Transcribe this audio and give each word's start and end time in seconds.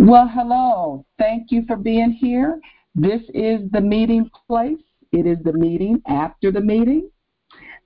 Well, 0.00 0.28
hello. 0.28 1.04
Thank 1.18 1.50
you 1.50 1.64
for 1.66 1.74
being 1.74 2.12
here. 2.12 2.60
This 2.94 3.20
is 3.34 3.68
the 3.72 3.80
meeting 3.80 4.30
place. 4.46 4.78
It 5.10 5.26
is 5.26 5.38
the 5.42 5.52
meeting 5.52 6.00
after 6.06 6.52
the 6.52 6.60
meeting. 6.60 7.10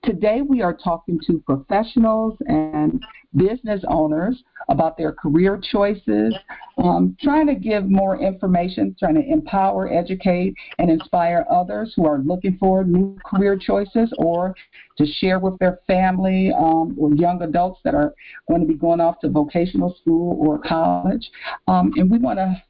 Today 0.04 0.40
we 0.42 0.62
are 0.62 0.74
talking 0.74 1.20
to 1.28 1.40
professionals 1.46 2.36
and 2.48 3.00
business 3.36 3.84
owners 3.86 4.42
about 4.68 4.96
their 4.98 5.12
career 5.12 5.60
choices, 5.70 6.34
um, 6.78 7.16
trying 7.22 7.46
to 7.46 7.54
give 7.54 7.88
more 7.88 8.20
information, 8.20 8.96
trying 8.98 9.14
to 9.14 9.22
empower, 9.22 9.92
educate, 9.92 10.54
and 10.80 10.90
inspire 10.90 11.46
others 11.48 11.92
who 11.94 12.04
are 12.04 12.18
looking 12.18 12.56
for 12.58 12.82
new 12.82 13.16
career 13.24 13.56
choices 13.56 14.12
or 14.18 14.56
to 14.98 15.06
share 15.06 15.38
with 15.38 15.56
their 15.60 15.78
family 15.86 16.50
um, 16.58 16.96
or 16.98 17.14
young 17.14 17.40
adults 17.42 17.80
that 17.84 17.94
are 17.94 18.12
going 18.48 18.60
to 18.60 18.66
be 18.66 18.74
going 18.74 19.00
off 19.00 19.20
to 19.20 19.28
vocational 19.28 19.94
school 20.00 20.36
or 20.44 20.58
college. 20.58 21.30
Um, 21.68 21.92
and 21.94 22.10
we 22.10 22.18
want 22.18 22.40
to 22.40 22.60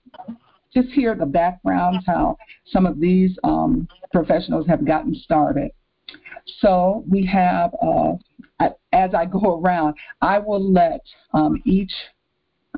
just 0.74 0.88
hear 0.88 1.14
the 1.14 1.24
backgrounds, 1.24 2.04
how 2.06 2.36
some 2.66 2.84
of 2.84 3.00
these 3.00 3.38
um, 3.42 3.88
professionals 4.12 4.66
have 4.66 4.86
gotten 4.86 5.14
started. 5.14 5.70
So 6.58 7.04
we 7.08 7.24
have, 7.26 7.74
uh, 7.80 8.14
as 8.92 9.14
I 9.14 9.26
go 9.26 9.60
around, 9.60 9.96
I 10.20 10.38
will 10.38 10.72
let 10.72 11.00
um, 11.32 11.62
each 11.64 11.92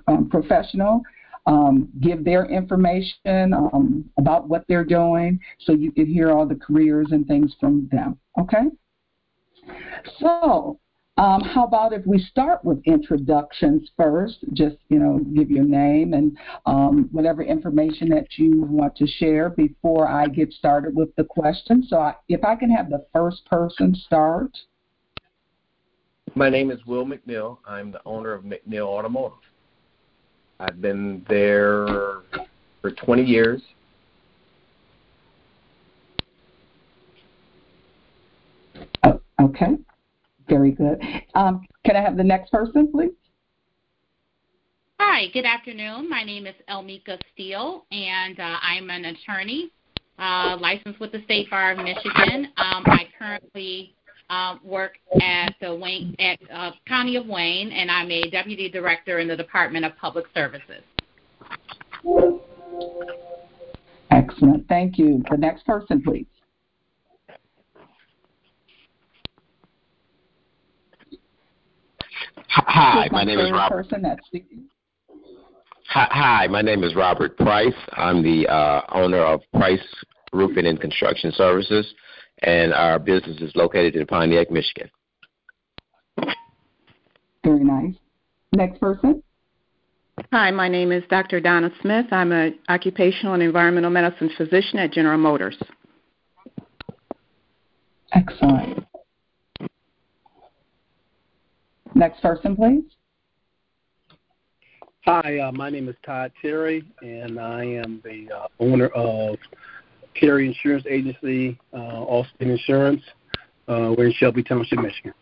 um, 0.06 0.28
professional 0.28 1.02
um, 1.46 1.88
give 2.00 2.24
their 2.24 2.46
information 2.46 3.52
um, 3.52 4.10
about 4.18 4.48
what 4.48 4.64
they're 4.68 4.84
doing 4.84 5.38
so 5.60 5.72
you 5.72 5.92
can 5.92 6.06
hear 6.06 6.32
all 6.32 6.46
the 6.46 6.54
careers 6.54 7.08
and 7.10 7.26
things 7.26 7.54
from 7.60 7.88
them. 7.92 8.18
Okay? 8.38 8.64
So 10.20 10.78
um, 11.16 11.42
how 11.42 11.64
about 11.64 11.92
if 11.92 12.04
we 12.06 12.18
start 12.18 12.64
with 12.64 12.82
introductions 12.86 13.88
first? 13.96 14.38
Just 14.52 14.76
you 14.88 14.98
know, 14.98 15.20
give 15.34 15.48
your 15.48 15.64
name 15.64 16.12
and 16.12 16.36
um, 16.66 17.08
whatever 17.12 17.42
information 17.42 18.08
that 18.08 18.26
you 18.36 18.62
want 18.62 18.96
to 18.96 19.06
share 19.06 19.50
before 19.50 20.08
I 20.08 20.26
get 20.26 20.52
started 20.52 20.96
with 20.96 21.14
the 21.14 21.22
question. 21.22 21.84
So, 21.86 21.98
I, 21.98 22.14
if 22.28 22.42
I 22.42 22.56
can 22.56 22.68
have 22.70 22.90
the 22.90 23.06
first 23.12 23.46
person 23.46 23.94
start. 23.94 24.50
My 26.34 26.50
name 26.50 26.72
is 26.72 26.84
Will 26.84 27.06
McNeil. 27.06 27.58
I'm 27.64 27.92
the 27.92 28.00
owner 28.04 28.32
of 28.32 28.42
McNeil 28.42 28.86
Automotive. 28.86 29.38
I've 30.58 30.80
been 30.80 31.24
there 31.28 32.22
for 32.82 32.90
20 32.90 33.22
years. 33.22 33.62
Oh, 39.04 39.20
okay. 39.40 39.76
Very 40.48 40.72
good. 40.72 41.00
Um, 41.34 41.66
can 41.84 41.96
I 41.96 42.02
have 42.02 42.16
the 42.16 42.24
next 42.24 42.50
person, 42.50 42.90
please? 42.90 43.12
Hi, 45.00 45.28
good 45.32 45.44
afternoon. 45.44 46.08
My 46.08 46.22
name 46.22 46.46
is 46.46 46.54
Elmika 46.68 47.18
Steele, 47.32 47.84
and 47.90 48.38
uh, 48.38 48.56
I'm 48.62 48.90
an 48.90 49.06
attorney 49.06 49.70
uh, 50.18 50.56
licensed 50.60 51.00
with 51.00 51.12
the 51.12 51.22
State 51.24 51.50
Bar 51.50 51.72
of 51.72 51.78
Michigan. 51.78 52.46
Um, 52.56 52.84
I 52.86 53.08
currently 53.18 53.94
uh, 54.30 54.56
work 54.62 54.92
at 55.20 55.54
the 55.60 55.74
Wayne 55.74 56.14
at 56.18 56.38
uh, 56.52 56.70
County 56.86 57.16
of 57.16 57.26
Wayne, 57.26 57.70
and 57.72 57.90
I'm 57.90 58.10
a 58.10 58.30
deputy 58.30 58.68
director 58.68 59.18
in 59.18 59.28
the 59.28 59.36
Department 59.36 59.84
of 59.84 59.96
Public 59.96 60.26
Services. 60.34 60.82
Excellent. 64.10 64.68
Thank 64.68 64.98
you. 64.98 65.22
The 65.30 65.36
next 65.36 65.66
person, 65.66 66.02
please. 66.02 66.26
Hi, 72.56 73.08
my 73.10 73.24
name 73.24 73.40
is 73.40 73.50
Robert. 73.50 73.86
Hi, 75.88 76.08
hi, 76.10 76.46
my 76.46 76.62
name 76.62 76.84
is 76.84 76.94
Robert 76.94 77.36
Price. 77.36 77.74
I'm 77.92 78.22
the 78.22 78.46
uh, 78.46 78.82
owner 78.92 79.24
of 79.24 79.40
Price 79.52 79.82
Roofing 80.32 80.66
and 80.66 80.80
Construction 80.80 81.32
Services, 81.32 81.84
and 82.42 82.72
our 82.72 83.00
business 83.00 83.40
is 83.40 83.50
located 83.56 83.96
in 83.96 84.06
Pontiac, 84.06 84.52
Michigan. 84.52 84.88
Very 87.42 87.64
nice. 87.64 87.94
Next 88.52 88.80
person. 88.80 89.20
Hi, 90.32 90.52
my 90.52 90.68
name 90.68 90.92
is 90.92 91.02
Dr. 91.10 91.40
Donna 91.40 91.70
Smith. 91.82 92.06
I'm 92.12 92.30
an 92.30 92.56
occupational 92.68 93.34
and 93.34 93.42
environmental 93.42 93.90
medicine 93.90 94.30
physician 94.36 94.78
at 94.78 94.92
General 94.92 95.18
Motors. 95.18 95.56
Excellent. 98.12 98.86
Next 101.94 102.20
person, 102.20 102.56
please. 102.56 102.82
Hi, 105.04 105.38
uh, 105.38 105.52
my 105.52 105.70
name 105.70 105.88
is 105.88 105.94
Todd 106.04 106.32
Terry, 106.40 106.82
and 107.02 107.38
I 107.38 107.64
am 107.64 108.00
the 108.04 108.28
uh, 108.34 108.46
owner 108.58 108.88
of 108.88 109.36
Terry 110.16 110.46
Insurance 110.48 110.84
Agency, 110.88 111.58
uh, 111.72 111.76
Allstate 111.76 112.26
Insurance. 112.40 113.02
Uh, 113.68 113.94
we're 113.96 114.06
in 114.06 114.12
Shelby 114.14 114.42
Township, 114.42 114.78
Michigan. 114.78 115.14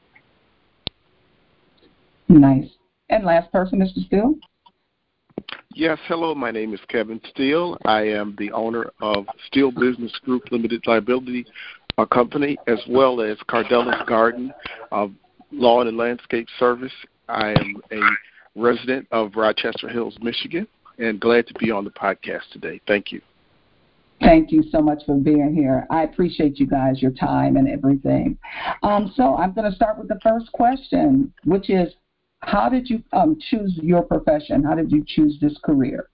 Nice. 2.28 2.68
And 3.10 3.24
last 3.24 3.52
person, 3.52 3.80
Mr. 3.80 4.06
Steele. 4.06 4.34
Yes, 5.74 5.98
hello. 6.06 6.34
My 6.34 6.50
name 6.50 6.72
is 6.74 6.80
Kevin 6.88 7.20
Steele. 7.30 7.76
I 7.84 8.02
am 8.02 8.36
the 8.38 8.52
owner 8.52 8.90
of 9.00 9.26
Steele 9.48 9.72
Business 9.72 10.12
Group 10.24 10.44
Limited 10.50 10.84
Liability 10.86 11.44
uh, 11.98 12.06
Company, 12.06 12.56
as 12.66 12.78
well 12.88 13.20
as 13.20 13.36
Cardella's 13.48 14.02
Garden, 14.06 14.52
uh, 14.92 15.08
Lawn 15.52 15.88
and 15.88 15.96
Landscape 15.96 16.48
Service. 16.58 16.92
I 17.28 17.50
am 17.50 17.76
a 17.90 18.00
resident 18.56 19.06
of 19.12 19.36
Rochester 19.36 19.88
Hills, 19.88 20.16
Michigan, 20.20 20.66
and 20.98 21.20
glad 21.20 21.46
to 21.46 21.54
be 21.54 21.70
on 21.70 21.84
the 21.84 21.90
podcast 21.90 22.50
today. 22.52 22.80
Thank 22.86 23.12
you. 23.12 23.20
Thank 24.20 24.52
you 24.52 24.62
so 24.70 24.80
much 24.80 25.02
for 25.04 25.16
being 25.16 25.54
here. 25.54 25.86
I 25.90 26.04
appreciate 26.04 26.58
you 26.60 26.66
guys, 26.66 27.02
your 27.02 27.10
time, 27.10 27.56
and 27.56 27.68
everything. 27.68 28.38
Um, 28.82 29.12
so 29.16 29.36
I'm 29.36 29.52
going 29.52 29.68
to 29.68 29.74
start 29.74 29.98
with 29.98 30.08
the 30.08 30.20
first 30.22 30.50
question, 30.52 31.32
which 31.44 31.70
is, 31.70 31.92
how 32.40 32.68
did 32.68 32.88
you 32.88 33.02
um, 33.12 33.36
choose 33.50 33.72
your 33.82 34.02
profession? 34.02 34.62
How 34.62 34.74
did 34.74 34.92
you 34.92 35.04
choose 35.06 35.38
this 35.40 35.56
career? 35.64 36.08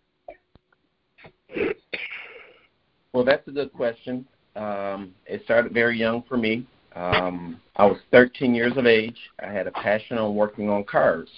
Well, 3.13 3.25
that's 3.25 3.47
a 3.49 3.51
good 3.51 3.73
question. 3.73 4.27
Um, 4.57 5.15
it 5.27 5.43
started 5.45 5.73
very 5.73 5.99
young 5.99 6.23
for 6.29 6.37
me. 6.37 6.67
Um, 6.99 7.61
I 7.77 7.87
was 7.87 7.99
13 8.11 8.55
years 8.55 8.73
of 8.77 8.85
age. 8.85 9.17
I 9.41 9.47
had 9.47 9.69
a 9.69 9.71
passion 9.71 10.19
on 10.19 10.35
working 10.35 10.69
on 10.69 10.83
cars. 10.83 11.29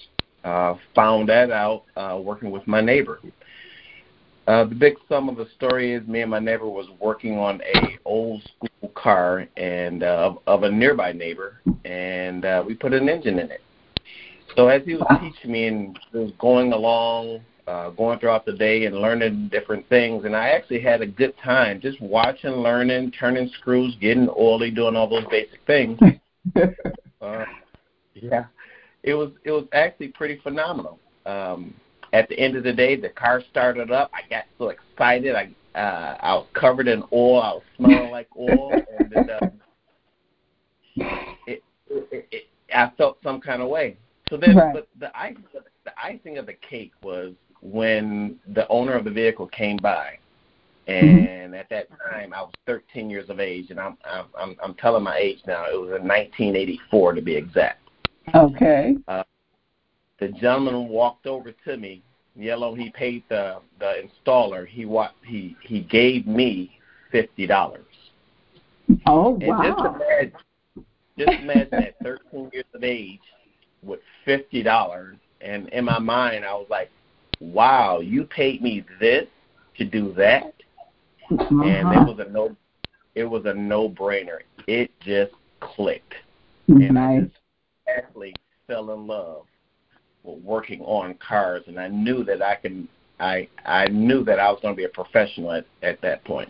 Uh, 0.42 0.74
found 0.94 1.28
that 1.28 1.50
out 1.50 1.84
uh, 1.96 2.18
working 2.18 2.50
with 2.50 2.66
my 2.66 2.80
neighbor. 2.80 3.20
Uh, 4.46 4.64
the 4.64 4.74
big 4.74 4.94
sum 5.06 5.28
of 5.28 5.36
the 5.36 5.46
story 5.56 5.92
is 5.92 6.06
me 6.08 6.22
and 6.22 6.30
my 6.30 6.38
neighbor 6.38 6.66
was 6.66 6.86
working 6.98 7.38
on 7.38 7.60
a 7.60 7.98
old 8.06 8.42
school 8.42 8.88
car 8.94 9.46
and 9.58 10.02
uh, 10.02 10.30
of, 10.30 10.38
of 10.46 10.62
a 10.62 10.70
nearby 10.70 11.12
neighbor, 11.12 11.60
and 11.84 12.46
uh, 12.46 12.64
we 12.66 12.74
put 12.74 12.94
an 12.94 13.06
engine 13.10 13.38
in 13.38 13.50
it. 13.50 13.60
So 14.56 14.68
as 14.68 14.82
he 14.86 14.94
was 14.94 15.06
teaching 15.20 15.52
me 15.52 15.66
and 15.66 15.98
was 16.14 16.32
going 16.40 16.72
along, 16.72 17.40
uh, 17.70 17.90
going 17.90 18.18
throughout 18.18 18.44
the 18.44 18.52
day 18.52 18.86
and 18.86 18.96
learning 18.96 19.48
different 19.52 19.88
things. 19.88 20.24
And 20.24 20.34
I 20.34 20.48
actually 20.48 20.80
had 20.80 21.02
a 21.02 21.06
good 21.06 21.34
time 21.38 21.80
just 21.80 22.00
watching, 22.00 22.50
learning, 22.50 23.12
turning 23.12 23.48
screws, 23.60 23.96
getting 24.00 24.28
oily, 24.36 24.72
doing 24.72 24.96
all 24.96 25.08
those 25.08 25.26
basic 25.30 25.60
things. 25.66 25.98
uh, 27.20 27.44
yeah, 28.14 28.46
it 29.04 29.14
was 29.14 29.30
it 29.44 29.52
was 29.52 29.66
actually 29.72 30.08
pretty 30.08 30.40
phenomenal. 30.42 30.98
Um, 31.26 31.72
at 32.12 32.28
the 32.28 32.36
end 32.40 32.56
of 32.56 32.64
the 32.64 32.72
day, 32.72 32.96
the 32.96 33.10
car 33.10 33.40
started 33.50 33.92
up. 33.92 34.10
I 34.12 34.28
got 34.28 34.44
so 34.58 34.70
excited. 34.70 35.36
I 35.36 35.78
uh, 35.78 36.16
I 36.20 36.34
was 36.34 36.46
covered 36.54 36.88
in 36.88 37.04
oil. 37.12 37.40
I 37.40 37.52
was 37.52 37.62
smelling 37.76 38.10
like 38.10 38.28
oil, 38.36 38.72
and 38.98 39.12
it, 39.12 39.30
uh, 39.30 39.48
it, 41.46 41.62
it, 41.88 42.28
it, 42.32 42.42
I 42.74 42.90
felt 42.98 43.18
some 43.22 43.40
kind 43.40 43.62
of 43.62 43.68
way. 43.68 43.96
So 44.28 44.36
then, 44.36 44.56
right. 44.56 44.74
but 44.74 44.88
the 44.98 45.16
icing, 45.16 45.44
the 45.84 45.92
icing 46.02 46.38
of 46.38 46.46
the 46.46 46.54
cake 46.54 46.92
was 47.02 47.32
when 47.62 48.38
the 48.54 48.66
owner 48.68 48.94
of 48.94 49.04
the 49.04 49.10
vehicle 49.10 49.46
came 49.48 49.76
by. 49.76 50.18
Mm-hmm. 50.88 51.26
And 51.26 51.54
at 51.54 51.68
that 51.70 51.88
time, 52.10 52.32
I 52.32 52.42
was 52.42 52.52
13 52.66 53.10
years 53.10 53.30
of 53.30 53.38
age, 53.38 53.70
and 53.70 53.78
I'm 53.78 53.96
I'm 54.04 54.56
I'm 54.62 54.74
telling 54.74 55.04
my 55.04 55.16
age 55.16 55.38
now. 55.46 55.66
It 55.66 55.76
was 55.76 55.90
in 55.90 56.08
1984 56.08 57.14
to 57.14 57.22
be 57.22 57.36
exact. 57.36 57.88
Okay. 58.34 58.96
Uh, 59.06 59.22
the 60.18 60.28
gentleman 60.28 60.88
walked 60.88 61.26
over 61.26 61.52
to 61.64 61.76
me. 61.76 62.02
Yellow. 62.36 62.74
He 62.74 62.90
paid 62.90 63.24
the 63.28 63.58
the 63.78 64.02
installer. 64.02 64.66
He 64.66 64.84
what 64.84 65.12
he 65.24 65.56
he 65.62 65.80
gave 65.80 66.26
me 66.26 66.72
fifty 67.12 67.46
dollars. 67.46 67.84
Oh 69.06 69.34
and 69.34 69.48
wow! 69.48 69.62
Just 69.62 69.96
imagine, 69.96 70.32
just 71.18 71.42
imagine 71.42 71.74
at 71.74 71.94
13 72.02 72.50
years 72.52 72.64
of 72.74 72.82
age 72.82 73.20
with 73.82 74.00
fifty 74.24 74.62
dollars, 74.62 75.16
and 75.40 75.68
in 75.68 75.84
my 75.84 75.98
mind, 75.98 76.44
I 76.44 76.54
was 76.54 76.66
like, 76.70 76.90
wow, 77.40 78.00
you 78.00 78.24
paid 78.24 78.62
me 78.62 78.84
this 79.00 79.26
to 79.78 79.84
do 79.84 80.12
that, 80.14 80.54
uh-huh. 81.30 81.62
and 81.62 81.88
it 81.94 82.06
was 82.06 82.18
a 82.26 82.30
no, 82.30 82.56
it 83.14 83.24
was 83.24 83.42
a 83.46 83.54
no 83.54 83.88
brainer. 83.88 84.38
It 84.66 84.90
just 85.00 85.32
clicked, 85.60 86.14
and. 86.68 86.98
I 86.98 87.20
just 87.20 87.36
actually 87.96 88.34
fell 88.66 88.92
in 88.92 89.06
love 89.06 89.46
with 90.22 90.42
working 90.42 90.80
on 90.82 91.14
cars, 91.14 91.64
and 91.66 91.78
I 91.78 91.88
knew 91.88 92.24
that 92.24 92.42
I 92.42 92.56
can 92.56 92.88
I 93.18 93.48
I 93.64 93.86
knew 93.88 94.24
that 94.24 94.38
I 94.38 94.50
was 94.50 94.60
going 94.62 94.74
to 94.74 94.76
be 94.76 94.84
a 94.84 94.88
professional 94.88 95.52
at, 95.52 95.66
at 95.82 96.00
that 96.02 96.24
point. 96.24 96.48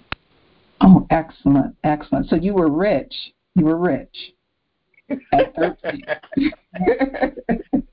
Oh, 0.80 1.06
excellent, 1.10 1.76
excellent. 1.84 2.28
So 2.28 2.36
you 2.36 2.54
were 2.54 2.70
rich. 2.70 3.14
You 3.54 3.64
were 3.66 3.76
rich 3.76 4.16
at 5.32 5.54
13. 5.56 6.04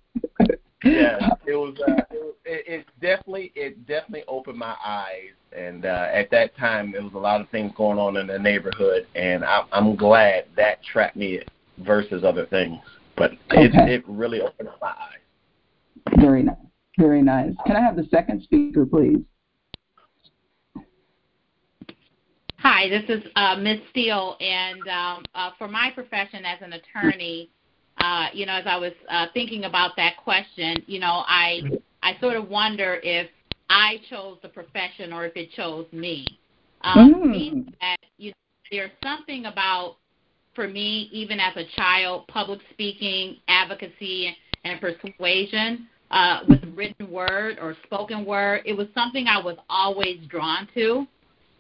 yeah, 0.84 1.30
it 1.46 1.56
was. 1.56 1.76
Uh, 1.88 1.94
it, 2.12 2.38
it, 2.46 2.64
it 2.68 2.86
definitely 3.02 3.52
it 3.56 3.86
definitely 3.88 4.24
opened 4.28 4.58
my 4.58 4.76
eyes, 4.86 5.34
and 5.52 5.86
uh, 5.86 6.08
at 6.14 6.30
that 6.32 6.56
time 6.58 6.92
there 6.92 7.04
was 7.04 7.14
a 7.14 7.18
lot 7.18 7.42
of 7.42 7.50
things 7.50 7.72
going 7.76 8.00
on 8.00 8.18
in 8.18 8.28
the 8.28 8.40
neighborhood, 8.40 9.08
and 9.16 9.44
I, 9.44 9.64
I'm 9.72 9.96
glad 9.96 10.46
that 10.56 10.84
trapped 10.84 11.16
me 11.16 11.42
versus 11.80 12.24
other 12.24 12.46
things. 12.46 12.80
But 13.16 13.32
it, 13.52 13.72
Okay. 13.74 13.96
it 13.96 14.04
really 14.08 14.42
opened 14.42 14.70
up 14.70 14.80
my 14.80 14.90
eyes. 14.90 16.16
Very 16.20 16.44
nice. 16.44 16.56
Very 17.00 17.22
nice. 17.22 17.54
Can 17.66 17.76
I 17.76 17.82
have 17.82 17.96
the 17.96 18.08
second 18.12 18.44
speaker, 18.44 18.86
please? 18.86 19.20
Hi, 22.60 22.90
this 22.90 23.04
is 23.08 23.24
uh, 23.36 23.56
Ms. 23.56 23.80
Steele, 23.92 24.36
and 24.40 24.82
um, 24.88 25.26
uh, 25.36 25.52
for 25.58 25.68
my 25.68 25.92
profession 25.94 26.44
as 26.44 26.60
an 26.62 26.74
attorney, 26.74 27.52
uh, 28.00 28.28
you 28.34 28.46
know, 28.46 28.54
as 28.54 28.66
I 28.68 28.78
was 28.78 28.94
uh, 29.10 29.28
thinking 29.34 29.64
about 29.66 29.96
that 29.98 30.18
question, 30.24 30.84
you 30.86 31.00
know, 31.00 31.24
I 31.28 31.62
I 32.04 32.20
sort 32.20 32.38
of 32.38 32.50
wonder 32.50 33.00
if 33.04 33.30
I 33.70 34.00
chose 34.10 34.38
the 34.42 34.50
profession 34.50 35.12
or 35.12 35.26
if 35.26 35.36
it 35.36 35.52
chose 35.52 35.88
me. 35.92 36.26
Um, 36.82 37.16
Mm. 37.16 37.32
means 37.32 37.66
that 37.82 37.98
you 38.18 38.30
know, 38.30 38.34
there's 38.72 38.92
something 39.04 39.46
about 39.46 39.98
for 40.54 40.68
me, 40.68 41.10
even 41.12 41.40
as 41.40 41.56
a 41.56 41.66
child, 41.76 42.28
public 42.28 42.60
speaking, 42.72 43.38
advocacy, 43.48 44.36
and 44.64 44.80
persuasion 44.80 45.88
uh, 46.12 46.42
with 46.48 46.64
written 46.76 47.12
word 47.12 47.58
or 47.60 47.76
spoken 47.84 48.26
word. 48.26 48.62
It 48.66 48.74
was 48.74 48.88
something 48.94 49.28
I 49.28 49.40
was 49.42 49.58
always 49.70 50.20
drawn 50.28 50.68
to. 50.76 51.08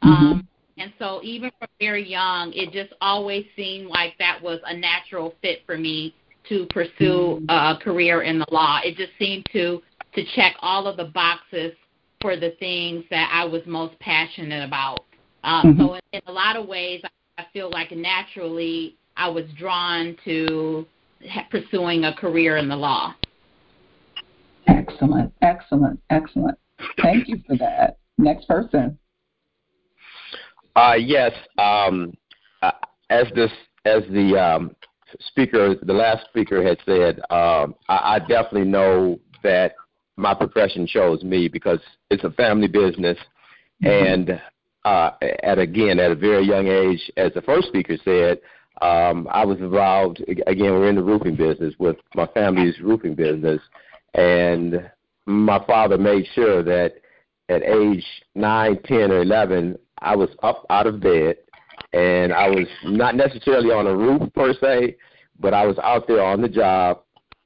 Um, 0.03 0.47
and 0.77 0.93
so, 0.99 1.21
even 1.23 1.49
from 1.57 1.67
very 1.79 2.07
young, 2.07 2.53
it 2.53 2.71
just 2.71 2.93
always 3.01 3.45
seemed 3.55 3.87
like 3.87 4.13
that 4.19 4.41
was 4.41 4.59
a 4.65 4.75
natural 4.75 5.33
fit 5.41 5.59
for 5.65 5.77
me 5.77 6.13
to 6.49 6.65
pursue 6.67 7.43
a 7.49 7.77
career 7.81 8.23
in 8.23 8.39
the 8.39 8.45
law. 8.51 8.79
It 8.83 8.95
just 8.95 9.11
seemed 9.19 9.45
to 9.53 9.81
to 10.13 10.23
check 10.35 10.55
all 10.61 10.87
of 10.87 10.97
the 10.97 11.05
boxes 11.05 11.73
for 12.21 12.35
the 12.35 12.51
things 12.59 13.03
that 13.11 13.29
I 13.31 13.45
was 13.45 13.61
most 13.65 13.99
passionate 13.99 14.65
about. 14.65 15.05
Um, 15.43 15.75
So, 15.77 15.93
in, 15.93 16.01
in 16.13 16.21
a 16.27 16.31
lot 16.31 16.55
of 16.55 16.67
ways, 16.67 17.01
I 17.37 17.45
feel 17.53 17.69
like 17.69 17.91
naturally 17.91 18.97
I 19.15 19.29
was 19.29 19.45
drawn 19.57 20.15
to 20.25 20.87
pursuing 21.51 22.05
a 22.05 22.13
career 22.13 22.57
in 22.57 22.67
the 22.67 22.75
law. 22.75 23.13
Excellent, 24.67 25.31
excellent, 25.41 25.99
excellent. 26.09 26.57
Thank 27.01 27.27
you 27.27 27.41
for 27.47 27.55
that. 27.57 27.97
Next 28.17 28.47
person. 28.47 28.97
Uh, 30.75 30.95
yes. 30.97 31.31
Um, 31.57 32.13
uh, 32.61 32.71
as 33.09 33.27
this, 33.35 33.51
as 33.85 34.03
the 34.11 34.35
um, 34.37 34.75
speaker, 35.19 35.75
the 35.81 35.93
last 35.93 36.25
speaker 36.29 36.63
had 36.63 36.77
said, 36.85 37.19
um, 37.29 37.75
I, 37.87 38.15
I 38.15 38.19
definitely 38.19 38.65
know 38.65 39.19
that 39.43 39.75
my 40.17 40.33
profession 40.33 40.87
chose 40.87 41.23
me 41.23 41.47
because 41.47 41.79
it's 42.09 42.23
a 42.23 42.31
family 42.31 42.67
business, 42.67 43.17
and 43.83 44.41
uh, 44.83 45.11
at 45.43 45.59
again 45.59 45.99
at 45.99 46.11
a 46.11 46.15
very 46.15 46.45
young 46.45 46.67
age, 46.67 47.11
as 47.17 47.31
the 47.33 47.41
first 47.41 47.67
speaker 47.67 47.97
said, 48.03 48.39
um, 48.81 49.27
I 49.31 49.45
was 49.45 49.59
involved. 49.59 50.23
Again, 50.27 50.71
we're 50.71 50.89
in 50.89 50.95
the 50.95 51.03
roofing 51.03 51.35
business 51.35 51.73
with 51.79 51.97
my 52.15 52.27
family's 52.27 52.79
roofing 52.79 53.15
business, 53.15 53.61
and 54.13 54.89
my 55.25 55.63
father 55.65 55.97
made 55.97 56.25
sure 56.33 56.63
that 56.63 56.95
at 57.49 57.63
age 57.63 58.03
nine, 58.35 58.79
ten, 58.83 59.11
or 59.11 59.21
eleven, 59.21 59.77
I 59.99 60.15
was 60.15 60.29
up 60.43 60.65
out 60.69 60.87
of 60.87 60.99
bed, 60.99 61.37
and 61.93 62.33
I 62.33 62.49
was 62.49 62.67
not 62.83 63.15
necessarily 63.15 63.71
on 63.71 63.87
a 63.87 63.95
roof 63.95 64.21
per 64.33 64.53
se, 64.53 64.97
but 65.39 65.53
I 65.53 65.65
was 65.65 65.77
out 65.79 66.07
there 66.07 66.23
on 66.23 66.41
the 66.41 66.49
job, 66.49 67.01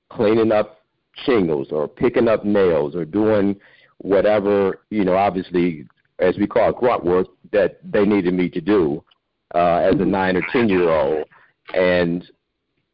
cleaning 0.09 0.51
up 0.51 0.81
shingles 1.25 1.67
or 1.71 1.87
picking 1.87 2.27
up 2.27 2.45
nails 2.45 2.95
or 2.95 3.05
doing 3.05 3.55
whatever 3.99 4.81
you 4.89 5.05
know. 5.05 5.15
Obviously, 5.15 5.85
as 6.19 6.37
we 6.37 6.47
call 6.47 6.69
it, 6.69 6.77
grunt 6.77 7.03
work 7.03 7.27
that 7.51 7.79
they 7.83 8.05
needed 8.05 8.33
me 8.33 8.49
to 8.49 8.61
do 8.61 9.03
uh, 9.53 9.77
as 9.77 9.95
a 9.99 10.05
nine 10.05 10.35
or 10.35 10.43
ten 10.51 10.69
year 10.69 10.89
old, 10.89 11.25
and 11.73 12.29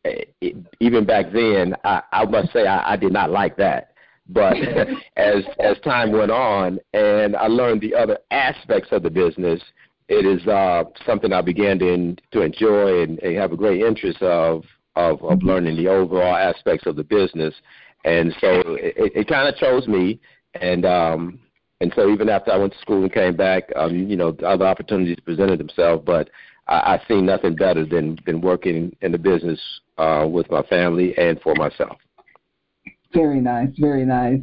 eh, 0.06 0.24
it, 0.42 0.56
even 0.80 1.06
back 1.06 1.32
then, 1.32 1.76
I, 1.84 2.02
I 2.12 2.26
must 2.26 2.52
say 2.52 2.66
I, 2.68 2.94
I 2.94 2.98
did 2.98 3.14
not 3.14 3.30
like 3.30 3.58
that. 3.58 3.92
But 4.30 4.58
as 5.18 5.44
as 5.60 5.80
time 5.84 6.12
went 6.12 6.32
on, 6.32 6.80
and 6.94 7.36
I 7.36 7.48
learned 7.48 7.82
the 7.82 7.96
other 7.96 8.18
aspects 8.32 8.90
of 8.92 9.04
the 9.04 9.10
business, 9.10 9.62
it 10.10 10.26
is 10.26 10.46
uh, 10.48 10.86
something 11.06 11.34
I 11.34 11.42
began 11.42 11.80
to 11.80 11.92
en- 11.92 12.18
to 12.32 12.42
enjoy 12.42 13.04
and, 13.04 13.20
and 13.20 13.36
have 13.38 13.52
a 13.52 13.58
great 13.58 13.82
interest 13.82 14.22
of 14.22 14.64
of, 14.96 15.24
of 15.24 15.44
learning 15.44 15.78
the 15.78 15.88
overall 15.88 16.36
aspects 16.36 16.88
of 16.88 16.96
the 16.96 17.04
business. 17.04 17.54
And 18.04 18.34
so 18.42 18.62
it, 18.68 19.12
it 19.16 19.28
kind 19.28 19.48
of 19.48 19.56
chose 19.58 19.88
me, 19.88 20.20
and 20.60 20.86
um, 20.86 21.40
and 21.82 21.92
so 21.96 22.10
even 22.10 22.30
after 22.30 22.52
I 22.52 22.58
went 22.58 22.74
to 22.74 22.80
school 22.80 23.04
and 23.04 23.14
came 23.14 23.36
back, 23.36 23.64
um, 23.76 23.96
you 23.96 24.16
know, 24.16 24.36
other 24.46 24.66
opportunities 24.66 25.18
presented 25.24 25.60
themselves, 25.60 26.04
but 26.06 26.30
I, 26.68 26.74
I 26.96 27.02
see 27.08 27.22
nothing 27.22 27.56
better 27.56 27.86
than 27.86 28.18
than 28.26 28.42
working 28.42 28.96
in 29.02 29.12
the 29.12 29.18
business 29.18 29.60
uh, 29.98 30.26
with 30.30 30.50
my 30.50 30.62
family 30.64 31.18
and 31.18 31.40
for 31.42 31.54
myself. 31.56 31.98
Very 33.14 33.40
nice, 33.40 33.70
very 33.78 34.06
nice. 34.06 34.40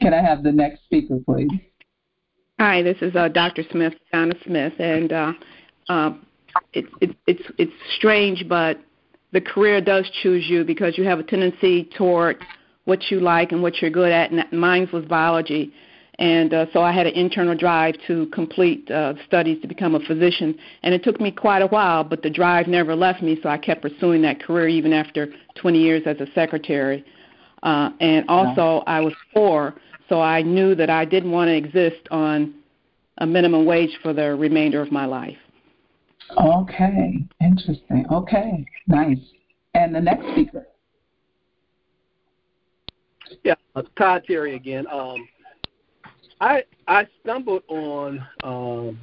Can 0.00 0.14
I 0.14 0.22
have 0.22 0.42
the 0.42 0.52
next 0.52 0.84
speaker, 0.84 1.18
please? 1.24 1.50
Hi, 2.64 2.80
this 2.80 2.98
is 3.00 3.16
uh, 3.16 3.26
Dr. 3.26 3.64
Smith, 3.72 3.94
Donna 4.12 4.36
Smith, 4.46 4.74
and 4.78 5.12
uh, 5.12 5.32
uh, 5.88 6.12
it's 6.72 6.88
it, 7.00 7.16
it's 7.26 7.42
it's 7.58 7.72
strange, 7.96 8.48
but 8.48 8.78
the 9.32 9.40
career 9.40 9.80
does 9.80 10.08
choose 10.22 10.48
you 10.48 10.62
because 10.62 10.96
you 10.96 11.02
have 11.02 11.18
a 11.18 11.24
tendency 11.24 11.90
toward 11.98 12.36
what 12.84 13.10
you 13.10 13.18
like 13.18 13.50
and 13.50 13.62
what 13.62 13.82
you're 13.82 13.90
good 13.90 14.12
at. 14.12 14.30
And 14.30 14.44
mine 14.52 14.88
was 14.92 15.04
biology, 15.06 15.72
and 16.20 16.54
uh, 16.54 16.66
so 16.72 16.82
I 16.82 16.92
had 16.92 17.08
an 17.08 17.14
internal 17.14 17.56
drive 17.56 17.96
to 18.06 18.26
complete 18.26 18.88
uh, 18.92 19.14
studies 19.26 19.60
to 19.62 19.66
become 19.66 19.96
a 19.96 20.00
physician, 20.06 20.56
and 20.84 20.94
it 20.94 21.02
took 21.02 21.20
me 21.20 21.32
quite 21.32 21.62
a 21.62 21.66
while, 21.66 22.04
but 22.04 22.22
the 22.22 22.30
drive 22.30 22.68
never 22.68 22.94
left 22.94 23.24
me, 23.24 23.40
so 23.42 23.48
I 23.48 23.58
kept 23.58 23.82
pursuing 23.82 24.22
that 24.22 24.40
career 24.40 24.68
even 24.68 24.92
after 24.92 25.34
20 25.56 25.80
years 25.80 26.02
as 26.06 26.20
a 26.20 26.32
secretary. 26.32 27.04
Uh, 27.64 27.90
and 27.98 28.24
also, 28.28 28.84
I 28.86 29.00
was 29.00 29.14
poor, 29.34 29.74
so 30.12 30.20
I 30.20 30.42
knew 30.42 30.74
that 30.74 30.90
I 30.90 31.06
didn't 31.06 31.30
want 31.30 31.48
to 31.48 31.56
exist 31.56 32.06
on 32.10 32.52
a 33.16 33.26
minimum 33.26 33.64
wage 33.64 33.98
for 34.02 34.12
the 34.12 34.34
remainder 34.34 34.82
of 34.82 34.92
my 34.92 35.06
life. 35.06 35.38
Okay, 36.38 37.24
interesting. 37.40 38.04
Okay, 38.12 38.66
nice. 38.86 39.16
And 39.72 39.94
the 39.94 40.02
next 40.02 40.30
speaker. 40.32 40.66
Yeah, 43.42 43.54
uh, 43.74 43.84
Todd 43.96 44.24
Terry 44.26 44.54
again. 44.54 44.84
Um, 44.92 45.26
I 46.42 46.64
I 46.86 47.06
stumbled 47.22 47.62
on 47.68 48.22
um, 48.44 49.00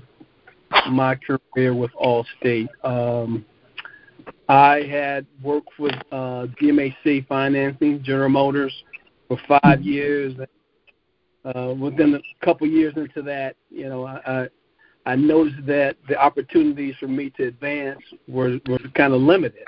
my 0.91 1.15
career 1.15 1.73
with 1.73 1.89
Allstate. 1.99 2.67
Um, 2.83 3.43
I 4.47 4.83
had 4.83 5.25
worked 5.41 5.79
with 5.79 5.95
uh, 6.11 6.45
GMAC 6.61 7.25
Financing, 7.25 8.03
General 8.03 8.29
Motors, 8.29 8.83
for 9.27 9.39
five 9.63 9.81
years. 9.81 10.35
Uh, 11.45 11.73
within 11.79 12.15
a 12.15 12.45
couple 12.45 12.67
years 12.67 12.93
into 12.97 13.21
that, 13.21 13.55
you 13.69 13.87
know, 13.87 14.05
I, 14.05 14.19
I 14.25 14.49
I 15.05 15.15
noticed 15.15 15.65
that 15.65 15.95
the 16.07 16.17
opportunities 16.17 16.95
for 16.99 17.07
me 17.07 17.29
to 17.31 17.47
advance 17.47 18.01
were 18.27 18.59
were 18.67 18.79
kind 18.95 19.13
of 19.13 19.21
limited. 19.21 19.65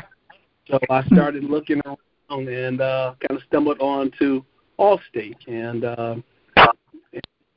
So 0.67 0.77
I 0.89 1.03
started 1.05 1.43
looking 1.43 1.81
around 1.85 2.47
and 2.47 2.81
uh, 2.81 3.15
kind 3.27 3.39
of 3.39 3.45
stumbled 3.47 3.79
on 3.79 4.11
to 4.19 4.45
Allstate, 4.79 5.47
and 5.47 5.83
uh, 5.83 6.15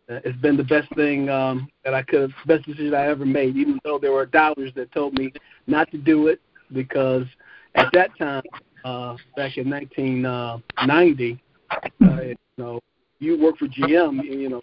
it's 0.08 0.40
been 0.40 0.56
the 0.56 0.64
best 0.64 0.92
thing 0.94 1.28
um, 1.28 1.68
that 1.84 1.94
I 1.94 2.02
could, 2.02 2.32
best 2.46 2.66
decision 2.66 2.94
I 2.94 3.06
ever 3.06 3.24
made. 3.24 3.56
Even 3.56 3.78
though 3.84 3.98
there 3.98 4.12
were 4.12 4.26
dollars 4.26 4.70
that 4.76 4.92
told 4.92 5.14
me 5.14 5.32
not 5.66 5.90
to 5.90 5.98
do 5.98 6.28
it, 6.28 6.40
because 6.72 7.26
at 7.74 7.88
that 7.92 8.16
time, 8.18 8.42
uh, 8.84 9.16
back 9.36 9.56
in 9.56 9.70
1990, 9.70 11.42
uh, 11.70 12.20
you 12.22 12.36
know, 12.58 12.80
you 13.24 13.40
worked 13.40 13.58
for 13.58 13.66
GM, 13.66 14.22
you 14.22 14.48
know, 14.48 14.62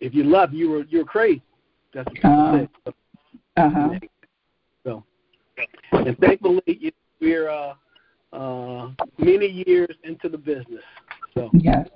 if 0.00 0.14
you 0.14 0.24
left, 0.24 0.52
you 0.52 0.70
were 0.70 0.84
you 0.84 0.98
were 0.98 1.04
crazy. 1.04 1.42
That's 1.92 2.06
what 2.06 2.14
people 2.14 2.30
Uh, 2.30 2.58
said. 2.58 2.68
So, 2.84 2.92
Uh-huh. 3.56 3.98
so, 4.84 5.04
and 5.92 6.18
thankfully, 6.18 6.62
you- 6.66 6.92
we're 7.20 7.48
uh, 7.48 7.74
uh, 8.34 8.90
many 9.18 9.46
years 9.66 9.94
into 10.04 10.28
the 10.28 10.36
business. 10.38 10.84
So, 11.32 11.50
Yes. 11.54 11.88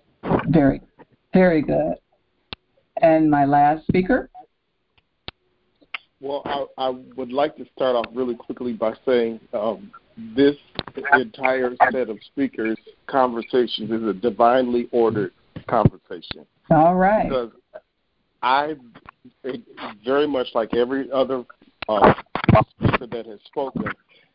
Very, 0.49 0.81
very 1.35 1.61
good. 1.63 1.95
And 3.03 3.31
my 3.31 3.45
last 3.45 3.87
speaker. 3.87 4.31
Well, 6.21 6.43
I, 6.45 6.67
I 6.77 6.89
would 7.17 7.33
like 7.33 7.57
to 7.57 7.67
start 7.75 7.97
off 7.97 8.07
really 8.15 8.35
quickly 8.35 8.73
by 8.73 8.95
saying 9.07 9.41
um, 9.55 9.91
this 10.37 10.57
entire 11.13 11.75
set 11.91 12.09
of 12.11 12.19
speakers' 12.25 12.79
conversations 13.07 13.91
is 13.91 14.03
a 14.03 14.13
divinely 14.13 14.89
ordered 14.93 15.33
conversation 15.67 16.47
All 16.71 16.95
right. 16.95 17.29
because 17.29 17.51
I 18.43 18.75
very 20.05 20.27
much 20.27 20.49
like 20.55 20.75
every 20.75 21.11
other 21.13 21.45
uh, 21.89 22.15
speaker 22.79 23.07
that 23.07 23.27
has 23.27 23.39
spoken 23.47 23.85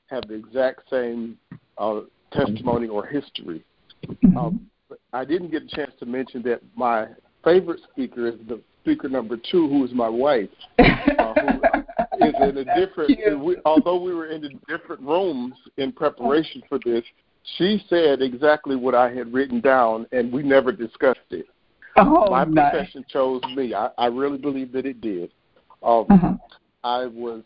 have 0.07 0.27
the 0.27 0.35
exact 0.35 0.81
same 0.89 1.37
uh, 1.77 2.01
testimony 2.31 2.87
or 2.87 3.05
history. 3.05 3.63
Mm-hmm. 4.07 4.37
Um, 4.37 4.67
I 5.13 5.25
didn't 5.25 5.51
get 5.51 5.63
a 5.63 5.67
chance 5.67 5.91
to 5.99 6.05
mention 6.05 6.43
that 6.43 6.61
my 6.75 7.07
favorite 7.43 7.79
speaker 7.91 8.27
is 8.27 8.35
the 8.47 8.61
speaker 8.83 9.09
number 9.09 9.37
two, 9.37 9.67
who 9.67 9.83
is 9.83 9.91
my 9.93 10.07
wife, 10.07 10.49
uh, 10.77 11.33
who 11.33 12.27
is 12.27 12.35
in 12.41 12.57
a 12.57 12.65
different. 12.75 13.19
We, 13.39 13.57
although 13.65 13.99
we 13.99 14.13
were 14.13 14.27
in 14.27 14.59
different 14.67 15.01
rooms 15.01 15.55
in 15.77 15.91
preparation 15.91 16.61
for 16.69 16.79
this, 16.85 17.03
she 17.57 17.83
said 17.89 18.21
exactly 18.21 18.75
what 18.75 18.95
I 18.95 19.13
had 19.13 19.33
written 19.33 19.61
down, 19.61 20.07
and 20.11 20.31
we 20.31 20.43
never 20.43 20.71
discussed 20.71 21.19
it. 21.29 21.45
Oh, 21.97 22.29
my 22.29 22.43
nice. 22.43 22.71
profession 22.71 23.05
chose 23.07 23.41
me. 23.55 23.73
I, 23.73 23.89
I 23.97 24.07
really 24.07 24.37
believe 24.37 24.71
that 24.73 24.85
it 24.85 25.01
did. 25.01 25.31
Um, 25.81 26.05
Uh-huh. 26.09 26.33
I 26.83 27.05
was 27.07 27.41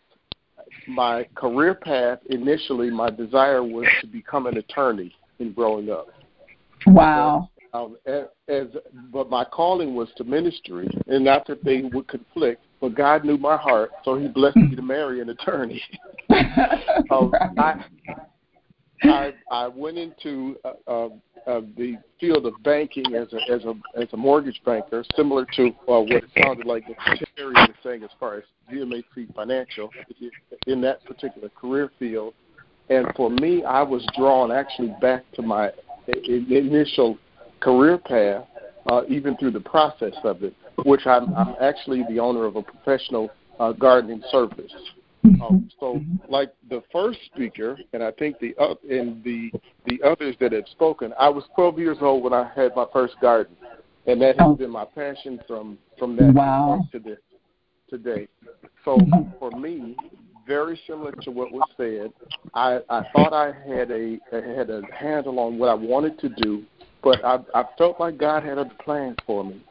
my 0.88 1.26
career 1.36 1.74
path 1.74 2.20
initially. 2.30 2.90
My 2.90 3.10
desire 3.10 3.64
was 3.64 3.86
to 4.02 4.08
become 4.08 4.48
an 4.48 4.58
attorney 4.58 5.14
in 5.40 5.54
growing 5.54 5.90
up. 5.90 6.08
Wow. 6.86 7.50
Um, 7.74 7.98
as, 8.06 8.26
as 8.48 8.68
but 9.12 9.30
my 9.30 9.46
calling 9.46 9.96
was 9.96 10.10
to 10.18 10.24
ministry, 10.24 10.90
and 11.08 11.24
not 11.24 11.46
that 11.48 11.64
they 11.64 11.82
would 11.82 12.08
conflict. 12.08 12.64
But 12.82 12.96
God 12.96 13.26
knew 13.26 13.38
my 13.38 13.58
heart, 13.58 13.92
so 14.04 14.18
He 14.18 14.28
blessed 14.28 14.58
me 14.58 14.76
to 14.76 14.82
marry 14.82 15.22
an 15.22 15.30
attorney. 15.30 15.82
um, 17.12 17.32
I, 17.58 17.84
I 19.04 19.34
I 19.52 19.68
went 19.68 19.98
into 19.98 20.58
uh, 20.66 20.72
uh, 20.88 21.10
uh, 21.48 21.62
the 21.78 21.98
field 22.20 22.46
of 22.46 22.54
banking 22.64 23.16
as 23.16 23.28
a 23.34 23.52
as 23.52 23.64
a 23.66 23.74
as 24.00 24.08
a 24.14 24.18
mortgage 24.18 24.62
banker, 24.66 25.04
similar 25.16 25.46
to 25.56 25.68
uh, 25.68 26.02
what 26.02 26.12
it 26.12 26.30
sounded 26.44 26.66
like 26.66 26.86
Mr. 26.86 27.24
Terry 27.36 27.54
was 27.54 27.70
saying 27.84 28.04
as 28.04 28.10
far 28.20 28.38
as 28.38 28.44
GMAC 28.72 29.34
Financial 29.36 29.90
in 30.68 30.82
that 30.82 31.04
particular 31.06 31.50
career 31.50 31.92
field. 31.98 32.34
And 32.90 33.08
for 33.16 33.30
me, 33.30 33.64
I 33.64 33.84
was 33.84 34.06
drawn 34.18 34.52
actually 34.52 34.94
back 35.00 35.24
to 35.34 35.42
my 35.42 35.72
initial 36.08 37.18
career 37.60 37.98
path, 37.98 38.46
uh, 38.90 39.02
even 39.08 39.38
through 39.38 39.52
the 39.52 39.60
process 39.60 40.14
of 40.24 40.44
it, 40.44 40.56
which 40.86 41.06
I'm, 41.06 41.34
I'm 41.36 41.56
actually 41.62 42.04
the 42.10 42.20
owner 42.20 42.46
of 42.46 42.56
a 42.56 42.64
professional 42.64 43.30
uh, 43.60 43.74
gardening 43.74 44.24
service. 44.32 44.72
Um, 45.42 45.70
so, 45.80 46.02
like 46.28 46.54
the 46.70 46.84
first 46.92 47.20
speaker, 47.26 47.78
and 47.94 48.04
I 48.04 48.12
think 48.12 48.40
the 48.40 48.56
uh, 48.60 48.76
and 48.90 49.24
the 49.24 49.52
the 49.86 50.02
others 50.04 50.36
that 50.40 50.52
have 50.52 50.68
spoken, 50.72 51.14
I 51.20 51.30
was 51.30 51.44
12 51.56 51.80
years 51.80 51.98
old 52.02 52.24
when 52.24 52.34
I 52.34 52.52
had 52.56 52.76
my 52.76 52.86
first 52.92 53.16
garden, 53.22 53.56
and 54.06 54.22
that 54.22 54.36
has 54.38 54.46
Oh. 54.46 54.56
been 54.56 54.70
my 54.70 54.86
passion 54.86 55.40
from 55.48 55.78
from 55.98 56.16
that 56.18 56.36
Wow. 56.36 56.86
to 56.92 57.00
this 57.00 57.20
today. 57.90 58.28
So 58.86 59.08
for 59.40 59.52
me, 59.52 59.98
very 60.46 60.80
similar 60.88 61.12
to 61.24 61.32
what 61.32 61.52
was 61.52 61.66
said, 61.78 62.12
I, 62.54 62.80
I 62.90 63.04
thought 63.14 63.34
I 63.34 63.52
had 63.68 63.92
a 63.92 64.20
I 64.32 64.58
had 64.58 64.70
a 64.70 64.84
handle 64.94 65.40
on 65.40 65.58
what 65.60 65.70
I 65.70 65.74
wanted 65.74 66.20
to 66.20 66.30
do, 66.30 66.64
but 67.04 67.24
I, 67.24 67.40
I 67.54 67.64
felt 67.78 68.00
like 68.00 68.18
God 68.18 68.44
had 68.44 68.58
other 68.58 68.76
plans 68.84 69.18
for 69.26 69.44
me. 69.44 69.62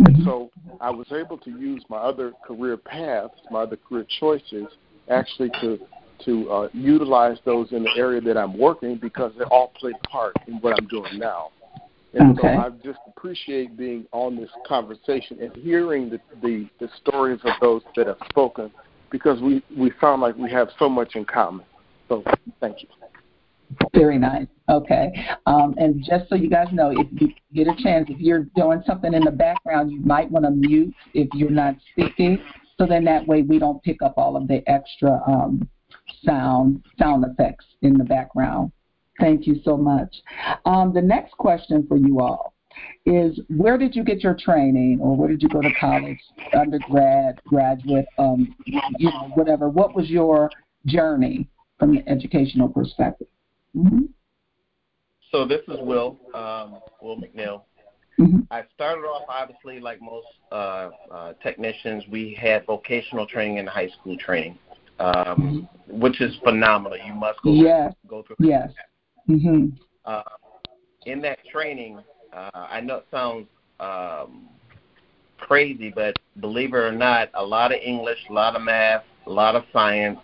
And 0.00 0.16
so 0.24 0.50
I 0.80 0.90
was 0.90 1.06
able 1.12 1.38
to 1.38 1.50
use 1.50 1.84
my 1.88 1.98
other 1.98 2.34
career 2.42 2.76
paths, 2.76 3.34
my 3.50 3.60
other 3.60 3.76
career 3.76 4.06
choices, 4.18 4.68
actually 5.08 5.50
to 5.60 5.78
to 6.24 6.50
uh, 6.50 6.68
utilize 6.72 7.38
those 7.44 7.72
in 7.72 7.82
the 7.82 7.90
area 7.96 8.20
that 8.20 8.36
I'm 8.36 8.56
working 8.56 8.96
because 8.96 9.32
they 9.36 9.44
all 9.46 9.72
play 9.78 9.92
part 10.08 10.36
in 10.46 10.54
what 10.60 10.78
I'm 10.78 10.86
doing 10.86 11.18
now. 11.18 11.50
And 12.14 12.38
Okay. 12.38 12.54
so 12.54 12.58
I 12.58 12.70
just 12.84 13.00
appreciate 13.08 13.76
being 13.76 14.06
on 14.12 14.36
this 14.36 14.50
conversation 14.66 15.38
and 15.40 15.54
hearing 15.56 16.10
the, 16.10 16.20
the, 16.42 16.68
the 16.78 16.88
stories 17.00 17.40
of 17.44 17.52
those 17.60 17.82
that 17.96 18.06
have 18.06 18.18
spoken 18.28 18.70
because 19.10 19.40
we, 19.40 19.62
we 19.76 19.92
sound 20.00 20.22
like 20.22 20.36
we 20.36 20.50
have 20.50 20.68
so 20.78 20.88
much 20.88 21.16
in 21.16 21.24
common. 21.24 21.64
So 22.08 22.22
thank 22.60 22.82
you. 22.82 22.88
Very 23.94 24.18
nice. 24.18 24.46
Okay. 24.68 25.10
Um, 25.46 25.74
and 25.78 26.04
just 26.04 26.28
so 26.28 26.34
you 26.34 26.50
guys 26.50 26.68
know, 26.72 26.90
if 26.90 27.06
you 27.20 27.32
get 27.54 27.66
a 27.66 27.82
chance, 27.82 28.06
if 28.10 28.20
you're 28.20 28.44
doing 28.56 28.82
something 28.86 29.14
in 29.14 29.24
the 29.24 29.30
background, 29.30 29.90
you 29.90 30.00
might 30.00 30.30
want 30.30 30.44
to 30.44 30.50
mute 30.50 30.94
if 31.14 31.28
you're 31.32 31.50
not 31.50 31.76
speaking, 31.92 32.38
so 32.82 32.88
then 32.88 33.04
that 33.04 33.28
way 33.28 33.42
we 33.42 33.60
don't 33.60 33.80
pick 33.84 34.02
up 34.02 34.14
all 34.16 34.36
of 34.36 34.48
the 34.48 34.68
extra 34.68 35.22
um, 35.28 35.68
sound 36.24 36.82
sound 36.98 37.24
effects 37.24 37.64
in 37.82 37.96
the 37.96 38.02
background. 38.02 38.72
Thank 39.20 39.46
you 39.46 39.60
so 39.64 39.76
much. 39.76 40.12
Um, 40.64 40.92
the 40.92 41.02
next 41.02 41.32
question 41.36 41.86
for 41.86 41.96
you 41.96 42.18
all 42.18 42.54
is 43.06 43.38
where 43.56 43.78
did 43.78 43.94
you 43.94 44.02
get 44.02 44.24
your 44.24 44.34
training 44.34 44.98
or 45.00 45.14
where 45.14 45.28
did 45.28 45.42
you 45.42 45.48
go 45.48 45.60
to 45.60 45.70
college, 45.78 46.18
undergrad, 46.58 47.40
graduate, 47.46 48.06
um, 48.18 48.52
you 48.66 48.80
know, 48.98 49.30
whatever. 49.34 49.68
What 49.68 49.94
was 49.94 50.10
your 50.10 50.50
journey 50.86 51.48
from 51.78 51.94
the 51.94 52.08
educational 52.08 52.68
perspective? 52.68 53.28
Mm-hmm. 53.76 54.06
So 55.30 55.46
this 55.46 55.60
is 55.68 55.76
Will, 55.80 56.18
um, 56.34 56.80
Will 57.00 57.16
McNeil. 57.16 57.62
Mhm. 58.18 58.46
I 58.50 58.62
started 58.74 59.02
off 59.02 59.22
obviously 59.28 59.80
like 59.80 60.00
most 60.02 60.26
uh, 60.50 60.90
uh, 61.10 61.32
technicians. 61.42 62.04
We 62.08 62.34
had 62.34 62.66
vocational 62.66 63.26
training 63.26 63.58
and 63.58 63.68
high 63.68 63.88
school 63.88 64.16
training, 64.18 64.58
um, 64.98 65.68
which 65.88 66.20
is 66.20 66.36
phenomenal. 66.44 66.98
You 66.98 67.14
must 67.14 67.40
go 67.42 67.52
Yes. 67.52 67.94
go 68.06 68.22
through. 68.22 68.36
Yes. 68.40 68.70
hmm 69.26 69.68
Uh, 70.04 70.22
in 71.06 71.20
that 71.22 71.38
training, 71.50 72.00
uh, 72.32 72.50
I 72.54 72.80
know 72.80 72.96
it 72.96 73.06
sounds 73.10 73.46
um, 73.80 74.48
crazy, 75.38 75.90
but 75.90 76.16
believe 76.40 76.74
it 76.74 76.76
or 76.76 76.92
not, 76.92 77.30
a 77.34 77.44
lot 77.44 77.72
of 77.72 77.80
English, 77.82 78.18
a 78.28 78.32
lot 78.32 78.54
of 78.54 78.62
math, 78.62 79.04
a 79.26 79.30
lot 79.30 79.56
of 79.56 79.64
science, 79.72 80.18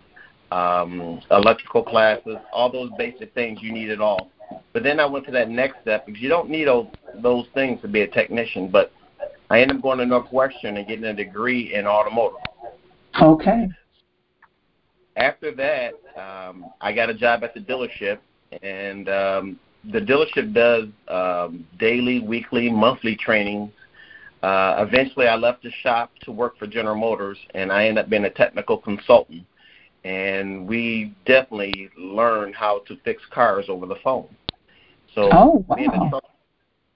um, 0.52 1.21
electrical 1.30 1.83
classes, 1.83 2.37
all 2.52 2.71
those 2.71 2.90
basic 2.97 3.35
things 3.35 3.61
you 3.62 3.73
need 3.73 3.88
it 3.88 4.00
all. 4.00 4.30
But 4.72 4.82
then 4.82 5.00
I 5.00 5.06
went 5.06 5.24
to 5.26 5.32
that 5.32 5.48
next 5.48 5.80
step 5.82 6.06
because 6.06 6.20
you 6.20 6.28
don't 6.28 6.48
need 6.48 6.66
those, 6.66 6.86
those 7.22 7.46
things 7.54 7.80
to 7.82 7.88
be 7.88 8.02
a 8.02 8.08
technician. 8.08 8.68
But 8.68 8.92
I 9.50 9.60
ended 9.60 9.78
up 9.78 9.82
going 9.82 9.98
to 9.98 10.06
Northwestern 10.06 10.76
and 10.76 10.86
getting 10.86 11.04
a 11.04 11.14
degree 11.14 11.74
in 11.74 11.86
automotive. 11.86 12.38
Okay. 13.20 13.68
After 15.16 15.54
that, 15.54 15.94
um, 16.16 16.66
I 16.80 16.92
got 16.92 17.10
a 17.10 17.14
job 17.14 17.42
at 17.42 17.54
the 17.54 17.60
dealership, 17.60 18.18
and 18.62 19.08
um, 19.08 19.58
the 19.92 19.98
dealership 20.00 20.52
does 20.52 20.86
um, 21.08 21.66
daily, 21.78 22.20
weekly, 22.20 22.70
monthly 22.70 23.16
training. 23.16 23.72
Uh, 24.42 24.84
eventually, 24.86 25.26
I 25.26 25.34
left 25.34 25.64
the 25.64 25.72
shop 25.82 26.12
to 26.22 26.30
work 26.30 26.56
for 26.58 26.66
General 26.66 26.96
Motors, 26.96 27.38
and 27.54 27.72
I 27.72 27.86
ended 27.86 28.04
up 28.04 28.10
being 28.10 28.24
a 28.24 28.30
technical 28.30 28.78
consultant. 28.78 29.44
And 30.08 30.66
we 30.66 31.14
definitely 31.26 31.90
learned 31.98 32.54
how 32.54 32.78
to 32.86 32.96
fix 33.04 33.22
cars 33.30 33.66
over 33.68 33.84
the 33.84 33.96
phone. 34.02 34.26
So 35.14 35.28
Oh, 35.30 35.64
being 35.76 35.90
a 35.92 35.98
wow. 35.98 36.20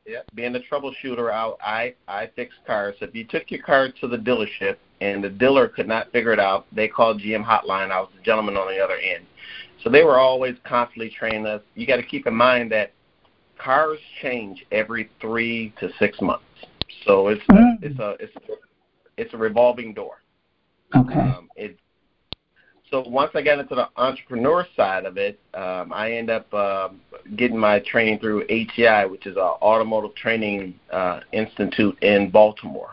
yeah, 0.06 0.22
being 0.34 0.56
a 0.56 0.60
troubleshooter, 0.60 1.30
I, 1.30 1.52
I 2.08 2.22
I 2.22 2.30
fix 2.34 2.54
cars. 2.66 2.96
If 3.02 3.14
you 3.14 3.24
took 3.24 3.50
your 3.50 3.62
car 3.62 3.90
to 4.00 4.08
the 4.08 4.16
dealership 4.16 4.76
and 5.02 5.22
the 5.22 5.28
dealer 5.28 5.68
could 5.68 5.86
not 5.86 6.10
figure 6.10 6.32
it 6.32 6.40
out, 6.40 6.64
they 6.72 6.88
called 6.88 7.20
GM 7.20 7.44
Hotline. 7.44 7.90
I 7.90 8.00
was 8.00 8.08
the 8.16 8.22
gentleman 8.22 8.56
on 8.56 8.66
the 8.66 8.82
other 8.82 8.96
end. 8.96 9.26
So 9.84 9.90
they 9.90 10.04
were 10.04 10.18
always 10.18 10.56
constantly 10.64 11.10
training 11.10 11.44
us. 11.44 11.60
You 11.74 11.86
got 11.86 11.96
to 11.96 12.02
keep 12.02 12.26
in 12.26 12.34
mind 12.34 12.72
that 12.72 12.92
cars 13.58 13.98
change 14.22 14.64
every 14.72 15.10
three 15.20 15.74
to 15.80 15.90
six 15.98 16.18
months. 16.22 16.44
So 17.04 17.28
it's 17.28 17.44
Mm. 17.50 17.76
it's 17.82 17.98
a 17.98 18.16
it's 18.20 18.36
a, 18.36 18.40
it's 19.18 19.34
a 19.34 19.36
revolving 19.36 19.92
door. 19.92 20.22
Okay. 20.96 21.14
Um, 21.14 21.50
it, 21.56 21.76
so 22.92 23.02
once 23.08 23.30
I 23.34 23.40
got 23.40 23.58
into 23.58 23.74
the 23.74 23.88
entrepreneur 23.96 24.66
side 24.76 25.06
of 25.06 25.16
it, 25.16 25.40
um, 25.54 25.92
I 25.94 26.12
end 26.12 26.28
up 26.28 26.52
uh, 26.52 26.90
getting 27.36 27.58
my 27.58 27.80
training 27.80 28.18
through 28.18 28.44
ATI, 28.44 29.08
which 29.10 29.26
is 29.26 29.36
an 29.36 29.42
automotive 29.42 30.14
training 30.14 30.78
uh, 30.92 31.20
institute 31.32 31.96
in 32.02 32.30
Baltimore, 32.30 32.90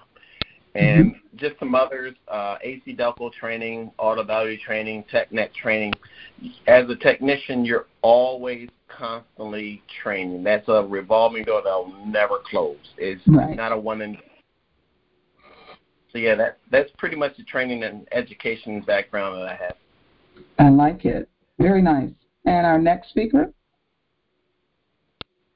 and 0.74 1.15
just 1.36 1.60
some 1.60 1.75
others, 1.75 2.15
uh, 2.29 2.56
AC 2.62 2.96
Delco 2.96 3.32
training, 3.34 3.91
auto 3.98 4.24
value 4.24 4.58
training, 4.58 5.03
TechNet 5.12 5.53
training. 5.53 5.94
As 6.68 6.89
a 6.89 6.96
technician, 6.96 7.65
you're 7.65 7.88
always 8.01 8.70
constantly 8.88 9.84
training. 10.01 10.46
That's 10.46 10.68
a 10.70 10.86
revolving 10.86 11.44
door 11.44 11.62
that'll 11.62 11.94
never 12.06 12.38
close. 12.50 12.77
It's 12.98 13.22
Right. 13.27 13.56
not 13.56 13.74
a 13.74 13.77
one 13.77 14.01
and 14.01 14.18
so 16.12 16.18
yeah, 16.18 16.34
that 16.36 16.58
that's 16.72 16.89
pretty 16.98 17.15
much 17.15 17.38
the 17.38 17.44
training 17.44 17.84
and 17.84 18.08
education 18.12 18.82
background 18.82 19.38
that 19.38 19.48
I 19.48 19.56
have. 19.56 19.75
I 20.59 20.69
like 20.69 21.05
it. 21.05 21.29
Very 21.57 21.81
nice. 21.81 22.11
And 22.45 22.65
our 22.65 22.77
next 22.77 23.09
speaker? 23.09 23.51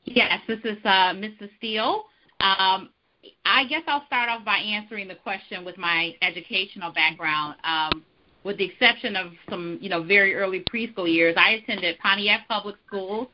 Yes, 0.05 0.39
this 0.47 0.59
is 0.63 0.77
uh, 0.83 1.13
Mrs. 1.13 1.49
Steele. 1.57 2.05
Um, 2.39 2.89
I 3.45 3.65
guess 3.69 3.83
I'll 3.87 4.05
start 4.05 4.29
off 4.29 4.43
by 4.43 4.57
answering 4.57 5.07
the 5.07 5.15
question 5.15 5.63
with 5.63 5.77
my 5.77 6.15
educational 6.21 6.91
background. 6.91 7.55
Um, 7.63 8.03
with 8.43 8.57
the 8.57 8.65
exception 8.65 9.15
of 9.15 9.31
some, 9.49 9.77
you 9.81 9.89
know, 9.89 10.03
very 10.03 10.35
early 10.35 10.63
preschool 10.73 11.11
years, 11.11 11.35
I 11.37 11.51
attended 11.51 11.97
Pontiac 11.99 12.47
Public 12.47 12.75
Schools 12.87 13.27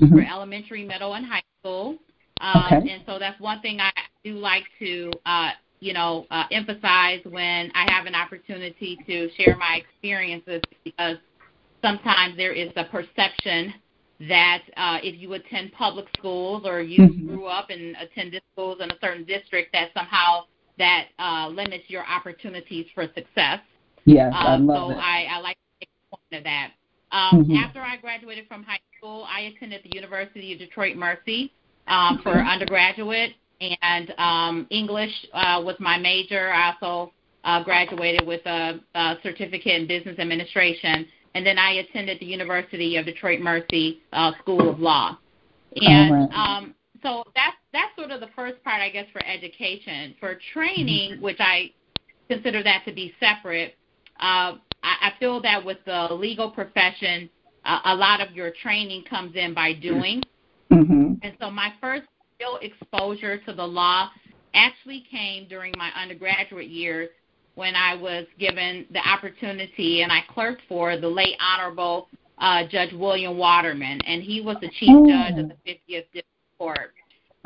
Mhm. 0.00 0.10
for 0.10 0.20
elementary, 0.20 0.84
middle, 0.84 1.14
and 1.14 1.26
high 1.26 1.42
school. 1.60 1.98
Um, 2.40 2.64
Okay. 2.72 2.90
And 2.90 3.02
so 3.06 3.18
that's 3.18 3.38
one 3.40 3.60
thing 3.60 3.80
I 3.80 3.92
do 4.24 4.34
like 4.34 4.64
to 4.78 5.12
uh, 5.26 5.50
you 5.82 5.92
know, 5.92 6.26
uh, 6.30 6.44
emphasize 6.52 7.20
when 7.28 7.72
I 7.74 7.90
have 7.90 8.06
an 8.06 8.14
opportunity 8.14 8.96
to 9.04 9.28
share 9.36 9.56
my 9.56 9.82
experiences 9.82 10.62
because 10.84 11.16
sometimes 11.82 12.36
there 12.36 12.52
is 12.52 12.70
a 12.76 12.84
perception 12.84 13.74
that 14.28 14.62
uh, 14.76 14.98
if 15.02 15.20
you 15.20 15.32
attend 15.32 15.72
public 15.72 16.06
schools 16.16 16.62
or 16.64 16.82
you 16.82 17.00
mm-hmm. 17.00 17.26
grew 17.26 17.46
up 17.46 17.70
and 17.70 17.96
attended 18.00 18.42
schools 18.52 18.78
in 18.80 18.92
a 18.92 18.94
certain 19.00 19.24
district, 19.24 19.72
that 19.72 19.88
somehow 19.92 20.44
that 20.78 21.06
uh, 21.18 21.48
limits 21.48 21.84
your 21.88 22.06
opportunities 22.06 22.86
for 22.94 23.06
success. 23.06 23.58
Yes, 24.04 24.32
I 24.32 24.54
love 24.56 24.92
so 24.92 24.96
it. 24.96 25.02
I, 25.02 25.26
I 25.32 25.40
like 25.40 25.56
to 25.56 25.62
make 25.80 25.88
a 26.12 26.16
point 26.16 26.38
of 26.38 26.44
that. 26.44 26.70
Um, 27.10 27.44
Mhm. 27.44 27.60
After 27.60 27.80
I 27.80 27.96
graduated 27.96 28.46
from 28.46 28.62
high 28.62 28.78
school, 28.96 29.26
I 29.28 29.40
attended 29.40 29.82
the 29.82 29.96
University 29.96 30.52
of 30.52 30.60
Detroit 30.60 30.96
Mercy 30.96 31.52
um, 31.88 32.20
for 32.22 32.30
undergraduate, 32.30 33.34
and 33.82 34.14
um, 34.18 34.66
English 34.70 35.12
uh, 35.32 35.60
was 35.64 35.76
my 35.78 35.98
major. 35.98 36.52
I 36.52 36.72
also 36.72 37.12
uh, 37.44 37.62
graduated 37.62 38.26
with 38.26 38.44
a, 38.46 38.80
a 38.94 39.14
certificate 39.22 39.80
in 39.80 39.86
business 39.86 40.18
administration, 40.18 41.06
and 41.34 41.46
then 41.46 41.58
I 41.58 41.72
attended 41.74 42.20
the 42.20 42.26
University 42.26 42.96
of 42.96 43.06
Detroit 43.06 43.40
Mercy 43.40 44.00
uh, 44.12 44.32
School 44.40 44.68
of 44.68 44.80
Law. 44.80 45.18
And 45.76 46.12
right. 46.12 46.30
um, 46.32 46.74
so 47.02 47.24
that's 47.34 47.56
that's 47.72 47.94
sort 47.96 48.10
of 48.10 48.20
the 48.20 48.28
first 48.36 48.62
part, 48.62 48.80
I 48.80 48.90
guess, 48.90 49.06
for 49.12 49.24
education. 49.24 50.14
For 50.20 50.38
training, 50.52 51.20
which 51.20 51.38
I 51.40 51.72
consider 52.28 52.62
that 52.62 52.82
to 52.86 52.92
be 52.92 53.14
separate, 53.18 53.74
uh, 54.20 54.56
I, 54.82 55.10
I 55.10 55.12
feel 55.18 55.40
that 55.42 55.64
with 55.64 55.78
the 55.86 56.08
legal 56.12 56.50
profession, 56.50 57.30
uh, 57.64 57.80
a 57.86 57.94
lot 57.94 58.20
of 58.20 58.34
your 58.34 58.52
training 58.62 59.04
comes 59.08 59.34
in 59.36 59.54
by 59.54 59.72
doing. 59.72 60.22
Mhm. 60.70 61.18
And 61.22 61.34
so 61.40 61.50
my 61.50 61.72
first 61.80 62.04
real 62.42 62.58
exposure 62.60 63.38
to 63.38 63.52
the 63.52 63.64
law 63.64 64.10
actually 64.54 65.04
came 65.10 65.48
during 65.48 65.72
my 65.76 65.90
undergraduate 66.00 66.68
years 66.68 67.08
when 67.54 67.74
I 67.74 67.94
was 67.94 68.26
given 68.38 68.86
the 68.92 69.00
opportunity 69.06 70.02
and 70.02 70.10
I 70.10 70.20
clerked 70.32 70.62
for 70.68 70.96
the 70.96 71.08
late 71.08 71.36
Honorable 71.40 72.08
uh, 72.38 72.66
Judge 72.68 72.92
William 72.94 73.36
Waterman, 73.36 74.00
and 74.06 74.22
he 74.22 74.40
was 74.40 74.56
the 74.60 74.68
chief 74.80 74.90
Oh. 74.90 75.06
judge 75.06 75.38
of 75.38 75.48
the 75.48 75.70
50th 75.70 76.04
District 76.12 76.26
Court. 76.58 76.92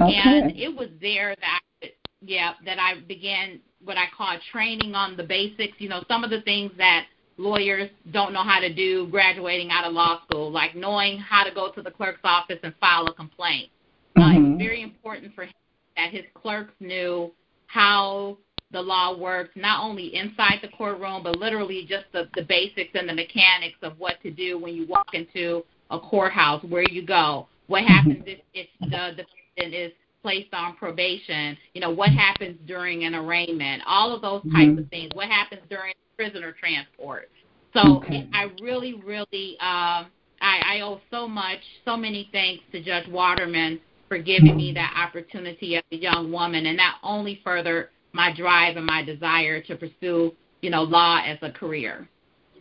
Okay. 0.01 0.15
And 0.15 0.57
it 0.57 0.75
was 0.75 0.89
there 1.01 1.35
that 1.37 1.61
I, 1.83 1.93
yeah, 2.23 2.53
that 2.65 2.79
I 2.79 3.01
began 3.01 3.61
what 3.85 3.97
I 3.97 4.05
call 4.17 4.37
training 4.53 4.95
on 4.95 5.17
the 5.17 5.25
basics. 5.25 5.75
You 5.79 5.89
know, 5.89 6.05
some 6.09 6.25
of 6.25 6.31
the 6.31 6.41
things 6.43 6.71
that 6.79 7.07
lawyers 7.37 7.91
don't 8.13 8.33
know 8.33 8.43
how 8.43 8.61
to 8.61 8.73
do 8.73 9.09
graduating 9.09 9.71
out 9.71 9.85
of 9.85 9.93
law 9.93 10.23
school, 10.25 10.51
like 10.51 10.75
knowing 10.75 11.19
how 11.19 11.45
to 11.45 11.53
go 11.53 11.71
to 11.73 11.83
the 11.83 11.91
clerk's 11.91 12.21
office 12.25 12.59
and 12.63 12.75
file 12.81 13.07
a 13.07 13.13
complaint. 13.13 13.71
Uh, 14.17 14.31
it 14.33 14.39
Mhm. 14.39 14.53
was 14.53 14.59
very 14.59 14.83
important 14.83 15.35
for 15.35 15.45
him 15.45 15.53
that 15.97 16.11
his 16.11 16.25
clerks 16.35 16.75
knew 16.81 17.33
how 17.67 18.39
the 18.71 18.81
law 18.81 19.17
works, 19.17 19.55
not 19.55 19.83
only 19.83 20.15
inside 20.15 20.61
the 20.61 20.69
courtroom, 20.69 21.23
but 21.23 21.39
literally 21.39 21.85
just 21.85 22.11
the, 22.13 22.29
the 22.35 22.43
basics 22.43 22.91
and 22.95 23.09
the 23.09 23.15
mechanics 23.15 23.79
of 23.83 23.99
what 23.99 24.21
to 24.23 24.31
do 24.31 24.59
when 24.59 24.75
you 24.75 24.87
walk 24.87 25.15
into 25.15 25.65
a 25.91 25.99
courthouse, 25.99 26.63
where 26.65 26.83
you 26.83 27.03
go, 27.03 27.47
what 27.69 27.85
happens 27.85 28.23
if, 28.27 28.41
if 28.55 28.69
the 28.81 29.25
defendant 29.57 29.75
is 29.75 29.93
placed 30.23 30.53
on 30.53 30.75
probation, 30.75 31.57
you 31.75 31.81
know, 31.81 31.91
what 31.91 32.11
happens 32.11 32.59
during 32.67 33.05
an 33.05 33.15
arraignment, 33.15 33.83
all 33.87 34.13
of 34.13 34.23
those 34.23 34.43
types 34.53 34.73
Mhm. 34.73 34.79
of 34.79 34.91
things, 34.91 35.15
what 35.15 35.29
happens 35.29 35.63
during 35.69 35.95
prisoner 36.17 36.53
transport. 36.53 37.31
So 37.73 37.99
Okay. 37.99 38.27
I 38.33 38.51
really, 38.61 38.95
really, 38.95 39.59
um, 39.61 40.07
I, 40.41 40.61
I 40.65 40.81
owe 40.81 41.01
so 41.11 41.29
much, 41.29 41.61
so 41.85 41.97
many 41.97 42.29
thanks 42.33 42.65
to 42.73 42.81
Judge 42.81 43.07
Waterman 43.09 43.81
for 44.09 44.19
giving 44.19 44.57
me 44.57 44.73
that 44.73 44.95
opportunity 44.97 45.77
as 45.77 45.85
a 45.93 45.97
young 45.97 46.33
woman, 46.33 46.67
and 46.67 46.79
that 46.79 46.97
only 47.03 47.41
further 47.45 47.91
my 48.13 48.35
drive 48.35 48.77
and 48.77 48.87
my 48.87 49.03
desire 49.03 49.61
to 49.63 49.77
pursue, 49.77 50.33
you 50.63 50.71
know, 50.71 50.83
law 50.83 51.21
as 51.25 51.39
a 51.43 51.51
career. 51.51 52.09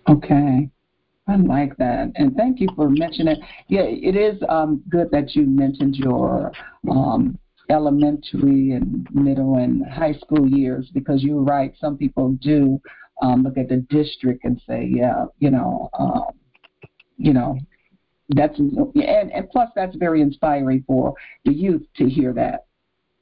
Okay. 0.10 0.70
I 1.28 1.36
like 1.38 1.76
that. 1.78 2.12
And 2.16 2.36
thank 2.36 2.60
you 2.60 2.68
for 2.76 2.90
mentioning 2.90 3.38
it. 3.38 3.40
Yeah, 3.68 3.82
it 3.82 4.16
is 4.16 4.40
um, 4.48 4.84
good 4.90 5.10
that 5.12 5.36
you 5.36 5.48
mentioned 5.48 5.96
your 5.96 6.52
um, 6.90 7.40
elementary 7.70 8.72
and 8.72 9.08
middle 9.12 9.56
and 9.56 9.84
high 9.88 10.14
school 10.14 10.48
years 10.48 10.92
because 10.94 11.24
you're 11.24 11.42
right. 11.42 11.74
Some 11.80 11.98
people 11.98 12.38
do 12.42 12.80
um, 13.24 13.42
look 13.42 13.58
at 13.58 13.70
the 13.70 13.78
district 13.90 14.44
and 14.44 14.62
say, 14.68 14.88
yeah, 14.88 15.26
you 15.40 15.50
know, 15.50 15.90
um, 15.98 16.26
you 17.18 17.34
know, 17.34 17.58
that's 18.30 18.58
and 18.58 19.32
and 19.32 19.50
plus 19.50 19.70
that's 19.76 19.96
very 19.96 20.22
inspiring 20.22 20.84
for 20.88 21.14
the 21.44 21.54
youth 21.54 21.84
to 21.98 22.10
hear 22.10 22.34
that. 22.34 22.66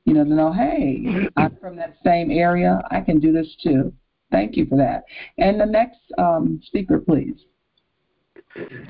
You 0.06 0.14
know, 0.14 0.24
to 0.24 0.34
know, 0.34 0.52
hey, 0.52 1.28
I'm 1.38 1.56
from 1.58 1.76
that 1.78 1.96
same 2.04 2.30
area. 2.30 2.82
I 2.92 3.02
can 3.02 3.20
do 3.20 3.32
this 3.32 3.56
too. 3.62 3.94
Thank 4.32 4.58
you 4.58 4.66
for 4.66 4.78
that. 4.78 5.04
And 5.38 5.60
the 5.60 5.66
next 5.66 6.00
um, 6.18 6.60
speaker, 6.66 7.00
please. 7.00 7.36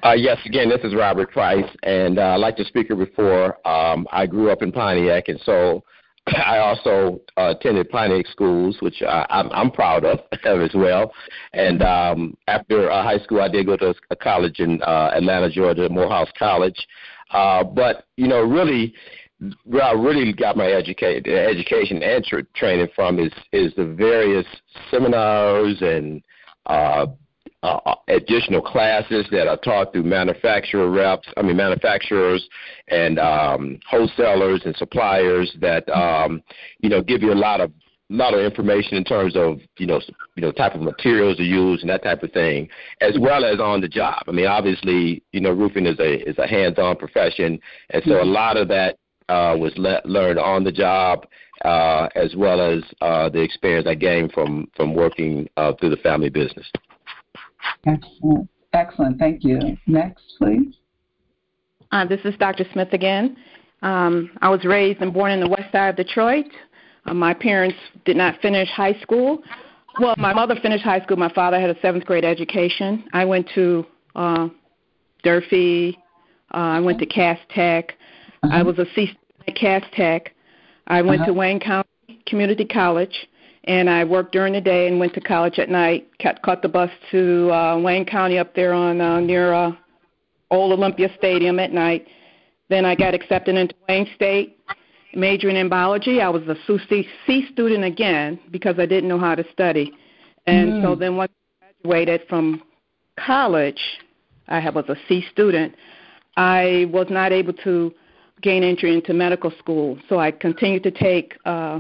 Uh, 0.03 0.13
yes, 0.13 0.37
again, 0.45 0.69
this 0.69 0.81
is 0.83 0.93
Robert 0.93 1.31
Price, 1.31 1.69
and 1.83 2.19
uh, 2.19 2.37
like 2.37 2.57
the 2.57 2.65
speaker 2.65 2.95
before, 2.95 3.65
um, 3.67 4.07
I 4.11 4.25
grew 4.25 4.51
up 4.51 4.61
in 4.61 4.71
Pontiac, 4.71 5.29
and 5.29 5.39
so 5.45 5.83
I 6.27 6.59
also 6.59 7.21
uh, 7.37 7.53
attended 7.57 7.89
Pontiac 7.89 8.27
schools, 8.27 8.77
which 8.79 9.01
I, 9.01 9.25
I'm, 9.29 9.51
I'm 9.51 9.71
proud 9.71 10.05
of 10.05 10.19
as 10.45 10.71
well. 10.73 11.13
And 11.53 11.81
um, 11.81 12.37
after 12.47 12.89
uh, 12.89 13.03
high 13.03 13.19
school, 13.19 13.41
I 13.41 13.49
did 13.49 13.65
go 13.65 13.77
to 13.77 13.93
a 14.09 14.15
college 14.15 14.59
in 14.59 14.81
uh, 14.81 15.11
Atlanta, 15.13 15.49
Georgia, 15.49 15.89
Morehouse 15.89 16.29
College. 16.37 16.77
Uh, 17.31 17.63
but 17.63 18.05
you 18.15 18.27
know, 18.27 18.41
really, 18.41 18.93
where 19.65 19.83
I 19.83 19.91
really 19.91 20.31
got 20.33 20.55
my 20.55 20.67
educate, 20.67 21.27
education 21.27 22.01
and 22.01 22.23
tra- 22.23 22.43
training 22.55 22.87
from 22.95 23.19
is 23.19 23.31
is 23.51 23.73
the 23.75 23.85
various 23.85 24.45
seminars 24.89 25.77
and 25.81 26.21
uh, 26.67 27.07
uh, 27.63 27.95
additional 28.09 28.61
classes 28.61 29.25
that 29.31 29.47
are 29.47 29.57
taught 29.57 29.93
through 29.93 30.03
manufacturer 30.03 30.89
reps, 30.91 31.27
I 31.37 31.41
mean 31.41 31.55
manufacturers 31.55 32.47
and 32.89 33.17
um, 33.17 33.79
wholesalers 33.89 34.61
and 34.65 34.75
suppliers 34.75 35.55
that 35.61 35.87
um, 35.89 36.43
you 36.79 36.89
know 36.89 37.01
give 37.01 37.21
you 37.21 37.31
a 37.31 37.33
lot 37.33 37.61
of 37.61 37.71
lot 38.09 38.33
of 38.33 38.41
information 38.41 38.97
in 38.97 39.03
terms 39.03 39.35
of 39.37 39.59
you 39.77 39.87
know 39.87 40.01
you 40.35 40.41
know 40.41 40.51
type 40.51 40.75
of 40.75 40.81
materials 40.81 41.37
to 41.37 41.43
use 41.43 41.81
and 41.81 41.89
that 41.89 42.03
type 42.03 42.21
of 42.21 42.31
thing, 42.33 42.67
as 42.99 43.17
well 43.17 43.45
as 43.45 43.61
on 43.61 43.79
the 43.79 43.87
job. 43.87 44.23
I 44.27 44.31
mean, 44.31 44.45
obviously, 44.47 45.23
you 45.31 45.39
know, 45.39 45.51
roofing 45.51 45.85
is 45.85 45.99
a 45.99 46.29
is 46.29 46.37
a 46.37 46.47
hands-on 46.47 46.97
profession, 46.97 47.59
and 47.91 48.03
so 48.05 48.21
a 48.21 48.25
lot 48.25 48.57
of 48.57 48.67
that 48.67 48.97
uh, 49.29 49.55
was 49.57 49.71
le- 49.77 50.01
learned 50.03 50.37
on 50.37 50.65
the 50.65 50.71
job, 50.71 51.25
uh, 51.63 52.09
as 52.15 52.35
well 52.35 52.59
as 52.59 52.83
uh, 52.99 53.29
the 53.29 53.41
experience 53.41 53.87
I 53.87 53.95
gained 53.95 54.33
from 54.33 54.67
from 54.75 54.93
working 54.93 55.47
uh, 55.55 55.71
through 55.79 55.91
the 55.91 55.97
family 55.97 56.29
business. 56.29 56.69
Excellent. 57.85 58.49
Excellent. 58.73 59.19
Thank 59.19 59.43
you. 59.43 59.59
Next, 59.87 60.23
please. 60.39 60.75
Uh, 61.91 62.05
this 62.05 62.19
is 62.25 62.33
Dr. 62.39 62.65
Smith 62.73 62.89
again. 62.93 63.37
Um, 63.81 64.31
I 64.41 64.49
was 64.49 64.63
raised 64.65 65.01
and 65.01 65.13
born 65.13 65.31
in 65.31 65.39
the 65.39 65.47
west 65.49 65.71
side 65.71 65.89
of 65.89 65.95
Detroit. 65.95 66.45
Uh, 67.05 67.13
my 67.13 67.33
parents 67.33 67.77
did 68.05 68.15
not 68.15 68.39
finish 68.41 68.69
high 68.69 68.97
school. 69.01 69.43
Well, 69.99 70.15
my 70.17 70.33
mother 70.33 70.55
finished 70.61 70.83
high 70.83 71.01
school. 71.01 71.17
My 71.17 71.31
father 71.33 71.59
had 71.59 71.69
a 71.69 71.79
seventh 71.81 72.05
grade 72.05 72.25
education. 72.25 73.03
I 73.13 73.25
went 73.25 73.47
to 73.53 73.85
uh, 74.15 74.47
Durfee. 75.23 75.97
Uh, 76.53 76.57
I 76.57 76.79
went 76.79 76.99
to 76.99 77.05
Cass 77.05 77.37
Tech. 77.49 77.93
I 78.43 78.63
was 78.63 78.77
a 78.79 78.85
C 78.95 79.05
student 79.07 79.19
at 79.47 79.55
Cass 79.55 79.83
Tech. 79.93 80.31
I 80.87 81.01
went 81.01 81.21
Uh-huh. 81.21 81.27
to 81.31 81.33
Wayne 81.33 81.59
County 81.59 81.87
Community 82.25 82.65
College, 82.65 83.27
and 83.65 83.89
I 83.89 84.03
worked 84.03 84.31
during 84.31 84.53
the 84.53 84.61
day 84.61 84.87
and 84.87 84.99
went 84.99 85.13
to 85.13 85.21
college 85.21 85.57
at 85.59 85.69
night. 85.69 86.09
Caught, 86.21 86.41
caught 86.41 86.61
the 86.61 86.69
bus 86.69 86.91
to 87.11 87.51
uh, 87.51 87.79
Wayne 87.79 88.05
County 88.05 88.37
up 88.37 88.53
there 88.55 88.73
on 88.73 89.01
uh, 89.01 89.19
near 89.19 89.53
uh, 89.53 89.71
Old 90.51 90.71
Olympia 90.73 91.09
Stadium 91.17 91.59
at 91.59 91.71
night. 91.71 92.07
Then 92.69 92.85
I 92.85 92.95
got 92.95 93.13
accepted 93.13 93.55
into 93.55 93.75
Wayne 93.87 94.07
State, 94.15 94.57
majoring 95.15 95.55
in 95.57 95.69
biology. 95.69 96.21
I 96.21 96.29
was 96.29 96.43
a 96.47 96.55
C 96.65 97.07
C 97.25 97.47
student 97.51 97.83
again 97.83 98.39
because 98.51 98.75
I 98.79 98.85
didn't 98.85 99.09
know 99.09 99.19
how 99.19 99.35
to 99.35 99.45
study. 99.51 99.93
And 100.47 100.73
so 100.81 100.95
Mm. 100.95 100.99
then 100.99 101.17
once 101.17 101.31
I 101.61 101.65
graduated 101.83 102.27
from 102.27 102.63
college, 103.17 103.81
I 104.47 104.69
was 104.69 104.85
a 104.89 104.97
C 105.07 105.25
student. 105.31 105.75
I 106.35 106.89
was 106.91 107.07
not 107.09 107.31
able 107.31 107.53
to 107.63 107.93
gain 108.41 108.63
entry 108.63 108.93
into 108.93 109.13
medical 109.13 109.51
school, 109.51 109.97
so 110.09 110.19
I 110.19 110.31
continued 110.31 110.83
to 110.83 110.91
take 110.91 111.37
uh, 111.45 111.79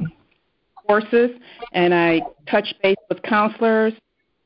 courses 0.87 1.31
and 1.73 1.93
I 1.93 2.21
touched 2.49 2.75
base 2.81 2.97
with 3.09 3.21
counselors 3.23 3.93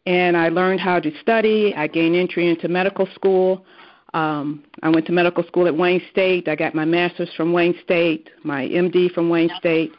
and 0.05 0.37
I 0.37 0.49
learned 0.49 0.79
how 0.79 0.99
to 0.99 1.11
study. 1.21 1.73
I 1.75 1.87
gained 1.87 2.15
entry 2.15 2.49
into 2.49 2.67
medical 2.67 3.07
school. 3.13 3.65
Um, 4.13 4.63
I 4.81 4.89
went 4.89 5.05
to 5.07 5.11
medical 5.11 5.43
school 5.43 5.67
at 5.67 5.75
Wayne 5.75 6.01
State. 6.11 6.47
I 6.47 6.55
got 6.55 6.73
my 6.73 6.85
master's 6.85 7.29
from 7.35 7.51
Wayne 7.51 7.75
State, 7.83 8.29
my 8.43 8.63
MD 8.67 9.11
from 9.11 9.29
Wayne 9.29 9.51
State. 9.57 9.91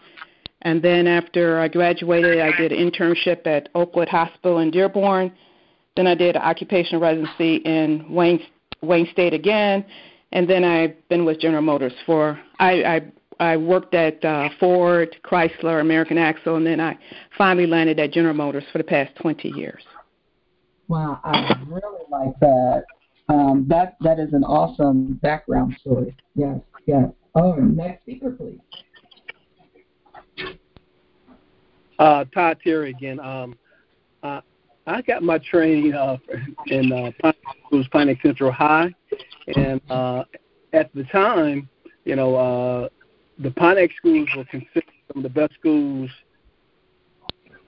And 0.63 0.83
then 0.83 1.07
after 1.07 1.61
I 1.61 1.69
graduated, 1.69 2.41
I 2.41 2.57
did 2.57 2.73
an 2.73 2.91
internship 2.91 3.47
at 3.47 3.69
Oakwood 3.75 4.09
Hospital 4.09 4.59
in 4.59 4.71
Dearborn. 4.71 5.33
Then 5.97 6.07
I 6.07 6.15
did 6.15 6.37
an 6.37 6.43
occupational 6.43 7.01
residency 7.01 7.57
in 7.57 8.07
Wayne, 8.13 8.41
Wayne 8.83 9.09
State 9.13 9.35
again. 9.35 9.85
And 10.33 10.49
then 10.49 10.65
I've 10.65 11.09
been 11.09 11.25
with 11.25 11.39
General 11.39 11.63
Motors 11.63 11.93
for, 12.07 12.39
I, 12.59 12.83
I, 12.85 13.13
I 13.41 13.57
worked 13.57 13.95
at 13.95 14.25
uh, 14.25 14.49
Ford, 14.59 15.17
Chrysler, 15.25 15.81
American 15.81 16.19
Axle, 16.19 16.57
and 16.57 16.67
then 16.67 16.81
I 16.81 16.99
finally 17.37 17.67
landed 17.67 18.01
at 18.01 18.13
General 18.13 18.35
Motors 18.35 18.65
for 18.73 18.79
the 18.79 18.85
past 18.85 19.15
20 19.17 19.49
years. 19.51 19.83
Wow, 20.89 21.21
I 21.23 21.57
really 21.69 22.05
like 22.11 22.39
that. 22.41 22.85
Um, 23.29 23.67
that 23.69 23.97
that 24.01 24.19
is 24.19 24.33
an 24.33 24.43
awesome 24.43 25.15
background 25.23 25.77
story. 25.81 26.17
Yes, 26.35 26.59
yes. 26.87 27.11
Oh, 27.35 27.53
next 27.57 28.03
speaker, 28.03 28.31
please. 28.31 28.59
Uh, 31.99 32.25
Todd 32.33 32.59
Terry 32.65 32.91
again. 32.91 33.21
Um, 33.21 33.59
uh, 34.23 34.41
I 34.87 35.03
got 35.03 35.23
my 35.23 35.39
training 35.39 35.93
uh, 35.93 36.17
in 36.67 36.91
uh, 36.91 37.11
Pontiac, 37.21 37.91
Pontiac 37.93 38.19
Central 38.23 38.51
High, 38.51 38.95
and 39.55 39.81
uh, 39.91 40.25
at 40.73 40.93
the 40.95 41.05
time, 41.05 41.69
you 42.05 42.17
know, 42.17 42.35
uh, 42.35 42.89
the 43.39 43.51
Pontiac 43.53 43.91
schools 43.97 44.29
were 44.37 44.45
considered 44.45 44.85
some 45.09 45.19
of 45.19 45.23
the 45.23 45.29
best 45.29 45.55
schools 45.55 46.11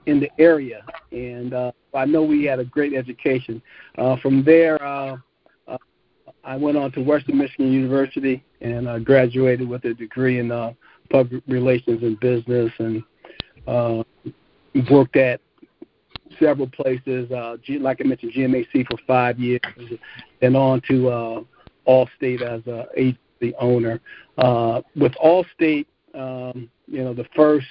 in 0.05 0.19
the 0.19 0.29
area, 0.39 0.83
and 1.11 1.53
uh, 1.53 1.71
I 1.93 2.05
know 2.05 2.23
we 2.23 2.43
had 2.43 2.59
a 2.59 2.65
great 2.65 2.93
education. 2.93 3.61
Uh, 3.97 4.17
from 4.17 4.43
there, 4.43 4.83
uh, 4.83 5.17
uh, 5.67 5.77
I 6.43 6.57
went 6.57 6.77
on 6.77 6.91
to 6.93 7.01
Western 7.01 7.37
Michigan 7.37 7.71
University 7.71 8.43
and 8.61 8.87
uh, 8.87 8.99
graduated 8.99 9.67
with 9.67 9.85
a 9.85 9.93
degree 9.93 10.39
in 10.39 10.51
uh, 10.51 10.73
public 11.09 11.43
relations 11.47 12.01
and 12.03 12.19
business, 12.19 12.71
and 12.79 13.03
uh, 13.67 14.03
worked 14.89 15.15
at 15.15 15.39
several 16.39 16.67
places. 16.67 17.31
Uh, 17.31 17.57
G, 17.63 17.77
like 17.77 18.01
I 18.03 18.07
mentioned, 18.07 18.33
GMAC 18.33 18.87
for 18.87 18.97
five 19.05 19.39
years, 19.39 19.61
and 20.41 20.55
on 20.55 20.81
to 20.87 21.09
uh, 21.09 21.41
Allstate 21.87 22.41
as 22.41 22.65
a 22.67 23.15
agency 23.41 23.55
owner. 23.59 23.99
Uh, 24.37 24.81
with 24.95 25.13
Allstate, 25.23 25.85
um, 26.13 26.69
you 26.87 27.03
know, 27.03 27.13
the 27.13 27.25
first 27.35 27.67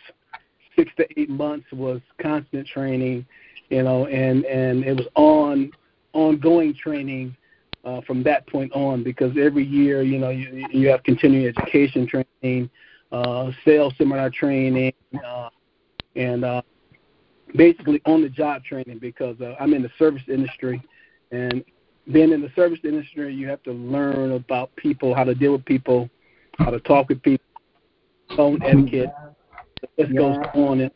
six 0.77 0.91
to 0.97 1.07
eight 1.21 1.31
months 1.31 1.67
was 1.73 2.01
constant 2.21 2.67
training, 2.67 3.27
you 3.69 3.83
know, 3.83 4.07
and 4.07 4.45
and 4.45 4.85
it 4.85 4.97
was 4.97 5.07
on 5.15 5.71
ongoing 6.13 6.75
training 6.75 7.37
uh, 7.85 8.01
from 8.03 8.23
that 8.23 8.47
point 8.47 8.73
on 8.73 9.03
because 9.03 9.37
every 9.39 9.65
year, 9.65 10.03
you 10.03 10.19
know, 10.19 10.31
you 10.31 10.67
you 10.71 10.89
have 10.89 11.03
continuing 11.03 11.47
education 11.47 12.07
training, 12.07 12.71
uh, 13.13 13.51
sales 13.65 13.95
seminar 13.99 14.31
training, 14.31 14.93
uh, 15.25 15.51
and 16.17 16.45
uh, 16.45 16.63
basically 17.57 18.01
on 18.07 18.23
the 18.23 18.29
job 18.29 18.65
training 18.65 18.99
because 18.99 19.37
uh, 19.41 19.55
I'm 19.61 19.75
in 19.75 19.83
the 19.83 19.91
service 19.99 20.23
industry, 20.29 20.83
and 21.31 21.65
being 22.13 22.33
in 22.33 22.41
the 22.41 22.51
service 22.55 22.81
industry, 22.85 23.35
you 23.35 23.49
have 23.49 23.63
to 23.65 23.73
learn 23.73 24.33
about 24.33 24.75
people, 24.77 25.15
how 25.15 25.25
to 25.25 25.35
deal 25.35 25.53
with 25.53 25.65
people, 25.65 26.09
how 26.59 26.71
to 26.71 26.81
talk 26.81 27.09
with 27.09 27.23
people, 27.23 27.45
phone 28.37 28.63
etiquette. 28.63 29.11
This 29.97 30.09
yeah. 30.11 30.19
goes 30.19 30.37
on, 30.55 30.81
and 30.81 30.91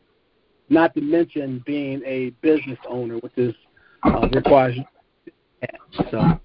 not 0.69 0.93
to 0.95 1.01
mention 1.01 1.63
being 1.65 2.01
a 2.05 2.29
business 2.41 2.79
owner, 2.87 3.15
which 3.17 3.37
is 3.37 3.53
uh, 4.03 4.27
requires. 4.33 4.77
So. 6.11 6.39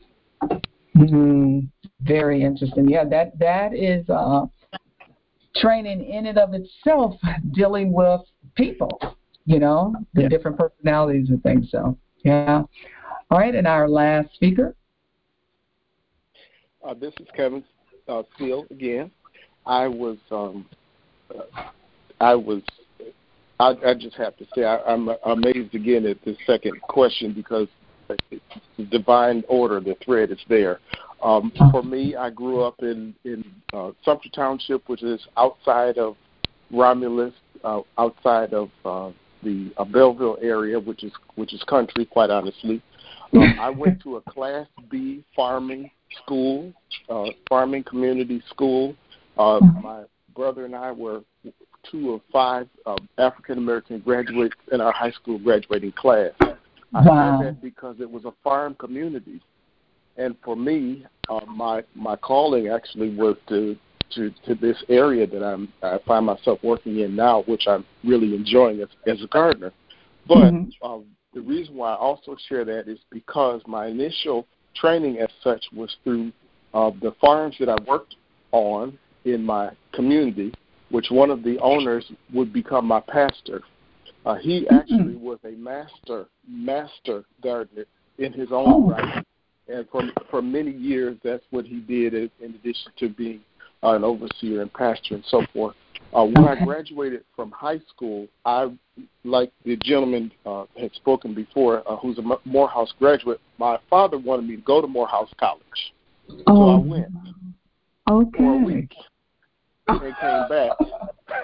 Mm-hmm. 0.97 1.61
Very 2.03 2.43
interesting. 2.43 2.89
Yeah, 2.89 3.05
that 3.05 3.39
that 3.39 3.75
is 3.75 4.09
uh, 4.09 4.47
training 5.57 6.05
in 6.05 6.27
and 6.27 6.39
of 6.39 6.55
itself, 6.55 7.15
dealing 7.53 7.93
with 7.93 8.23
people 8.55 8.99
you 9.51 9.59
know, 9.59 9.95
the 10.15 10.23
yeah. 10.23 10.29
different 10.29 10.57
personalities 10.57 11.29
and 11.31 11.43
things. 11.43 11.71
So, 11.71 11.99
yeah. 12.25 12.63
All 13.31 13.39
right, 13.39 13.55
and 13.55 13.67
our 13.67 13.89
last 13.89 14.35
speaker. 14.35 14.75
Uh, 16.85 16.95
this 16.95 17.15
is 17.21 17.29
Kevin 17.37 17.63
uh, 18.09 18.25
Steele 18.35 18.67
again. 18.73 19.09
I 19.65 19.87
was, 19.87 20.17
um, 20.33 20.67
uh, 21.33 21.63
I 22.21 22.35
was, 22.35 22.61
I, 23.61 23.75
I 23.87 23.95
just 23.95 24.17
have 24.17 24.37
to 24.39 24.47
say, 24.53 24.65
I, 24.65 24.79
I'm 24.79 25.11
amazed 25.25 25.77
again 25.77 26.07
at 26.07 26.17
this 26.25 26.37
second 26.45 26.81
question 26.83 27.33
because 27.33 27.69
it's 28.33 28.91
divine 28.91 29.45
order, 29.47 29.79
the 29.79 29.97
thread 30.05 30.33
is 30.33 30.41
there. 30.49 30.81
Um, 31.23 31.53
for 31.71 31.85
me, 31.85 32.17
I 32.17 32.31
grew 32.31 32.63
up 32.63 32.77
in 32.81 33.15
in 33.25 33.45
uh, 33.73 33.93
Sumter 34.05 34.31
Township, 34.35 34.89
which 34.89 35.05
is 35.05 35.21
outside 35.37 35.99
of 35.99 36.17
Romulus, 36.73 37.35
uh, 37.63 37.83
outside 37.97 38.55
of 38.55 38.71
uh, 38.85 39.11
the 39.45 39.71
uh, 39.77 39.85
Belleville 39.85 40.39
area, 40.43 40.81
which 40.81 41.05
is 41.05 41.13
which 41.37 41.53
is 41.55 41.63
country, 41.65 42.07
quite 42.07 42.31
honestly. 42.31 42.83
Um, 43.33 43.57
I 43.61 43.71
went 43.71 44.03
to 44.03 44.17
a 44.17 44.21
Class 44.23 44.67
B 44.91 45.25
farming 45.35 45.91
school, 46.23 46.73
uh, 47.09 47.27
farming 47.49 47.85
community 47.85 48.43
school. 48.51 48.95
Uh, 49.39 49.61
mm-hmm. 49.61 49.83
my 49.83 50.05
brother 50.35 50.65
and 50.65 50.75
I 50.75 50.93
were 50.93 51.23
two 51.91 52.13
of 52.13 52.21
five 52.33 52.69
uh, 52.87 52.97
African 53.19 53.59
American 53.59 54.01
graduates 54.01 54.57
in 54.73 54.81
our 54.81 54.93
high 54.93 55.13
school 55.13 55.39
graduating 55.39 55.93
class. 55.93 56.33
I 56.41 57.03
wow. 57.07 57.41
said 57.41 57.47
that 57.47 57.63
because 57.63 57.97
it 58.01 58.11
was 58.11 58.25
a 58.25 58.33
farm 58.43 58.75
community, 58.75 59.41
and 60.17 60.35
for 60.45 60.57
me, 60.57 61.07
uh, 61.29 61.45
my 61.47 61.83
my 61.95 62.17
calling 62.17 62.69
actually 62.69 63.15
was 63.15 63.37
to 63.49 63.77
to 64.15 64.31
to 64.47 64.55
this 64.55 64.83
area 64.89 65.27
that 65.27 65.43
I'm 65.43 65.73
I 65.83 65.99
find 66.07 66.27
myself 66.27 66.59
working 66.63 67.01
in 67.01 67.15
now, 67.15 67.43
which 67.43 67.65
I'm 67.67 67.85
really 68.05 68.35
enjoying 68.35 68.81
as 68.81 68.89
as 69.07 69.23
a 69.23 69.29
gardener. 69.29 69.73
But 70.27 70.53
mm-hmm. 70.53 70.71
uh, 70.83 70.99
the 71.35 71.41
reason 71.41 71.77
why 71.77 71.93
I 71.93 71.97
also 71.97 72.37
share 72.49 72.65
that 72.65 72.89
is 72.89 72.99
because 73.11 73.63
my 73.67 73.87
initial 73.87 74.47
training 74.75 75.19
as 75.19 75.29
such 75.43 75.65
was 75.73 75.95
through 76.05 76.33
uh, 76.75 76.91
the 77.01 77.15
farms 77.21 77.57
that 77.61 77.69
I 77.69 77.77
worked 77.87 78.17
on 78.53 78.99
in 79.25 79.45
my 79.45 79.71
community, 79.93 80.53
which 80.91 81.07
one 81.11 81.31
of 81.31 81.43
the 81.43 81.59
owners 81.61 82.11
would 82.33 82.53
become 82.53 82.87
my 82.87 83.01
pastor. 83.01 83.63
Uh, 84.27 84.37
he 84.37 84.67
actually 84.69 85.17
was 85.17 85.39
a 85.45 85.53
master 85.53 86.27
master 86.47 87.25
gardener 87.43 87.85
in 88.19 88.33
his 88.33 88.49
own 88.53 88.67
oh. 88.67 88.91
right, 88.91 89.25
and 89.69 89.89
for 89.91 90.03
for 90.31 90.43
many 90.43 90.73
years 90.73 91.17
that's 91.25 91.45
what 91.51 91.65
he 91.65 91.81
did 91.81 92.13
in 92.13 92.31
addition 92.55 92.93
to 92.99 93.09
being 93.09 93.41
uh, 93.83 93.95
an 93.95 94.05
overseer 94.05 94.61
and 94.61 94.73
pastor 94.75 95.15
and 95.15 95.25
so 95.29 95.43
forth. 95.55 95.75
Uh, 96.13 96.25
when 96.25 96.45
I 96.45 96.65
graduated 96.65 97.25
from 97.37 97.53
high 97.53 97.81
school, 97.89 98.27
I, 98.45 98.73
like 99.25 99.53
the 99.65 99.77
gentleman 99.77 100.33
uh, 100.45 100.65
had 100.79 100.93
spoken 100.95 101.35
before, 101.35 101.89
uh, 101.89 101.97
who's 101.97 102.19
a 102.19 102.23
Morehouse 102.45 102.93
graduate, 102.99 103.41
my 103.59 103.79
father 103.89 104.19
wanted 104.19 104.49
me 104.49 104.57
to 104.57 104.63
go 104.63 104.81
to 104.81 104.89
Morehouse 104.89 105.31
College. 105.39 105.63
Oh. 106.49 106.55
So 106.57 106.69
I 106.71 106.79
went 106.79 107.07
okay. 108.11 108.39
for 108.39 108.55
a 108.55 108.65
week 108.65 108.93
and 109.89 110.01
came 110.01 110.49
back. 110.49 110.73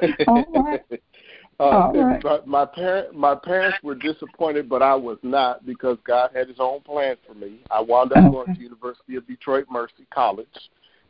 Right. 0.03 0.83
uh, 1.61 1.93
right. 1.95 2.21
But 2.21 2.49
my 2.49 2.67
parent, 2.67 3.15
my 3.15 3.37
parents 3.37 3.79
were 3.85 3.95
disappointed, 3.95 4.69
but 4.69 4.83
I 4.83 4.97
was 4.97 5.17
not 5.23 5.65
because 5.65 5.97
God 6.05 6.31
had 6.35 6.49
His 6.49 6.57
own 6.59 6.81
plan 6.81 7.17
for 7.25 7.35
me. 7.35 7.61
I 7.71 7.81
wound 7.81 8.11
up 8.11 8.19
okay. 8.19 8.29
going 8.29 8.55
to 8.55 8.61
University 8.61 9.15
of 9.15 9.27
Detroit 9.29 9.67
Mercy 9.71 10.07
College 10.13 10.49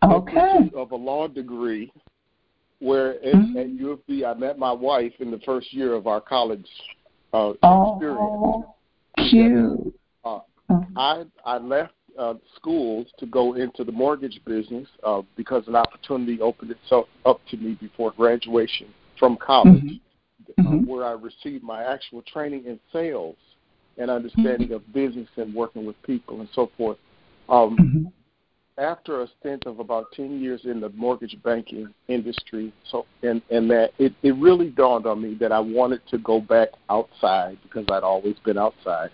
okay. 0.05 0.71
of 0.75 0.93
a 0.93 0.97
law 0.97 1.29
degree, 1.29 1.93
where 2.81 3.15
at, 3.25 3.35
mm-hmm. 3.35 3.59
at 3.59 3.69
U 3.71 3.93
of 3.93 4.01
D 4.07 4.25
I 4.25 4.35
met 4.35 4.59
my 4.59 4.73
wife 4.73 5.13
in 5.21 5.31
the 5.31 5.41
first 5.41 5.73
year 5.73 5.95
of 5.95 6.07
our 6.07 6.21
college 6.21 6.67
uh, 7.33 7.53
oh, 7.63 7.95
experience. 9.17 9.31
Cute. 9.31 9.95
Uh, 10.25 10.41
I 10.97 11.25
I 11.45 11.59
left 11.59 11.95
uh, 12.19 12.35
schools 12.55 13.07
to 13.19 13.27
go 13.27 13.55
into 13.55 13.85
the 13.85 13.93
mortgage 13.93 14.41
business 14.45 14.87
uh, 15.05 15.23
because 15.37 15.67
an 15.69 15.77
opportunity 15.77 16.41
opened 16.41 16.71
itself 16.71 17.07
up 17.25 17.41
to 17.51 17.57
me 17.57 17.77
before 17.81 18.13
graduation 18.13 18.89
from 19.19 19.37
college, 19.37 19.83
mm-hmm. 19.83 20.67
Uh, 20.67 20.71
mm-hmm. 20.71 20.87
where 20.87 21.05
I 21.05 21.13
received 21.13 21.65
my 21.65 21.83
actual 21.83 22.23
training 22.23 22.65
in 22.67 22.79
sales 22.93 23.37
and 23.99 24.11
understanding 24.11 24.69
mm-hmm. 24.69 24.75
of 24.75 24.93
business 24.93 25.29
and 25.37 25.55
working 25.55 25.87
with 25.87 26.01
people 26.03 26.41
and 26.41 26.49
so 26.55 26.71
forth. 26.77 26.99
Um, 27.49 27.77
mm-hmm 27.77 28.09
after 28.79 29.23
a 29.23 29.29
stint 29.41 29.65
of 29.67 29.81
about 29.81 30.13
10 30.13 30.41
years 30.41 30.63
in 30.65 30.81
the 30.81 30.91
mortgage 30.91 31.37
banking 31.43 31.93
industry, 32.09 32.73
so 32.91 33.07
and 33.23 33.41
and 33.51 33.71
that 33.71 33.91
it 33.99 34.13
it 34.23 34.35
really 34.37 34.71
dawned 34.71 35.07
on 35.07 35.23
me 35.23 35.35
that 35.41 35.53
I 35.53 35.61
wanted 35.61 36.01
to 36.11 36.19
go 36.19 36.41
back 36.41 36.69
outside 36.91 37.59
because 37.63 37.87
I'd 37.91 38.03
always 38.03 38.37
been 38.45 38.59
outside. 38.59 39.11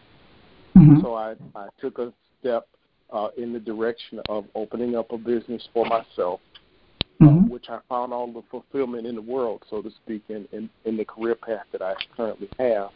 Mm-hmm. 0.77 1.01
So 1.01 1.15
I 1.15 1.35
I 1.55 1.69
took 1.81 1.99
a 1.99 2.13
step 2.41 2.67
uh, 3.13 3.29
in 3.37 3.53
the 3.53 3.61
direction 3.61 4.21
of 4.29 4.47
opening 4.55 4.97
up 4.97 5.13
a 5.13 5.19
business 5.19 5.67
for 5.73 5.85
myself, 5.85 6.41
uh, 7.21 7.25
mm-hmm. 7.25 7.39
uh, 7.45 7.49
which 7.49 7.67
I 7.69 7.79
found 7.89 8.13
all 8.13 8.33
the 8.33 8.43
fulfillment 8.51 9.07
in 9.07 9.15
the 9.15 9.23
world, 9.23 9.63
so 9.71 9.81
to 9.81 9.91
speak, 9.91 10.23
in 10.29 10.49
in, 10.53 10.69
in 10.85 10.97
the 10.97 11.05
career 11.05 11.37
path 11.37 11.67
that 11.73 11.83
I 11.83 11.95
currently 12.17 12.49
have. 12.59 12.91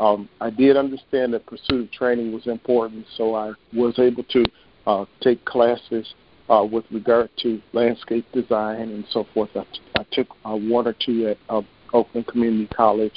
Um, 0.00 0.28
I 0.40 0.50
did 0.50 0.76
understand 0.76 1.32
that 1.34 1.46
pursuit 1.46 1.84
of 1.84 1.92
training 1.92 2.32
was 2.32 2.48
important, 2.48 3.06
so 3.16 3.36
I 3.36 3.52
was 3.72 3.96
able 4.00 4.24
to 4.24 4.44
uh, 4.86 5.04
take 5.20 5.44
classes 5.44 6.14
uh, 6.48 6.66
with 6.70 6.84
regard 6.90 7.30
to 7.42 7.60
landscape 7.72 8.26
design 8.32 8.90
and 8.90 9.04
so 9.10 9.26
forth. 9.32 9.50
I, 9.54 9.64
I 9.98 10.04
took 10.12 10.28
uh, 10.44 10.56
one 10.56 10.86
or 10.86 10.94
two 11.04 11.28
at 11.28 11.38
uh, 11.48 11.62
Oakland 11.92 12.26
Community 12.26 12.68
College. 12.74 13.14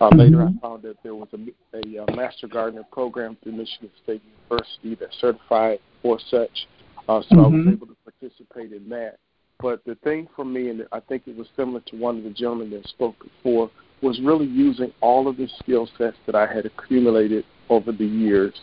Uh, 0.00 0.08
mm-hmm. 0.08 0.18
Later, 0.18 0.42
I 0.42 0.60
found 0.62 0.82
that 0.82 0.96
there 1.02 1.14
was 1.14 1.28
a, 1.34 1.76
a, 1.76 2.04
a 2.04 2.16
Master 2.16 2.48
Gardener 2.48 2.84
program 2.90 3.36
through 3.42 3.52
Michigan 3.52 3.90
State 4.02 4.22
University 4.48 4.94
that 4.94 5.10
certified 5.20 5.78
for 6.02 6.18
such. 6.30 6.66
Uh, 7.08 7.20
so 7.22 7.36
mm-hmm. 7.36 7.38
I 7.38 7.42
was 7.42 7.52
mm-hmm. 7.52 7.68
able 7.70 7.86
to 7.88 7.96
participate 8.04 8.72
in 8.72 8.88
that. 8.88 9.18
but 9.60 9.84
the 9.84 9.96
thing 9.96 10.26
for 10.34 10.44
me, 10.44 10.70
and 10.70 10.86
I 10.92 11.00
think 11.00 11.24
it 11.26 11.36
was 11.36 11.48
similar 11.54 11.80
to 11.80 11.96
one 11.96 12.16
of 12.16 12.24
the 12.24 12.30
gentlemen 12.30 12.70
that 12.70 12.86
spoke 12.88 13.16
before, 13.22 13.70
was 14.00 14.18
really 14.22 14.46
using 14.46 14.90
all 15.02 15.28
of 15.28 15.36
the 15.36 15.48
skill 15.58 15.86
sets 15.98 16.16
that 16.24 16.34
I 16.34 16.46
had 16.46 16.64
accumulated 16.64 17.44
over 17.68 17.92
the 17.92 18.06
years 18.06 18.54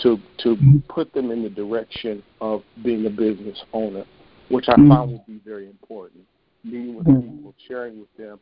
to 0.00 0.18
to 0.38 0.56
mm-hmm. 0.56 0.78
put 0.88 1.12
them 1.12 1.30
in 1.30 1.42
the 1.42 1.50
direction 1.50 2.22
of 2.40 2.62
being 2.82 3.06
a 3.06 3.10
business 3.10 3.58
owner, 3.72 4.04
which 4.48 4.66
I 4.68 4.72
mm-hmm. 4.72 4.88
found 4.90 5.12
would 5.12 5.26
be 5.26 5.40
very 5.44 5.66
important. 5.66 6.22
Meeting 6.64 6.96
with 6.96 7.06
mm-hmm. 7.06 7.36
people, 7.36 7.54
sharing 7.68 8.00
with 8.00 8.14
them 8.16 8.38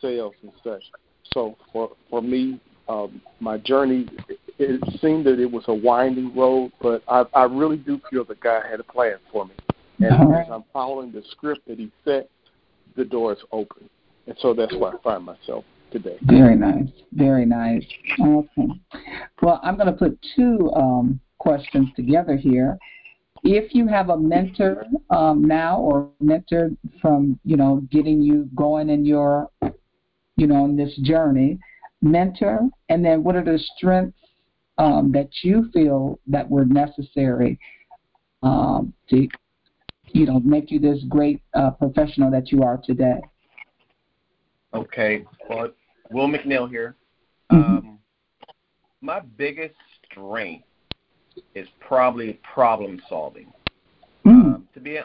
sales 0.00 0.34
and 0.42 0.52
such. 0.62 0.82
So 1.32 1.56
for 1.72 1.90
for 2.10 2.22
me, 2.22 2.60
um, 2.88 3.20
my 3.40 3.58
journey, 3.58 4.08
it 4.58 5.00
seemed 5.00 5.26
that 5.26 5.40
it 5.40 5.50
was 5.50 5.64
a 5.68 5.74
winding 5.74 6.34
road, 6.36 6.72
but 6.80 7.02
I, 7.08 7.24
I 7.34 7.44
really 7.44 7.78
do 7.78 8.00
feel 8.10 8.24
that 8.24 8.40
God 8.40 8.64
had 8.70 8.80
a 8.80 8.84
plan 8.84 9.16
for 9.32 9.46
me. 9.46 9.54
And 10.00 10.30
right. 10.30 10.42
as 10.42 10.48
I'm 10.50 10.64
following 10.72 11.12
the 11.12 11.22
script 11.30 11.66
that 11.68 11.78
He 11.78 11.90
set, 12.04 12.28
the 12.96 13.04
door 13.04 13.32
is 13.32 13.38
open. 13.52 13.88
And 14.26 14.36
so 14.40 14.54
that's 14.54 14.74
where 14.74 14.94
I 14.94 15.02
find 15.02 15.24
myself 15.24 15.64
today. 15.94 16.18
Very 16.22 16.56
nice. 16.56 16.88
Very 17.12 17.46
nice. 17.46 17.86
Awesome. 18.18 18.80
Well, 19.40 19.60
I'm 19.62 19.76
going 19.76 19.86
to 19.86 19.92
put 19.92 20.18
two 20.34 20.70
um, 20.74 21.20
questions 21.38 21.88
together 21.94 22.36
here. 22.36 22.76
If 23.44 23.74
you 23.74 23.86
have 23.86 24.08
a 24.08 24.16
mentor 24.16 24.84
um, 25.10 25.44
now 25.44 25.78
or 25.78 26.10
mentor 26.20 26.70
from, 27.00 27.38
you 27.44 27.56
know, 27.56 27.82
getting 27.90 28.20
you 28.22 28.48
going 28.56 28.88
in 28.90 29.04
your, 29.04 29.48
you 30.36 30.46
know, 30.46 30.64
in 30.64 30.76
this 30.76 30.96
journey, 31.02 31.58
mentor, 32.02 32.60
and 32.88 33.04
then 33.04 33.22
what 33.22 33.36
are 33.36 33.44
the 33.44 33.58
strengths 33.76 34.18
um, 34.78 35.12
that 35.12 35.28
you 35.42 35.70
feel 35.72 36.18
that 36.26 36.48
were 36.50 36.64
necessary 36.64 37.58
um, 38.42 38.92
to, 39.10 39.28
you 40.08 40.26
know, 40.26 40.40
make 40.40 40.70
you 40.70 40.80
this 40.80 41.04
great 41.08 41.40
uh, 41.54 41.70
professional 41.70 42.30
that 42.30 42.50
you 42.50 42.62
are 42.62 42.80
today? 42.84 43.20
Okay. 44.72 45.24
Well, 45.48 45.68
Will 46.10 46.28
McNeil 46.28 46.68
here. 46.68 46.96
Mm-hmm. 47.52 47.76
Um, 47.76 47.98
my 49.00 49.20
biggest 49.20 49.74
strength 50.10 50.64
is 51.54 51.68
probably 51.80 52.40
problem 52.54 53.00
solving. 53.08 53.52
Mm. 54.24 54.54
Um, 54.54 54.68
to 54.74 54.80
be 54.80 54.96
an 54.96 55.04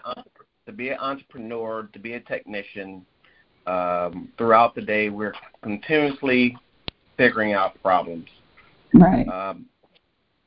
to 0.66 0.72
be 0.72 0.90
an 0.90 1.00
entrepreneur, 1.00 1.90
to 1.92 2.00
be 2.00 2.14
a 2.14 2.20
technician, 2.20 3.06
um, 3.66 4.30
throughout 4.38 4.76
the 4.76 4.82
day 4.82 5.10
we're 5.10 5.34
continuously 5.62 6.56
figuring 7.18 7.54
out 7.54 7.82
problems. 7.82 8.28
Right. 8.94 9.28
Um, 9.28 9.66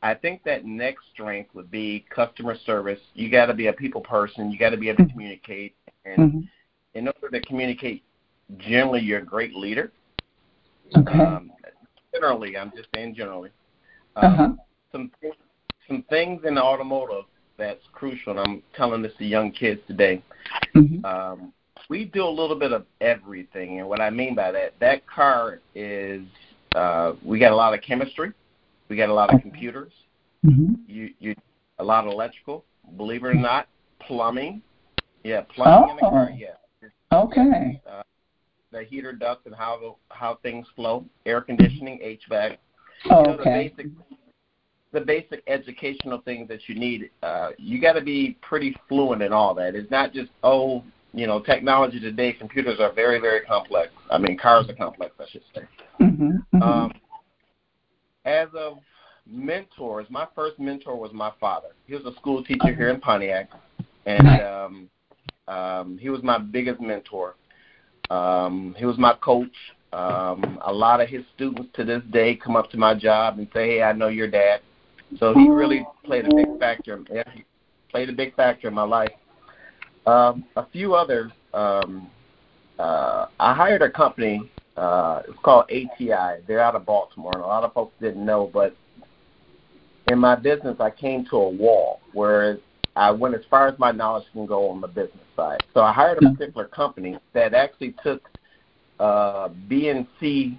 I 0.03 0.15
think 0.15 0.43
that 0.45 0.65
next 0.65 1.05
strength 1.13 1.55
would 1.55 1.71
be 1.71 2.05
customer 2.11 2.57
service. 2.67 2.99
You 3.15 3.31
got 3.31 3.47
to 3.47 3.55
be 3.55 3.69
a 3.69 3.73
people 3.73 4.01
person. 4.01 4.51
You 4.51 4.59
got 4.59 4.71
to 4.71 4.77
be 4.77 4.89
able 4.89 4.99
to 4.99 5.03
mm-hmm. 5.05 5.13
communicate, 5.13 5.77
and 6.05 6.19
mm-hmm. 6.19 6.41
in 6.95 7.09
order 7.09 7.39
to 7.39 7.41
communicate, 7.47 8.03
generally 8.59 9.01
you're 9.01 9.21
a 9.21 9.25
great 9.25 9.55
leader. 9.55 9.93
Okay. 10.97 11.19
Um, 11.19 11.53
generally, 12.15 12.57
I'm 12.57 12.73
just 12.77 12.89
saying 12.95 13.15
generally. 13.15 13.51
Um, 14.17 14.33
uh-huh. 14.33 14.49
Some 14.93 15.11
some 15.89 16.05
things 16.11 16.43
in 16.45 16.55
the 16.55 16.63
automotive 16.63 17.25
that's 17.57 17.83
crucial, 17.93 18.33
and 18.33 18.41
I'm 18.41 18.63
telling 18.75 19.03
this 19.03 19.13
to 19.19 19.25
young 19.25 19.53
kids 19.53 19.81
today. 19.87 20.23
Mm-hmm. 20.75 21.05
Um, 21.05 21.53
we 21.89 22.05
do 22.05 22.25
a 22.25 22.29
little 22.29 22.59
bit 22.59 22.73
of 22.73 22.87
everything, 23.01 23.81
and 23.81 23.89
what 23.89 24.01
I 24.01 24.11
mean 24.11 24.35
by 24.35 24.53
that, 24.53 24.75
that 24.81 25.07
car 25.07 25.61
is 25.75 26.23
uh, 26.75 27.13
we 27.25 27.39
got 27.39 27.53
a 27.53 27.57
lot 27.57 27.75
of 27.75 27.81
chemistry, 27.83 28.33
we 28.89 28.97
got 28.97 29.09
a 29.09 29.15
lot 29.15 29.33
of 29.33 29.41
computers, 29.41 29.93
mm-hmm. 30.45 30.75
you 30.87 31.11
you 31.19 31.35
a 31.79 31.85
lot 31.85 32.07
of 32.07 32.13
electrical. 32.13 32.65
Believe 32.97 33.25
it 33.25 33.29
or 33.29 33.35
not, 33.35 33.69
plumbing. 34.01 34.63
Yeah, 35.25 35.43
plumbing 35.55 35.89
oh. 35.89 35.91
in 35.91 35.97
the 35.97 36.01
car. 36.01 36.31
Oh. 36.33 36.37
Yeah. 36.37 36.89
Okay. 37.13 37.81
Uh, 37.89 38.03
the 38.73 38.83
heater 38.83 39.13
ducts 39.13 39.47
and 39.47 39.55
how 39.55 39.97
how 40.09 40.39
things 40.43 40.67
flow, 40.75 41.05
air 41.27 41.41
conditioning, 41.41 42.01
HVAC. 42.01 42.57
Oh, 43.11 43.21
you 43.21 43.27
know, 43.27 43.33
okay. 43.35 43.73
The 43.77 43.83
basic, 43.83 43.93
the 44.93 45.01
basic 45.01 45.43
educational 45.47 46.21
things 46.23 46.49
that 46.49 46.61
you 46.69 46.75
need. 46.75 47.11
Uh, 47.23 47.51
you 47.59 47.81
got 47.81 47.93
to 47.93 48.01
be 48.01 48.37
pretty 48.43 48.75
fluent 48.89 49.23
in 49.23 49.33
all 49.33 49.55
that. 49.55 49.75
It's 49.75 49.91
not 49.91 50.13
just 50.13 50.31
oh, 50.43 50.83
you 51.13 51.27
know, 51.27 51.41
technology 51.41 52.01
today. 52.01 52.33
Computers 52.33 52.81
are 52.81 52.93
very 52.93 53.21
very 53.21 53.43
complex. 53.43 53.93
I 54.11 54.19
mean, 54.19 54.39
cars 54.39 54.69
are 54.69 54.75
complex, 54.75 55.15
I 55.21 55.25
should 55.31 55.43
say. 55.55 55.63
Mm-hmm, 56.01 56.25
mm-hmm. 56.25 56.63
Um, 56.63 56.93
as 58.25 58.49
of 58.57 58.79
mentors, 59.27 60.07
my 60.11 60.27
first 60.35 60.59
mentor 60.59 60.97
was 60.97 61.13
my 61.13 61.33
father. 61.41 61.69
He 61.87 61.95
was 61.95 62.05
a 62.05 62.15
school 62.17 62.43
teacher 62.43 62.75
here 62.75 62.89
in 62.89 63.01
Pontiac, 63.01 63.51
and 64.07 64.41
um, 64.41 64.91
um, 65.49 65.99
he 65.99 66.09
was 66.09 66.23
my 66.23 66.39
biggest 66.39 66.81
mentor. 66.81 67.35
Um, 68.11 68.75
he 68.79 68.85
was 68.85 68.99
my 68.99 69.15
coach. 69.15 69.55
Um, 69.93 70.59
a 70.65 70.73
lot 70.73 71.01
of 71.01 71.09
his 71.09 71.23
students 71.35 71.69
to 71.75 71.85
this 71.85 72.03
day 72.11 72.35
come 72.35 72.57
up 72.57 72.71
to 72.71 72.79
my 72.79 72.95
job 72.95 73.39
and 73.39 73.49
say, 73.53 73.77
"Hey, 73.77 73.83
I 73.83 73.93
know 73.93 74.09
your 74.09 74.29
dad." 74.29 74.61
So 75.19 75.35
he 75.35 75.49
really 75.49 75.87
played 76.05 76.27
a 76.27 76.35
big 76.35 76.59
factor. 76.59 77.01
Yeah, 77.11 77.25
played 77.91 78.09
a 78.09 78.13
big 78.13 78.35
factor 78.35 78.69
in 78.69 78.75
my 78.75 78.85
life. 78.85 79.13
Um, 80.07 80.45
a 80.57 80.67
few 80.67 80.95
others. 80.95 81.31
Um, 81.53 82.11
uh, 82.79 83.27
I 83.39 83.55
hired 83.55 83.83
a 83.83 83.91
company. 83.91 84.51
Uh, 84.77 85.23
it's 85.29 85.39
called 85.43 85.67
ATI. 85.71 86.43
They're 86.47 86.61
out 86.61 86.75
of 86.75 86.87
Baltimore, 86.87 87.33
and 87.35 87.43
a 87.43 87.47
lot 87.47 87.63
of 87.63 87.75
folks 87.75 87.95
didn't 88.01 88.25
know. 88.25 88.51
But 88.53 88.75
in 90.09 90.19
my 90.19 90.35
business, 90.35 90.77
I 90.81 90.91
came 90.91 91.27
to 91.27 91.37
a 91.37 91.49
wall 91.49 92.01
where 92.15 92.59
I 92.95 93.11
went 93.11 93.35
as 93.35 93.43
far 93.49 93.69
as 93.69 93.79
my 93.79 93.91
knowledge 93.91 94.25
can 94.33 94.47
go 94.47 94.69
on 94.69 94.81
the 94.81 94.89
business 94.89 95.25
side. 95.35 95.63
So 95.73 95.81
I 95.81 95.93
hired 95.93 96.19
a 96.19 96.31
particular 96.31 96.67
company 96.67 97.19
that 97.33 97.55
actually 97.55 97.95
took 98.03 98.23
uh, 99.01 99.49
B 99.69 99.89
and 99.89 100.07
C 100.21 100.59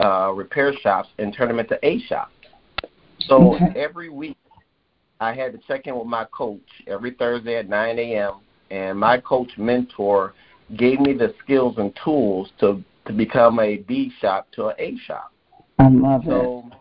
uh, 0.00 0.32
repair 0.34 0.72
shops 0.82 1.08
and 1.18 1.34
turned 1.34 1.50
them 1.50 1.58
into 1.58 1.78
A 1.86 2.00
shops. 2.00 2.32
So 3.20 3.54
okay. 3.54 3.78
every 3.78 4.08
week 4.08 4.36
I 5.20 5.34
had 5.34 5.52
to 5.52 5.58
check 5.68 5.86
in 5.86 5.96
with 5.96 6.06
my 6.06 6.24
coach 6.26 6.60
every 6.86 7.12
Thursday 7.12 7.56
at 7.56 7.68
9 7.68 7.98
a.m. 7.98 8.40
And 8.70 8.98
my 8.98 9.18
coach 9.20 9.50
mentor 9.58 10.34
gave 10.76 11.00
me 11.00 11.12
the 11.12 11.34
skills 11.42 11.76
and 11.78 11.96
tools 12.02 12.50
to 12.60 12.82
to 13.06 13.12
become 13.12 13.60
a 13.60 13.76
B 13.76 14.10
shop 14.22 14.48
to 14.52 14.68
an 14.68 14.76
A 14.78 14.96
shop. 15.06 15.30
I 15.78 15.88
love 15.88 16.22
so, 16.24 16.64
it. 16.66 16.78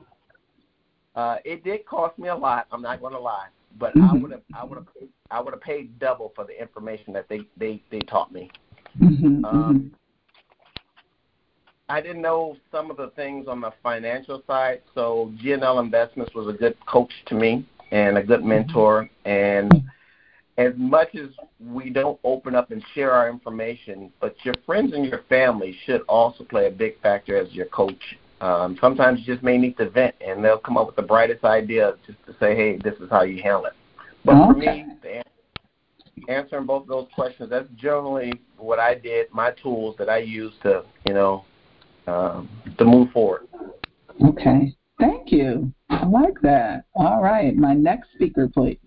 Uh, 1.15 1.35
it 1.43 1.63
did 1.65 1.85
cost 1.85 2.17
me 2.17 2.29
a 2.29 2.35
lot. 2.35 2.65
I'm 2.71 2.81
not 2.81 3.01
going 3.01 3.13
to 3.13 3.19
lie 3.19 3.47
but 3.77 3.95
mm-hmm. 3.95 4.09
I 4.09 4.13
would 4.19 4.31
have 4.31 4.41
I 4.53 4.63
would 4.63 4.77
have 4.77 4.87
I 5.31 5.41
would 5.41 5.53
have 5.53 5.61
paid 5.61 5.99
double 5.99 6.31
for 6.35 6.45
the 6.45 6.59
information 6.59 7.13
that 7.13 7.27
they 7.29 7.41
they 7.57 7.81
they 7.91 7.99
taught 8.01 8.31
me. 8.31 8.51
Mm-hmm, 9.01 9.45
um, 9.45 9.73
mm-hmm. 9.73 9.87
I 11.89 12.01
didn't 12.01 12.21
know 12.21 12.57
some 12.71 12.89
of 12.89 12.97
the 12.97 13.11
things 13.15 13.47
on 13.47 13.61
the 13.61 13.73
financial 13.81 14.41
side, 14.47 14.81
so 14.95 15.31
GNL 15.43 15.83
Investments 15.83 16.33
was 16.33 16.47
a 16.47 16.57
good 16.57 16.77
coach 16.85 17.11
to 17.27 17.35
me 17.35 17.65
and 17.91 18.17
a 18.17 18.23
good 18.23 18.39
mm-hmm. 18.39 18.49
mentor. 18.49 19.09
And 19.25 19.71
as 20.57 20.73
much 20.77 21.15
as 21.15 21.29
we 21.59 21.89
don't 21.89 22.19
open 22.23 22.55
up 22.55 22.71
and 22.71 22.83
share 22.93 23.11
our 23.11 23.29
information, 23.29 24.11
but 24.21 24.35
your 24.43 24.55
friends 24.65 24.93
and 24.93 25.05
your 25.05 25.23
family 25.29 25.77
should 25.85 26.01
also 26.01 26.43
play 26.43 26.67
a 26.67 26.71
big 26.71 27.01
factor 27.01 27.37
as 27.37 27.51
your 27.51 27.65
coach 27.67 28.17
um, 28.43 28.77
sometimes 28.81 29.19
you 29.19 29.25
just 29.25 29.41
may 29.41 29.57
need 29.57 29.77
to 29.77 29.89
vent, 29.89 30.15
and 30.19 30.43
they'll 30.43 30.57
come 30.57 30.75
up 30.75 30.85
with 30.85 30.97
the 30.97 31.01
brightest 31.01 31.45
idea 31.45 31.93
just 32.05 32.17
to 32.25 32.33
say, 32.41 32.53
"Hey, 32.53 32.77
this 32.83 32.95
is 32.99 33.09
how 33.09 33.23
you 33.23 33.41
handle 33.41 33.65
it." 33.65 33.73
But 34.25 34.35
okay. 34.35 34.45
for 34.45 34.57
me, 34.57 34.85
the 35.01 35.23
answering 36.29 36.65
both 36.65 36.83
of 36.83 36.89
those 36.89 37.07
questions, 37.15 37.49
that's 37.49 37.69
generally 37.77 38.33
what 38.57 38.79
I 38.79 38.95
did. 38.95 39.27
My 39.31 39.51
tools 39.51 39.95
that 39.97 40.09
I 40.09 40.17
use 40.17 40.51
to, 40.63 40.83
you 41.07 41.13
know, 41.13 41.45
um, 42.05 42.49
to 42.77 42.83
move 42.83 43.11
forward. 43.11 43.47
Okay, 44.21 44.75
thank 44.99 45.31
you. 45.31 45.73
I 45.89 46.05
like 46.05 46.39
that. 46.41 46.83
All 46.95 47.23
right, 47.23 47.55
my 47.55 47.73
next 47.73 48.09
speaker, 48.13 48.49
please. 48.49 48.77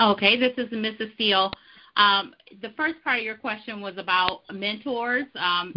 Okay, 0.00 0.36
this 0.36 0.54
is 0.58 0.68
Mrs. 0.72 1.14
Steele. 1.14 1.52
Um, 1.96 2.34
the 2.62 2.70
first 2.76 2.96
part 3.04 3.20
of 3.20 3.24
your 3.24 3.36
question 3.36 3.80
was 3.80 3.96
about 3.96 4.40
mentors. 4.52 5.26
Um, 5.36 5.72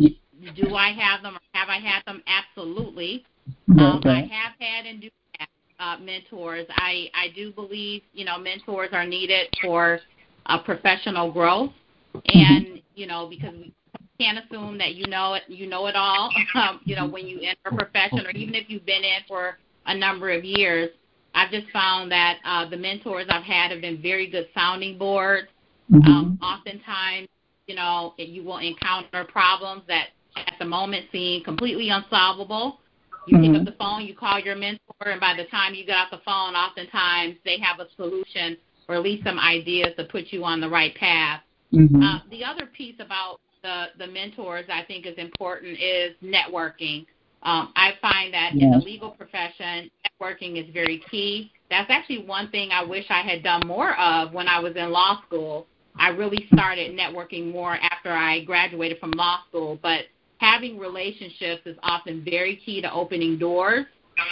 do 0.56 0.75
I 0.75 0.91
have 0.91 1.21
them 1.21 1.36
or 1.36 1.39
have 1.54 1.69
I 1.69 1.78
had 1.78 2.04
them? 2.06 2.23
Absolutely. 2.28 3.25
Um, 3.69 4.02
I 4.06 4.30
have 4.32 4.54
had 4.60 4.86
and 4.86 5.02
do 5.02 5.10
have 5.39 5.49
uh, 5.80 6.04
mentors. 6.04 6.65
I, 6.69 7.10
I 7.13 7.28
do 7.36 7.52
believe, 7.52 8.02
you 8.13 8.25
know, 8.25 8.38
mentors 8.38 8.89
are 8.91 9.06
needed 9.06 9.47
for 9.62 9.99
uh, 10.45 10.60
professional 10.60 11.32
growth. 11.32 11.71
And, 12.13 12.65
mm-hmm. 12.65 12.75
you 12.95 13.08
know, 13.08 13.28
because 13.30 13.54
we 13.54 13.73
can't 14.19 14.39
assume 14.43 14.78
that 14.80 14.95
you 14.95 15.08
know 15.08 15.36
it, 15.36 15.43
you 15.47 15.67
know 15.67 15.86
it 15.88 15.95
all, 15.95 16.30
um, 16.56 16.82
you 16.84 16.95
know, 16.95 17.08
when 17.08 17.28
you 17.28 17.39
enter 17.41 17.58
a 17.65 17.75
profession 17.75 18.25
or 18.25 18.32
even 18.32 18.56
if 18.56 18.69
you've 18.69 18.86
been 18.86 19.04
in 19.04 19.21
for 19.28 19.58
a 19.86 19.95
number 19.95 20.30
of 20.32 20.43
years. 20.43 20.89
I've 21.36 21.52
just 21.52 21.69
found 21.71 22.12
that 22.12 22.39
uh, 22.43 22.67
the 22.69 22.78
mentors 22.78 23.28
I've 23.30 23.43
had 23.43 23.71
have 23.71 23.82
been 23.82 24.02
very 24.02 24.30
good 24.30 24.47
sounding 24.54 24.97
boards. 24.97 25.47
Mm-hmm. 25.91 26.10
Um, 26.10 26.39
oftentimes, 26.41 27.28
you 27.67 27.75
know, 27.75 28.13
you 28.17 28.43
will 28.43 28.58
encounter 28.58 29.25
problems 29.25 29.84
that 29.88 30.08
at 30.35 30.53
the 30.59 30.65
moment 30.65 31.05
seem 31.11 31.43
completely 31.43 31.89
unsolvable. 31.89 32.79
You 33.27 33.37
mm-hmm. 33.37 33.53
pick 33.53 33.61
up 33.61 33.65
the 33.65 33.77
phone, 33.77 34.05
you 34.05 34.15
call 34.15 34.39
your 34.39 34.55
mentor, 34.55 34.79
and 35.01 35.19
by 35.19 35.35
the 35.35 35.45
time 35.45 35.73
you 35.73 35.85
get 35.85 35.97
off 35.97 36.09
the 36.11 36.21
phone, 36.25 36.55
oftentimes 36.55 37.35
they 37.45 37.59
have 37.59 37.79
a 37.79 37.87
solution 37.95 38.57
or 38.87 38.95
at 38.95 39.03
least 39.03 39.23
some 39.23 39.39
ideas 39.39 39.89
to 39.97 40.03
put 40.05 40.25
you 40.31 40.43
on 40.43 40.59
the 40.59 40.67
right 40.67 40.95
path. 40.95 41.41
Mm-hmm. 41.73 42.01
Uh, 42.01 42.19
the 42.31 42.43
other 42.43 42.65
piece 42.65 42.95
about 42.99 43.39
the 43.61 43.85
the 43.99 44.07
mentors 44.07 44.65
I 44.71 44.83
think 44.83 45.05
is 45.05 45.15
important 45.17 45.77
is 45.79 46.15
networking. 46.23 47.05
Um, 47.43 47.71
I 47.75 47.91
find 48.01 48.33
that 48.33 48.53
in 48.53 48.71
the 48.71 48.77
legal 48.77 49.11
profession, 49.11 49.89
networking 50.19 50.61
is 50.61 50.73
very 50.73 51.01
key. 51.09 51.51
That's 51.69 51.89
actually 51.89 52.25
one 52.25 52.49
thing 52.49 52.71
I 52.71 52.83
wish 52.83 53.05
I 53.09 53.21
had 53.21 53.43
done 53.43 53.61
more 53.65 53.97
of 53.97 54.33
when 54.33 54.47
I 54.47 54.59
was 54.59 54.75
in 54.75 54.91
law 54.91 55.21
school. 55.25 55.67
I 55.95 56.09
really 56.09 56.47
started 56.53 56.97
networking 56.97 57.51
more 57.51 57.75
after 57.75 58.11
I 58.11 58.43
graduated 58.43 58.99
from 58.99 59.11
law 59.11 59.39
school, 59.47 59.79
but 59.81 60.05
having 60.39 60.80
relationships 60.80 61.62
is 61.65 61.78
often 61.84 62.23
very 62.25 62.56
key 62.56 62.82
to 62.82 62.91
opening 62.91 63.38
doors 63.38 63.86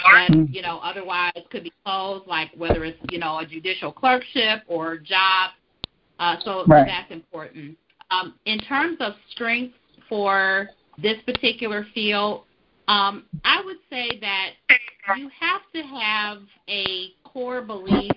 that 0.04 0.30
Mm-hmm. 0.30 0.52
you 0.52 0.60
know 0.60 0.80
otherwise 0.82 1.32
could 1.50 1.62
be 1.62 1.72
closed, 1.84 2.26
like 2.26 2.50
whether 2.56 2.84
it's 2.84 2.98
you 3.10 3.18
know 3.18 3.38
a 3.38 3.46
judicial 3.46 3.92
clerkship 3.92 4.62
or 4.66 4.98
job. 4.98 5.52
Uh, 6.18 6.36
so, 6.44 6.64
Right. 6.66 6.84
that's 6.86 7.10
important. 7.12 7.78
Um, 8.10 8.34
in 8.44 8.58
terms 8.58 8.96
of 9.00 9.14
strengths 9.30 9.76
for 10.08 10.68
this 11.00 11.16
particular 11.24 11.86
field, 11.94 12.42
um, 12.88 13.24
I 13.44 13.62
would 13.64 13.76
say 13.88 14.18
that 14.20 14.50
you 15.16 15.30
have 15.38 15.62
to 15.74 15.82
have 15.82 16.38
a 16.68 17.12
core 17.24 17.62
belief 17.62 18.10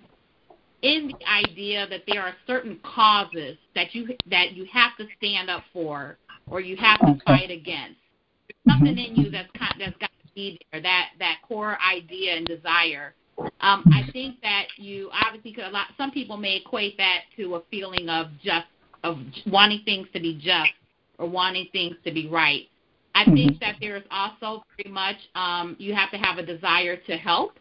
in 0.81 1.09
the 1.09 1.27
idea 1.29 1.87
that 1.87 2.01
there 2.07 2.21
are 2.23 2.33
certain 2.47 2.79
causes 2.83 3.57
that 3.75 3.93
you 3.93 4.07
that 4.29 4.53
you 4.53 4.65
have 4.65 4.97
to 4.97 5.05
stand 5.17 5.49
up 5.49 5.63
for 5.71 6.17
or 6.49 6.59
you 6.59 6.75
have 6.77 6.99
to 7.01 7.07
Okay. 7.11 7.21
fight 7.25 7.51
against. 7.51 7.99
There's 8.47 8.75
something 8.75 8.95
Mhm. 8.97 9.07
in 9.09 9.15
you 9.15 9.29
that's 9.29 9.51
kind 9.51 9.73
that's 9.79 9.97
got 9.97 10.09
to 10.09 10.33
be 10.35 10.59
there 10.71 10.81
that 10.81 11.11
that 11.19 11.41
core 11.43 11.77
idea 11.81 12.35
and 12.35 12.47
desire. 12.47 13.15
Um, 13.61 13.83
I 13.93 14.03
think 14.11 14.41
that 14.41 14.67
you 14.77 15.09
obviously 15.13 15.53
could 15.53 15.65
a 15.65 15.69
lot. 15.69 15.87
Some 15.97 16.11
people 16.11 16.37
may 16.37 16.57
equate 16.57 16.97
that 16.97 17.23
to 17.37 17.55
a 17.55 17.61
feeling 17.71 18.09
of 18.09 18.29
just 18.43 18.67
of 19.03 19.19
wanting 19.45 19.79
things 19.83 20.07
to 20.13 20.19
be 20.19 20.35
just 20.35 20.71
or 21.17 21.27
wanting 21.27 21.67
things 21.71 21.95
to 22.03 22.11
be 22.11 22.27
right. 22.27 22.67
I 23.13 23.25
think 23.25 23.53
Mhm. 23.53 23.59
that 23.59 23.75
there 23.79 23.97
is 23.97 24.03
also 24.09 24.63
pretty 24.75 24.89
much 24.89 25.17
um, 25.35 25.75
you 25.79 25.93
have 25.93 26.11
to 26.11 26.17
have 26.17 26.37
a 26.37 26.43
desire 26.43 26.95
to 26.95 27.17
help, 27.17 27.59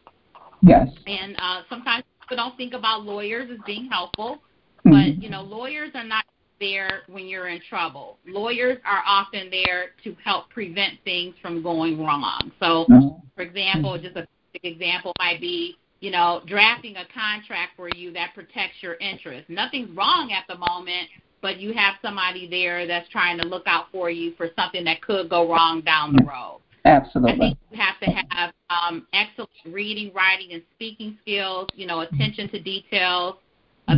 Yes. 0.63 0.89
and 1.07 1.35
uh, 1.39 1.63
sometimes 1.69 2.05
people 2.23 2.37
don't 2.37 2.57
think 2.57 2.73
about 2.75 3.05
lawyers 3.05 3.51
as 3.51 3.59
being 3.67 3.91
helpful. 3.91 4.43
Mhm. 4.85 4.91
But 4.91 5.23
you 5.23 5.29
know, 5.29 5.43
lawyers 5.43 5.91
are 5.95 6.05
not 6.05 6.25
there 6.61 7.01
when 7.09 7.27
you're 7.27 7.49
in 7.49 7.61
trouble. 7.69 8.19
Lawyers 8.27 8.79
are 8.85 9.03
often 9.07 9.51
there 9.51 9.91
to 10.05 10.15
help 10.23 10.51
prevent 10.51 10.95
things 11.05 11.35
from 11.43 11.63
going 11.63 11.99
wrong. 11.99 12.53
So, 12.61 12.85
Mhm. 12.87 13.21
for 13.35 13.43
example, 13.43 13.99
just 13.99 14.17
a 14.17 14.27
example 14.63 15.13
might 15.19 15.41
be, 15.41 15.77
you 16.01 16.11
know, 16.11 16.43
drafting 16.47 16.97
a 16.97 17.05
contract 17.07 17.77
for 17.77 17.89
you 17.89 18.11
that 18.13 18.35
protects 18.35 18.83
your 18.83 18.95
interests. 18.95 19.49
Nothing's 19.49 19.91
wrong 19.91 20.33
at 20.33 20.45
the 20.49 20.57
moment, 20.57 21.09
but 21.41 21.59
you 21.59 21.73
have 21.73 21.95
somebody 22.03 22.47
there 22.47 22.87
that's 22.87 23.09
trying 23.09 23.39
to 23.39 23.47
look 23.47 23.63
out 23.67 23.91
for 23.93 24.11
you 24.11 24.33
for 24.33 24.51
something 24.57 24.85
that 24.85 25.01
could 25.03 25.29
go 25.29 25.49
wrong 25.49 25.81
down 25.83 26.15
the 26.15 26.25
road. 26.25 26.61
I 26.85 26.91
Absolutely. 26.91 27.39
think 27.39 27.59
you 27.71 27.79
have 27.79 28.01
to 28.01 28.11
have 28.31 28.53
um, 28.71 29.07
excellent 29.13 29.51
reading, 29.67 30.13
writing, 30.15 30.53
and 30.53 30.63
speaking 30.75 31.17
skills. 31.21 31.69
You 31.75 31.87
know, 31.87 32.01
attention 32.01 32.49
to 32.51 32.61
details, 32.61 33.37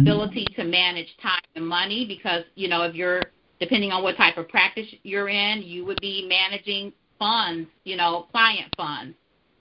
ability 0.01 0.47
to 0.57 0.65
manage 0.65 1.09
time 1.23 1.41
and 1.55 1.67
money. 1.67 2.07
Because 2.07 2.45
you 2.55 2.69
know, 2.69 2.83
if 2.83 2.95
you're 2.95 3.23
depending 3.61 3.93
on 3.93 4.03
what 4.03 4.17
type 4.17 4.37
of 4.37 4.49
practice 4.49 4.87
you're 5.03 5.29
in, 5.29 5.63
you 5.63 5.85
would 5.85 6.01
be 6.01 6.27
managing 6.29 6.93
funds. 7.19 7.69
You 7.85 7.97
know, 7.97 8.27
client 8.33 8.73
funds. 8.77 9.17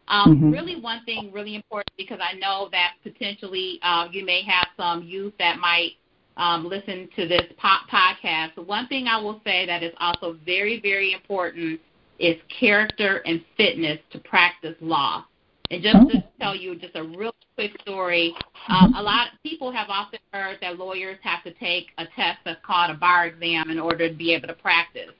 Um, 0.07 0.41
Mhm. 0.41 0.51
Really, 0.51 0.75
one 0.81 1.03
thing 1.05 1.31
really 1.31 1.55
important 1.55 1.95
because 1.97 2.19
I 2.21 2.33
know 2.33 2.67
that 2.71 2.95
potentially 3.01 3.79
uh, 3.81 4.09
you 4.11 4.25
may 4.25 4.41
have 4.43 4.67
some 4.75 5.03
youth 5.03 5.33
that 5.39 5.57
might 5.59 5.93
um, 6.37 6.67
listen 6.67 7.07
to 7.15 7.27
this 7.27 7.45
po- 7.57 7.85
podcast. 7.89 8.57
One 8.57 8.87
thing 8.87 9.07
I 9.07 9.17
will 9.21 9.41
say 9.43 9.65
that 9.65 9.83
is 9.83 9.93
also 9.99 10.37
very, 10.45 10.79
very 10.81 11.13
important 11.13 11.79
is 12.19 12.35
character 12.47 13.17
and 13.25 13.43
fitness 13.57 13.99
to 14.11 14.19
practice 14.19 14.75
law. 14.81 15.25
And 15.71 15.81
just 15.81 16.09
to 16.09 16.23
tell 16.39 16.53
you 16.53 16.75
just 16.75 16.97
a 16.97 17.03
real 17.03 17.33
quick 17.55 17.71
story, 17.81 18.35
um, 18.67 18.93
a 18.93 19.01
lot 19.01 19.27
of 19.31 19.41
people 19.41 19.71
have 19.71 19.87
often 19.89 20.19
heard 20.33 20.57
that 20.59 20.77
lawyers 20.77 21.17
have 21.23 21.43
to 21.45 21.53
take 21.53 21.91
a 21.97 22.05
test 22.13 22.39
that's 22.43 22.59
called 22.65 22.91
a 22.91 22.93
bar 22.93 23.27
exam 23.27 23.69
in 23.69 23.79
order 23.79 24.09
to 24.09 24.13
be 24.13 24.33
able 24.33 24.49
to 24.49 24.53
practice. 24.53 25.11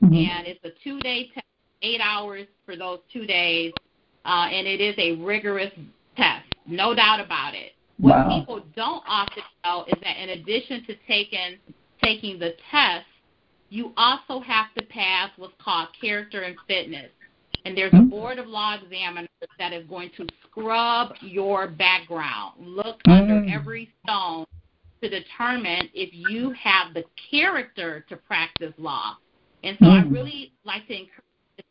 Mhm. 0.00 0.28
And 0.28 0.46
it's 0.46 0.64
a 0.64 0.70
two-day 0.84 1.28
test, 1.34 1.46
eight 1.82 2.00
hours 2.00 2.46
for 2.64 2.76
those 2.76 3.00
two 3.12 3.26
days, 3.26 3.72
uh, 4.24 4.48
and 4.48 4.68
it 4.68 4.80
is 4.80 4.94
a 4.96 5.16
rigorous 5.16 5.72
test, 6.16 6.46
no 6.66 6.94
doubt 6.94 7.18
about 7.18 7.54
it. 7.56 7.74
What 7.98 8.28
Wow. 8.28 8.38
people 8.38 8.60
don't 8.76 9.02
often 9.08 9.42
know 9.64 9.84
is 9.88 9.98
that 10.02 10.18
in 10.18 10.30
addition 10.30 10.84
to 10.84 10.94
taking 11.08 11.58
taking 12.00 12.38
the 12.38 12.52
test, 12.70 13.06
you 13.70 13.92
also 13.96 14.38
have 14.38 14.72
to 14.74 14.84
pass 14.84 15.30
what's 15.36 15.54
called 15.58 15.88
character 15.94 16.42
and 16.42 16.56
fitness. 16.68 17.10
And 17.66 17.76
there's 17.76 17.92
a 17.94 17.96
Mhm. 17.96 18.10
board 18.10 18.38
of 18.38 18.46
law 18.46 18.74
examiners 18.74 19.28
that 19.58 19.72
is 19.72 19.84
going 19.88 20.10
to 20.10 20.26
scrub 20.44 21.16
your 21.20 21.66
background, 21.66 22.54
look 22.64 23.02
Mm. 23.02 23.12
under 23.12 23.44
every 23.48 23.90
stone 24.04 24.44
to 25.02 25.08
determine 25.08 25.90
if 25.92 26.14
you 26.14 26.52
have 26.52 26.94
the 26.94 27.04
character 27.28 28.04
to 28.08 28.16
practice 28.16 28.72
law. 28.78 29.16
And 29.64 29.76
so 29.80 29.86
I 29.86 30.02
Mm. 30.02 30.12
really 30.12 30.52
like 30.62 30.86
to 30.86 30.94
encourage, 30.94 31.24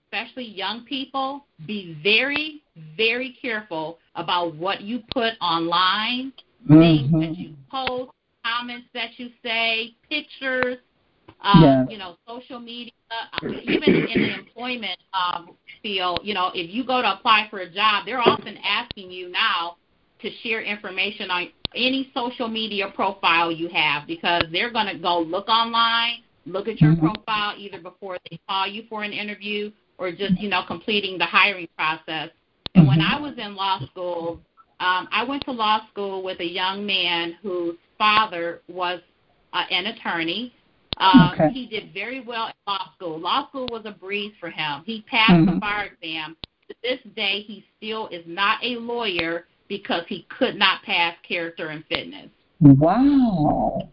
especially 0.03 0.43
young 0.43 0.83
people, 0.83 1.47
be 1.65 1.93
very, 2.03 2.61
very 2.75 3.29
careful 3.31 4.01
about 4.15 4.53
what 4.55 4.81
you 4.81 4.99
put 5.13 5.37
online, 5.39 6.33
things 6.67 7.09
that 7.11 7.31
Mhm. 7.31 7.37
you 7.37 7.55
post, 7.71 8.11
comments 8.43 8.89
that 8.91 9.17
you 9.17 9.31
say, 9.41 9.95
pictures, 10.09 10.77
uh, 11.41 11.61
Yes. 11.61 11.89
you 11.89 11.97
know, 11.97 12.15
social 12.27 12.59
media, 12.59 12.91
uh, 13.11 13.39
even 13.63 13.95
in 14.07 14.21
the 14.21 14.31
employment 14.33 14.97
um, 15.13 15.49
field. 15.81 16.21
You 16.23 16.33
know, 16.33 16.51
if 16.53 16.73
you 16.73 16.83
go 16.85 17.01
to 17.01 17.13
apply 17.13 17.47
for 17.49 17.59
a 17.59 17.69
job, 17.69 18.05
they're 18.05 18.21
often 18.21 18.57
asking 18.57 19.11
you 19.11 19.29
now 19.29 19.77
to 20.21 20.29
share 20.43 20.61
information 20.61 21.29
on 21.29 21.49
any 21.75 22.11
social 22.13 22.47
media 22.47 22.91
profile 22.95 23.51
you 23.51 23.67
have 23.69 24.07
because 24.07 24.43
they're 24.51 24.71
going 24.71 24.87
to 24.87 24.97
go 24.97 25.19
look 25.19 25.47
online, 25.47 26.23
look 26.45 26.67
at 26.67 26.79
your 26.79 26.93
Mhm. 26.93 26.99
profile 26.99 27.55
either 27.57 27.79
before 27.79 28.17
they 28.29 28.39
call 28.47 28.65
you 28.67 28.83
for 28.83 29.03
an 29.03 29.11
interview 29.13 29.71
or 29.97 30.11
just, 30.11 30.39
you 30.39 30.49
know, 30.49 30.63
completing 30.63 31.17
the 31.17 31.25
hiring 31.25 31.67
process. 31.77 32.29
And 32.75 32.87
when 32.87 32.99
Mhm. 32.99 33.11
I 33.11 33.19
was 33.19 33.37
in 33.37 33.55
law 33.55 33.79
school, 33.87 34.41
um, 34.79 35.07
I 35.11 35.23
went 35.23 35.43
to 35.45 35.51
law 35.51 35.85
school 35.87 36.21
with 36.23 36.39
a 36.39 36.45
young 36.45 36.85
man 36.85 37.33
whose 37.41 37.77
father 37.97 38.61
was 38.67 39.01
uh, 39.53 39.65
an 39.69 39.87
attorney. 39.87 40.53
Uh, 40.97 41.31
Okay. 41.33 41.49
He 41.49 41.65
did 41.65 41.93
very 41.93 42.21
well 42.21 42.47
at 42.47 42.55
law 42.67 42.91
school. 42.95 43.19
Law 43.19 43.47
school 43.49 43.67
was 43.71 43.85
a 43.85 43.91
breeze 43.91 44.33
for 44.39 44.49
him. 44.49 44.83
He 44.85 45.01
passed 45.01 45.45
the 45.45 45.51
Mhm. 45.53 45.59
bar 45.59 45.85
exam. 45.85 46.37
To 46.69 46.75
this 46.81 46.99
day, 47.15 47.41
he 47.41 47.65
still 47.77 48.07
is 48.07 48.25
not 48.25 48.63
a 48.63 48.77
lawyer 48.77 49.45
because 49.67 50.05
he 50.07 50.23
could 50.23 50.55
not 50.55 50.81
pass 50.83 51.15
character 51.21 51.67
and 51.69 51.83
fitness. 51.85 52.29
Wow. 52.59 53.89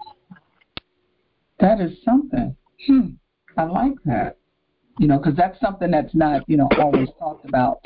That 1.59 1.81
is 1.81 2.03
something. 2.03 2.57
Hmm. 2.87 3.09
I 3.57 3.65
like 3.65 4.03
that. 4.05 4.37
You 4.99 5.09
know, 5.09 5.19
because 5.19 5.37
that's 5.37 5.59
something 5.61 5.91
that's 5.91 6.15
not, 6.15 6.49
you 6.49 6.57
know, 6.57 6.69
always 6.79 7.09
talked 7.19 7.45
about. 7.47 7.81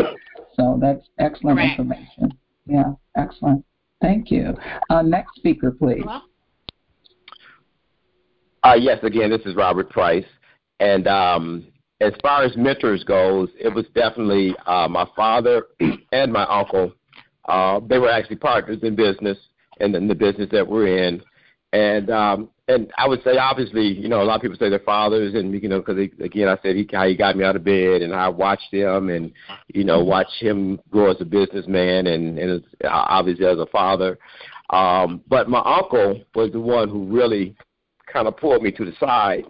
So 0.55 0.79
that's 0.81 1.09
excellent 1.19 1.59
Correct. 1.59 1.79
information. 1.79 2.39
Yeah, 2.67 2.93
excellent. 3.17 3.65
Thank 4.01 4.31
you. 4.31 4.57
Uh, 4.91 5.03
next 5.03 5.37
speaker, 5.37 5.71
please. 5.71 6.05
Well, 6.05 6.25
Uh, 8.67 8.75
yes, 8.75 8.99
again, 9.05 9.31
this 9.31 9.43
is 9.47 9.55
Robert 9.55 9.89
Price. 9.91 10.25
And 10.81 11.07
um, 11.07 11.69
as 12.01 12.13
far 12.21 12.43
as 12.43 12.57
mentors 12.57 13.05
goes, 13.05 13.49
it 13.61 13.73
was 13.73 13.85
definitely 13.95 14.57
uh, 14.67 14.89
my 14.89 15.07
father 15.15 15.67
and 16.13 16.33
my 16.33 16.45
uncle. 16.47 16.93
Uh, 17.45 17.79
they 17.89 18.01
were 18.01 18.11
actually 18.11 18.37
partners 18.37 18.79
in 18.83 18.97
business 18.97 19.39
and 19.79 19.95
in 19.95 20.09
the 20.09 20.17
business 20.17 20.49
that 20.51 20.67
we're 20.67 20.99
in. 20.99 21.23
And 21.73 22.11
um, 22.11 22.51
and 22.67 22.93
I 22.99 23.07
would 23.07 23.23
say, 23.23 23.37
obviously, 23.39 23.87
you 23.87 24.09
know, 24.09 24.21
a 24.21 24.25
lot 24.25 24.35
of 24.35 24.43
people 24.43 24.57
say 24.57 24.69
their 24.69 24.81
fathers, 24.81 25.35
and 25.35 25.53
you 25.63 25.69
know, 25.69 25.79
because 25.79 25.99
again, 25.99 26.49
I 26.49 26.59
said 26.61 26.75
he, 26.75 26.89
how 26.93 27.07
he 27.07 27.15
got 27.15 27.37
me 27.37 27.45
out 27.45 27.55
of 27.55 27.63
bed, 27.63 28.03
and 28.03 28.13
I 28.13 28.29
watched 28.29 28.73
him, 28.73 29.11
and 29.11 29.31
you 29.69 29.85
know, 29.85 30.03
watched 30.03 30.43
him 30.43 30.81
grow 30.91 31.13
as 31.13 31.21
a 31.21 31.25
businessman, 31.25 32.09
and 32.09 32.37
and 32.37 32.51
as, 32.51 32.63
obviously 32.85 33.47
as 33.47 33.59
a 33.59 33.67
father. 33.67 34.19
Um, 34.71 35.23
but 35.29 35.49
my 35.49 35.63
uncle 35.65 36.21
was 36.35 36.51
the 36.51 36.61
one 36.61 36.89
who 36.89 37.05
really 37.05 37.57
kind 38.17 38.29
of 38.29 38.37
pulled 38.39 38.63
me 38.63 38.73
to 38.73 38.85
the 38.87 38.93
side 38.99 39.45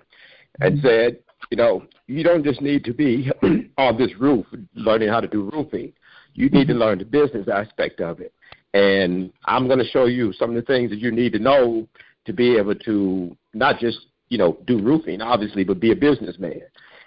and 0.61 0.79
mm-hmm. 0.79 0.87
said, 0.87 1.19
you 1.51 1.57
know, 1.57 1.85
you 2.09 2.25
don't 2.25 2.45
just 2.45 2.61
need 2.61 2.85
to 2.85 2.93
be 2.93 3.31
on 3.79 3.97
this 3.97 4.11
roof 4.19 4.45
learning 4.75 5.09
how 5.09 5.21
to 5.21 5.29
do 5.29 5.49
roofing. 5.53 5.93
You 6.35 6.51
need 6.51 6.67
to 6.67 6.73
mm-hmm. 6.73 6.83
learn 6.83 6.99
the 6.99 7.05
business 7.05 7.47
aspect 7.53 8.01
of 8.01 8.21
it. 8.21 8.33
And 8.75 9.33
I'm 9.45 9.69
going 9.69 9.79
to 9.79 9.87
show 9.87 10.07
you 10.07 10.33
some 10.33 10.51
of 10.51 10.57
the 10.57 10.63
things 10.63 10.91
that 10.91 10.99
you 10.99 11.13
need 11.13 11.33
to 11.35 11.39
know 11.39 11.87
to 12.25 12.33
be 12.33 12.57
able 12.57 12.75
to 12.75 13.37
not 13.55 13.79
just, 13.79 13.99
you 14.31 14.39
know, 14.39 14.59
do 14.67 14.83
roofing, 14.83 15.23
obviously, 15.23 15.63
but 15.63 15.79
be 15.79 15.93
a 15.93 15.97
businessman. 15.97 16.63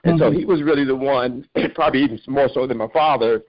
And 0.06 0.18
so 0.18 0.26
mm-hmm. 0.30 0.40
he 0.40 0.46
was 0.46 0.64
really 0.64 0.86
the 0.86 0.96
one, 0.96 1.46
probably 1.76 2.04
even 2.04 2.20
more 2.28 2.48
so 2.54 2.66
than 2.68 2.78
my 2.78 2.88
father, 2.88 3.44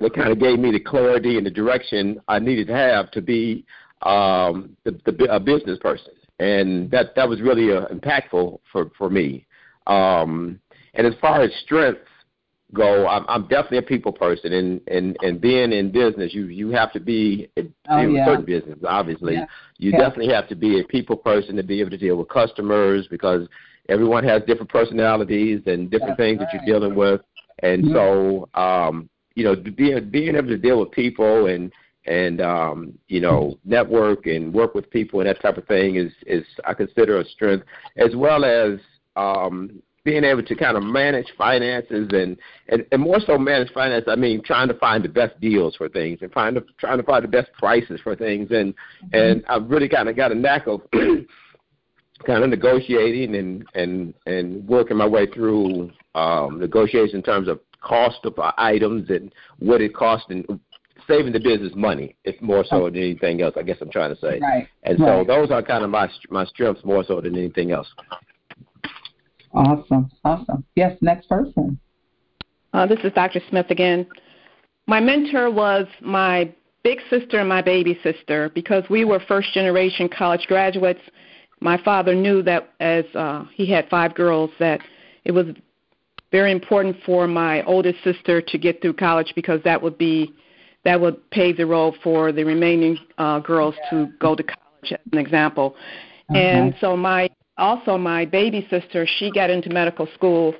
that 0.00 0.14
kind 0.14 0.32
of 0.32 0.40
gave 0.40 0.58
me 0.58 0.72
the 0.72 0.80
clarity 0.80 1.36
and 1.36 1.46
the 1.46 1.50
direction 1.50 2.20
I 2.26 2.40
needed 2.40 2.66
to 2.66 2.74
have 2.74 3.12
to 3.12 3.22
be 3.22 3.64
um, 4.02 4.76
the, 4.82 4.90
the, 5.06 5.28
a 5.30 5.38
business 5.38 5.78
person. 5.78 6.12
And 6.38 6.90
that 6.90 7.14
that 7.16 7.28
was 7.28 7.40
really 7.40 7.70
uh, 7.76 7.86
impactful 7.86 8.58
for 8.72 8.90
for 8.96 9.10
me. 9.10 9.46
Um, 9.86 10.60
and 10.94 11.06
as 11.06 11.14
far 11.20 11.42
as 11.42 11.50
strengths 11.64 12.00
go, 12.72 13.06
I'm, 13.06 13.24
I'm 13.28 13.42
definitely 13.42 13.78
a 13.78 13.82
people 13.82 14.12
person, 14.12 14.52
and 14.52 14.80
and 14.88 15.16
and 15.22 15.40
being 15.40 15.72
in 15.72 15.92
business, 15.92 16.34
you 16.34 16.46
you 16.46 16.70
have 16.70 16.92
to 16.92 17.00
be 17.00 17.48
Oh, 17.88 17.98
in 18.02 18.14
yeah. 18.14 18.24
certain 18.24 18.44
business. 18.44 18.78
Obviously, 18.86 19.34
Yeah. 19.34 19.46
you 19.78 19.92
Yeah. 19.92 19.98
definitely 19.98 20.32
have 20.32 20.48
to 20.48 20.54
be 20.54 20.80
a 20.80 20.84
people 20.84 21.16
person 21.16 21.56
to 21.56 21.62
be 21.62 21.80
able 21.80 21.90
to 21.90 21.98
deal 21.98 22.16
with 22.16 22.28
customers 22.28 23.06
because 23.08 23.46
everyone 23.88 24.24
has 24.24 24.42
different 24.46 24.70
personalities 24.70 25.60
and 25.66 25.90
different 25.90 26.16
That's 26.16 26.26
things 26.28 26.38
that 26.40 26.52
you're 26.52 26.64
dealing 26.64 26.94
with, 26.94 27.20
and 27.62 27.84
Yeah. 27.86 27.92
so 27.94 28.48
um, 28.54 29.08
you 29.34 29.44
know 29.44 29.54
being 29.54 30.08
being 30.10 30.34
able 30.34 30.48
to 30.48 30.58
deal 30.58 30.80
with 30.80 30.90
people 30.90 31.46
and 31.46 31.70
and 32.06 32.40
um, 32.40 32.98
you 33.08 33.20
know 33.20 33.58
network 33.64 34.26
and 34.26 34.52
work 34.52 34.74
with 34.74 34.90
people 34.90 35.20
and 35.20 35.28
that 35.28 35.40
type 35.40 35.56
of 35.56 35.66
thing 35.66 35.96
is 35.96 36.12
is 36.26 36.44
I 36.64 36.74
consider 36.74 37.18
a 37.18 37.24
strength 37.24 37.66
as 37.96 38.14
well 38.14 38.44
as 38.44 38.78
um, 39.16 39.82
being 40.04 40.22
able 40.22 40.42
to 40.42 40.54
kind 40.54 40.76
of 40.76 40.82
manage 40.82 41.26
finances 41.36 42.08
and, 42.12 42.36
and 42.68 42.84
and 42.92 43.00
more 43.00 43.18
so 43.26 43.38
manage 43.38 43.72
finance. 43.72 44.04
I 44.06 44.16
mean, 44.16 44.42
trying 44.42 44.68
to 44.68 44.74
find 44.74 45.02
the 45.02 45.08
best 45.08 45.40
deals 45.40 45.76
for 45.76 45.88
things 45.88 46.18
and 46.20 46.30
find 46.32 46.56
the, 46.56 46.64
trying 46.78 46.98
to 46.98 47.04
find 47.04 47.24
the 47.24 47.28
best 47.28 47.50
prices 47.54 48.00
for 48.02 48.14
things 48.14 48.50
and 48.50 48.74
and 49.12 49.44
I've 49.48 49.68
really 49.70 49.88
kind 49.88 50.08
of 50.08 50.16
got 50.16 50.30
a 50.30 50.34
knack 50.34 50.66
of 50.66 50.82
kind 50.92 52.44
of 52.44 52.50
negotiating 52.50 53.34
and 53.34 53.64
and 53.74 54.14
and 54.26 54.66
working 54.68 54.98
my 54.98 55.06
way 55.06 55.26
through 55.26 55.90
um, 56.14 56.60
negotiation 56.60 57.16
in 57.16 57.22
terms 57.22 57.48
of 57.48 57.60
cost 57.80 58.18
of 58.24 58.34
items 58.58 59.08
and 59.10 59.32
what 59.58 59.80
it 59.80 59.94
costs 59.94 60.26
and 60.30 60.46
saving 61.06 61.32
the 61.32 61.40
business 61.40 61.72
money. 61.74 62.16
It's 62.24 62.40
more 62.40 62.64
so 62.68 62.84
than 62.84 62.96
anything 62.96 63.42
else. 63.42 63.54
I 63.56 63.62
guess 63.62 63.78
I'm 63.80 63.90
trying 63.90 64.14
to 64.14 64.20
say. 64.20 64.38
Right. 64.40 64.68
And 64.82 64.98
so 64.98 65.24
those 65.26 65.50
are 65.50 65.62
kind 65.62 65.84
of 65.84 65.90
my 65.90 66.08
my 66.30 66.44
strengths 66.46 66.84
more 66.84 67.04
so 67.04 67.20
than 67.20 67.36
anything 67.36 67.72
else. 67.72 67.88
Awesome. 69.52 70.10
Awesome. 70.24 70.64
Yes, 70.74 70.96
next 71.00 71.28
person. 71.28 71.78
Uh, 72.72 72.86
this 72.86 72.98
is 73.04 73.12
Dr. 73.12 73.40
Smith 73.48 73.66
again. 73.70 74.06
My 74.86 75.00
mentor 75.00 75.50
was 75.50 75.86
my 76.00 76.52
big 76.82 76.98
sister 77.08 77.38
and 77.38 77.48
my 77.48 77.62
baby 77.62 77.98
sister 78.02 78.50
because 78.54 78.84
we 78.90 79.04
were 79.04 79.20
first 79.26 79.52
generation 79.54 80.08
college 80.08 80.46
graduates. 80.46 81.00
My 81.60 81.80
father 81.82 82.14
knew 82.14 82.42
that 82.42 82.74
as 82.80 83.04
uh, 83.14 83.44
he 83.54 83.70
had 83.70 83.88
five 83.88 84.14
girls 84.14 84.50
that 84.58 84.80
it 85.24 85.32
was 85.32 85.46
very 86.32 86.50
important 86.50 86.96
for 87.06 87.28
my 87.28 87.62
oldest 87.62 88.02
sister 88.02 88.42
to 88.42 88.58
get 88.58 88.82
through 88.82 88.94
college 88.94 89.32
because 89.36 89.62
that 89.62 89.80
would 89.80 89.96
be 89.96 90.34
that 90.84 91.00
would 91.00 91.30
pave 91.30 91.56
the 91.56 91.66
road 91.66 91.94
for 92.02 92.32
the 92.32 92.44
remaining 92.44 92.98
uh, 93.18 93.40
girls 93.40 93.74
to 93.90 94.08
go 94.18 94.34
to 94.34 94.42
college 94.42 94.92
as 94.92 94.98
an 95.12 95.18
example. 95.18 95.74
And 96.34 96.74
so 96.80 96.96
my 96.96 97.30
also 97.56 97.96
my 97.96 98.24
baby 98.24 98.66
sister, 98.68 99.06
she 99.18 99.30
got 99.30 99.50
into 99.50 99.70
medical 99.70 100.08
school 100.14 100.54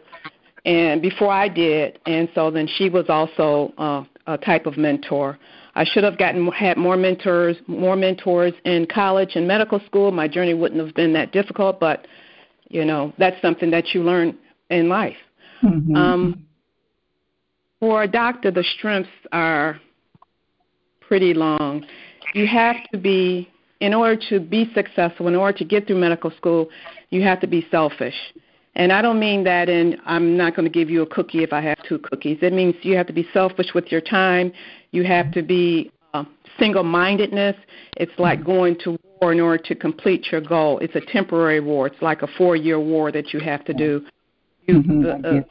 and 0.64 1.02
before 1.02 1.30
I 1.30 1.48
did, 1.48 1.98
and 2.06 2.28
so 2.34 2.50
then 2.50 2.66
she 2.66 2.88
was 2.88 3.06
also 3.08 3.72
uh, 3.76 4.04
a 4.26 4.38
type 4.38 4.66
of 4.66 4.78
mentor. 4.78 5.38
I 5.74 5.84
should 5.84 6.04
have 6.04 6.16
gotten 6.16 6.50
had 6.52 6.78
more 6.78 6.96
mentors, 6.96 7.56
more 7.66 7.96
mentors 7.96 8.54
in 8.64 8.86
college 8.86 9.32
and 9.34 9.46
medical 9.46 9.80
school. 9.80 10.10
My 10.10 10.26
journey 10.26 10.54
wouldn't 10.54 10.80
have 10.84 10.94
been 10.94 11.12
that 11.14 11.32
difficult, 11.32 11.80
but 11.80 12.06
you 12.68 12.84
know 12.84 13.12
that's 13.18 13.40
something 13.42 13.70
that 13.72 13.92
you 13.92 14.02
learn 14.02 14.38
in 14.70 14.88
life. 14.88 15.16
Mhm. 15.62 15.96
Um, 15.96 16.46
for 17.80 18.04
a 18.04 18.08
doctor, 18.08 18.50
the 18.50 18.64
strengths 18.64 19.10
are 19.32 19.78
pretty 21.14 21.32
long. 21.32 21.86
You 22.32 22.44
have 22.48 22.74
to 22.90 22.98
be, 22.98 23.48
in 23.78 23.94
order 23.94 24.20
to 24.30 24.40
be 24.40 24.68
successful, 24.74 25.28
in 25.28 25.36
order 25.36 25.56
to 25.58 25.64
get 25.64 25.86
through 25.86 26.00
medical 26.00 26.32
school, 26.32 26.70
you 27.10 27.22
have 27.22 27.40
to 27.42 27.46
be 27.46 27.64
selfish. 27.70 28.16
And 28.74 28.92
I 28.92 29.00
don't 29.00 29.20
mean 29.20 29.44
that 29.44 29.68
in 29.68 29.96
I'm 30.06 30.36
not 30.36 30.56
going 30.56 30.66
to 30.66 30.76
give 30.80 30.90
you 30.90 31.02
a 31.02 31.06
cookie 31.06 31.44
if 31.44 31.52
I 31.52 31.60
have 31.60 31.78
two 31.88 32.00
cookies. 32.00 32.38
It 32.42 32.52
means 32.52 32.74
you 32.82 32.96
have 32.96 33.06
to 33.06 33.12
be 33.12 33.28
selfish 33.32 33.68
with 33.76 33.92
your 33.92 34.00
time. 34.00 34.52
You 34.90 35.04
have 35.04 35.30
to 35.34 35.42
be 35.42 35.92
uh, 36.14 36.24
single-mindedness. 36.58 37.54
It's 37.96 38.18
like 38.18 38.42
going 38.42 38.76
to 38.80 38.98
war 39.20 39.32
in 39.32 39.38
order 39.38 39.62
to 39.70 39.74
complete 39.76 40.32
your 40.32 40.40
goal. 40.40 40.80
It's 40.80 40.96
a 40.96 41.12
temporary 41.12 41.60
war. 41.60 41.86
It's 41.86 42.02
like 42.02 42.22
a 42.22 42.30
four-year 42.36 42.80
war 42.80 43.12
that 43.12 43.32
you 43.32 43.38
have 43.38 43.64
to 43.66 43.72
do. 43.72 44.04
You, 44.66 44.82
Mhm, 44.82 45.22
the, 45.22 45.28
uh, 45.28 45.42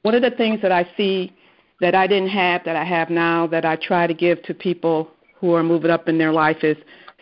one 0.00 0.14
of 0.14 0.22
the 0.22 0.30
things 0.30 0.62
that 0.62 0.72
I 0.72 0.88
see 0.96 1.34
that 1.80 1.94
I 1.94 2.06
didn't 2.06 2.28
have 2.28 2.64
that 2.64 2.76
I 2.76 2.84
have 2.84 3.10
now 3.10 3.46
that 3.48 3.64
I 3.64 3.76
try 3.76 4.06
to 4.06 4.14
give 4.14 4.42
to 4.44 4.54
people 4.54 5.10
who 5.36 5.54
are 5.54 5.62
moving 5.62 5.90
up 5.90 6.08
in 6.08 6.18
their 6.18 6.32
life 6.32 6.62
is 6.62 6.76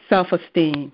self-esteem. 0.08 0.92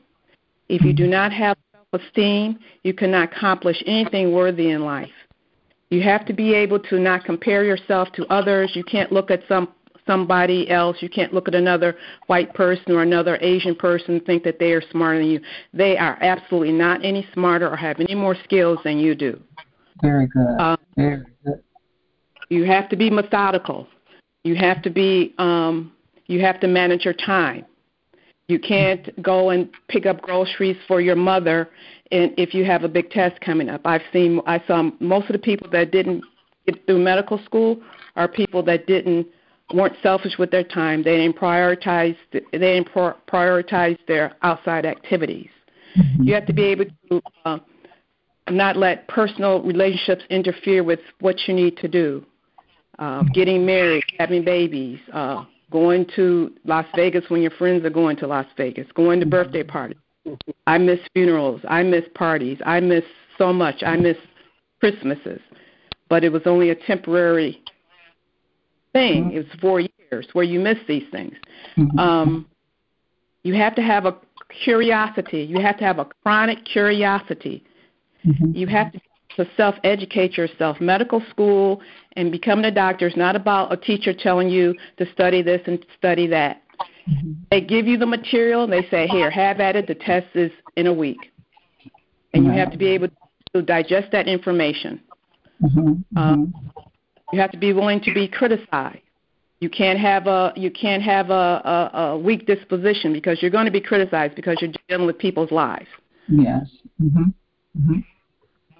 If 0.68 0.82
you 0.82 0.92
do 0.92 1.06
not 1.06 1.32
have 1.32 1.56
self-esteem, 1.72 2.58
you 2.82 2.94
cannot 2.94 3.32
accomplish 3.32 3.82
anything 3.86 4.32
worthy 4.32 4.70
in 4.70 4.84
life. 4.84 5.10
You 5.90 6.02
have 6.02 6.26
to 6.26 6.32
be 6.32 6.54
able 6.54 6.78
to 6.80 6.98
not 6.98 7.24
compare 7.24 7.64
yourself 7.64 8.12
to 8.12 8.26
others. 8.26 8.72
You 8.74 8.84
can't 8.84 9.10
look 9.10 9.30
at 9.30 9.42
some 9.48 9.68
somebody 10.06 10.68
else. 10.70 10.96
You 11.00 11.08
can't 11.08 11.32
look 11.32 11.48
at 11.48 11.54
another 11.54 11.96
white 12.26 12.52
person 12.54 12.92
or 12.92 13.02
another 13.02 13.38
Asian 13.40 13.76
person 13.76 14.14
and 14.14 14.24
think 14.24 14.42
that 14.44 14.58
they 14.58 14.72
are 14.72 14.82
smarter 14.90 15.18
than 15.18 15.28
you. 15.28 15.40
They 15.72 15.96
are 15.98 16.18
absolutely 16.22 16.72
not 16.72 17.04
any 17.04 17.28
smarter 17.34 17.68
or 17.68 17.76
have 17.76 18.00
any 18.00 18.14
more 18.14 18.36
skills 18.44 18.78
than 18.84 18.98
you 18.98 19.14
do. 19.14 19.40
Very 20.02 20.26
good. 20.28 20.56
Uh, 20.58 20.76
Very 20.96 21.24
good. 21.44 21.62
You 22.48 22.64
have 22.64 22.88
to 22.88 22.96
be 22.96 23.10
methodical. 23.10 23.86
You 24.44 24.54
have 24.56 24.82
to 24.82 24.90
be 24.90 25.34
um, 25.38 25.92
you 26.26 26.40
have 26.40 26.60
to 26.60 26.68
manage 26.68 27.04
your 27.04 27.14
time. 27.14 27.64
You 28.48 28.58
can't 28.58 29.22
go 29.22 29.50
and 29.50 29.68
pick 29.88 30.06
up 30.06 30.22
groceries 30.22 30.76
for 30.86 31.02
your 31.02 31.16
mother 31.16 31.68
and 32.10 32.32
if 32.38 32.54
you 32.54 32.64
have 32.64 32.82
a 32.82 32.88
big 32.88 33.10
test 33.10 33.38
coming 33.42 33.68
up. 33.68 33.82
I've 33.84 34.02
seen 34.12 34.40
I 34.46 34.62
saw 34.66 34.90
most 35.00 35.26
of 35.28 35.34
the 35.34 35.38
people 35.38 35.68
that 35.70 35.90
didn't 35.90 36.24
get 36.66 36.86
through 36.86 36.98
medical 36.98 37.38
school 37.44 37.80
are 38.16 38.26
people 38.28 38.62
that 38.64 38.86
didn't 38.86 39.26
weren't 39.74 39.96
selfish 40.02 40.38
with 40.38 40.50
their 40.50 40.64
time. 40.64 41.02
They 41.02 41.18
didn't 41.18 41.36
prioritize 41.36 42.16
they 42.32 42.40
didn't 42.52 42.90
pro- 42.90 43.16
prioritize 43.30 43.98
their 44.06 44.34
outside 44.42 44.86
activities. 44.86 45.50
You 46.20 46.34
have 46.34 46.46
to 46.46 46.52
be 46.52 46.64
able 46.64 46.84
to 47.10 47.22
uh, 47.44 47.58
not 48.50 48.76
let 48.76 49.08
personal 49.08 49.62
relationships 49.62 50.22
interfere 50.30 50.84
with 50.84 51.00
what 51.20 51.36
you 51.46 51.54
need 51.54 51.76
to 51.78 51.88
do. 51.88 52.24
Uh, 52.98 53.22
getting 53.32 53.64
married, 53.64 54.02
having 54.18 54.44
babies, 54.44 54.98
uh, 55.12 55.44
going 55.70 56.04
to 56.16 56.52
Las 56.64 56.86
Vegas 56.96 57.24
when 57.28 57.40
your 57.40 57.52
friends 57.52 57.84
are 57.84 57.90
going 57.90 58.16
to 58.16 58.26
Las 58.26 58.46
Vegas, 58.56 58.86
going 58.94 59.20
to 59.20 59.26
birthday 59.26 59.62
parties. 59.62 59.98
I 60.66 60.78
miss 60.78 60.98
funerals. 61.12 61.60
I 61.68 61.82
miss 61.82 62.04
parties. 62.14 62.58
I 62.66 62.80
miss 62.80 63.04
so 63.38 63.52
much. 63.52 63.82
I 63.82 63.96
miss 63.96 64.16
Christmases. 64.80 65.40
But 66.08 66.24
it 66.24 66.32
was 66.32 66.42
only 66.46 66.70
a 66.70 66.74
temporary 66.74 67.62
thing. 68.92 69.30
It 69.32 69.38
was 69.38 69.60
four 69.60 69.80
years 69.80 70.26
where 70.32 70.44
you 70.44 70.58
miss 70.58 70.78
these 70.88 71.04
things. 71.12 71.34
Mhm. 71.76 71.98
Um, 71.98 72.46
you 73.44 73.54
have 73.54 73.74
to 73.76 73.82
have 73.82 74.06
a 74.06 74.16
curiosity. 74.48 75.42
You 75.42 75.60
have 75.60 75.78
to 75.78 75.84
have 75.84 75.98
a 75.98 76.06
chronic 76.22 76.64
curiosity. 76.64 77.62
You 78.52 78.66
have 78.66 78.92
to, 78.92 79.00
to 79.38 79.48
self 79.56 79.76
educate 79.84 80.36
yourself. 80.36 80.80
Medical 80.80 81.22
school 81.30 81.80
and 82.16 82.32
becoming 82.32 82.64
a 82.64 82.70
doctor 82.72 83.06
is 83.06 83.16
not 83.16 83.36
about 83.36 83.72
a 83.72 83.76
teacher 83.76 84.12
telling 84.12 84.48
you 84.48 84.74
to 84.98 85.10
study 85.12 85.42
this 85.42 85.62
and 85.66 85.84
study 85.96 86.26
that. 86.26 86.62
Mhm. 87.08 87.36
They 87.50 87.60
give 87.60 87.86
you 87.86 87.96
the 87.96 88.06
material 88.06 88.64
and 88.64 88.72
they 88.72 88.82
say, 88.90 89.06
Here, 89.06 89.30
have 89.30 89.60
at 89.60 89.76
it. 89.76 89.86
The 89.86 89.94
test 89.94 90.26
is 90.34 90.50
in 90.76 90.88
a 90.88 90.92
week. 90.92 91.30
And 92.34 92.44
you 92.44 92.50
have 92.50 92.72
to 92.72 92.76
be 92.76 92.88
able 92.88 93.08
to 93.54 93.62
digest 93.62 94.10
that 94.10 94.26
information. 94.26 95.00
Mhm. 95.62 96.04
Uh, 96.16 96.36
Mhm. 96.36 96.52
You 97.32 97.40
have 97.40 97.50
to 97.52 97.58
be 97.58 97.72
willing 97.72 98.00
to 98.00 98.12
be 98.12 98.26
criticized. 98.26 99.02
You 99.60 99.68
can't 99.68 99.98
have 99.98 100.26
a 100.26 100.52
you 100.56 100.70
can't 100.70 101.02
have 101.02 101.30
a, 101.30 101.90
a, 101.92 101.98
a 101.98 102.18
weak 102.18 102.46
disposition 102.46 103.12
because 103.12 103.42
you're 103.42 103.50
going 103.50 103.66
to 103.66 103.72
be 103.72 103.80
criticized 103.80 104.34
because 104.34 104.56
you're 104.60 104.72
dealing 104.88 105.06
with 105.06 105.18
people's 105.18 105.52
lives. 105.52 105.88
Yes. 106.28 106.70
Mhm. 107.00 107.34
Mhm. 107.78 108.04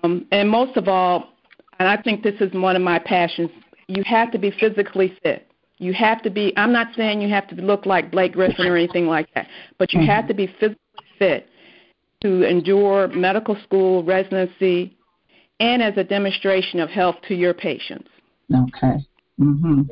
Um, 0.02 0.26
and 0.32 0.48
most 0.48 0.76
of 0.76 0.88
all, 0.88 1.30
and 1.78 1.88
I 1.88 2.00
think 2.00 2.22
this 2.22 2.40
is 2.40 2.52
one 2.52 2.76
of 2.76 2.82
my 2.82 2.98
passions, 2.98 3.50
you 3.88 4.02
have 4.04 4.30
to 4.32 4.38
be 4.38 4.50
physically 4.50 5.16
fit. 5.22 5.46
You 5.78 5.92
have 5.92 6.22
to 6.22 6.30
be, 6.30 6.52
I'm 6.56 6.72
not 6.72 6.88
saying 6.96 7.20
you 7.20 7.28
have 7.28 7.48
to 7.48 7.54
look 7.56 7.86
like 7.86 8.10
Blake 8.10 8.32
Griffin 8.32 8.66
or 8.66 8.76
anything 8.76 9.06
like 9.06 9.32
that, 9.34 9.46
but 9.78 9.92
you 9.92 10.04
have 10.04 10.26
to 10.28 10.34
be 10.34 10.48
physically 10.58 10.76
fit 11.18 11.48
to 12.20 12.42
endure 12.42 13.08
medical 13.08 13.56
school, 13.62 14.02
residency, 14.02 14.96
and 15.60 15.82
as 15.82 15.96
a 15.96 16.04
demonstration 16.04 16.80
of 16.80 16.90
health 16.90 17.16
to 17.28 17.34
your 17.34 17.54
patients. 17.54 18.08
Okay. 18.52 18.96
Mm-hmm. 19.40 19.82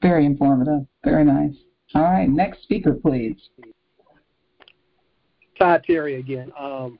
Very 0.00 0.26
informative. 0.26 0.86
Very 1.04 1.24
nice. 1.24 1.54
All 1.94 2.02
right. 2.02 2.28
Next 2.28 2.62
speaker, 2.62 2.94
please. 2.94 3.36
Todd 5.58 5.84
Terry 5.86 6.16
again. 6.16 6.50
Um, 6.58 6.98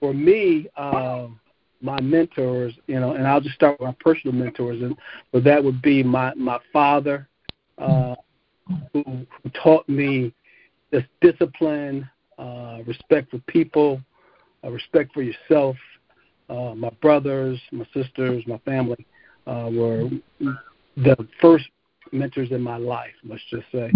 for 0.00 0.12
me, 0.12 0.68
um, 0.76 1.40
my 1.80 2.00
mentors, 2.00 2.74
you 2.86 2.98
know, 3.00 3.12
and 3.12 3.26
I'll 3.26 3.40
just 3.40 3.54
start 3.54 3.78
with 3.78 3.86
my 3.86 3.96
personal 4.00 4.34
mentors, 4.34 4.82
and 4.82 4.96
but 5.32 5.44
that 5.44 5.62
would 5.62 5.82
be 5.82 6.02
my 6.02 6.34
my 6.34 6.58
father, 6.72 7.28
uh, 7.78 8.14
who, 8.92 9.02
who 9.04 9.50
taught 9.62 9.88
me 9.88 10.32
this 10.90 11.04
discipline, 11.20 12.08
uh, 12.38 12.66
uh, 12.76 12.82
respect 12.86 13.30
for 13.30 13.38
people, 13.46 14.00
uh, 14.64 14.70
respect 14.70 15.12
for 15.12 15.22
yourself. 15.22 15.76
Uh, 16.48 16.74
my 16.74 16.90
brothers, 17.02 17.60
my 17.72 17.86
sisters, 17.92 18.44
my 18.46 18.58
family 18.58 19.06
uh, 19.46 19.68
were 19.72 20.08
the 20.96 21.28
first 21.40 21.64
mentors 22.12 22.50
in 22.52 22.60
my 22.60 22.76
life. 22.76 23.14
Let's 23.24 23.42
just 23.50 23.66
say, 23.72 23.90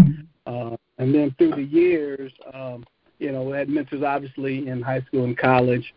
uh, 0.46 0.76
and 0.98 1.14
then 1.14 1.34
through 1.38 1.52
the 1.52 1.62
years, 1.62 2.32
um, 2.52 2.84
you 3.20 3.32
know, 3.32 3.52
had 3.52 3.68
mentors 3.68 4.02
obviously 4.02 4.66
in 4.66 4.82
high 4.82 5.02
school 5.02 5.24
and 5.24 5.38
college, 5.38 5.94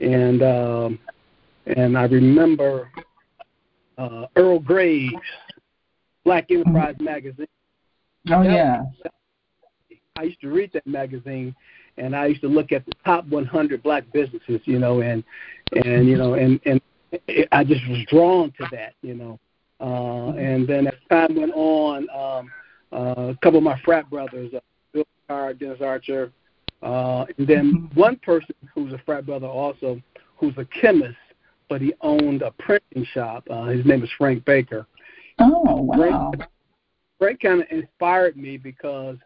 and 0.00 0.42
um, 0.42 0.98
and 1.66 1.98
I 1.98 2.04
remember 2.04 2.90
uh, 3.98 4.26
Earl 4.36 4.60
Graves, 4.60 5.14
Black 6.24 6.50
Enterprise 6.50 6.94
mm-hmm. 6.94 7.04
magazine. 7.04 7.48
Oh 8.30 8.44
that 8.44 8.52
yeah. 8.52 8.80
Was, 8.82 9.12
I 10.18 10.22
used 10.24 10.40
to 10.42 10.48
read 10.48 10.70
that 10.72 10.86
magazine, 10.86 11.54
and 11.96 12.14
I 12.14 12.26
used 12.26 12.42
to 12.42 12.48
look 12.48 12.72
at 12.72 12.84
the 12.86 12.92
top 13.04 13.26
100 13.26 13.82
black 13.82 14.04
businesses, 14.12 14.60
you 14.64 14.78
know, 14.78 15.00
and 15.00 15.24
and 15.72 16.06
you 16.06 16.16
know, 16.16 16.34
and 16.34 16.60
and 16.66 16.80
I 17.52 17.64
just 17.64 17.86
was 17.88 18.04
drawn 18.08 18.52
to 18.58 18.66
that, 18.72 18.94
you 19.02 19.14
know. 19.14 19.38
Uh, 19.80 20.32
and 20.36 20.66
then 20.66 20.86
as 20.86 20.94
time 21.10 21.36
went 21.36 21.52
on, 21.54 22.08
um, 22.10 22.50
uh, 22.92 23.28
a 23.28 23.38
couple 23.42 23.58
of 23.58 23.64
my 23.64 23.78
frat 23.84 24.08
brothers, 24.08 24.52
uh, 24.54 24.60
Bill 24.92 25.04
Card, 25.28 25.58
Dennis 25.58 25.80
Archer, 25.82 26.32
uh, 26.86 27.26
and 27.36 27.48
then 27.48 27.72
mm-hmm. 27.72 28.00
one 28.00 28.16
person 28.16 28.54
who's 28.72 28.92
a 28.92 28.98
frat 29.04 29.26
brother 29.26 29.48
also, 29.48 30.00
who's 30.36 30.54
a 30.56 30.64
chemist, 30.80 31.16
but 31.68 31.80
he 31.80 31.92
owned 32.00 32.42
a 32.42 32.52
printing 32.52 33.04
shop. 33.12 33.44
Uh, 33.50 33.64
his 33.64 33.84
name 33.84 34.04
is 34.04 34.10
Frank 34.16 34.44
Baker. 34.44 34.86
Oh 35.40 35.82
wow! 35.82 36.30
Frank, 36.36 36.50
Frank 37.18 37.40
kind 37.40 37.62
of 37.62 37.66
inspired 37.70 38.36
me 38.36 38.56
because 38.56 39.16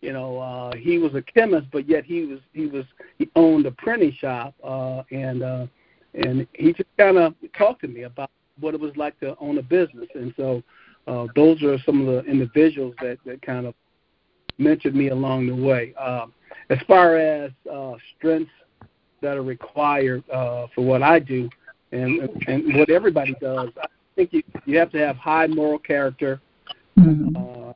you 0.00 0.14
know 0.14 0.38
uh, 0.38 0.74
he 0.74 0.96
was 0.96 1.14
a 1.14 1.20
chemist, 1.20 1.66
but 1.70 1.86
yet 1.86 2.04
he 2.04 2.24
was 2.24 2.40
he 2.54 2.66
was 2.66 2.86
he 3.18 3.28
owned 3.36 3.66
a 3.66 3.72
printing 3.72 4.16
shop, 4.18 4.54
uh, 4.64 5.02
and 5.10 5.42
uh, 5.42 5.66
and 6.14 6.46
he 6.54 6.72
just 6.72 6.88
kind 6.96 7.18
of 7.18 7.34
talked 7.56 7.82
to 7.82 7.88
me 7.88 8.04
about 8.04 8.30
what 8.58 8.72
it 8.72 8.80
was 8.80 8.96
like 8.96 9.20
to 9.20 9.36
own 9.38 9.58
a 9.58 9.62
business, 9.62 10.08
and 10.14 10.32
so 10.34 10.62
uh, 11.06 11.26
those 11.36 11.62
are 11.62 11.76
some 11.84 12.00
of 12.00 12.06
the 12.06 12.30
individuals 12.30 12.94
that 13.02 13.18
that 13.26 13.42
kind 13.42 13.66
of 13.66 13.74
mentored 14.58 14.94
me 14.94 15.08
along 15.08 15.46
the 15.46 15.54
way. 15.54 15.94
Uh, 15.98 16.26
as 16.70 16.78
far 16.86 17.16
as 17.16 17.50
uh, 17.70 17.94
strengths 18.16 18.50
that 19.20 19.36
are 19.36 19.42
required 19.42 20.28
uh, 20.30 20.66
for 20.74 20.84
what 20.84 21.02
I 21.02 21.18
do 21.18 21.48
and 21.92 22.28
and 22.46 22.74
what 22.76 22.90
everybody 22.90 23.34
does, 23.40 23.70
I 23.80 23.86
think 24.16 24.32
you 24.32 24.42
you 24.64 24.78
have 24.78 24.90
to 24.92 24.98
have 24.98 25.16
high 25.16 25.46
moral 25.46 25.78
character. 25.78 26.40
Mm-hmm. 26.98 27.36
Uh, 27.36 27.72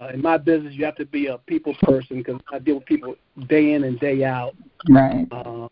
uh, 0.00 0.08
in 0.08 0.20
my 0.20 0.36
business, 0.36 0.74
you 0.74 0.84
have 0.84 0.96
to 0.96 1.06
be 1.06 1.26
a 1.26 1.38
people 1.38 1.74
person 1.82 2.18
because 2.18 2.40
I 2.52 2.58
deal 2.58 2.76
with 2.76 2.86
people 2.86 3.14
day 3.48 3.74
in 3.74 3.84
and 3.84 3.98
day 4.00 4.24
out. 4.24 4.54
Right. 4.88 5.26
Uh, 5.30 5.68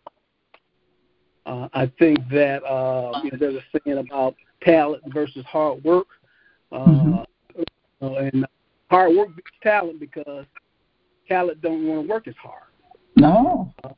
uh, 1.45 1.67
I 1.73 1.91
think 1.99 2.19
that 2.31 2.63
uh, 2.63 3.21
you 3.23 3.31
know, 3.31 3.37
there's 3.39 3.55
a 3.55 3.79
saying 3.85 3.97
about 3.97 4.35
talent 4.63 5.03
versus 5.13 5.45
hard 5.45 5.83
work, 5.83 6.07
uh, 6.71 6.85
mm-hmm. 6.85 8.05
and 8.05 8.47
hard 8.89 9.15
work 9.15 9.35
beats 9.35 9.47
talent 9.63 9.99
because 9.99 10.45
talent 11.27 11.61
don't 11.61 11.87
want 11.87 12.03
to 12.03 12.09
work 12.09 12.27
as 12.27 12.35
hard. 12.41 12.63
No. 13.15 13.73
Uh, 13.83 13.89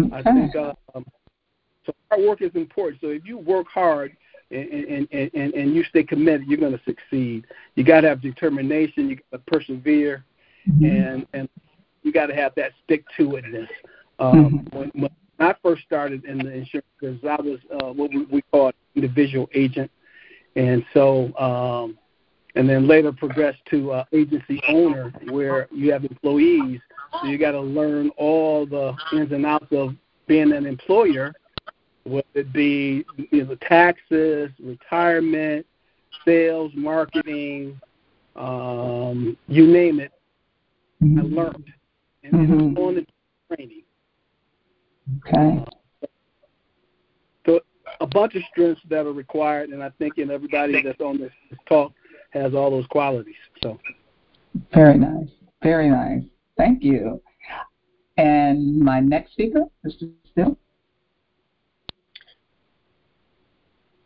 okay. 0.00 0.14
I 0.14 0.22
think 0.22 0.56
uh, 0.56 0.72
um, 0.94 1.04
so. 1.84 1.94
Hard 2.10 2.26
work 2.26 2.42
is 2.42 2.50
important. 2.54 3.00
So 3.00 3.08
if 3.08 3.24
you 3.24 3.38
work 3.38 3.66
hard 3.68 4.16
and 4.50 4.68
and 4.68 5.08
and, 5.12 5.54
and 5.54 5.74
you 5.74 5.84
stay 5.84 6.02
committed, 6.02 6.46
you're 6.46 6.58
going 6.58 6.76
to 6.76 6.84
succeed. 6.84 7.46
You 7.74 7.84
got 7.84 8.02
to 8.02 8.08
have 8.08 8.22
determination. 8.22 9.10
You 9.10 9.16
got 9.16 9.38
to 9.38 9.38
persevere, 9.46 10.24
mm-hmm. 10.68 10.84
and 10.84 11.26
and 11.34 11.48
you 12.02 12.12
got 12.12 12.26
to 12.26 12.34
have 12.34 12.54
that 12.56 12.72
stick 12.84 13.04
to 13.18 13.28
itness. 13.28 13.68
Um, 14.18 14.66
mm-hmm. 14.72 14.78
when, 14.78 14.90
when 14.94 15.10
I 15.38 15.54
first 15.62 15.82
started 15.82 16.24
in 16.24 16.38
the 16.38 16.50
insurance 16.50 16.86
business, 17.00 17.22
I 17.24 17.40
was 17.40 17.58
uh, 17.80 17.92
what 17.92 18.10
we, 18.10 18.24
we 18.24 18.42
call 18.50 18.68
an 18.68 18.74
individual 18.94 19.48
agent, 19.54 19.90
and 20.56 20.84
so 20.94 21.36
um, 21.36 21.98
and 22.58 22.68
then 22.68 22.88
later 22.88 23.12
progress 23.12 23.54
to 23.70 23.92
uh, 23.92 24.04
agency 24.12 24.60
owner, 24.68 25.12
where 25.30 25.68
you 25.70 25.92
have 25.92 26.04
employees. 26.04 26.80
So 27.12 27.28
you 27.28 27.38
got 27.38 27.52
to 27.52 27.60
learn 27.60 28.10
all 28.16 28.66
the 28.66 28.94
ins 29.12 29.30
and 29.30 29.46
outs 29.46 29.68
of 29.70 29.94
being 30.26 30.52
an 30.52 30.66
employer, 30.66 31.32
whether 32.02 32.26
it 32.34 32.52
be 32.52 33.04
you 33.30 33.44
know, 33.44 33.44
the 33.44 33.56
taxes, 33.56 34.50
retirement, 34.58 35.66
sales, 36.24 36.72
marketing, 36.74 37.80
um, 38.34 39.36
you 39.46 39.64
name 39.64 40.00
it. 40.00 40.12
Mm-hmm. 41.00 41.18
I 41.20 41.42
learned, 41.42 41.72
and 42.24 42.32
mm-hmm. 42.32 42.74
then 42.74 42.76
on 42.76 42.94
the 42.96 43.06
training. 43.54 43.82
Okay. 45.28 45.64
So 47.46 47.60
a 48.00 48.06
bunch 48.06 48.34
of 48.34 48.42
strengths 48.50 48.82
that 48.90 49.06
are 49.06 49.12
required, 49.12 49.70
and 49.70 49.80
I 49.80 49.90
think 49.90 50.18
in 50.18 50.32
everybody 50.32 50.82
that's 50.82 51.00
on 51.00 51.18
this, 51.18 51.32
this 51.50 51.58
talk 51.68 51.92
has 52.30 52.54
all 52.54 52.70
those 52.70 52.86
qualities. 52.86 53.34
So. 53.62 53.78
Very 54.72 54.98
nice. 54.98 55.28
Very 55.62 55.88
nice. 55.90 56.22
Thank 56.56 56.82
you. 56.82 57.20
And 58.16 58.78
my 58.78 59.00
next 59.00 59.32
speaker, 59.32 59.64
Mr. 59.84 60.10
Still. 60.32 60.56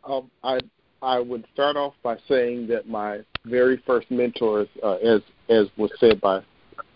Um, 0.03 0.29
I 0.43 0.59
I 1.01 1.19
would 1.19 1.45
start 1.53 1.75
off 1.75 1.93
by 2.03 2.17
saying 2.27 2.67
that 2.67 2.87
my 2.87 3.21
very 3.45 3.81
first 3.85 4.09
mentors, 4.11 4.67
uh, 4.83 4.95
as 4.95 5.21
as 5.49 5.67
was 5.77 5.91
said 5.99 6.21
by, 6.21 6.41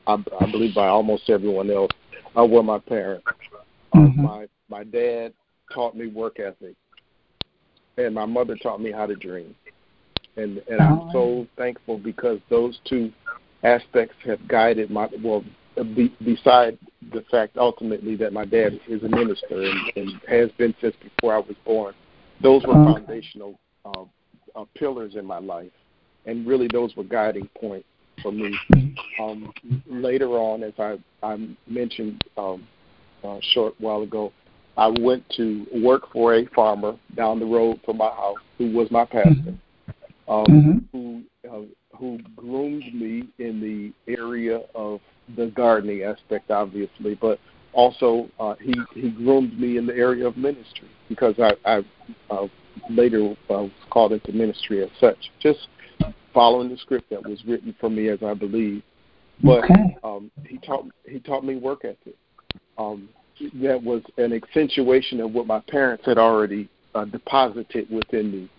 I, 0.05 0.23
I 0.39 0.51
believe 0.51 0.75
by 0.75 0.88
almost 0.88 1.30
everyone 1.30 1.69
else, 1.71 1.91
uh, 2.38 2.45
were 2.45 2.63
my 2.63 2.80
parents. 2.80 3.25
Mm-hmm. 3.95 4.21
my 4.21 4.47
my 4.69 4.84
dad 4.84 5.34
taught 5.73 5.95
me 5.95 6.07
work 6.07 6.39
ethic, 6.39 6.75
and 7.97 8.13
my 8.13 8.25
mother 8.25 8.55
taught 8.57 8.82
me 8.82 8.91
how 8.91 9.05
to 9.05 9.15
dream, 9.15 9.55
and 10.38 10.61
and 10.69 10.81
I'm 10.81 11.09
so 11.11 11.47
thankful 11.57 11.97
because 11.97 12.39
those 12.49 12.79
two 12.85 13.11
aspects 13.63 14.15
have 14.25 14.47
guided 14.47 14.89
my 14.89 15.09
well. 15.23 15.43
Be, 15.95 16.11
beside 16.25 16.75
the 17.13 17.23
fact 17.29 17.55
ultimately 17.55 18.15
that 18.15 18.33
my 18.33 18.45
dad 18.45 18.79
is 18.88 19.03
a 19.03 19.07
minister 19.07 19.61
and, 19.61 19.91
and 19.95 20.21
has 20.27 20.49
been 20.57 20.73
since 20.81 20.95
before 21.03 21.35
I 21.35 21.38
was 21.38 21.55
born, 21.65 21.93
those 22.41 22.63
were 22.65 22.73
foundational 22.73 23.59
uh, 23.85 24.05
uh, 24.55 24.65
pillars 24.73 25.13
in 25.15 25.23
my 25.23 25.38
life, 25.38 25.71
and 26.25 26.47
really 26.47 26.67
those 26.73 26.95
were 26.95 27.03
guiding 27.03 27.47
points 27.59 27.85
for 28.23 28.31
me. 28.31 28.57
Um, 29.21 29.51
later 29.88 30.29
on, 30.29 30.63
as 30.63 30.73
I, 30.79 30.97
I 31.21 31.47
mentioned 31.67 32.23
um, 32.38 32.67
uh, 33.23 33.38
short 33.53 33.75
while 33.79 34.01
ago, 34.01 34.31
I 34.77 34.88
went 34.88 35.23
to 35.38 35.65
work 35.75 36.11
for 36.11 36.35
a 36.35 36.45
farmer 36.47 36.97
down 37.15 37.39
the 37.39 37.45
road 37.45 37.79
from 37.85 37.97
my 37.97 38.09
house 38.09 38.38
who 38.57 38.71
was 38.71 38.89
my 38.91 39.05
pastor. 39.05 39.55
Um, 40.28 40.45
mm-hmm. 40.45 40.78
who 40.91 41.23
uh, 41.49 41.97
who 41.97 42.19
groomed 42.36 42.93
me 42.93 43.28
in 43.39 43.59
the 43.61 43.93
area 44.11 44.61
of 44.75 44.99
the 45.36 45.47
gardening 45.47 46.03
aspect, 46.03 46.51
obviously, 46.51 47.15
but 47.15 47.39
also 47.73 48.30
uh, 48.39 48.55
he 48.61 48.73
he 48.93 49.09
groomed 49.09 49.59
me 49.59 49.78
in 49.78 49.86
the 49.86 49.95
area 49.95 50.28
of 50.28 50.38
ministry 50.38 50.89
because 51.09 51.36
I, 51.39 51.53
I 51.65 51.84
uh, 52.30 52.47
later 52.89 53.32
uh, 53.49 53.63
was 53.63 53.71
called 53.89 54.13
into 54.13 54.32
ministry 54.32 54.84
as 54.84 54.89
such, 54.99 55.32
just 55.39 55.67
following 56.34 56.69
the 56.69 56.78
script 56.78 57.09
that 57.09 57.28
was 57.28 57.43
written 57.45 57.75
for 57.80 57.89
me 57.89 58.09
as 58.09 58.19
I 58.23 58.34
believe. 58.34 58.84
But 59.43 59.65
okay. 59.65 59.97
um, 60.03 60.32
he 60.45 60.57
taught 60.57 60.86
he 61.05 61.19
taught 61.19 61.45
me 61.45 61.55
work 61.55 61.86
ethic 61.86 62.15
um, 62.78 63.09
that 63.61 63.82
was 63.82 64.01
an 64.17 64.34
accentuation 64.34 65.21
of 65.21 65.32
what 65.32 65.47
my 65.47 65.59
parents 65.67 66.05
had 66.05 66.17
already 66.17 66.69
uh, 66.95 67.05
deposited 67.05 67.89
within 67.89 68.32
me. 68.32 68.49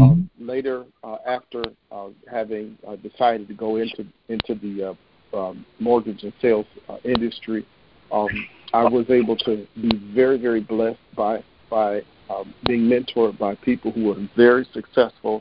Um, 0.00 0.23
later, 0.46 0.84
uh, 1.02 1.16
after 1.26 1.64
uh, 1.90 2.08
having 2.30 2.78
uh, 2.86 2.96
decided 2.96 3.48
to 3.48 3.54
go 3.54 3.76
into 3.76 4.06
into 4.28 4.54
the 4.54 4.94
uh, 5.32 5.38
um, 5.38 5.66
mortgage 5.80 6.22
and 6.22 6.32
sales 6.40 6.66
uh, 6.88 6.96
industry, 7.04 7.66
um, 8.12 8.28
I 8.72 8.84
was 8.84 9.06
able 9.10 9.36
to 9.38 9.66
be 9.80 9.90
very, 10.14 10.38
very 10.38 10.60
blessed 10.60 11.00
by 11.16 11.42
by 11.70 12.02
um, 12.30 12.54
being 12.66 12.82
mentored 12.82 13.38
by 13.38 13.54
people 13.56 13.92
who 13.92 14.04
were 14.04 14.28
very 14.36 14.66
successful 14.72 15.40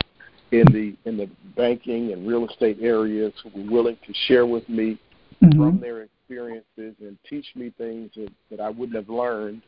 in 0.51 0.65
the 0.71 0.95
in 1.09 1.17
the 1.17 1.29
banking 1.55 2.13
and 2.13 2.27
real 2.27 2.47
estate 2.47 2.77
areas 2.81 3.33
who 3.43 3.61
were 3.61 3.71
willing 3.71 3.97
to 4.05 4.13
share 4.27 4.45
with 4.45 4.67
me 4.69 4.99
mm-hmm. 5.41 5.59
from 5.59 5.79
their 5.79 6.03
experiences 6.03 6.95
and 6.99 7.17
teach 7.29 7.45
me 7.55 7.73
things 7.77 8.11
that, 8.15 8.31
that 8.49 8.59
I 8.59 8.69
wouldn't 8.69 8.95
have 8.95 9.09
learned 9.09 9.61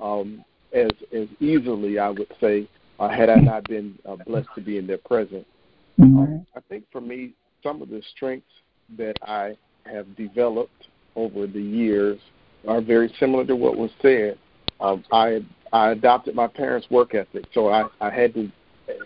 um, 0.00 0.44
as 0.72 0.90
as 1.12 1.28
easily, 1.40 1.98
I 1.98 2.10
would 2.10 2.32
say, 2.40 2.68
uh, 3.00 3.08
had 3.08 3.30
I 3.30 3.36
not 3.36 3.64
been 3.64 3.98
uh, 4.06 4.16
blessed 4.26 4.48
to 4.54 4.60
be 4.60 4.76
in 4.76 4.86
their 4.86 4.98
presence. 4.98 5.46
Mm-hmm. 5.98 6.18
Um, 6.18 6.46
I 6.54 6.60
think 6.68 6.84
for 6.92 7.00
me, 7.00 7.32
some 7.62 7.82
of 7.82 7.88
the 7.88 8.02
strengths 8.14 8.46
that 8.96 9.16
I 9.22 9.56
have 9.86 10.14
developed 10.16 10.88
over 11.16 11.46
the 11.46 11.60
years 11.60 12.20
are 12.68 12.80
very 12.80 13.12
similar 13.18 13.44
to 13.46 13.56
what 13.56 13.76
was 13.76 13.90
said. 14.02 14.38
Um, 14.80 15.02
I 15.12 15.40
I 15.72 15.90
adopted 15.90 16.34
my 16.34 16.46
parents' 16.46 16.90
work 16.90 17.14
ethic, 17.14 17.44
so 17.54 17.68
I, 17.68 17.84
I 18.00 18.10
had 18.10 18.34
to, 18.34 18.50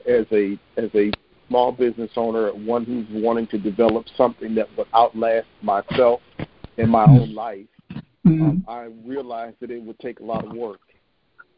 as 0.08 0.26
a 0.32 0.58
as 0.76 0.90
a 0.94 1.12
small 1.48 1.72
business 1.72 2.10
owner, 2.16 2.50
one 2.50 2.84
who's 2.84 3.06
wanting 3.10 3.46
to 3.48 3.58
develop 3.58 4.06
something 4.16 4.54
that 4.56 4.66
would 4.76 4.86
outlast 4.94 5.46
myself 5.62 6.20
in 6.78 6.88
my 6.88 7.04
own 7.04 7.34
life, 7.34 7.66
mm-hmm. 7.90 8.42
um, 8.42 8.64
I 8.66 8.88
realized 9.04 9.56
that 9.60 9.70
it 9.70 9.82
would 9.82 9.98
take 10.00 10.20
a 10.20 10.24
lot 10.24 10.44
of 10.44 10.52
work. 10.52 10.80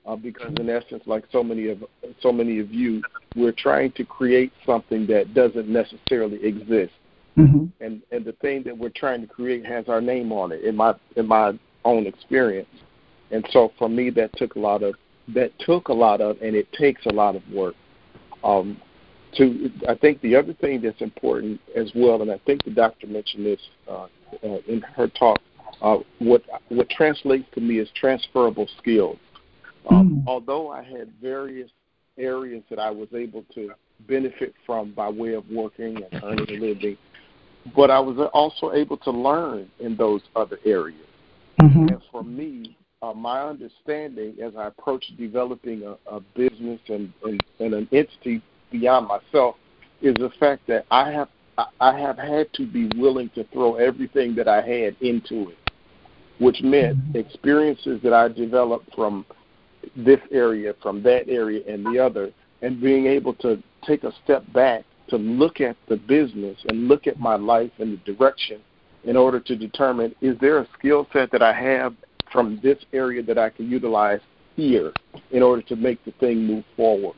Uh, 0.07 0.15
because 0.15 0.53
in 0.61 0.71
essence, 0.71 1.03
like 1.07 1.25
so 1.33 1.43
many 1.43 1.69
of 1.69 1.83
so 2.21 2.31
many 2.31 2.61
of 2.61 2.73
you, 2.73 3.03
we're 3.35 3.53
trying 3.53 3.91
to 3.93 4.05
create 4.05 4.53
something 4.65 5.05
that 5.07 5.35
doesn't 5.35 5.69
necessarily 5.69 6.43
exist. 6.45 6.93
Mm-hmm. 7.37 7.67
And 7.81 8.03
and 8.13 8.25
the 8.25 8.33
thing 8.33 8.63
that 8.65 8.77
we're 8.77 8.91
trying 8.91 9.21
to 9.23 9.27
create 9.27 9.67
has 9.67 9.89
our 9.89 10.01
name 10.01 10.31
on 10.33 10.53
it. 10.53 10.63
In 10.63 10.77
my 10.77 10.95
in 11.17 11.27
my 11.27 11.59
own 11.85 12.07
experience, 12.07 12.69
and 13.33 13.45
so 13.51 13.73
for 13.79 13.89
me, 13.89 14.11
that 14.11 14.31
took 14.37 14.55
a 14.55 14.59
lot 14.61 14.83
of 14.83 14.95
that 15.35 15.51
took 15.59 15.89
a 15.89 15.93
lot 15.93 16.21
of, 16.21 16.41
and 16.41 16.55
it 16.55 16.73
takes 16.73 17.05
a 17.07 17.13
lot 17.13 17.35
of 17.35 17.43
work. 17.53 17.75
Um, 18.45 18.81
to 19.35 19.71
I 19.89 19.95
think 19.97 20.21
the 20.21 20.37
other 20.37 20.55
thing 20.55 20.81
that's 20.83 21.01
important 21.01 21.61
as 21.75 21.91
well, 21.95 22.23
and 22.23 22.31
I 22.31 22.39
think 22.47 22.65
the 22.65 22.71
doctor 22.71 23.07
mentioned 23.09 23.45
this 23.45 23.61
uh, 23.89 24.07
uh, 24.45 24.59
in 24.69 24.83
her 24.95 25.09
talk. 25.09 25.41
Uh, 25.83 25.99
what 26.21 26.43
what 26.69 26.89
translates 26.91 27.45
to 27.55 27.61
me 27.61 27.81
is 27.81 27.89
transferable 27.95 28.69
skills. 28.79 29.19
Um, 29.91 30.23
mm. 30.23 30.25
Although 30.27 30.71
I 30.71 30.83
had 30.83 31.11
various 31.21 31.71
areas 32.19 32.63
that 32.71 32.79
I 32.79 32.91
was 32.91 33.09
able 33.15 33.45
to 33.55 33.71
benefit 34.09 34.55
from 34.65 34.93
by 34.93 35.09
way 35.09 35.35
of 35.35 35.45
working 35.51 36.03
and 36.11 36.25
earning 36.25 36.49
a 36.49 36.61
living, 36.61 36.97
but 37.75 37.91
I 37.91 37.99
was 37.99 38.17
also 38.33 38.73
able 38.73 38.97
to 38.99 39.11
learn 39.11 39.71
in 39.81 39.97
those 39.97 40.23
other 40.35 40.59
areas. 40.65 41.07
Mm-hmm. 41.61 41.89
And 41.89 42.03
for 42.11 42.23
me, 42.23 42.77
uh, 43.03 43.13
my 43.13 43.43
understanding 43.43 44.37
as 44.43 44.55
I 44.57 44.69
approached 44.69 45.17
developing 45.17 45.83
a, 45.83 45.97
a 46.15 46.21
business 46.35 46.81
and, 46.89 47.13
and, 47.25 47.41
and 47.61 47.75
an 47.75 47.89
entity 47.93 48.43
beyond 48.71 49.09
myself 49.09 49.57
is 50.03 50.15
the 50.17 50.31
fact 50.39 50.67
that 50.69 50.85
I 50.91 51.11
have 51.11 51.29
I 51.81 51.99
have 51.99 52.19
had 52.19 52.53
to 52.55 52.67
be 52.67 52.91
willing 52.97 53.31
to 53.35 53.45
throw 53.45 53.77
everything 53.77 54.35
that 54.35 54.47
I 54.47 54.61
had 54.61 54.95
into 55.01 55.49
it, 55.49 55.59
which 56.39 56.61
meant 56.61 56.99
mm-hmm. 56.99 57.17
experiences 57.17 58.01
that 58.03 58.13
I 58.13 58.29
developed 58.29 58.95
from 58.95 59.25
this 59.95 60.21
area, 60.31 60.75
from 60.83 61.03
that 61.03 61.29
area, 61.29 61.63
and 61.69 61.85
the 61.87 61.99
other, 61.99 62.33
and 62.63 62.81
being 62.81 63.07
able 63.07 63.35
to 63.35 63.63
take 63.87 64.05
a 64.05 64.13
step 64.25 64.45
back 64.53 64.85
to 65.09 65.17
look 65.17 65.61
at 65.61 65.77
the 65.89 65.97
business 65.97 66.59
and 66.69 66.89
look 66.89 67.07
at 67.07 67.21
my 67.21 67.37
life 67.37 67.71
and 67.79 67.93
the 67.93 68.13
direction 68.13 68.61
in 69.05 69.17
order 69.17 69.39
to 69.39 69.55
determine 69.55 70.15
is 70.21 70.37
there 70.41 70.59
a 70.59 70.69
skill 70.79 71.07
set 71.13 71.31
that 71.31 71.43
I 71.43 71.53
have 71.53 71.95
from 72.33 72.59
this 72.63 72.79
area 72.93 73.23
that 73.23 73.39
I 73.39 73.51
can 73.51 73.71
utilize 73.71 74.21
here 74.57 74.93
in 75.31 75.43
order 75.43 75.63
to 75.63 75.77
make 75.77 76.05
the 76.05 76.11
thing 76.13 76.45
move 76.45 76.65
forward. 76.77 77.17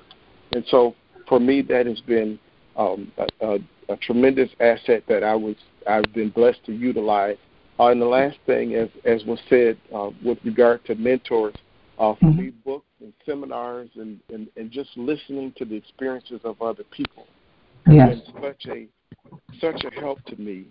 And 0.52 0.64
so 0.68 0.94
for 1.28 1.40
me, 1.40 1.62
that 1.62 1.86
has 1.86 2.00
been 2.00 2.38
um, 2.76 3.10
a, 3.16 3.26
a, 3.40 3.58
a 3.88 3.96
tremendous 3.96 4.50
asset 4.60 5.02
that 5.08 5.24
I 5.24 5.34
was 5.34 5.56
I've 5.86 6.12
been 6.12 6.30
blessed 6.30 6.64
to 6.66 6.72
utilize. 6.72 7.36
Uh, 7.80 7.86
and 7.86 8.02
the 8.02 8.06
last 8.06 8.36
thing, 8.44 8.74
as 8.74 8.88
as 9.04 9.24
was 9.24 9.38
said 9.48 9.78
uh, 9.94 10.10
with 10.24 10.38
regard 10.44 10.84
to 10.86 10.94
mentors, 10.94 11.54
uh, 11.98 12.14
for 12.14 12.26
mm-hmm. 12.26 12.38
me, 12.38 12.52
books 12.64 12.86
and 13.00 13.12
seminars 13.26 13.88
and, 13.96 14.20
and 14.32 14.48
and 14.56 14.70
just 14.70 14.90
listening 14.96 15.52
to 15.56 15.64
the 15.64 15.74
experiences 15.74 16.40
of 16.44 16.60
other 16.62 16.84
people 16.90 17.26
yes. 17.90 18.10
has 18.10 18.20
been 18.20 18.42
such 18.42 18.66
a 18.66 18.86
such 19.60 19.84
a 19.84 20.00
help 20.00 20.22
to 20.24 20.36
me 20.36 20.66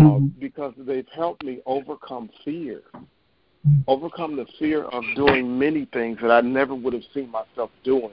uh, 0.00 0.04
mm-hmm. 0.04 0.26
because 0.40 0.74
they've 0.78 1.08
helped 1.14 1.44
me 1.44 1.60
overcome 1.66 2.28
fear, 2.44 2.82
mm-hmm. 2.94 3.80
overcome 3.86 4.36
the 4.36 4.46
fear 4.58 4.84
of 4.84 5.02
doing 5.16 5.58
many 5.58 5.86
things 5.92 6.18
that 6.20 6.30
I 6.30 6.40
never 6.40 6.74
would 6.74 6.92
have 6.92 7.04
seen 7.14 7.30
myself 7.30 7.70
doing 7.84 8.12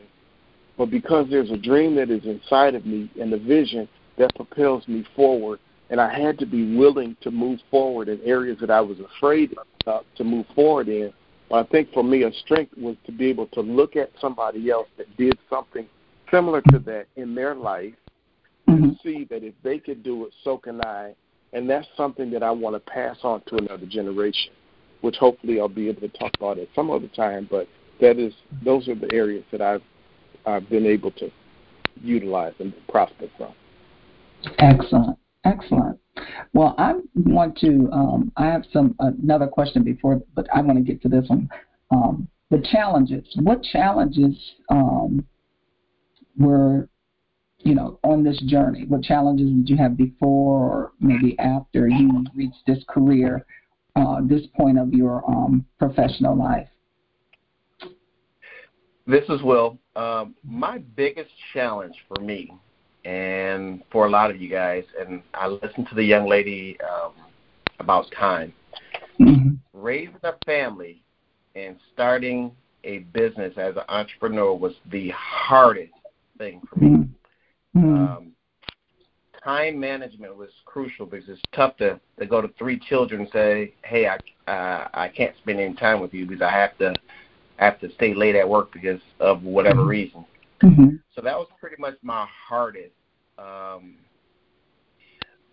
but 0.80 0.90
because 0.90 1.28
there's 1.30 1.52
a 1.52 1.58
dream 1.58 1.96
that 1.96 2.10
is 2.10 2.24
inside 2.24 2.74
of 2.74 2.86
me 2.86 3.12
and 3.20 3.34
a 3.34 3.38
vision 3.38 3.88
that 4.18 4.34
propels 4.36 4.88
me 4.88 5.06
forward, 5.14 5.60
and 5.90 6.00
I 6.00 6.10
had 6.10 6.40
to 6.40 6.46
be 6.46 6.78
willing 6.78 7.18
to 7.20 7.32
move 7.32 7.60
forward 7.70 8.08
in 8.08 8.22
areas 8.24 8.60
that 8.62 8.72
I 8.72 8.80
was 8.80 8.98
afraid 9.02 9.54
uh, 9.86 10.00
to 10.16 10.24
move 10.24 10.46
forward 10.56 10.88
in. 10.88 11.12
I 11.52 11.64
think 11.64 11.92
for 11.94 12.04
me, 12.04 12.24
a 12.24 12.32
strength 12.34 12.78
was 12.78 12.96
to 13.06 13.12
be 13.12 13.28
able 13.28 13.48
to 13.48 13.62
look 13.62 13.96
at 13.96 14.12
somebody 14.22 14.70
else 14.70 14.88
that 14.98 15.16
did 15.18 15.38
something 15.50 15.88
similar 16.32 16.62
to 16.70 16.80
that 16.80 17.08
in 17.16 17.34
their 17.34 17.56
life 17.56 17.94
mm-hmm. 18.68 18.84
and 18.84 19.00
see 19.04 19.26
that 19.30 19.44
if 19.44 19.56
they 19.64 19.80
could 19.80 20.04
do 20.04 20.26
it, 20.26 20.34
so 20.44 20.58
can 20.58 20.82
I. 20.82 21.14
And 21.54 21.68
that's 21.68 21.88
something 21.98 22.30
that 22.32 22.44
I 22.44 22.52
want 22.52 22.76
to 22.76 22.92
pass 22.92 23.18
on 23.24 23.42
to 23.48 23.56
another 23.56 23.88
generation, 23.88 24.54
which 25.02 25.16
hopefully 25.16 25.60
I'll 25.60 25.68
be 25.68 25.90
able 25.90 26.02
to 26.02 26.10
talk 26.10 26.32
about 26.38 26.60
at 26.60 26.68
some 26.76 26.92
other 26.92 27.08
time. 27.08 27.48
But 27.50 27.68
that 28.00 28.20
is, 28.20 28.34
those 28.64 28.88
are 28.88 28.96
the 28.96 29.12
areas 29.12 29.44
that 29.52 29.62
I've 29.62 29.82
I've 30.46 30.70
been 30.70 30.86
able 30.86 31.12
to 31.12 31.30
utilize 32.02 32.54
and 32.60 32.74
prosper 32.88 33.26
from. 33.38 33.54
Excellent, 34.58 35.18
excellent. 35.46 36.00
Well, 36.54 36.76
I 36.78 36.94
want 37.16 37.58
to. 37.60 37.90
Um, 37.92 38.32
I 38.36 38.46
have 38.48 38.64
some 38.74 38.96
another 39.00 39.48
question 39.48 39.84
before, 39.84 40.22
but 40.36 40.48
I 40.54 40.62
want 40.62 40.78
to 40.78 40.84
get 40.84 41.02
to 41.04 41.10
this 41.10 41.28
one. 41.28 41.50
Um, 41.92 42.28
the 42.50 42.64
challenges. 42.72 43.26
What 43.42 43.64
challenges 43.64 44.36
um, 44.70 45.26
were, 46.38 46.90
you 47.60 47.76
know, 47.76 48.00
on 48.04 48.24
this 48.24 48.42
journey? 48.48 48.86
What 48.88 49.04
challenges 49.04 49.50
did 49.50 49.70
you 49.70 49.78
have 49.78 49.96
before, 49.96 50.64
or 50.64 50.92
maybe 51.00 51.38
after 51.40 51.88
you 51.88 52.26
reached 52.36 52.66
this 52.66 52.84
career, 52.90 53.46
uh, 53.96 54.22
this 54.24 54.42
point 54.58 54.80
of 54.80 54.94
your 54.94 55.24
um, 55.30 55.66
professional 55.78 56.36
life? 56.36 56.68
This 59.06 59.26
is 59.30 59.42
Will. 59.42 59.80
Um, 59.96 60.36
my 60.44 60.80
biggest 60.96 61.32
challenge 61.54 61.96
for 62.08 62.22
me 62.22 62.52
and 63.06 63.84
for 63.92 64.06
a 64.06 64.10
lot 64.10 64.30
of 64.30 64.42
you 64.42 64.50
guys, 64.50 64.84
and 65.00 65.22
I 65.34 65.48
listened 65.48 65.88
to 65.90 65.96
the 65.96 66.04
young 66.04 66.28
lady 66.28 66.78
um, 66.82 67.14
about 67.80 68.06
time. 68.18 68.54
Mm-hmm. 69.20 69.56
Raising 69.74 70.16
a 70.24 70.34
family 70.46 71.02
and 71.56 71.78
starting 71.94 72.52
a 72.84 73.00
business 73.00 73.54
as 73.58 73.76
an 73.76 73.84
entrepreneur 73.90 74.54
was 74.54 74.74
the 74.92 75.10
hardest 75.16 75.94
thing 76.38 76.62
for 76.70 76.80
me. 76.80 77.08
Mm-hmm. 77.76 77.96
Um, 77.96 78.32
time 79.44 79.80
management 79.80 80.36
was 80.36 80.50
crucial 80.66 81.06
because 81.06 81.28
it's 81.30 81.42
tough 81.54 81.78
to, 81.78 82.00
to 82.20 82.26
go 82.26 82.42
to 82.42 82.50
three 82.58 82.80
children 82.80 83.22
and 83.22 83.30
say, 83.32 83.74
"Hey, 83.84 84.08
I 84.08 84.18
uh, 84.52 84.88
I 84.94 85.10
can't 85.10 85.36
spend 85.38 85.60
any 85.60 85.76
time 85.76 86.02
with 86.02 86.14
you 86.14 86.26
because 86.26 86.42
I 86.42 86.52
have 86.52 86.78
to 86.80 86.94
have 87.58 87.80
to 87.82 87.92
stay 87.94 88.14
late 88.14 88.36
at 88.36 88.48
work 88.48 88.72
because 88.72 89.02
of 89.20 89.44
whatever 89.44 89.82
mm-hmm. 89.82 89.90
reason. 89.90 90.26
Mm-hmm. 90.64 90.96
So 91.16 91.22
that 91.22 91.38
was 91.38 91.48
pretty 91.60 91.78
much 91.80 91.96
my 92.02 92.28
hardest. 92.48 92.94
Um, 93.38 93.96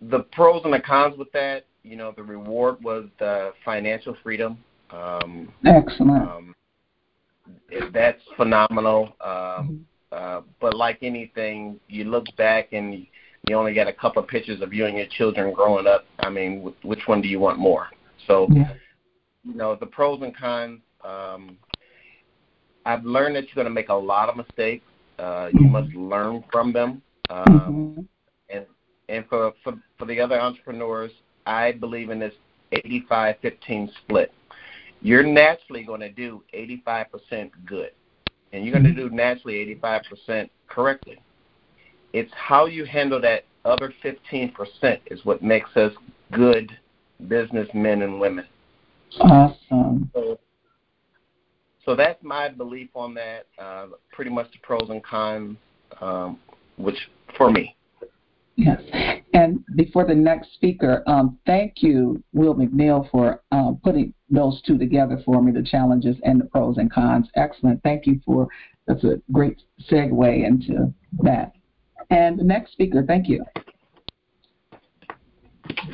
the 0.01 0.19
pros 0.31 0.61
and 0.63 0.73
the 0.73 0.79
cons 0.79 1.17
with 1.17 1.31
that, 1.31 1.65
you 1.83 1.95
know, 1.95 2.13
the 2.15 2.23
reward 2.23 2.83
was 2.83 3.05
the 3.19 3.53
financial 3.63 4.15
freedom. 4.21 4.57
Um, 4.91 5.51
Excellent. 5.65 6.29
Um, 6.29 6.55
that's 7.93 8.21
phenomenal. 8.35 9.13
Um, 9.21 9.85
uh, 10.11 10.41
but 10.59 10.73
like 10.73 10.99
anything, 11.01 11.79
you 11.87 12.05
look 12.05 12.25
back 12.37 12.73
and 12.73 13.07
you 13.47 13.55
only 13.55 13.73
got 13.73 13.87
a 13.87 13.93
couple 13.93 14.21
of 14.21 14.27
pictures 14.27 14.61
of 14.61 14.73
you 14.73 14.85
and 14.85 14.97
your 14.97 15.07
children 15.07 15.53
growing 15.53 15.87
up. 15.87 16.05
I 16.19 16.29
mean, 16.29 16.73
which 16.83 17.01
one 17.07 17.21
do 17.21 17.27
you 17.27 17.39
want 17.39 17.59
more? 17.59 17.87
So, 18.25 18.47
yeah. 18.51 18.73
you 19.43 19.55
know, 19.55 19.75
the 19.75 19.85
pros 19.85 20.21
and 20.21 20.35
cons. 20.35 20.81
Um, 21.03 21.57
I've 22.85 23.03
learned 23.03 23.35
that 23.35 23.45
you're 23.45 23.55
going 23.55 23.65
to 23.67 23.73
make 23.73 23.89
a 23.89 23.93
lot 23.93 24.29
of 24.29 24.37
mistakes. 24.37 24.85
Uh, 25.19 25.49
you 25.53 25.67
must 25.67 25.93
learn 25.93 26.43
from 26.51 26.71
them. 26.71 27.01
Um, 27.29 27.45
mm-hmm. 27.47 28.01
And 28.49 28.65
and 29.09 29.25
for, 29.27 29.53
for 29.63 29.73
for 29.97 30.05
the 30.05 30.19
other 30.19 30.39
entrepreneurs, 30.39 31.11
I 31.45 31.73
believe 31.73 32.09
in 32.09 32.19
this 32.19 32.33
85-15 32.73 33.89
split. 34.03 34.31
You're 35.01 35.23
naturally 35.23 35.83
going 35.83 36.01
to 36.01 36.11
do 36.11 36.43
85% 36.53 37.51
good, 37.65 37.91
and 38.51 38.63
you're 38.63 38.73
going 38.73 38.83
to 38.83 38.89
mm-hmm. 38.89 39.09
do 39.09 39.15
naturally 39.15 39.79
85% 39.83 40.49
correctly. 40.67 41.19
It's 42.13 42.31
how 42.33 42.65
you 42.65 42.85
handle 42.85 43.21
that 43.21 43.45
other 43.63 43.93
15% 44.03 44.99
is 45.07 45.23
what 45.23 45.43
makes 45.43 45.75
us 45.75 45.93
good 46.31 46.71
businessmen 47.27 48.01
and 48.01 48.19
women. 48.19 48.45
Awesome. 49.19 50.09
So 50.13 50.39
so 51.87 51.95
that's 51.95 52.21
my 52.21 52.49
belief 52.49 52.89
on 52.93 53.13
that. 53.13 53.47
Uh, 53.57 53.87
pretty 54.11 54.29
much 54.29 54.51
the 54.51 54.57
pros 54.61 54.89
and 54.89 55.01
cons, 55.03 55.57
um, 56.01 56.37
which 56.75 56.97
for 57.37 57.49
me. 57.49 57.75
Yes. 58.57 58.81
And 59.33 59.63
before 59.75 60.05
the 60.05 60.15
next 60.15 60.53
speaker, 60.53 61.03
um, 61.07 61.37
thank 61.45 61.83
you, 61.83 62.21
Will 62.33 62.55
McNeil, 62.55 63.09
for 63.09 63.41
um, 63.51 63.79
putting 63.83 64.13
those 64.29 64.61
two 64.63 64.77
together 64.77 65.21
for 65.23 65.41
me, 65.41 65.51
the 65.51 65.63
challenges 65.63 66.17
and 66.23 66.41
the 66.41 66.45
pros 66.45 66.77
and 66.77 66.91
cons. 66.91 67.29
Excellent. 67.35 67.81
Thank 67.83 68.05
you 68.05 68.19
for 68.25 68.49
that's 68.85 69.03
a 69.03 69.21
great 69.31 69.61
segue 69.89 70.45
into 70.45 70.93
that. 71.21 71.53
And 72.09 72.39
the 72.39 72.43
next 72.43 72.71
speaker, 72.71 73.03
thank 73.05 73.27
you. 73.29 73.45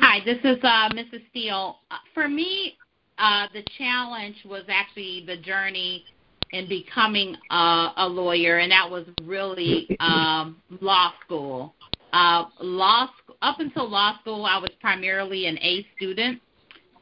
Hi, 0.00 0.20
this 0.24 0.38
is 0.44 0.58
uh, 0.62 0.88
Mrs. 0.90 1.22
Steele. 1.30 1.78
Uh, 1.90 1.96
for 2.14 2.28
me, 2.28 2.76
uh, 3.18 3.46
the 3.52 3.62
challenge 3.78 4.36
was 4.44 4.62
actually 4.68 5.24
the 5.26 5.36
journey 5.36 6.04
in 6.52 6.68
becoming 6.68 7.36
uh, 7.50 7.90
a 7.96 8.06
lawyer, 8.06 8.58
and 8.58 8.70
that 8.70 8.88
was 8.88 9.04
really 9.24 9.96
um, 10.00 10.60
law 10.80 11.12
school. 11.24 11.74
Uh, 12.12 12.44
law 12.60 13.06
sc- 13.06 13.34
up 13.42 13.58
until 13.58 13.88
law 13.88 14.18
school, 14.20 14.44
I 14.44 14.58
was 14.58 14.70
primarily 14.80 15.46
an 15.46 15.58
A 15.58 15.86
student, 15.96 16.40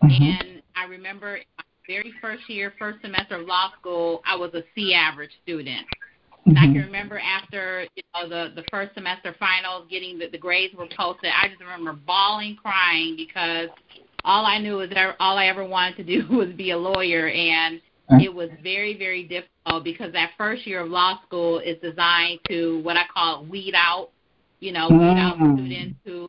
mm-hmm. 0.03 0.23
and 0.23 0.63
I 0.75 0.83
I 0.83 0.87
remember 0.87 1.39
my 1.59 1.65
very 1.87 2.13
first 2.21 2.49
year, 2.49 2.73
first 2.79 3.01
semester 3.03 3.37
of 3.37 3.47
law 3.47 3.71
school, 3.79 4.23
I 4.27 4.37
was 4.37 4.53
a 4.55 4.63
C 4.75 4.95
average 4.95 5.31
student. 5.43 5.87
Mm-hmm. 6.47 6.59
I 6.59 6.63
can 6.63 6.75
remember 6.75 7.21
after 7.21 7.87
you 7.95 8.03
know 8.15 8.29
the 8.29 8.55
the 8.55 8.65
first 8.71 8.95
semester 8.95 9.35
finals, 9.39 9.87
getting 9.89 10.19
the, 10.19 10.29
the 10.29 10.39
grades 10.39 10.75
were 10.75 10.89
posted. 10.97 11.31
I 11.31 11.49
just 11.49 11.61
remember 11.61 11.93
bawling, 11.93 12.57
crying 12.57 13.15
because 13.17 13.69
all 14.25 14.47
I 14.47 14.59
knew 14.59 14.77
was 14.77 14.91
that 14.91 15.17
all 15.19 15.37
I 15.37 15.47
ever 15.47 15.65
wanted 15.65 15.97
to 15.97 16.05
do 16.05 16.27
was 16.37 16.51
be 16.51 16.71
a 16.71 16.79
lawyer, 16.79 17.29
and 17.29 17.81
it 18.21 18.33
was 18.33 18.51
very 18.63 18.97
very 18.99 19.23
difficult 19.23 19.85
because 19.85 20.13
that 20.13 20.33
first 20.37 20.67
year 20.67 20.81
of 20.81 20.91
law 20.91 21.19
school 21.27 21.61
is 21.61 21.79
designed 21.81 22.41
to 22.49 22.81
what 22.83 22.97
I 22.97 23.05
call 23.13 23.45
weed 23.47 23.75
out, 23.75 24.11
you 24.61 24.73
know, 24.73 24.89
weed 24.91 25.19
out 25.19 25.39
mm. 25.39 25.55
students 25.57 25.99
who 26.05 26.29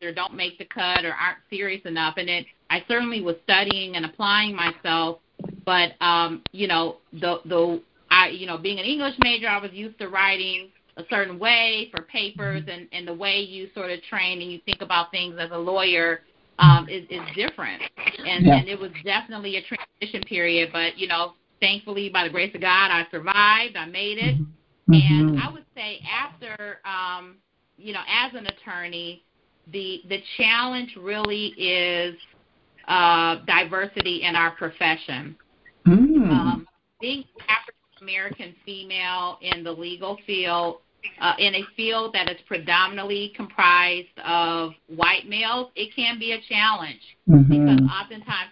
either 0.00 0.12
don't 0.12 0.34
make 0.34 0.58
the 0.58 0.64
cut 0.66 1.04
or 1.04 1.12
aren't 1.12 1.38
serious 1.48 1.82
enough. 1.84 2.14
And 2.16 2.28
it, 2.28 2.46
I 2.70 2.84
certainly 2.88 3.20
was 3.20 3.36
studying 3.44 3.96
and 3.96 4.04
applying 4.04 4.54
myself, 4.54 5.18
but 5.64 5.92
um, 6.00 6.42
you 6.52 6.68
know, 6.68 6.98
the 7.12 7.40
the 7.44 7.82
I, 8.10 8.28
you 8.28 8.46
know, 8.46 8.58
being 8.58 8.78
an 8.78 8.84
English 8.84 9.14
major, 9.22 9.48
I 9.48 9.58
was 9.58 9.72
used 9.72 9.98
to 9.98 10.08
writing 10.08 10.68
a 10.96 11.02
certain 11.08 11.38
way 11.38 11.90
for 11.94 12.02
papers, 12.02 12.62
and 12.68 12.88
and 12.92 13.06
the 13.06 13.14
way 13.14 13.40
you 13.40 13.68
sort 13.74 13.90
of 13.90 14.02
train 14.02 14.42
and 14.42 14.50
you 14.50 14.60
think 14.64 14.82
about 14.82 15.10
things 15.10 15.36
as 15.38 15.50
a 15.52 15.58
lawyer 15.58 16.20
um, 16.60 16.88
is 16.88 17.04
is 17.10 17.20
different. 17.34 17.82
And 18.18 18.46
yeah. 18.46 18.56
and 18.56 18.68
it 18.68 18.78
was 18.78 18.90
definitely 19.04 19.56
a 19.56 19.62
transition 19.62 20.22
period, 20.28 20.70
but 20.72 20.98
you 20.98 21.08
know, 21.08 21.32
thankfully 21.60 22.08
by 22.08 22.24
the 22.24 22.30
grace 22.30 22.54
of 22.54 22.60
God, 22.60 22.90
I 22.90 23.06
survived. 23.10 23.76
I 23.76 23.86
made 23.86 24.18
it. 24.18 24.36
Mm-hmm. 24.38 24.92
And 24.92 25.40
I 25.40 25.50
would 25.52 25.64
say 25.74 26.00
after, 26.10 26.80
um, 26.84 27.36
you 27.76 27.92
know, 27.92 28.02
as 28.08 28.34
an 28.34 28.46
attorney, 28.46 29.24
the 29.72 30.02
the 30.08 30.18
challenge 30.36 30.96
really 31.00 31.48
is 31.56 32.14
uh, 32.88 33.36
diversity 33.46 34.22
in 34.22 34.36
our 34.36 34.50
profession. 34.52 35.36
Mm. 35.86 36.30
Um, 36.30 36.68
being 37.00 37.24
African 37.48 37.74
American 38.02 38.54
female 38.64 39.38
in 39.42 39.64
the 39.64 39.72
legal 39.72 40.18
field, 40.26 40.78
uh, 41.20 41.34
in 41.38 41.54
a 41.54 41.62
field 41.76 42.14
that 42.14 42.30
is 42.30 42.36
predominantly 42.46 43.32
comprised 43.36 44.18
of 44.24 44.72
white 44.88 45.28
males, 45.28 45.70
it 45.76 45.94
can 45.94 46.18
be 46.18 46.32
a 46.32 46.40
challenge 46.48 47.00
mm-hmm. 47.28 47.42
because 47.48 47.80
oftentimes, 47.90 48.50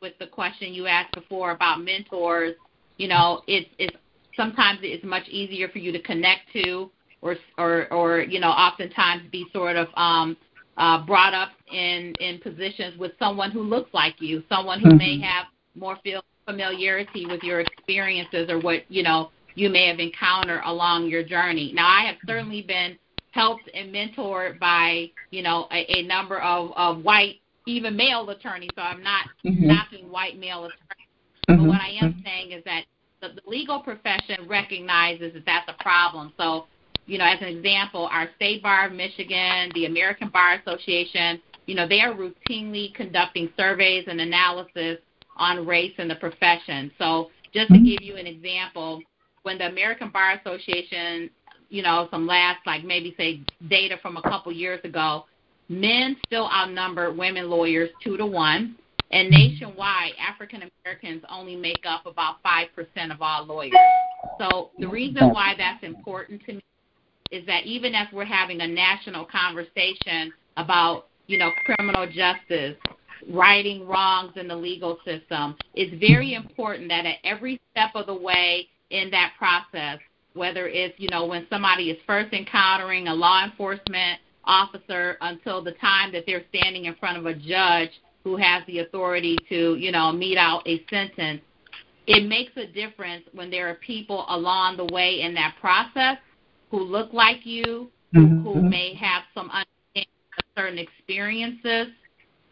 with 0.00 0.14
the 0.18 0.26
question 0.26 0.72
you 0.72 0.86
asked 0.86 1.14
before 1.14 1.50
about 1.50 1.82
mentors, 1.82 2.54
you 2.96 3.08
know, 3.08 3.42
it's 3.46 3.68
it's 3.78 3.96
sometimes 4.36 4.80
it's 4.82 5.04
much 5.04 5.28
easier 5.28 5.68
for 5.68 5.78
you 5.78 5.92
to 5.92 6.00
connect 6.02 6.52
to 6.52 6.90
or 7.22 7.36
or 7.58 7.92
or 7.92 8.20
you 8.20 8.40
know 8.40 8.48
oftentimes 8.48 9.22
be 9.30 9.46
sort 9.52 9.76
of 9.76 9.88
um 9.96 10.36
uh 10.76 11.04
brought 11.04 11.34
up 11.34 11.50
in 11.72 12.14
in 12.20 12.38
positions 12.40 12.98
with 12.98 13.12
someone 13.18 13.50
who 13.50 13.62
looks 13.62 13.92
like 13.92 14.14
you 14.20 14.42
someone 14.48 14.80
who 14.80 14.88
mm-hmm. 14.88 14.98
may 14.98 15.20
have 15.20 15.46
more 15.74 15.96
feel 16.02 16.22
familiarity 16.46 17.26
with 17.26 17.42
your 17.42 17.60
experiences 17.60 18.48
or 18.48 18.58
what 18.60 18.90
you 18.90 19.02
know 19.02 19.30
you 19.54 19.68
may 19.68 19.86
have 19.88 19.98
encountered 19.98 20.62
along 20.64 21.08
your 21.08 21.22
journey. 21.22 21.72
Now, 21.74 21.88
I 21.88 22.06
have 22.06 22.16
certainly 22.26 22.62
been 22.62 22.98
helped 23.32 23.70
and 23.74 23.94
mentored 23.94 24.58
by 24.58 25.10
you 25.30 25.42
know 25.42 25.68
a, 25.72 25.98
a 25.98 26.02
number 26.02 26.40
of, 26.40 26.72
of 26.76 27.04
white, 27.04 27.36
even 27.66 27.96
male 27.96 28.28
attorneys. 28.30 28.70
So 28.74 28.82
I'm 28.82 29.02
not 29.02 29.26
mm-hmm. 29.44 29.66
knocking 29.66 30.10
white 30.10 30.38
male 30.38 30.64
attorneys, 30.64 31.08
mm-hmm. 31.48 31.56
but 31.62 31.68
what 31.68 31.80
I 31.80 31.96
am 32.00 32.22
saying 32.24 32.52
is 32.52 32.64
that 32.64 32.84
the, 33.20 33.28
the 33.28 33.48
legal 33.48 33.80
profession 33.80 34.48
recognizes 34.48 35.34
that 35.34 35.44
that's 35.46 35.68
a 35.68 35.82
problem. 35.82 36.32
So, 36.38 36.66
you 37.06 37.18
know, 37.18 37.24
as 37.24 37.40
an 37.40 37.48
example, 37.48 38.08
our 38.10 38.28
State 38.36 38.62
Bar 38.62 38.86
of 38.86 38.92
Michigan, 38.92 39.70
the 39.74 39.86
American 39.86 40.28
Bar 40.28 40.60
Association, 40.64 41.40
you 41.66 41.74
know, 41.74 41.86
they 41.86 42.00
are 42.00 42.14
routinely 42.14 42.94
conducting 42.94 43.48
surveys 43.56 44.04
and 44.08 44.20
analysis 44.20 44.98
on 45.36 45.66
race 45.66 45.94
in 45.98 46.08
the 46.08 46.16
profession. 46.16 46.90
So 46.98 47.30
just 47.52 47.68
to 47.68 47.74
mm-hmm. 47.74 47.84
give 47.84 48.02
you 48.02 48.16
an 48.16 48.26
example, 48.26 49.00
when 49.42 49.58
the 49.58 49.66
American 49.66 50.10
Bar 50.10 50.40
Association, 50.44 51.30
you 51.68 51.82
know, 51.82 52.08
some 52.10 52.26
last 52.26 52.58
like 52.66 52.84
maybe 52.84 53.14
say 53.16 53.40
data 53.68 53.96
from 54.02 54.16
a 54.16 54.22
couple 54.22 54.52
years 54.52 54.80
ago, 54.84 55.24
men 55.68 56.16
still 56.26 56.48
outnumber 56.50 57.12
women 57.12 57.48
lawyers 57.48 57.90
two 58.02 58.16
to 58.16 58.26
one, 58.26 58.76
and 59.12 59.32
mm-hmm. 59.32 59.52
nationwide, 59.52 60.12
African 60.18 60.62
Americans 60.84 61.22
only 61.30 61.56
make 61.56 61.84
up 61.86 62.06
about 62.06 62.42
five 62.42 62.68
percent 62.74 63.12
of 63.12 63.22
all 63.22 63.44
lawyers. 63.44 63.74
So 64.38 64.70
the 64.78 64.88
reason 64.88 65.30
why 65.30 65.54
that's 65.56 65.82
important 65.82 66.42
to 66.46 66.54
me 66.54 66.64
is 67.30 67.46
that 67.46 67.64
even 67.64 67.94
as 67.94 68.08
we're 68.12 68.24
having 68.24 68.60
a 68.60 68.66
national 68.66 69.24
conversation 69.24 70.32
about 70.56 71.06
you 71.26 71.38
know 71.38 71.50
criminal 71.64 72.06
justice 72.06 72.76
righting 73.30 73.86
wrongs 73.86 74.32
in 74.36 74.48
the 74.48 74.56
legal 74.56 74.98
system, 75.04 75.54
it's 75.74 75.98
very 76.00 76.34
important 76.34 76.88
that 76.88 77.06
at 77.06 77.16
every 77.24 77.60
step 77.70 77.90
of 77.94 78.06
the 78.06 78.14
way 78.14 78.66
in 78.90 79.10
that 79.10 79.32
process, 79.38 79.98
whether 80.34 80.68
it's, 80.68 80.94
you 80.98 81.08
know, 81.08 81.26
when 81.26 81.46
somebody 81.50 81.90
is 81.90 81.98
first 82.06 82.32
encountering 82.32 83.08
a 83.08 83.14
law 83.14 83.44
enforcement 83.44 84.20
officer 84.44 85.16
until 85.20 85.62
the 85.62 85.72
time 85.72 86.12
that 86.12 86.24
they're 86.26 86.44
standing 86.48 86.86
in 86.86 86.94
front 86.96 87.18
of 87.18 87.26
a 87.26 87.34
judge 87.34 87.90
who 88.24 88.36
has 88.36 88.62
the 88.66 88.80
authority 88.80 89.36
to, 89.48 89.76
you 89.76 89.90
know, 89.92 90.12
mete 90.12 90.38
out 90.38 90.66
a 90.66 90.84
sentence, 90.90 91.40
it 92.06 92.28
makes 92.28 92.52
a 92.56 92.66
difference 92.66 93.24
when 93.32 93.50
there 93.50 93.68
are 93.68 93.74
people 93.74 94.24
along 94.28 94.76
the 94.76 94.92
way 94.92 95.20
in 95.20 95.34
that 95.34 95.54
process 95.60 96.16
who 96.70 96.80
look 96.80 97.12
like 97.12 97.44
you, 97.44 97.90
mm-hmm. 98.14 98.42
who, 98.42 98.62
may 98.62 98.94
have 98.94 99.22
some 99.34 99.50
understanding 99.50 100.10
certain 100.56 100.78
experiences, 100.78 101.92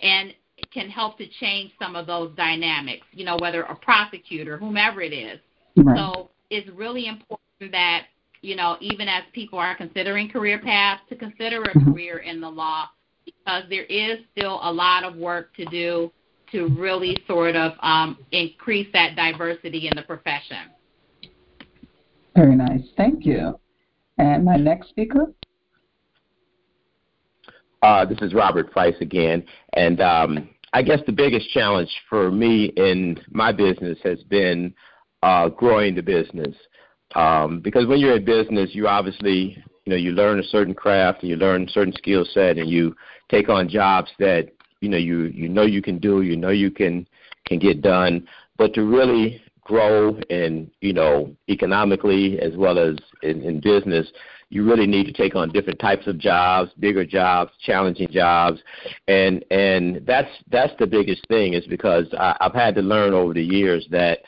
and 0.00 0.34
can 0.72 0.88
help 0.88 1.18
to 1.18 1.26
change 1.40 1.72
some 1.78 1.96
of 1.96 2.06
those 2.06 2.34
dynamics, 2.36 3.06
you 3.12 3.24
know, 3.24 3.36
whether 3.40 3.62
a 3.62 3.74
prosecutor, 3.76 4.58
whomever 4.58 5.00
it 5.00 5.12
is. 5.12 5.38
Right. 5.84 5.96
So 5.96 6.30
it's 6.50 6.68
really 6.70 7.06
important 7.06 7.72
that, 7.72 8.06
you 8.42 8.56
know, 8.56 8.76
even 8.80 9.08
as 9.08 9.22
people 9.32 9.58
are 9.58 9.76
considering 9.76 10.28
career 10.28 10.58
paths, 10.58 11.02
to 11.08 11.16
consider 11.16 11.62
a 11.62 11.68
mm-hmm. 11.68 11.92
career 11.92 12.18
in 12.18 12.40
the 12.40 12.48
law 12.48 12.86
because 13.24 13.64
there 13.68 13.84
is 13.84 14.18
still 14.36 14.60
a 14.62 14.72
lot 14.72 15.04
of 15.04 15.16
work 15.16 15.54
to 15.56 15.64
do 15.66 16.10
to 16.52 16.68
really 16.78 17.16
sort 17.26 17.56
of 17.56 17.72
um, 17.80 18.18
increase 18.32 18.88
that 18.92 19.14
diversity 19.16 19.88
in 19.88 19.96
the 19.96 20.02
profession. 20.02 20.70
Very 22.34 22.56
nice. 22.56 22.82
Thank 22.96 23.26
you. 23.26 23.58
And 24.16 24.44
my 24.44 24.56
next 24.56 24.88
speaker? 24.88 25.32
Uh, 27.82 28.04
this 28.04 28.18
is 28.22 28.34
Robert 28.34 28.70
Price 28.70 28.94
again. 29.00 29.44
And 29.74 30.00
um, 30.00 30.48
I 30.72 30.82
guess 30.82 31.00
the 31.06 31.12
biggest 31.12 31.50
challenge 31.50 31.90
for 32.08 32.30
me 32.30 32.66
in 32.76 33.20
my 33.30 33.52
business 33.52 33.98
has 34.02 34.22
been 34.24 34.74
uh, 35.22 35.48
growing 35.48 35.94
the 35.94 36.02
business. 36.02 36.54
Um, 37.14 37.60
because 37.60 37.86
when 37.86 37.98
you're 37.98 38.16
in 38.16 38.24
business, 38.24 38.70
you 38.72 38.86
obviously, 38.86 39.62
you 39.84 39.90
know, 39.90 39.96
you 39.96 40.12
learn 40.12 40.40
a 40.40 40.44
certain 40.44 40.74
craft 40.74 41.22
and 41.22 41.30
you 41.30 41.36
learn 41.36 41.64
a 41.64 41.70
certain 41.70 41.94
skill 41.94 42.26
set, 42.32 42.58
and 42.58 42.68
you 42.68 42.94
take 43.30 43.48
on 43.48 43.68
jobs 43.68 44.10
that 44.18 44.48
you 44.80 44.88
know 44.88 44.98
you 44.98 45.24
you 45.24 45.48
know 45.48 45.62
you 45.62 45.82
can 45.82 45.98
do, 45.98 46.22
you 46.22 46.36
know 46.36 46.50
you 46.50 46.70
can 46.70 47.06
can 47.46 47.58
get 47.58 47.82
done. 47.82 48.26
But 48.58 48.74
to 48.74 48.84
really 48.84 49.42
grow 49.62 50.18
and 50.30 50.70
you 50.80 50.92
know 50.92 51.34
economically 51.48 52.38
as 52.40 52.56
well 52.56 52.78
as 52.78 52.96
in, 53.22 53.42
in 53.42 53.60
business, 53.60 54.06
you 54.50 54.64
really 54.64 54.86
need 54.86 55.04
to 55.04 55.12
take 55.12 55.34
on 55.34 55.50
different 55.50 55.78
types 55.78 56.06
of 56.06 56.18
jobs, 56.18 56.70
bigger 56.78 57.04
jobs, 57.04 57.52
challenging 57.64 58.08
jobs, 58.10 58.60
and 59.06 59.44
and 59.50 60.02
that's 60.06 60.30
that's 60.50 60.72
the 60.78 60.86
biggest 60.86 61.26
thing 61.28 61.54
is 61.54 61.66
because 61.66 62.06
I, 62.18 62.36
I've 62.40 62.54
had 62.54 62.74
to 62.76 62.82
learn 62.82 63.14
over 63.14 63.34
the 63.34 63.42
years 63.42 63.86
that 63.90 64.20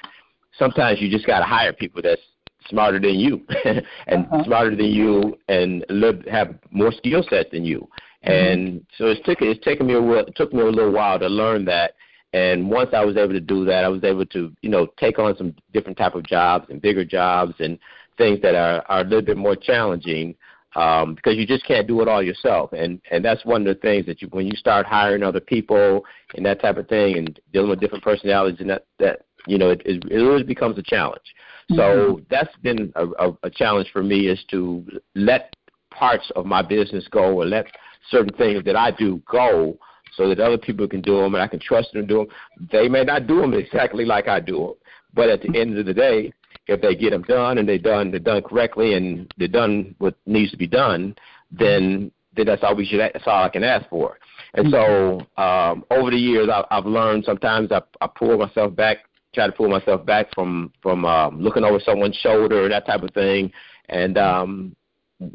sometimes 0.59 1.01
you 1.01 1.11
just 1.11 1.27
got 1.27 1.39
to 1.39 1.45
hire 1.45 1.73
people 1.73 2.03
that's 2.03 2.21
smarter 2.69 3.01
than 3.01 3.19
you 3.19 3.45
and 3.65 4.27
uh-huh. 4.27 4.45
smarter 4.45 4.77
than 4.77 4.87
you 4.87 5.37
and 5.49 5.85
live, 5.89 6.25
have 6.31 6.55
more 6.71 6.93
skill 6.93 7.25
set 7.29 7.51
than 7.51 7.65
you. 7.65 7.89
Mm-hmm. 8.25 8.33
And 8.33 8.87
so 8.99 9.07
it's 9.07 9.25
taken 9.27 9.49
it's 9.49 9.65
taken 9.65 9.87
me 9.87 9.95
a 9.95 10.01
while, 10.01 10.27
it 10.27 10.37
took 10.37 10.53
me 10.53 10.61
a 10.61 10.65
little 10.65 10.93
while 10.93 11.19
to 11.19 11.29
learn 11.29 11.65
that. 11.67 11.95
And 12.33 12.71
once 12.71 12.91
I 12.93 13.05
was 13.05 13.17
able 13.17 13.33
to 13.33 13.41
do 13.41 13.65
that, 13.65 13.85
I 13.85 13.89
was 13.89 14.05
able 14.05 14.27
to 14.27 14.53
you 14.61 14.69
know 14.69 14.89
take 14.99 15.19
on 15.19 15.37
some 15.37 15.55
different 15.73 15.99
type 15.99 16.15
of 16.15 16.25
jobs 16.25 16.67
and 16.69 16.83
bigger 16.83 17.05
jobs 17.05 17.55
and 17.59 17.79
things 18.19 18.41
that 18.43 18.55
are 18.55 18.85
are 18.89 19.01
a 19.01 19.05
little 19.05 19.23
bit 19.23 19.39
more 19.39 19.57
challenging 19.57 20.35
um, 20.77 21.15
because 21.15 21.37
you 21.37 21.47
just 21.47 21.67
can't 21.67 21.89
do 21.89 22.01
it 22.03 22.09
all 22.09 22.23
yourself. 22.23 22.73
And 22.73 23.01
and 23.11 23.25
that's 23.25 23.45
one 23.45 23.67
of 23.67 23.75
the 23.75 23.81
things 23.81 24.07
that 24.07 24.21
you 24.21 24.29
when 24.33 24.47
you 24.47 24.57
start 24.57 24.87
hiring 24.87 25.23
other 25.23 25.41
people 25.41 26.05
and 26.35 26.45
that 26.45 26.61
type 26.61 26.77
of 26.77 26.89
thing 26.89 27.17
and 27.17 27.41
dealing 27.53 27.71
with 27.71 27.81
different 27.81 28.05
personalities 28.05 28.61
and 28.61 28.71
that 28.71 28.87
that 28.99 29.23
you 29.47 29.59
know, 29.59 29.71
it, 29.71 29.83
it, 29.85 30.03
it 30.11 30.23
always 30.23 30.45
becomes 30.45 30.79
a 30.79 30.83
challenge. 30.83 31.35
Mm-hmm. 31.71 31.77
So 31.77 32.21
that's 32.31 32.55
been 32.63 32.93
a, 32.97 33.07
a, 33.07 33.39
a 33.45 33.51
challenge 33.51 33.89
for 33.93 34.03
me 34.03 34.29
is 34.29 34.43
to 34.51 34.85
let 35.15 35.55
parts 35.91 36.31
of 36.37 36.47
my 36.47 36.63
business 36.63 37.07
go 37.11 37.41
or 37.41 37.47
let 37.47 37.67
certain 38.11 38.35
things 38.37 38.65
that 38.65 38.77
I 38.77 38.91
do 38.91 39.23
go 39.31 39.79
so 40.17 40.29
that 40.29 40.41
other 40.41 40.59
people 40.59 40.89
can 40.89 41.01
do 41.01 41.17
them 41.17 41.35
and 41.35 41.43
I 41.43 41.49
can 41.49 41.61
trust 41.61 41.93
them 41.93 42.03
to 42.03 42.07
do 42.07 42.19
them. 42.19 42.69
They 42.73 42.89
may 42.89 43.05
not 43.05 43.27
do 43.27 43.41
them 43.41 43.55
exactly 43.55 44.05
like 44.05 44.29
I 44.29 44.41
do 44.41 44.59
them, 44.59 44.75
but 45.15 45.29
at 45.29 45.43
the 45.43 45.59
end 45.59 45.79
of 45.79 45.87
the 45.87 45.95
day, 45.95 46.33
if 46.67 46.81
they 46.81 46.95
get 46.95 47.11
them 47.11 47.23
done 47.23 47.59
and 47.59 47.69
they're 47.69 47.79
done, 47.79 48.11
they're 48.11 48.21
done 48.21 48.43
correctly 48.43 48.95
and 48.95 49.33
they're 49.39 49.49
done 49.49 49.95
what 49.99 50.15
needs 50.27 50.51
to 50.53 50.57
be 50.57 50.67
done, 50.67 51.15
then 51.51 52.13
think 52.35 52.47
that's 52.47 52.63
all 52.63 52.77
we 52.77 52.87
should. 52.87 53.01
That's 53.01 53.27
all 53.27 53.45
I 53.45 53.49
can 53.49 53.65
ask 53.65 53.89
for. 53.89 54.19
And 54.55 54.71
so 54.71 55.21
um, 55.41 55.85
over 55.91 56.11
the 56.11 56.17
years, 56.17 56.49
I, 56.53 56.65
I've 56.71 56.87
learned 56.87 57.25
sometimes 57.25 57.71
I, 57.71 57.83
I 58.01 58.09
pull 58.09 58.37
myself 58.39 58.75
back, 58.75 58.99
try 59.35 59.47
to 59.47 59.53
pull 59.53 59.69
myself 59.69 60.05
back 60.05 60.27
from 60.35 60.73
from 60.83 61.05
um, 61.05 61.41
looking 61.41 61.65
over 61.65 61.81
someone's 61.81 62.17
shoulder, 62.17 62.65
and 62.65 62.73
that 62.73 62.87
type 62.87 63.03
of 63.03 63.11
thing, 63.13 63.53
and 63.89 64.19
um, 64.19 64.77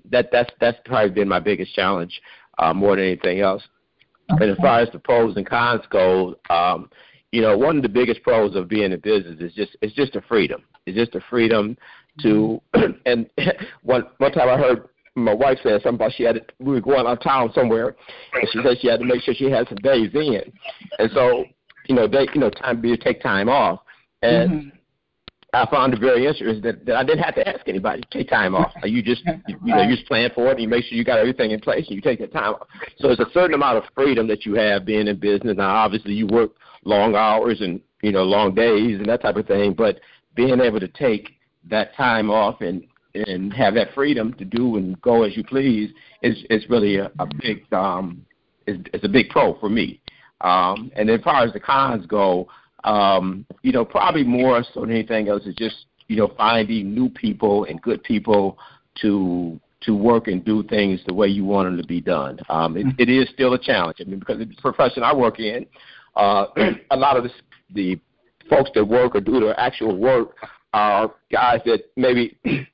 that 0.09 0.29
that's 0.31 0.51
that's 0.59 0.77
probably 0.85 1.11
been 1.11 1.27
my 1.27 1.39
biggest 1.39 1.73
challenge 1.73 2.21
uh, 2.57 2.73
more 2.73 2.95
than 2.95 3.05
anything 3.05 3.39
else. 3.39 3.63
Okay. 4.31 4.45
And 4.45 4.51
as 4.53 4.57
far 4.57 4.79
as 4.79 4.89
the 4.91 4.99
pros 4.99 5.35
and 5.37 5.47
cons 5.47 5.83
go, 5.89 6.35
um, 6.49 6.89
you 7.31 7.41
know, 7.41 7.57
one 7.57 7.77
of 7.77 7.83
the 7.83 7.89
biggest 7.89 8.23
pros 8.23 8.55
of 8.55 8.67
being 8.67 8.91
in 8.91 8.99
business 8.99 9.39
is 9.39 9.53
just 9.53 9.75
it's 9.81 9.93
just 9.93 10.13
the 10.13 10.21
freedom. 10.21 10.63
It's 10.85 10.97
just 10.97 11.11
the 11.11 11.21
freedom 11.29 11.77
to 12.21 12.61
and 13.05 13.29
one 13.83 14.03
one 14.17 14.31
time 14.31 14.49
I 14.49 14.57
heard 14.57 14.89
my 15.15 15.33
wife 15.33 15.57
said 15.63 15.81
something 15.81 15.95
about 15.95 16.13
she 16.13 16.23
had 16.23 16.35
to, 16.35 16.41
we 16.59 16.73
were 16.73 16.81
going 16.81 17.07
out 17.07 17.17
of 17.17 17.23
town 17.23 17.51
somewhere, 17.53 17.95
and 18.33 18.49
she 18.51 18.59
said 18.61 18.77
she 18.81 18.87
had 18.87 18.99
to 18.99 19.05
make 19.05 19.21
sure 19.21 19.33
she 19.33 19.49
had 19.49 19.67
some 19.67 19.77
days 19.77 20.09
in, 20.13 20.51
and 20.99 21.09
so 21.13 21.45
you 21.87 21.95
know 21.95 22.07
they 22.07 22.27
you 22.33 22.41
know 22.41 22.49
time 22.49 22.81
be 22.81 22.95
to 22.95 23.01
take 23.01 23.21
time 23.21 23.47
off, 23.47 23.79
and 24.25 24.51
mm-hmm. 24.51 24.69
I 25.55 25.69
found 25.69 25.93
it 25.93 25.99
very 25.99 26.25
interesting 26.25 26.61
that, 26.61 26.85
that 26.85 26.95
I 26.95 27.03
didn't 27.03 27.23
have 27.23 27.35
to 27.35 27.47
ask 27.47 27.67
anybody 27.67 28.01
to 28.01 28.07
take 28.17 28.29
time 28.29 28.55
off. 28.55 28.71
You 28.83 29.01
just 29.01 29.23
you, 29.47 29.57
you 29.63 29.75
know 29.75 29.81
you 29.81 29.95
just 29.95 30.07
plan 30.07 30.29
for 30.35 30.47
it 30.47 30.51
and 30.51 30.61
you 30.61 30.67
make 30.67 30.83
sure 30.85 30.97
you 30.97 31.03
got 31.03 31.19
everything 31.19 31.51
in 31.51 31.59
place 31.61 31.85
and 31.87 31.95
you 31.95 32.01
take 32.01 32.19
the 32.19 32.27
time 32.27 32.55
off. 32.55 32.67
So 32.99 33.09
it's 33.09 33.21
a 33.21 33.29
certain 33.33 33.53
amount 33.53 33.77
of 33.77 33.83
freedom 33.95 34.27
that 34.27 34.45
you 34.45 34.55
have 34.55 34.85
being 34.85 35.07
in 35.07 35.19
business. 35.19 35.57
Now 35.57 35.75
obviously 35.75 36.13
you 36.13 36.27
work 36.27 36.51
long 36.83 37.15
hours 37.15 37.61
and 37.61 37.79
you 38.01 38.11
know 38.11 38.23
long 38.23 38.53
days 38.53 38.97
and 38.97 39.05
that 39.07 39.21
type 39.21 39.37
of 39.37 39.47
thing, 39.47 39.73
but 39.73 39.99
being 40.35 40.59
able 40.59 40.79
to 40.79 40.87
take 40.89 41.29
that 41.69 41.95
time 41.95 42.29
off 42.29 42.61
and 42.61 42.85
and 43.13 43.53
have 43.53 43.75
that 43.75 43.93
freedom 43.93 44.33
to 44.33 44.45
do 44.45 44.75
and 44.75 45.01
go 45.01 45.23
as 45.23 45.37
you 45.37 45.43
please 45.43 45.91
is 46.21 46.43
is 46.49 46.69
really 46.69 46.97
a, 46.97 47.09
a 47.19 47.27
big 47.41 47.71
um 47.73 48.25
is 48.67 48.77
is 48.93 49.03
a 49.03 49.09
big 49.09 49.29
pro 49.29 49.57
for 49.59 49.69
me. 49.69 50.01
Um 50.41 50.91
and 50.95 51.09
as 51.09 51.21
far 51.21 51.43
as 51.43 51.53
the 51.53 51.59
cons 51.61 52.05
go, 52.05 52.47
um, 52.85 53.45
you 53.63 53.71
know, 53.71 53.83
probably 53.83 54.23
more 54.23 54.63
so 54.73 54.81
than 54.81 54.91
anything 54.91 55.27
else 55.27 55.43
is 55.45 55.55
just, 55.55 55.87
you 56.07 56.15
know, 56.15 56.31
finding 56.37 56.93
new 56.93 57.09
people 57.09 57.65
and 57.65 57.81
good 57.81 58.03
people 58.03 58.57
to 59.01 59.59
to 59.81 59.93
work 59.95 60.27
and 60.27 60.43
do 60.45 60.63
things 60.63 60.99
the 61.05 61.13
way 61.13 61.27
you 61.27 61.43
want 61.43 61.67
them 61.67 61.77
to 61.79 61.85
be 61.85 62.01
done. 62.01 62.39
Um, 62.49 62.75
it, 62.77 62.87
it 62.97 63.09
is 63.09 63.29
still 63.33 63.53
a 63.53 63.59
challenge. 63.59 63.97
I 63.99 64.05
mean, 64.05 64.19
because 64.19 64.39
the 64.39 64.47
profession 64.59 65.03
I 65.03 65.13
work 65.13 65.39
in, 65.39 65.65
uh, 66.15 66.45
a 66.91 66.97
lot 66.97 67.17
of 67.17 67.23
the, 67.23 67.29
the 67.73 67.99
folks 68.49 68.71
that 68.73 68.83
work 68.83 69.15
or 69.15 69.21
do 69.21 69.39
their 69.39 69.59
actual 69.59 69.95
work 69.95 70.37
are 70.73 71.13
guys 71.31 71.59
that 71.65 71.83
maybe 71.95 72.37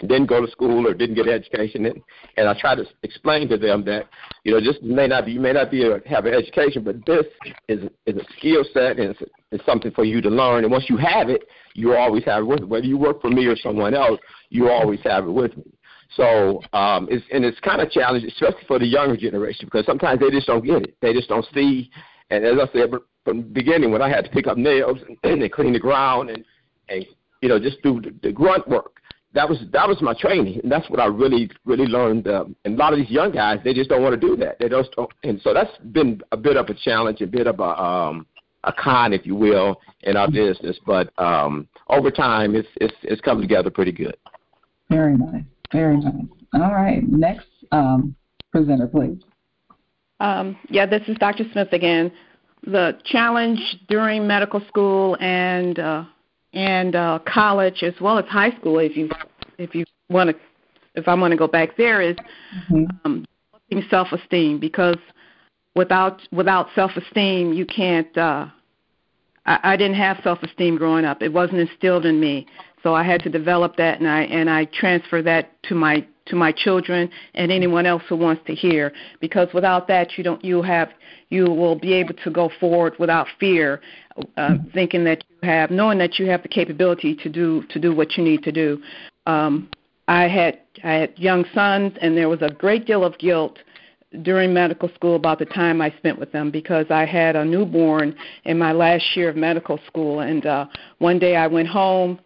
didn't 0.00 0.26
go 0.26 0.44
to 0.44 0.50
school 0.50 0.86
or 0.86 0.94
didn't 0.94 1.14
get 1.14 1.28
education 1.28 1.86
and 1.86 2.00
and 2.36 2.48
I 2.48 2.58
try 2.58 2.74
to 2.74 2.84
explain 3.02 3.48
to 3.48 3.56
them 3.56 3.84
that 3.84 4.08
you 4.44 4.52
know 4.52 4.60
just 4.60 4.82
may 4.82 5.06
not 5.06 5.26
be 5.26 5.32
you 5.32 5.40
may 5.40 5.52
not 5.52 5.70
be 5.70 5.84
a, 5.84 6.00
have 6.06 6.26
an 6.26 6.34
education 6.34 6.82
but 6.82 7.04
this 7.06 7.26
is 7.68 7.88
is 8.06 8.16
a 8.16 8.24
skill 8.36 8.64
set 8.72 8.98
and 8.98 9.10
it's, 9.10 9.22
it's 9.52 9.64
something 9.64 9.92
for 9.92 10.04
you 10.04 10.20
to 10.20 10.28
learn. 10.28 10.64
And 10.64 10.72
once 10.72 10.86
you 10.88 10.96
have 10.96 11.28
it 11.28 11.44
you 11.74 11.94
always 11.94 12.24
have 12.24 12.42
it 12.42 12.46
with 12.46 12.64
whether 12.64 12.86
you 12.86 12.98
work 12.98 13.20
for 13.20 13.30
me 13.30 13.46
or 13.46 13.56
someone 13.56 13.94
else 13.94 14.20
you 14.50 14.68
always 14.68 15.00
have 15.04 15.26
it 15.26 15.30
with 15.30 15.56
me. 15.56 15.64
So 16.16 16.60
um 16.72 17.08
it's 17.10 17.24
and 17.32 17.44
it's 17.44 17.60
kind 17.60 17.80
of 17.80 17.90
challenging 17.90 18.30
especially 18.30 18.66
for 18.66 18.78
the 18.78 18.86
younger 18.86 19.16
generation 19.16 19.66
because 19.66 19.86
sometimes 19.86 20.20
they 20.20 20.30
just 20.30 20.46
don't 20.46 20.64
get 20.64 20.82
it. 20.82 20.96
They 21.00 21.12
just 21.12 21.28
don't 21.28 21.46
see. 21.54 21.90
And 22.30 22.44
as 22.44 22.54
I 22.60 22.72
said 22.72 22.90
from 23.24 23.36
the 23.38 23.42
beginning 23.44 23.92
when 23.92 24.02
I 24.02 24.08
had 24.08 24.24
to 24.24 24.30
pick 24.30 24.46
up 24.48 24.58
nails 24.58 24.98
and, 25.22 25.40
and 25.40 25.52
clean 25.52 25.72
the 25.72 25.78
ground 25.78 26.30
and 26.30 26.44
and 26.88 27.06
you 27.40 27.48
know 27.48 27.60
just 27.60 27.80
do 27.82 28.00
the, 28.00 28.12
the 28.22 28.32
grunt 28.32 28.66
work 28.68 28.94
that 29.34 29.48
was 29.48 29.58
that 29.72 29.88
was 29.88 30.00
my 30.00 30.14
training, 30.14 30.60
and 30.62 30.70
that's 30.70 30.88
what 30.88 31.00
I 31.00 31.06
really 31.06 31.50
really 31.64 31.86
learned. 31.86 32.28
Um, 32.28 32.56
and 32.64 32.74
a 32.74 32.78
lot 32.78 32.92
of 32.92 32.98
these 32.98 33.10
young 33.10 33.32
guys, 33.32 33.58
they 33.64 33.74
just 33.74 33.90
don't 33.90 34.02
want 34.02 34.18
to 34.18 34.26
do 34.26 34.36
that. 34.36 34.58
They 34.58 34.68
just 34.68 34.92
don't, 34.92 35.10
and 35.24 35.40
so 35.42 35.52
that's 35.52 35.76
been 35.92 36.22
a 36.32 36.36
bit 36.36 36.56
of 36.56 36.68
a 36.68 36.74
challenge, 36.74 37.20
a 37.20 37.26
bit 37.26 37.46
of 37.46 37.58
a 37.58 37.82
um, 37.82 38.26
a 38.62 38.72
con, 38.72 39.12
if 39.12 39.26
you 39.26 39.34
will, 39.34 39.80
in 40.02 40.16
our 40.16 40.30
business. 40.30 40.78
But 40.86 41.12
um, 41.18 41.68
over 41.88 42.10
time, 42.10 42.54
it's 42.54 42.68
it's 42.76 42.94
it's 43.02 43.20
come 43.20 43.40
together 43.40 43.70
pretty 43.70 43.92
good. 43.92 44.16
Very 44.88 45.16
nice, 45.16 45.44
very 45.72 45.96
nice. 45.96 46.24
All 46.54 46.72
right, 46.72 47.02
next 47.08 47.46
um, 47.72 48.14
presenter, 48.52 48.86
please. 48.86 49.18
Um, 50.20 50.56
yeah, 50.70 50.86
this 50.86 51.02
is 51.08 51.16
Dr. 51.18 51.44
Smith 51.52 51.72
again. 51.72 52.12
The 52.62 52.98
challenge 53.04 53.60
during 53.88 54.26
medical 54.26 54.64
school 54.68 55.18
and 55.20 55.78
uh, 55.78 56.04
and 56.54 56.94
uh, 56.94 57.18
college 57.26 57.82
as 57.82 57.94
well 58.00 58.18
as 58.18 58.24
high 58.26 58.56
school, 58.58 58.78
if 58.78 58.96
you 58.96 59.10
if 59.58 59.74
you 59.74 59.84
want 60.08 60.30
to, 60.30 60.36
if 60.94 61.08
I 61.08 61.14
want 61.14 61.32
to 61.32 61.36
go 61.36 61.48
back 61.48 61.76
there, 61.76 62.00
is 62.00 62.16
mm-hmm. 62.70 62.84
um, 63.04 63.24
self-esteem 63.90 64.60
because 64.60 64.96
without 65.74 66.22
without 66.32 66.68
self-esteem, 66.74 67.52
you 67.52 67.66
can't. 67.66 68.16
Uh, 68.16 68.46
I, 69.46 69.58
I 69.62 69.76
didn't 69.76 69.96
have 69.96 70.20
self-esteem 70.22 70.76
growing 70.76 71.04
up; 71.04 71.22
it 71.22 71.32
wasn't 71.32 71.58
instilled 71.58 72.06
in 72.06 72.20
me. 72.20 72.46
So 72.82 72.94
I 72.94 73.02
had 73.02 73.22
to 73.22 73.30
develop 73.30 73.76
that, 73.76 73.98
and 73.98 74.08
I 74.08 74.22
and 74.22 74.48
I 74.48 74.66
transfer 74.66 75.22
that 75.22 75.62
to 75.64 75.74
my 75.74 76.06
to 76.26 76.36
my 76.36 76.52
children 76.52 77.10
and 77.34 77.52
anyone 77.52 77.86
else 77.86 78.02
who 78.08 78.16
wants 78.16 78.42
to 78.46 78.54
hear. 78.54 78.92
Because 79.20 79.48
without 79.52 79.86
that, 79.88 80.16
you 80.16 80.24
don't 80.24 80.44
you 80.44 80.62
have 80.62 80.90
you 81.28 81.44
will 81.44 81.76
be 81.76 81.92
able 81.92 82.14
to 82.14 82.30
go 82.30 82.50
forward 82.60 82.94
without 82.98 83.26
fear, 83.38 83.80
uh, 84.36 84.56
thinking 84.72 85.04
that 85.04 85.24
you 85.28 85.48
have 85.48 85.70
knowing 85.70 85.98
that 85.98 86.18
you 86.18 86.26
have 86.26 86.42
the 86.42 86.48
capability 86.48 87.14
to 87.16 87.28
do 87.28 87.64
to 87.70 87.78
do 87.78 87.94
what 87.94 88.16
you 88.16 88.24
need 88.24 88.42
to 88.42 88.52
do. 88.52 88.82
Um, 89.26 89.68
I 90.08 90.28
had 90.28 90.60
I 90.82 90.92
had 90.92 91.18
young 91.18 91.44
sons, 91.54 91.92
and 92.00 92.16
there 92.16 92.28
was 92.28 92.42
a 92.42 92.50
great 92.50 92.86
deal 92.86 93.04
of 93.04 93.18
guilt 93.18 93.58
during 94.22 94.54
medical 94.54 94.88
school 94.90 95.16
about 95.16 95.40
the 95.40 95.46
time 95.46 95.80
I 95.80 95.90
spent 95.98 96.20
with 96.20 96.30
them 96.30 96.52
because 96.52 96.86
I 96.88 97.04
had 97.04 97.34
a 97.34 97.44
newborn 97.44 98.14
in 98.44 98.56
my 98.58 98.70
last 98.70 99.16
year 99.16 99.28
of 99.28 99.36
medical 99.36 99.80
school, 99.86 100.20
and 100.20 100.46
uh, 100.46 100.66
one 100.98 101.18
day 101.18 101.36
I 101.36 101.46
went 101.46 101.68
home 101.68 102.20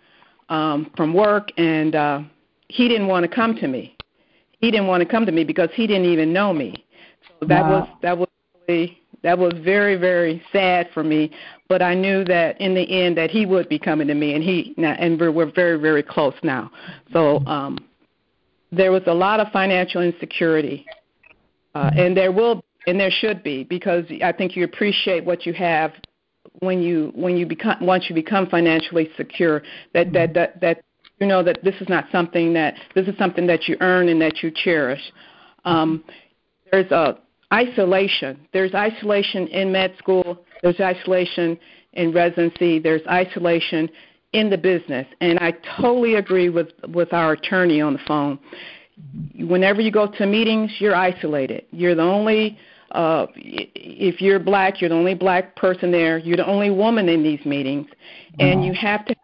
um, 0.49 0.91
from 0.97 1.15
work 1.15 1.51
and. 1.57 1.95
Uh, 1.95 2.21
he 2.69 2.89
didn't 2.89 3.09
want 3.09 3.25
to 3.25 3.29
come 3.29 3.55
to 3.57 3.69
me. 3.69 3.97
He 4.61 4.71
didn't 4.71 4.87
want 4.87 5.03
to 5.03 5.09
come 5.09 5.25
to 5.27 5.33
me 5.33 5.45
because 5.45 5.71
he 5.75 5.87
didn't 5.87 6.07
even 6.07 6.33
know 6.33 6.53
me. 6.53 6.85
So 7.41 7.47
that 7.47 7.63
wow. 7.63 7.71
was 7.71 7.89
that 8.03 8.19
was 8.19 8.29
really 8.67 8.99
that 9.23 9.39
was 9.39 9.53
very 9.65 9.97
very 9.97 10.43
sad 10.53 10.89
for 10.93 11.03
me. 11.03 11.31
But 11.69 11.83
I 11.83 11.95
knew 11.95 12.25
that 12.25 12.61
in 12.61 12.75
the 12.75 12.83
end 12.83 13.17
that 13.19 13.31
he 13.31 13.47
would 13.47 13.69
be 13.69 13.79
coming 13.79 14.09
to 14.09 14.15
me, 14.15 14.35
and 14.35 14.43
he 14.43 14.75
and 14.79 15.19
we're, 15.19 15.33
we're 15.33 15.53
very 15.53 15.79
very 15.79 16.03
close 16.03 16.35
now. 16.43 16.71
So 17.13 17.45
um, 17.47 17.79
there 18.73 18.93
was 18.93 19.03
a 19.07 19.15
lot 19.15 19.41
of 19.41 19.49
financial 19.53 20.03
insecurity, 20.03 20.87
uh, 21.75 21.91
and 21.97 22.17
there 22.17 22.33
will 22.33 22.65
and 22.87 22.99
there 22.99 23.11
should 23.11 23.43
be 23.43 23.65
because 23.65 24.05
I 24.23 24.33
think 24.33 24.57
you 24.57 24.65
appreciate 24.65 25.25
what 25.25 25.47
you 25.47 25.53
have 25.55 25.93
when 26.61 26.83
you 26.83 27.13
when 27.15 27.37
you 27.37 27.47
become 27.47 27.77
once 27.81 28.07
you 28.09 28.15
become 28.15 28.49
financially 28.49 29.11
secure 29.17 29.63
that 29.95 30.13
that 30.13 30.35
that 30.35 30.61
that 30.61 30.85
you 31.21 31.27
know 31.27 31.43
that 31.43 31.63
this 31.65 31.75
is 31.81 31.89
not 31.89 32.07
something 32.13 32.53
that 32.55 32.75
this 32.95 33.07
is 33.09 33.17
something 33.19 33.47
that 33.47 33.69
you 33.69 33.77
earn 33.81 34.09
and 34.09 34.21
that 34.23 34.43
you 34.43 34.51
cherish. 34.51 35.01
Um, 35.65 36.05
there's 36.71 36.91
a 36.91 37.19
isolation. 37.53 38.47
There's 38.53 38.75
isolation 38.75 39.47
in 39.49 39.73
med 39.73 39.95
school. 39.99 40.45
There's 40.63 40.81
isolation 40.81 41.59
in 41.95 42.13
residency. 42.13 42.79
There's 42.79 43.03
isolation 43.09 43.89
in 44.33 44.51
the 44.51 44.59
business, 44.59 45.07
and 45.21 45.39
I 45.39 45.55
totally 45.81 46.17
agree 46.17 46.51
with 46.51 46.69
with 46.89 47.13
our 47.13 47.33
attorney 47.33 47.81
on 47.81 47.95
the 47.95 48.01
phone. 48.07 48.39
Whenever 49.39 49.81
you 49.81 49.91
go 49.91 50.07
to 50.07 50.27
meetings, 50.27 50.73
you're 50.81 50.95
isolated. 50.95 51.65
You're 51.71 51.95
the 51.95 52.03
only 52.03 52.59
uh, 52.93 53.27
if 53.35 54.21
you're 54.21 54.39
black, 54.39 54.81
you're 54.81 54.91
the 54.91 54.97
only 54.97 55.15
black 55.15 55.57
person 55.57 55.91
there. 55.91 56.19
You're 56.19 56.37
the 56.37 56.47
only 56.47 56.71
woman 56.71 57.09
in 57.09 57.23
these 57.23 57.45
meetings, 57.45 57.87
and 58.39 58.65
you 58.65 58.73
have 58.75 59.05
to 59.07 59.15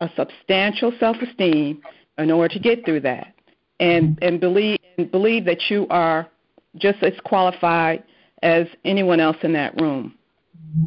a 0.00 0.10
substantial 0.16 0.92
self-esteem 1.00 1.80
in 2.18 2.30
order 2.30 2.52
to 2.52 2.60
get 2.60 2.84
through 2.84 3.00
that, 3.00 3.34
and 3.80 4.18
and 4.22 4.40
believe 4.40 4.78
and 4.98 5.10
believe 5.10 5.44
that 5.44 5.70
you 5.70 5.86
are 5.90 6.28
just 6.76 7.02
as 7.02 7.12
qualified 7.24 8.02
as 8.42 8.66
anyone 8.84 9.20
else 9.20 9.36
in 9.42 9.52
that 9.52 9.80
room. 9.80 10.14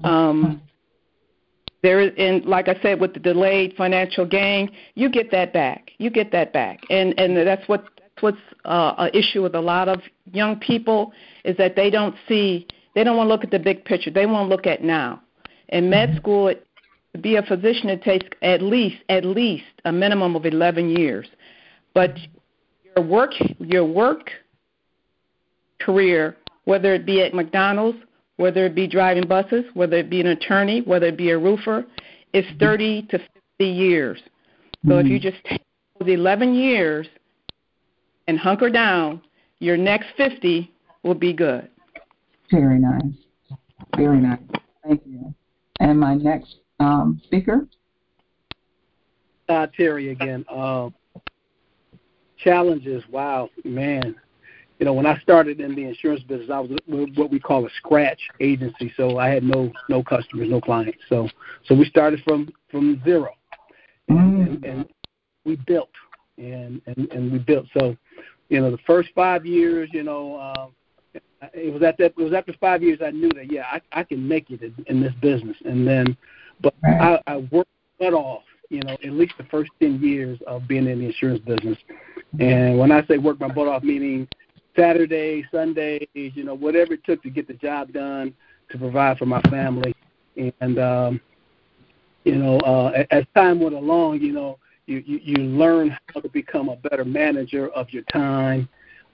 Um, 0.04 0.62
there 1.82 2.02
is, 2.02 2.12
and 2.18 2.46
like 2.46 2.68
I 2.68 2.80
said, 2.82 3.00
with 3.00 3.14
the 3.14 3.20
delayed 3.20 3.74
financial 3.78 4.26
gain, 4.26 4.70
you 4.96 5.10
get 5.10 5.32
that 5.32 5.54
back. 5.54 5.92
You 5.98 6.10
get 6.10 6.32
that 6.32 6.52
back, 6.52 6.82
and 6.90 7.18
and 7.20 7.36
that's 7.36 7.68
what 7.68 7.86
that's 8.20 8.22
what's 8.22 8.38
uh, 8.66 8.96
an 8.98 9.12
issue 9.14 9.42
with 9.44 9.56
a 9.56 9.62
lot 9.62 9.88
of 9.88 10.02
young 10.32 10.60
people 10.60 11.14
is 11.46 11.56
that 11.58 11.76
they 11.76 11.90
don't 11.90 12.16
see, 12.28 12.68
they 12.96 13.04
don't 13.04 13.18
want 13.18 13.28
to 13.28 13.32
look 13.34 13.44
at 13.44 13.52
the 13.52 13.60
big 13.60 13.86
picture. 13.86 14.12
They 14.12 14.26
want 14.26 14.50
to 14.50 14.56
look 14.56 14.68
at 14.68 14.84
now. 14.84 15.22
In 15.70 15.90
med 15.90 16.16
school, 16.18 16.48
it, 16.50 16.66
to 17.14 17.20
be 17.20 17.36
a 17.36 17.44
physician, 17.44 17.90
it 17.90 18.04
takes 18.04 18.28
at 18.42 18.62
least 18.62 18.98
at 19.10 19.26
least 19.26 19.66
a 19.86 19.92
minimum 19.92 20.36
of 20.36 20.46
11 20.46 20.90
years. 20.90 21.28
But 21.94 22.16
your 22.96 23.06
work 23.06 23.32
your 23.60 23.86
work 23.86 24.32
career, 25.80 26.38
whether 26.66 26.94
it 26.94 27.06
be 27.06 27.22
at 27.22 27.34
McDonald's, 27.34 27.98
whether 28.38 28.66
it 28.66 28.76
be 28.76 28.88
driving 28.88 29.28
buses, 29.28 29.66
whether 29.74 29.98
it 29.98 30.10
be 30.10 30.22
an 30.22 30.28
attorney, 30.28 30.82
whether 30.82 31.08
it 31.08 31.18
be 31.18 31.32
a 31.32 31.38
roofer, 31.38 31.86
is 32.34 32.46
30 32.60 33.04
to 33.04 33.18
50 33.18 33.30
years. 33.60 34.20
So 34.86 34.92
mm-hmm. 34.92 35.06
if 35.06 35.12
you 35.12 35.20
just 35.20 35.44
take 35.46 35.62
those 36.00 36.10
11 36.10 36.54
years 36.54 37.08
and 38.28 38.38
hunker 38.40 38.70
down, 38.70 39.22
your 39.60 39.76
next 39.76 40.08
50 40.16 40.72
will 41.04 41.16
be 41.16 41.34
good. 41.34 41.70
Very 42.52 42.80
nice. 42.80 43.04
Very 43.98 44.20
nice. 44.20 44.40
Thank 44.86 45.02
you. 45.06 45.34
And 45.80 46.00
my 46.00 46.16
next 46.16 46.58
um, 46.80 47.22
speaker? 47.24 47.68
Todd 49.48 49.72
Terry 49.76 50.10
again. 50.10 50.46
Uh, 50.50 50.90
challenges, 52.38 53.04
wow, 53.10 53.50
man. 53.64 54.16
You 54.80 54.86
know, 54.86 54.94
when 54.94 55.06
I 55.06 55.20
started 55.20 55.60
in 55.60 55.76
the 55.76 55.84
insurance 55.84 56.24
business, 56.24 56.50
I 56.50 56.60
was 56.60 56.72
what 56.88 57.30
we 57.30 57.40
call 57.40 57.66
a 57.66 57.70
scratch 57.78 58.20
agency. 58.40 58.94
So 58.96 59.18
I 59.18 59.28
had 59.28 59.44
no 59.44 59.72
no 59.90 60.02
customers, 60.02 60.50
no 60.50 60.62
clients. 60.62 61.00
So 61.10 61.28
so 61.66 61.76
we 61.76 61.84
started 61.86 62.22
from 62.24 62.50
from 62.72 63.02
zero, 63.04 63.34
and, 64.08 64.18
mm. 64.18 64.46
and, 64.48 64.66
and 64.66 64.86
we 65.44 65.58
built 65.68 65.90
and, 66.40 66.82
and 66.86 67.12
and 67.12 67.32
we 67.32 67.40
built. 67.40 67.66
So, 67.78 67.96
you 68.50 68.62
know, 68.62 68.72
the 68.72 68.80
first 68.88 69.10
five 69.14 69.46
years, 69.46 69.90
you 69.92 70.04
know, 70.04 70.36
uh, 70.36 70.68
it 71.54 71.74
was 71.74 71.84
at 71.84 71.98
that 71.98 72.14
it 72.18 72.18
was 72.18 72.34
after 72.34 72.54
five 72.60 72.82
years 72.82 73.00
I 73.04 73.12
knew 73.12 73.30
that 73.30 73.52
yeah 73.52 73.66
I 73.72 73.82
I 73.92 74.04
can 74.04 74.28
make 74.28 74.50
it 74.50 74.62
in, 74.62 74.74
in 74.88 75.02
this 75.02 75.14
business. 75.22 75.58
And 75.66 75.88
then, 75.88 76.18
but 76.62 76.74
I, 76.84 77.20
I 77.28 77.38
worked 77.52 77.70
butt 78.00 78.14
off, 78.14 78.44
you 78.70 78.82
know, 78.82 78.94
at 78.94 79.12
least 79.12 79.34
the 79.38 79.46
first 79.46 79.72
ten 79.82 80.02
years 80.02 80.40
of 80.48 80.68
being 80.68 80.88
in 80.88 81.00
the 81.00 81.06
insurance 81.06 81.40
business. 81.40 81.78
And 82.40 82.78
when 82.78 82.92
I 82.92 83.06
say 83.08 83.18
work 83.18 83.40
my 83.40 83.48
butt 83.48 83.68
off, 83.68 83.84
meaning 83.84 84.28
Saturday, 84.76 85.46
Sundays, 85.52 86.08
you 86.14 86.44
know, 86.44 86.54
whatever 86.54 86.94
it 86.94 87.04
took 87.04 87.22
to 87.24 87.30
get 87.30 87.48
the 87.48 87.56
job 87.56 87.92
done 87.92 88.34
to 88.72 88.78
provide 88.78 89.18
for 89.18 89.26
my 89.26 89.42
family. 89.44 89.96
And 90.62 90.80
um, 90.80 91.22
you 92.24 92.36
know, 92.36 92.58
uh, 92.60 93.04
as 93.12 93.24
time 93.36 93.60
went 93.60 93.76
along, 93.76 94.22
you 94.22 94.32
know, 94.32 94.60
you, 94.86 95.04
you, 95.06 95.20
you 95.24 95.36
learn 95.36 95.96
how 96.14 96.20
to 96.20 96.30
become 96.30 96.70
a 96.70 96.76
better 96.76 97.06
manager 97.06 97.70
of 97.70 97.90
your 97.92 98.04
time, 98.12 98.68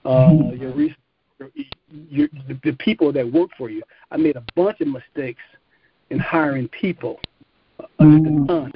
uh, 0.04 0.28
mm-hmm. 0.28 0.60
your, 0.60 0.80
your, 1.38 1.50
your 2.08 2.28
the, 2.48 2.58
the 2.64 2.72
people 2.78 3.12
that 3.12 3.30
work 3.30 3.50
for 3.56 3.70
you. 3.70 3.82
I 4.10 4.16
made 4.16 4.36
a 4.36 4.44
bunch 4.54 4.80
of 4.80 4.88
mistakes 4.88 5.42
in 6.10 6.18
hiring 6.18 6.68
people, 6.68 7.20
uh, 7.80 7.84
mm-hmm. 8.00 8.68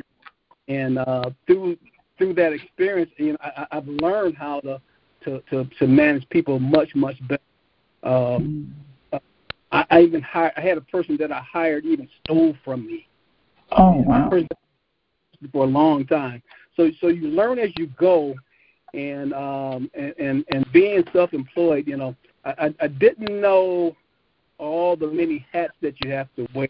and 0.69 0.99
uh, 0.99 1.31
through 1.47 1.77
through 2.19 2.35
that 2.35 2.53
experience, 2.53 3.11
you 3.17 3.33
know, 3.33 3.39
I, 3.41 3.67
I've 3.73 3.89
learned 3.89 4.37
how 4.37 4.61
to 4.61 4.81
to 5.25 5.43
to, 5.51 5.65
to 5.79 5.87
manage 5.87 6.29
people 6.29 6.59
much 6.59 6.95
much 6.95 7.17
better. 7.29 7.43
Um, 8.03 8.73
mm-hmm. 9.13 9.17
I, 9.73 9.85
I 9.91 10.01
even 10.03 10.23
hired. 10.23 10.53
I 10.57 10.61
had 10.61 10.79
a 10.79 10.83
person 10.83 11.17
that 11.19 11.33
I 11.33 11.41
hired 11.41 11.85
even 11.85 12.09
stole 12.25 12.57
from 12.65 12.87
me. 12.87 13.07
Oh 13.73 14.03
wow! 14.07 14.31
For 15.53 15.65
a 15.65 15.69
long 15.69 16.07
time, 16.07 16.43
so 16.77 16.91
so 17.01 17.09
you 17.09 17.29
learn 17.29 17.59
as 17.59 17.71
you 17.79 17.87
go, 17.99 18.35
and 18.95 19.33
um, 19.33 19.91
and, 19.95 20.15
and 20.19 20.45
and 20.53 20.73
being 20.73 21.05
self-employed, 21.13 21.87
you 21.87 21.97
know, 21.97 22.17
I, 22.45 22.75
I 22.81 22.89
didn't 22.89 23.41
know 23.41 23.97
all 24.59 24.97
the 24.97 25.07
many 25.07 25.47
hats 25.53 25.73
that 25.81 25.95
you 26.05 26.11
have 26.11 26.29
to 26.37 26.47
wear 26.55 26.69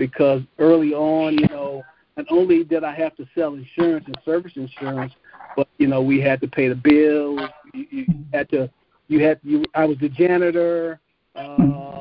because 0.00 0.40
early 0.58 0.94
on, 0.94 1.36
you 1.36 1.46
know, 1.48 1.84
not 2.16 2.24
only 2.30 2.64
did 2.64 2.84
I 2.84 2.94
have 2.94 3.14
to 3.16 3.28
sell 3.34 3.52
insurance 3.52 4.06
and 4.06 4.18
service 4.24 4.52
insurance, 4.56 5.12
but 5.54 5.68
you 5.76 5.86
know 5.86 6.00
we 6.00 6.18
had 6.20 6.40
to 6.40 6.48
pay 6.48 6.68
the 6.68 6.74
bills. 6.74 7.38
You, 7.74 7.86
you 7.90 8.06
had 8.32 8.48
to, 8.48 8.70
you 9.08 9.22
had 9.22 9.38
you. 9.44 9.62
I 9.74 9.84
was 9.84 9.98
the 9.98 10.08
janitor. 10.08 10.98
Uh, 11.36 12.00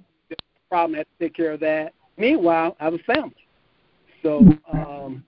problem 0.70 0.98
had 0.98 1.08
to 1.20 1.26
take 1.26 1.36
care 1.36 1.52
of 1.52 1.60
that. 1.60 1.94
Meanwhile, 2.18 2.78
I 2.80 2.88
a 2.88 2.98
family, 3.00 3.36
so 4.24 4.48
um, 4.72 5.24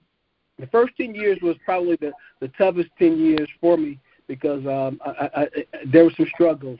the 0.57 0.67
first 0.67 0.93
10 0.97 1.13
years 1.13 1.39
was 1.41 1.57
probably 1.65 1.97
the, 1.97 2.11
the 2.39 2.47
toughest 2.49 2.89
10 2.99 3.17
years 3.17 3.49
for 3.59 3.75
me 3.75 3.99
because 4.27 4.65
um, 4.65 5.01
I, 5.05 5.09
I, 5.09 5.41
I, 5.41 5.47
there 5.91 6.03
were 6.03 6.11
some 6.15 6.27
struggles. 6.33 6.79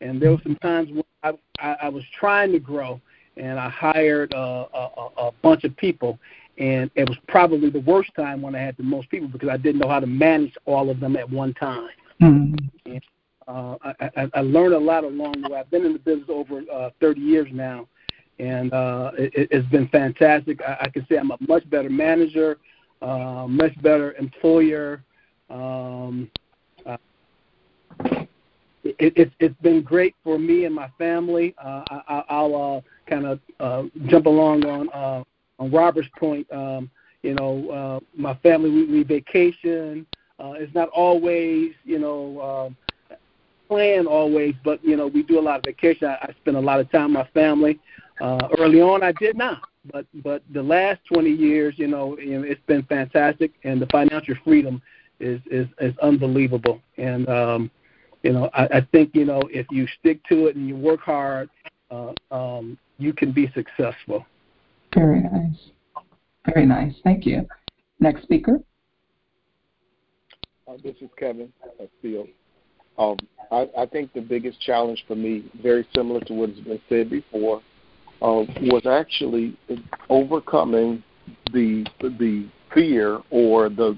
And 0.00 0.22
there 0.22 0.30
were 0.30 0.40
some 0.44 0.56
times 0.56 0.90
when 0.90 1.02
I, 1.24 1.32
I, 1.58 1.76
I 1.82 1.88
was 1.88 2.04
trying 2.18 2.52
to 2.52 2.60
grow 2.60 3.00
and 3.38 3.58
I 3.58 3.68
hired 3.68 4.34
uh, 4.34 4.66
a, 4.74 5.08
a 5.18 5.32
bunch 5.42 5.64
of 5.64 5.76
people. 5.76 6.18
And 6.58 6.90
it 6.96 7.08
was 7.08 7.16
probably 7.28 7.70
the 7.70 7.80
worst 7.80 8.10
time 8.16 8.42
when 8.42 8.56
I 8.56 8.58
had 8.58 8.76
the 8.76 8.82
most 8.82 9.08
people 9.10 9.28
because 9.28 9.48
I 9.48 9.56
didn't 9.56 9.80
know 9.80 9.88
how 9.88 10.00
to 10.00 10.08
manage 10.08 10.54
all 10.64 10.90
of 10.90 10.98
them 10.98 11.16
at 11.16 11.30
one 11.30 11.54
time. 11.54 11.88
Mm-hmm. 12.20 12.90
And, 12.90 13.02
uh, 13.46 13.76
I, 13.82 14.10
I, 14.16 14.30
I 14.34 14.40
learned 14.40 14.74
a 14.74 14.78
lot 14.78 15.04
along 15.04 15.40
the 15.40 15.50
way. 15.50 15.58
I've 15.60 15.70
been 15.70 15.86
in 15.86 15.92
the 15.92 16.00
business 16.00 16.28
over 16.28 16.62
uh, 16.72 16.90
30 17.00 17.20
years 17.20 17.48
now, 17.52 17.86
and 18.40 18.72
uh, 18.74 19.12
it, 19.16 19.48
it's 19.50 19.68
been 19.68 19.88
fantastic. 19.88 20.60
I, 20.60 20.78
I 20.82 20.88
can 20.88 21.06
say 21.08 21.16
I'm 21.16 21.30
a 21.30 21.38
much 21.40 21.68
better 21.70 21.88
manager 21.88 22.58
uh, 23.02 23.46
much 23.48 23.80
better 23.82 24.12
employer. 24.14 25.02
Um, 25.50 26.30
uh, 26.84 26.96
it, 28.84 29.12
it, 29.16 29.32
it's 29.38 29.60
been 29.60 29.82
great 29.82 30.14
for 30.24 30.38
me 30.38 30.64
and 30.64 30.74
my 30.74 30.90
family. 30.98 31.54
Uh, 31.62 31.84
I, 31.90 32.24
I'll 32.28 32.54
uh, 32.56 32.80
kind 33.08 33.26
of 33.26 33.40
uh, 33.60 33.84
jump 34.06 34.26
along 34.26 34.64
on 34.66 34.88
uh, 34.90 35.22
on 35.58 35.70
Robert's 35.70 36.08
point. 36.18 36.50
Um, 36.52 36.90
you 37.22 37.34
know, 37.34 37.70
uh, 37.70 38.00
my 38.16 38.34
family 38.36 38.70
we, 38.70 38.84
we 38.86 39.02
vacation. 39.02 40.06
Uh, 40.38 40.52
it's 40.56 40.74
not 40.74 40.88
always 40.90 41.72
you 41.84 41.98
know 41.98 42.74
uh, 43.10 43.14
plan 43.68 44.06
always, 44.06 44.54
but 44.64 44.82
you 44.84 44.96
know 44.96 45.06
we 45.06 45.22
do 45.22 45.38
a 45.38 45.42
lot 45.42 45.58
of 45.58 45.64
vacation. 45.64 46.08
I, 46.08 46.14
I 46.22 46.34
spend 46.40 46.56
a 46.56 46.60
lot 46.60 46.80
of 46.80 46.90
time 46.90 47.14
with 47.14 47.26
my 47.26 47.28
family. 47.40 47.78
Uh, 48.20 48.48
early 48.58 48.80
on, 48.80 49.02
I 49.02 49.12
did 49.12 49.36
not 49.36 49.62
but 49.92 50.06
but 50.22 50.42
the 50.52 50.62
last 50.62 51.00
20 51.12 51.30
years, 51.30 51.74
you 51.76 51.86
know, 51.86 52.16
it's 52.18 52.60
been 52.66 52.82
fantastic, 52.84 53.52
and 53.64 53.80
the 53.80 53.86
financial 53.86 54.34
freedom 54.44 54.82
is 55.20 55.40
is 55.50 55.66
is 55.80 55.96
unbelievable. 55.98 56.80
And 56.96 57.28
um, 57.28 57.70
you 58.22 58.32
know, 58.32 58.50
I, 58.54 58.64
I 58.64 58.80
think 58.92 59.14
you 59.14 59.24
know 59.24 59.42
if 59.50 59.66
you 59.70 59.86
stick 59.98 60.20
to 60.28 60.46
it 60.46 60.56
and 60.56 60.68
you 60.68 60.76
work 60.76 61.00
hard, 61.00 61.48
uh, 61.90 62.12
um, 62.30 62.78
you 62.98 63.12
can 63.12 63.32
be 63.32 63.50
successful. 63.54 64.24
Very 64.94 65.20
nice, 65.20 65.70
very 66.46 66.66
nice. 66.66 66.94
Thank 67.04 67.26
you. 67.26 67.46
Next 68.00 68.22
speaker. 68.22 68.60
Uh, 70.66 70.76
this 70.82 70.96
is 71.00 71.08
Kevin 71.18 71.52
Steele. 71.98 72.26
Um, 72.98 73.16
I, 73.50 73.68
I 73.78 73.86
think 73.86 74.12
the 74.12 74.20
biggest 74.20 74.60
challenge 74.60 75.02
for 75.06 75.14
me, 75.14 75.44
very 75.62 75.86
similar 75.94 76.20
to 76.20 76.34
what 76.34 76.50
has 76.50 76.58
been 76.60 76.80
said 76.88 77.08
before, 77.08 77.62
uh, 78.20 78.42
was 78.62 78.82
actually 78.86 79.56
overcoming 80.10 81.02
the 81.52 81.86
the 82.00 82.48
fear 82.74 83.20
or 83.30 83.68
the 83.68 83.96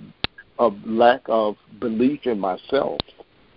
of 0.58 0.74
lack 0.84 1.22
of 1.26 1.56
belief 1.80 2.20
in 2.24 2.38
myself 2.38 2.98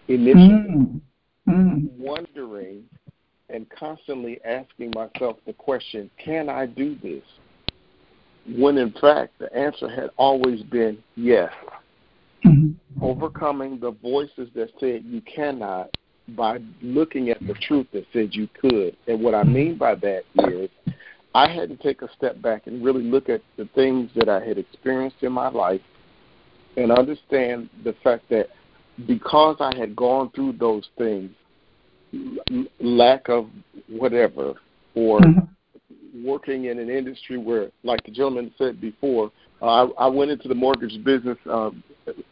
initially, 0.08 0.42
mm. 0.42 1.02
Mm. 1.50 1.92
wondering 1.98 2.84
and 3.54 3.70
constantly 3.70 4.40
asking 4.44 4.92
myself 4.96 5.38
the 5.46 5.54
question, 5.54 6.10
"Can 6.18 6.50
I 6.50 6.66
do 6.66 6.96
this?" 6.96 7.24
When 8.58 8.78
in 8.78 8.92
fact 9.00 9.40
the 9.40 9.56
answer 9.56 9.88
had 9.88 10.10
always 10.18 10.62
been 10.64 10.98
yes. 11.16 11.52
Mm-hmm. 12.44 12.72
Overcoming 13.02 13.80
the 13.80 13.92
voices 13.92 14.50
that 14.56 14.70
said 14.80 15.06
you 15.06 15.22
cannot 15.22 15.96
by 16.30 16.60
looking 16.82 17.30
at 17.30 17.40
the 17.40 17.54
truth 17.54 17.88
that 17.94 18.06
said 18.12 18.34
you 18.34 18.48
could. 18.60 18.98
And 19.08 19.22
what 19.22 19.36
I 19.36 19.44
mean 19.44 19.78
by 19.78 19.96
that 19.96 20.24
is 20.50 20.70
I 21.36 21.48
had 21.48 21.70
to 21.70 21.76
take 21.78 22.02
a 22.02 22.10
step 22.16 22.42
back 22.42 22.68
and 22.68 22.84
really 22.84 23.04
look 23.04 23.30
at 23.30 23.42
the 23.58 23.68
things 23.76 24.10
that 24.16 24.30
I 24.30 24.44
had 24.44 24.58
experienced 24.58 25.18
in 25.22 25.32
my 25.32 25.50
life 25.50 25.82
and 26.78 26.92
understand 26.92 27.70
the 27.84 27.94
fact 28.04 28.30
that 28.30 28.50
because 29.08 29.58
I 29.60 29.76
had 29.76 29.96
gone 29.96 30.30
through 30.32 30.54
those 30.54 30.88
things, 30.98 31.32
lack 32.80 33.30
of 33.30 33.48
whatever, 33.88 34.56
or 34.96 35.20
mm-hmm. 35.20 36.26
working 36.26 36.66
in 36.66 36.80
an 36.80 36.90
industry 36.90 37.38
where, 37.38 37.72
like 37.84 38.04
the 38.06 38.12
gentleman 38.12 38.52
said 38.58 38.80
before, 38.80 39.32
uh, 39.62 39.86
I, 39.86 40.06
I 40.06 40.08
went 40.08 40.32
into 40.32 40.48
the 40.48 40.56
mortgage 40.56 41.04
business 41.04 41.38
um, 41.50 41.84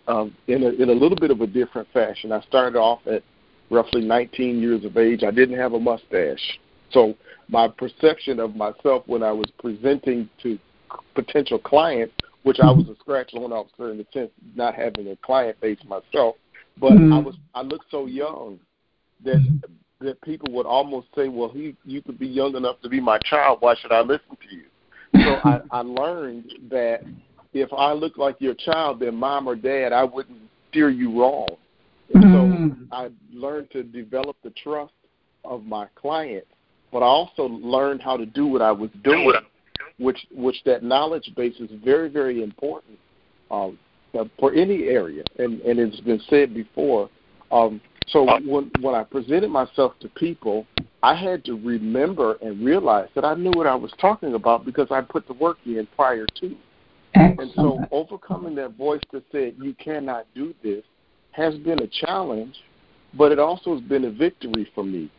um, 0.07 0.35
in 0.47 0.63
a 0.63 0.69
in 0.69 0.89
a 0.89 0.93
little 0.93 1.17
bit 1.17 1.31
of 1.31 1.41
a 1.41 1.47
different 1.47 1.87
fashion. 1.93 2.31
I 2.31 2.41
started 2.41 2.77
off 2.77 2.99
at 3.07 3.23
roughly 3.69 4.01
19 4.01 4.59
years 4.59 4.83
of 4.83 4.97
age. 4.97 5.23
I 5.23 5.31
didn't 5.31 5.57
have 5.57 5.73
a 5.73 5.79
mustache. 5.79 6.59
So 6.91 7.15
my 7.47 7.69
perception 7.69 8.39
of 8.39 8.55
myself 8.55 9.03
when 9.05 9.23
I 9.23 9.31
was 9.31 9.49
presenting 9.59 10.29
to 10.43 10.59
potential 11.15 11.57
clients, 11.57 12.13
which 12.43 12.59
I 12.59 12.69
was 12.69 12.87
a 12.89 12.95
scratch 12.99 13.31
loan 13.33 13.53
officer 13.53 13.91
in 13.91 13.97
the 13.97 14.05
sense 14.11 14.29
not 14.55 14.75
having 14.75 15.07
a 15.07 15.15
client 15.17 15.59
base 15.61 15.79
myself, 15.87 16.35
but 16.77 16.91
mm-hmm. 16.91 17.13
I 17.13 17.19
was 17.19 17.35
I 17.55 17.61
looked 17.61 17.85
so 17.89 18.07
young 18.07 18.59
that 19.23 19.35
mm-hmm. 19.35 20.05
that 20.05 20.21
people 20.21 20.51
would 20.53 20.65
almost 20.65 21.07
say, 21.15 21.27
"Well, 21.27 21.49
he 21.49 21.75
you 21.85 22.01
could 22.01 22.19
be 22.19 22.27
young 22.27 22.55
enough 22.55 22.81
to 22.81 22.89
be 22.89 22.99
my 22.99 23.17
child. 23.19 23.57
Why 23.61 23.75
should 23.81 23.91
I 23.91 24.01
listen 24.01 24.37
to 24.49 24.55
you?" 24.55 24.63
So 25.23 25.39
I, 25.43 25.61
I 25.71 25.81
learned 25.81 26.53
that 26.69 27.01
if 27.53 27.71
I 27.73 27.93
looked 27.93 28.17
like 28.17 28.37
your 28.39 28.53
child, 28.53 28.99
then 28.99 29.15
mom 29.15 29.47
or 29.47 29.55
dad, 29.55 29.93
I 29.93 30.03
wouldn't 30.03 30.39
steer 30.69 30.89
you 30.89 31.21
wrong. 31.21 31.47
And 32.13 32.23
mm-hmm. 32.23 32.83
so 32.89 32.95
I 32.95 33.09
learned 33.33 33.71
to 33.71 33.83
develop 33.83 34.37
the 34.43 34.51
trust 34.63 34.93
of 35.43 35.63
my 35.63 35.87
clients, 35.95 36.47
but 36.91 36.99
I 36.99 37.05
also 37.05 37.43
learned 37.43 38.01
how 38.01 38.17
to 38.17 38.25
do 38.25 38.47
what 38.47 38.61
I 38.61 38.71
was 38.71 38.89
doing, 39.03 39.33
which 39.97 40.19
which 40.33 40.57
that 40.65 40.83
knowledge 40.83 41.31
base 41.35 41.55
is 41.59 41.69
very 41.83 42.09
very 42.09 42.43
important 42.43 42.97
um, 43.49 43.77
for 44.39 44.53
any 44.53 44.83
area. 44.83 45.23
And 45.39 45.61
and 45.61 45.79
it's 45.79 45.99
been 46.01 46.21
said 46.29 46.53
before, 46.53 47.09
um, 47.51 47.81
So 48.11 48.27
uh, 48.27 48.39
when 48.41 48.71
when 48.81 48.95
I 48.95 49.03
presented 49.03 49.49
myself 49.49 49.93
to 50.01 50.09
people, 50.09 50.65
I 51.01 51.15
had 51.15 51.43
to 51.45 51.53
remember 51.53 52.37
and 52.41 52.63
realize 52.63 53.09
that 53.15 53.25
I 53.25 53.33
knew 53.35 53.51
what 53.51 53.67
I 53.67 53.75
was 53.75 53.91
talking 53.99 54.35
about 54.35 54.65
because 54.65 54.87
I 54.91 55.01
put 55.01 55.27
the 55.27 55.33
work 55.33 55.57
in 55.65 55.87
prior 55.95 56.25
to. 56.41 56.55
Excellent. 57.15 57.39
And 57.39 57.51
so 57.55 57.79
overcoming 57.91 58.55
that 58.55 58.77
voice 58.77 59.01
that 59.11 59.23
said 59.31 59.55
you 59.57 59.73
cannot 59.75 60.25
do 60.35 60.53
this 60.63 60.83
has 61.31 61.55
been 61.55 61.81
a 61.81 61.87
challenge, 61.87 62.55
but 63.17 63.31
it 63.31 63.39
also 63.39 63.73
has 63.73 63.81
been 63.83 64.05
a 64.05 64.11
victory 64.11 64.69
for 64.75 64.83
me 64.83 65.09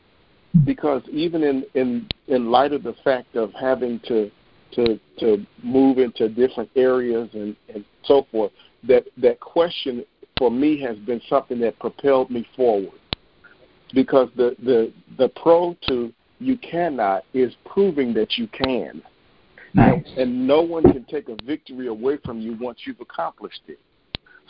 because 0.65 1.03
even 1.11 1.43
in 1.43 1.65
in 1.75 2.09
in 2.29 2.51
light 2.51 2.73
of 2.73 2.83
the 2.83 2.95
fact 3.05 3.37
of 3.37 3.53
having 3.55 4.01
to 4.01 4.31
to 4.73 4.99
to 5.19 5.47
move 5.63 5.99
into 5.99 6.29
different 6.29 6.71
areas 6.77 7.29
and 7.33 7.57
and 7.75 7.85
so 8.05 8.27
forth 8.31 8.53
that 8.87 9.05
that 9.17 9.41
question 9.41 10.05
for 10.39 10.51
me 10.51 10.81
has 10.81 10.97
been 10.99 11.21
something 11.29 11.59
that 11.61 11.79
propelled 11.79 12.31
me 12.31 12.47
forward. 12.57 12.99
Because 13.95 14.29
the 14.37 14.57
the 14.63 14.93
the 15.19 15.29
pro 15.29 15.77
to 15.89 16.13
you 16.39 16.57
cannot 16.59 17.25
is 17.35 17.53
proving 17.67 18.15
that 18.15 18.37
you 18.39 18.49
can. 18.49 19.03
Nice. 19.75 20.05
and, 20.07 20.19
and 20.19 20.47
no 20.47 20.61
one 20.61 20.83
can 20.83 21.05
take 21.05 21.29
a 21.29 21.37
victory 21.45 21.87
away 21.87 22.19
from 22.25 22.41
you 22.41 22.57
once 22.61 22.81
you've 22.85 23.01
accomplished 23.01 23.63
it. 23.69 23.79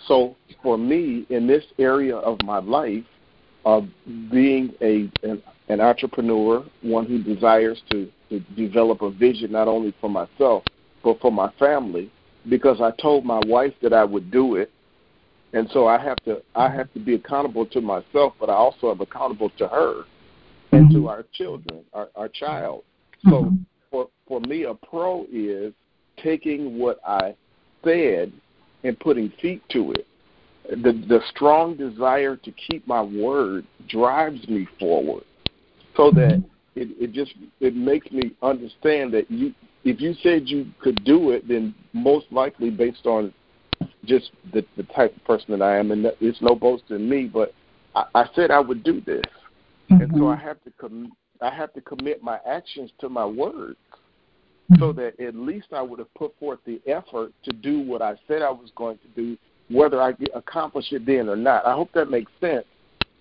So 0.09 0.37
for 0.62 0.76
me 0.76 1.26
in 1.30 1.47
this 1.47 1.64
area 1.78 2.16
of 2.16 2.43
my 2.43 2.59
life 2.59 3.05
of 3.64 3.87
being 4.30 4.74
a 4.80 5.11
an, 5.22 5.43
an 5.68 5.80
entrepreneur, 5.80 6.64
one 6.83 7.07
who 7.07 7.22
desires 7.22 7.80
to, 7.91 8.11
to 8.30 8.41
develop 8.57 9.03
a 9.03 9.11
vision 9.11 9.53
not 9.53 9.68
only 9.68 9.95
for 10.01 10.11
myself 10.11 10.64
but 11.03 11.20
for 11.20 11.33
my 11.33 11.51
family, 11.59 12.11
because 12.49 12.80
I 12.80 12.91
told 13.01 13.24
my 13.24 13.41
wife 13.47 13.74
that 13.83 13.93
I 13.93 14.05
would 14.05 14.30
do 14.30 14.57
it, 14.57 14.70
and 15.53 15.68
so 15.72 15.86
I 15.86 15.98
have 15.98 16.16
to 16.24 16.42
I 16.55 16.68
have 16.70 16.92
to 16.94 17.00
be 17.00 17.14
accountable 17.14 17.66
to 17.66 17.80
myself, 17.80 18.34
but 18.40 18.48
I 18.48 18.55
also 18.55 18.90
am 18.90 19.00
accountable 19.00 19.50
to 19.59 19.68
her 19.68 20.05
and 20.72 20.86
Mm-hmm. 20.86 20.94
to 20.94 21.09
our 21.09 21.24
children, 21.32 21.84
our, 21.92 22.09
our 22.16 22.28
child. 22.28 22.84
So 23.28 23.44
Mhm. 23.44 23.64
for 23.90 24.09
for 24.26 24.40
me, 24.40 24.64
a 24.64 24.74
pro 24.74 25.26
is 25.30 25.74
taking 26.16 26.78
what 26.78 26.98
I 27.07 27.34
said 27.84 28.32
and 28.84 28.98
putting 29.00 29.28
feet 29.40 29.62
to 29.70 29.92
it 29.92 30.07
the 30.68 30.92
the 31.09 31.20
strong 31.30 31.76
desire 31.76 32.36
to 32.36 32.53
keep 32.53 32.86
my 32.86 33.03
word 33.03 33.66
drives 33.88 34.46
me 34.48 34.66
forward 34.78 35.24
so 35.96 36.11
that 36.12 36.42
it, 36.76 36.88
it 37.00 37.12
just 37.12 37.34
it 37.61 37.74
makes 37.74 38.11
me 38.12 38.32
understand 38.42 39.12
that 39.12 39.30
you 39.30 39.53
if 39.84 40.00
you 40.00 40.14
said 40.22 40.48
you 40.48 40.66
could 40.80 41.03
do 41.05 41.30
it 41.30 41.46
then 41.48 41.74
most 41.92 42.26
likely 42.30 42.70
based 42.70 43.07
on 43.07 43.32
just 44.05 44.30
the 44.53 44.64
the 44.76 44.82
type 44.84 45.14
of 45.16 45.24
person 45.24 45.59
that 45.59 45.62
I 45.62 45.76
am 45.78 45.90
and 45.90 46.07
it's 46.20 46.40
no 46.40 46.55
boast 46.55 46.84
in 46.90 47.09
me 47.09 47.26
but 47.26 47.55
I, 47.94 48.05
I 48.14 48.24
said 48.34 48.50
I 48.50 48.61
would 48.61 48.82
do 48.82 49.00
this 49.00 49.24
and 49.90 50.11
so 50.16 50.28
I 50.28 50.36
Mhm. 50.36 50.42
have 50.42 50.64
to 50.64 50.70
com- 50.78 51.12
I 51.40 51.50
have 51.50 51.72
to 51.74 51.80
commit 51.80 52.22
my 52.22 52.38
actions 52.46 52.90
to 53.00 53.09
my 53.09 53.26
words 53.26 53.78
Mm-hmm. 54.70 54.80
so 54.80 54.92
that 54.92 55.18
at 55.20 55.34
least 55.34 55.68
I 55.72 55.82
would 55.82 55.98
have 55.98 56.12
put 56.14 56.38
forth 56.38 56.61
the 56.64 56.80
effort 56.86 57.32
to 57.44 57.53
do 57.53 57.80
what 57.80 58.00
I 58.00 58.14
said 58.28 58.42
I 58.42 58.50
was 58.50 58.70
going 58.76 58.98
to 58.98 59.09
do, 59.20 59.36
whether 59.68 60.00
I 60.00 60.14
accomplish 60.34 60.92
it 60.92 61.05
then 61.05 61.28
or 61.28 61.36
not. 61.36 61.66
I 61.66 61.72
hope 61.74 61.90
that 61.94 62.11
makes 62.11 62.30
sense. 62.40 62.64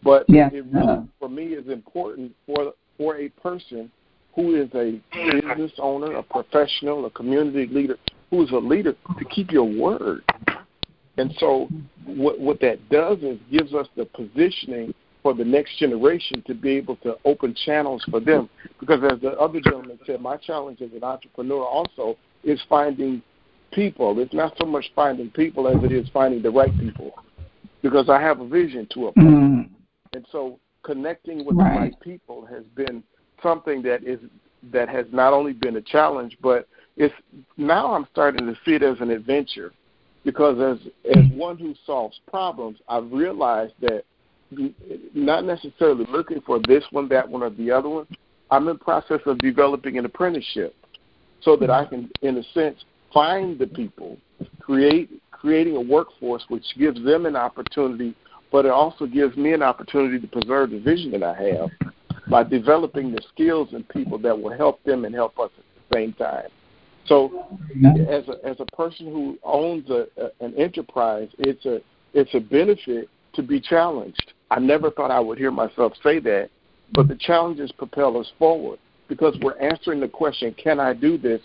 But 0.03 0.25
Yes, 0.29 0.51
it 0.53 0.65
really, 0.71 0.87
uh, 0.87 1.01
for 1.19 1.29
me, 1.29 1.47
is 1.47 1.67
important 1.67 2.33
for 2.45 2.73
for 2.97 3.17
a 3.17 3.29
person 3.29 3.91
who 4.35 4.55
is 4.55 4.69
a 4.75 5.01
business 5.13 5.71
owner, 5.79 6.13
a 6.13 6.23
professional, 6.23 7.05
a 7.05 7.09
community 7.09 7.67
leader, 7.67 7.97
who 8.29 8.43
is 8.43 8.51
a 8.51 8.57
leader, 8.57 8.93
to 9.17 9.25
keep 9.25 9.51
your 9.51 9.65
word. 9.65 10.23
And 11.21 11.31
so, 11.37 11.69
what 12.07 12.39
what 12.39 12.59
that 12.61 12.89
does 12.89 13.19
is 13.19 13.37
gives 13.51 13.75
us 13.75 13.87
the 13.95 14.05
positioning 14.05 14.91
for 15.21 15.35
the 15.35 15.45
next 15.45 15.77
generation 15.77 16.41
to 16.47 16.55
be 16.55 16.71
able 16.71 16.95
to 16.97 17.15
open 17.25 17.55
channels 17.63 18.03
for 18.09 18.19
them. 18.19 18.49
Because 18.79 19.03
as 19.03 19.21
the 19.21 19.33
other 19.33 19.61
gentleman 19.61 19.99
said, 20.07 20.19
my 20.19 20.35
challenge 20.37 20.81
as 20.81 20.89
an 20.93 21.03
entrepreneur 21.03 21.63
also 21.63 22.17
is 22.43 22.59
finding 22.67 23.21
people. 23.71 24.19
It's 24.19 24.33
not 24.33 24.55
so 24.59 24.65
much 24.65 24.85
finding 24.95 25.29
people 25.29 25.67
as 25.67 25.83
it 25.83 25.91
is 25.91 26.09
finding 26.11 26.41
the 26.41 26.49
right 26.49 26.75
people. 26.79 27.13
Because 27.83 28.09
I 28.09 28.19
have 28.19 28.39
a 28.39 28.47
vision 28.47 28.87
to 28.95 29.07
a 29.07 29.11
point. 29.11 29.27
Mm. 29.27 29.69
And 30.13 30.25
so 30.31 30.57
connecting 30.81 31.45
with 31.45 31.55
Right. 31.55 31.73
the 31.73 31.79
right 31.81 31.99
people 31.99 32.47
has 32.47 32.63
been 32.75 33.03
something 33.43 33.83
that 33.83 34.03
is 34.03 34.19
that 34.71 34.89
has 34.89 35.05
not 35.11 35.33
only 35.33 35.53
been 35.53 35.75
a 35.75 35.81
challenge, 35.81 36.35
but 36.41 36.67
it's 36.97 37.13
now 37.57 37.93
I'm 37.93 38.07
starting 38.11 38.47
to 38.47 38.55
see 38.65 38.73
it 38.73 38.81
as 38.81 38.99
an 39.01 39.11
adventure. 39.11 39.71
Because 40.23 40.59
as 40.59 40.87
as 41.15 41.25
one 41.33 41.57
who 41.57 41.73
solves 41.85 42.19
problems, 42.29 42.77
I've 42.87 43.11
realized 43.11 43.73
that 43.81 44.03
not 45.13 45.45
necessarily 45.45 46.05
looking 46.11 46.41
for 46.41 46.59
this 46.67 46.83
one, 46.91 47.07
that 47.09 47.27
one, 47.27 47.41
or 47.43 47.49
the 47.49 47.71
other 47.71 47.89
one. 47.89 48.07
I'm 48.49 48.67
in 48.67 48.77
process 48.77 49.21
of 49.25 49.37
developing 49.39 49.97
an 49.97 50.05
apprenticeship 50.05 50.75
so 51.41 51.55
that 51.55 51.69
I 51.69 51.85
can, 51.85 52.11
in 52.21 52.37
a 52.37 52.43
sense, 52.53 52.83
find 53.13 53.57
the 53.57 53.67
people, 53.67 54.17
create 54.59 55.09
creating 55.31 55.75
a 55.75 55.81
workforce 55.81 56.43
which 56.49 56.63
gives 56.77 57.03
them 57.03 57.25
an 57.25 57.35
opportunity, 57.35 58.15
but 58.51 58.65
it 58.65 58.71
also 58.71 59.07
gives 59.07 59.35
me 59.35 59.53
an 59.53 59.63
opportunity 59.63 60.19
to 60.19 60.27
preserve 60.27 60.69
the 60.69 60.79
vision 60.79 61.09
that 61.09 61.23
I 61.23 61.33
have 61.33 61.69
by 62.29 62.43
developing 62.43 63.11
the 63.11 63.21
skills 63.33 63.69
and 63.71 63.87
people 63.89 64.19
that 64.19 64.39
will 64.39 64.55
help 64.55 64.83
them 64.83 65.03
and 65.03 65.15
help 65.15 65.39
us 65.39 65.49
at 65.57 65.63
the 65.89 65.95
same 65.95 66.13
time. 66.13 66.49
So, 67.11 67.59
as 68.09 68.23
a 68.29 68.47
as 68.47 68.55
a 68.61 68.65
person 68.73 69.07
who 69.07 69.37
owns 69.43 69.89
a, 69.89 70.07
a 70.15 70.29
an 70.39 70.55
enterprise, 70.55 71.27
it's 71.39 71.65
a 71.65 71.81
it's 72.13 72.33
a 72.33 72.39
benefit 72.39 73.09
to 73.33 73.43
be 73.43 73.59
challenged. 73.59 74.31
I 74.49 74.59
never 74.59 74.89
thought 74.91 75.11
I 75.11 75.19
would 75.19 75.37
hear 75.37 75.51
myself 75.51 75.91
say 76.01 76.19
that, 76.19 76.49
but 76.93 77.09
the 77.09 77.17
challenges 77.17 77.69
propel 77.73 78.17
us 78.17 78.31
forward 78.39 78.79
because 79.09 79.37
we're 79.41 79.57
answering 79.57 79.99
the 79.99 80.07
question, 80.07 80.53
"Can 80.53 80.79
I 80.79 80.93
do 80.93 81.17
this?" 81.17 81.41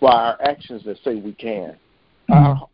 by 0.00 0.12
our 0.12 0.42
actions 0.42 0.84
that 0.84 0.96
say 1.02 1.16
we 1.16 1.32
can. 1.32 1.76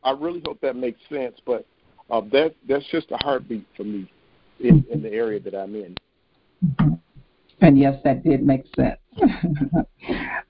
I, 0.05 0.11
I 0.11 0.11
really 0.11 0.43
hope 0.45 0.61
that 0.61 0.77
makes 0.77 1.01
sense, 1.09 1.37
but 1.47 1.65
uh, 2.11 2.21
that 2.33 2.55
that's 2.69 2.87
just 2.91 3.11
a 3.13 3.17
heartbeat 3.23 3.67
for 3.75 3.85
me 3.85 4.11
in, 4.61 4.85
in 4.91 5.03
the 5.03 5.11
area 5.11 5.41
that 5.41 5.55
I'm 5.55 5.75
in. 5.75 5.97
Mhm. 6.63 7.01
And 7.63 7.79
yes, 7.79 7.99
that 8.05 8.23
did 8.23 8.43
make 8.43 8.65
sense. 8.75 9.01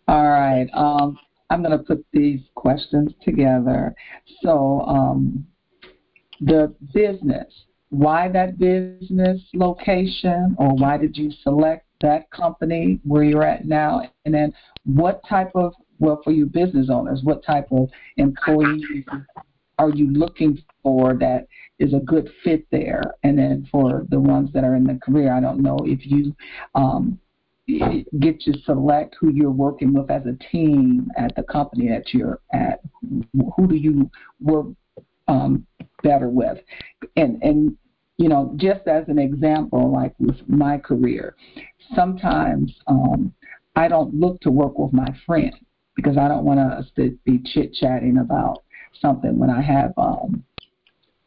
All 0.09 0.29
right. 0.29 0.67
Um, 0.75 1.17
I'm 1.51 1.63
going 1.63 1.77
to 1.77 1.85
put 1.85 2.05
these 2.13 2.41
questions 2.55 3.13
together. 3.23 3.95
So, 4.43 4.81
um, 4.83 5.47
the 6.41 6.75
business, 6.93 7.47
why 7.91 8.29
that 8.29 8.59
business 8.59 9.41
location, 9.55 10.57
or 10.59 10.75
why 10.75 10.99
did 10.99 11.17
you 11.17 11.31
select 11.43 11.87
that 12.03 12.31
company 12.31 13.01
where 13.05 13.23
you're 13.23 13.45
at 13.45 13.65
now? 13.65 14.03
And 14.25 14.35
then, 14.35 14.53
what 14.85 15.23
type 15.29 15.51
of, 15.55 15.73
well, 15.99 16.21
for 16.25 16.33
you 16.33 16.47
business 16.47 16.89
owners, 16.91 17.21
what 17.23 17.45
type 17.45 17.69
of 17.71 17.89
employees 18.17 18.85
are 19.79 19.91
you 19.91 20.11
looking 20.13 20.63
for 20.83 21.15
that 21.15 21.47
is 21.79 21.95
a 21.95 22.01
good 22.01 22.29
fit 22.43 22.67
there? 22.71 23.03
And 23.23 23.39
then 23.39 23.69
for 23.71 24.05
the 24.11 24.21
ones 24.21 24.51
that 24.53 24.65
are 24.65 24.75
in 24.75 24.85
the 24.85 24.99
career, 25.03 25.33
I 25.33 25.41
don't 25.41 25.63
know 25.63 25.79
if 25.85 26.07
you 26.07 26.35
um, 26.75 27.19
get 27.67 28.47
you 28.47 28.55
select 28.65 29.17
who 29.19 29.31
you're 29.31 29.51
working 29.51 29.93
with 29.93 30.11
as 30.11 30.23
a 30.27 30.37
team 30.53 31.11
at 31.17 31.35
the 31.35 31.43
company 31.43 31.89
that 31.89 32.15
you're 32.15 32.41
at. 32.53 32.81
Who 33.57 33.67
do 33.67 33.75
you 33.77 34.11
work 34.41 34.67
um, 35.29 35.67
better 36.03 36.29
with? 36.29 36.59
And 37.17 37.43
and 37.43 37.77
you 38.19 38.29
know, 38.29 38.53
just 38.57 38.87
as 38.87 39.05
an 39.09 39.19
example, 39.19 39.93
like 39.93 40.15
with 40.19 40.37
my 40.49 40.79
career, 40.79 41.37
sometimes 41.95 42.75
um, 42.87 43.35
I 43.75 43.89
don't 43.89 44.15
look 44.15 44.41
to 44.41 44.51
work 44.51 44.79
with 44.79 44.93
my 44.93 45.09
friend 45.27 45.55
because 45.97 46.17
I 46.17 46.29
don't 46.29 46.45
want 46.45 46.61
us 46.61 46.87
to 46.97 47.19
be 47.25 47.43
chit 47.45 47.75
chatting 47.75 48.19
about 48.19 48.63
something 49.01 49.39
when 49.39 49.51
I 49.51 49.61
have 49.61 49.93
um, 49.99 50.43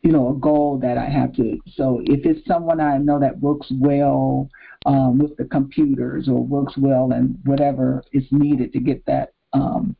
you 0.01 0.11
know, 0.11 0.29
a 0.29 0.33
goal 0.35 0.79
that 0.81 0.97
I 0.97 1.05
have 1.05 1.33
to. 1.35 1.59
So 1.75 2.01
if 2.05 2.25
it's 2.25 2.45
someone 2.47 2.79
I 2.79 2.97
know 2.97 3.19
that 3.19 3.39
works 3.39 3.67
well 3.79 4.49
um, 4.85 5.19
with 5.19 5.35
the 5.37 5.45
computers 5.45 6.29
or 6.29 6.43
works 6.43 6.73
well 6.77 7.11
and 7.11 7.37
whatever 7.43 8.03
is 8.13 8.23
needed 8.31 8.71
to 8.73 8.79
get 8.79 9.05
that 9.05 9.33
um, 9.51 9.95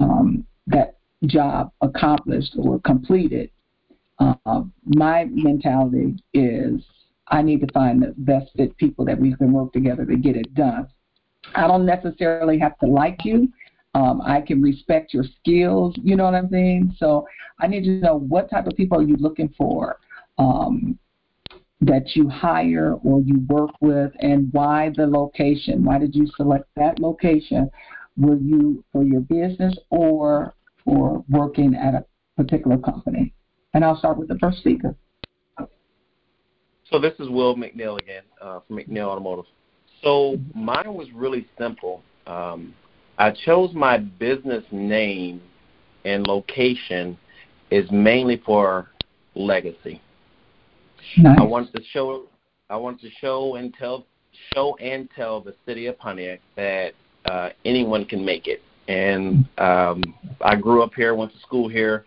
um, 0.00 0.44
that 0.66 0.98
job 1.26 1.72
accomplished 1.80 2.54
or 2.58 2.80
completed, 2.80 3.50
uh, 4.18 4.62
my 4.84 5.26
mentality 5.30 6.16
is 6.34 6.82
I 7.28 7.42
need 7.42 7.60
to 7.60 7.72
find 7.72 8.02
the 8.02 8.14
best 8.18 8.50
fit 8.56 8.76
people 8.76 9.04
that 9.06 9.18
we 9.18 9.34
can 9.34 9.52
work 9.52 9.72
together 9.72 10.04
to 10.04 10.16
get 10.16 10.36
it 10.36 10.54
done. 10.54 10.88
I 11.54 11.66
don't 11.66 11.86
necessarily 11.86 12.58
have 12.58 12.78
to 12.78 12.86
like 12.86 13.24
you. 13.24 13.48
Um, 13.94 14.20
I 14.20 14.40
can 14.40 14.60
respect 14.62 15.14
your 15.14 15.24
skills. 15.40 15.94
You 16.02 16.16
know 16.16 16.24
what 16.24 16.34
I'm 16.34 16.50
saying? 16.50 16.94
So 16.98 17.26
I 17.58 17.66
need 17.66 17.84
to 17.84 17.90
know 17.90 18.18
what 18.18 18.50
type 18.50 18.66
of 18.66 18.76
people 18.76 18.98
are 18.98 19.02
you 19.02 19.16
looking 19.16 19.52
for 19.56 19.98
um, 20.38 20.98
that 21.80 22.14
you 22.14 22.28
hire 22.28 22.94
or 23.04 23.20
you 23.20 23.40
work 23.48 23.70
with, 23.80 24.12
and 24.20 24.52
why 24.52 24.90
the 24.96 25.06
location. 25.06 25.84
Why 25.84 25.98
did 25.98 26.14
you 26.14 26.26
select 26.36 26.66
that 26.76 26.98
location? 26.98 27.70
Were 28.16 28.36
you 28.36 28.84
for 28.92 29.04
your 29.04 29.20
business 29.20 29.76
or 29.90 30.54
for 30.84 31.24
working 31.28 31.74
at 31.74 31.94
a 31.94 32.04
particular 32.36 32.78
company? 32.78 33.32
And 33.74 33.84
I'll 33.84 33.98
start 33.98 34.18
with 34.18 34.28
the 34.28 34.38
first 34.38 34.58
speaker. 34.58 34.94
So 36.90 36.98
this 36.98 37.12
is 37.18 37.28
Will 37.28 37.54
McNeil 37.54 38.00
again 38.00 38.22
uh, 38.40 38.60
from 38.66 38.78
McNeil 38.78 39.08
Automotive. 39.08 39.44
So 40.02 40.38
mine 40.54 40.94
was 40.94 41.08
really 41.12 41.46
simple. 41.58 42.02
Um, 42.26 42.74
I 43.18 43.32
chose 43.44 43.74
my 43.74 43.98
business 43.98 44.64
name 44.70 45.42
and 46.04 46.26
location 46.26 47.18
is 47.70 47.90
mainly 47.90 48.40
for 48.46 48.88
legacy. 49.34 50.00
Nice. 51.16 51.38
I 51.38 51.42
wanted 51.42 51.74
to 51.74 51.82
show 51.92 52.26
I 52.70 52.76
wanted 52.76 53.00
to 53.00 53.10
show 53.20 53.56
and 53.56 53.74
tell 53.74 54.06
show 54.54 54.76
and 54.76 55.08
tell 55.16 55.40
the 55.40 55.54
city 55.66 55.86
of 55.86 55.98
Pontiac 55.98 56.40
that 56.56 56.92
uh, 57.24 57.50
anyone 57.64 58.04
can 58.04 58.24
make 58.24 58.46
it. 58.46 58.62
And 58.88 59.46
um, 59.58 60.02
I 60.40 60.56
grew 60.56 60.82
up 60.82 60.94
here, 60.94 61.14
went 61.14 61.32
to 61.32 61.38
school 61.40 61.68
here, 61.68 62.04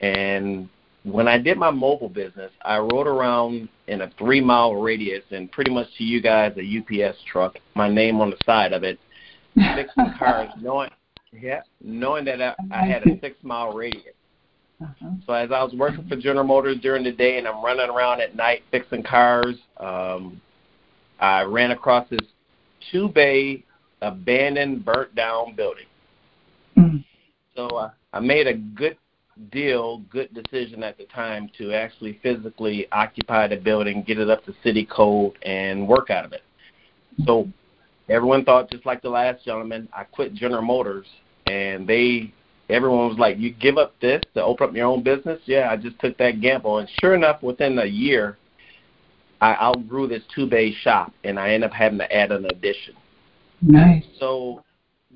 and 0.00 0.68
when 1.04 1.28
I 1.28 1.36
did 1.36 1.58
my 1.58 1.70
mobile 1.70 2.08
business, 2.08 2.50
I 2.64 2.78
rode 2.78 3.06
around 3.06 3.68
in 3.88 4.02
a 4.02 4.10
three 4.18 4.40
mile 4.40 4.74
radius 4.74 5.22
and 5.30 5.50
pretty 5.52 5.70
much 5.70 5.86
to 5.98 6.04
you 6.04 6.22
guys 6.22 6.54
a 6.56 6.78
UPS 7.08 7.18
truck, 7.30 7.56
my 7.74 7.90
name 7.90 8.20
on 8.20 8.30
the 8.30 8.38
side 8.44 8.72
of 8.72 8.84
it, 8.84 8.98
fixing 9.54 10.14
cars, 10.18 10.50
knowing 10.60 10.90
yeah, 11.32 11.62
knowing 11.80 12.24
that 12.26 12.40
I, 12.40 12.54
I 12.70 12.86
had 12.86 13.02
a 13.06 13.18
six 13.20 13.36
mile 13.42 13.72
radius. 13.72 14.14
Uh-huh. 14.80 15.10
So 15.26 15.32
as 15.32 15.50
I 15.50 15.62
was 15.62 15.72
working 15.74 16.06
for 16.08 16.16
General 16.16 16.44
Motors 16.44 16.78
during 16.80 17.04
the 17.04 17.12
day 17.12 17.38
and 17.38 17.46
I'm 17.46 17.64
running 17.64 17.88
around 17.88 18.20
at 18.20 18.36
night 18.36 18.62
fixing 18.70 19.02
cars, 19.02 19.56
um, 19.78 20.40
I 21.20 21.42
ran 21.42 21.70
across 21.70 22.08
this 22.10 22.20
two 22.90 23.08
bay 23.08 23.64
abandoned, 24.02 24.84
burnt 24.84 25.14
down 25.14 25.54
building. 25.54 25.86
Mm. 26.76 27.04
So 27.56 27.66
uh, 27.68 27.90
I 28.12 28.20
made 28.20 28.46
a 28.46 28.54
good 28.54 28.98
deal, 29.50 29.98
good 30.10 30.30
decision 30.34 30.82
at 30.82 30.98
the 30.98 31.04
time 31.04 31.50
to 31.58 31.72
actually 31.72 32.20
physically 32.22 32.86
occupy 32.92 33.48
the 33.48 33.56
building, 33.56 34.04
get 34.06 34.18
it 34.18 34.30
up 34.30 34.44
to 34.44 34.54
city 34.62 34.86
code, 34.86 35.32
and 35.42 35.86
work 35.86 36.10
out 36.10 36.24
of 36.24 36.32
it. 36.32 36.42
So 37.24 37.48
everyone 38.08 38.44
thought, 38.44 38.70
just 38.70 38.86
like 38.86 39.02
the 39.02 39.10
last 39.10 39.44
gentleman, 39.44 39.88
I 39.92 40.04
quit 40.04 40.34
General 40.34 40.62
Motors, 40.62 41.06
and 41.46 41.86
they, 41.86 42.32
everyone 42.68 43.08
was 43.08 43.18
like, 43.18 43.38
"You 43.38 43.50
give 43.52 43.78
up 43.78 43.98
this 44.00 44.22
to 44.34 44.42
open 44.42 44.70
up 44.70 44.74
your 44.74 44.86
own 44.86 45.02
business?" 45.02 45.40
Yeah, 45.46 45.70
I 45.70 45.76
just 45.76 45.98
took 46.00 46.16
that 46.18 46.40
gamble, 46.40 46.78
and 46.78 46.88
sure 47.00 47.14
enough, 47.14 47.42
within 47.42 47.78
a 47.78 47.84
year, 47.84 48.38
I 49.40 49.54
outgrew 49.54 50.08
this 50.08 50.22
two 50.34 50.46
bay 50.46 50.72
shop, 50.72 51.12
and 51.24 51.38
I 51.38 51.50
ended 51.50 51.70
up 51.70 51.76
having 51.76 51.98
to 51.98 52.14
add 52.14 52.32
an 52.32 52.46
addition. 52.46 52.94
Nice. 53.62 54.04
So 54.18 54.62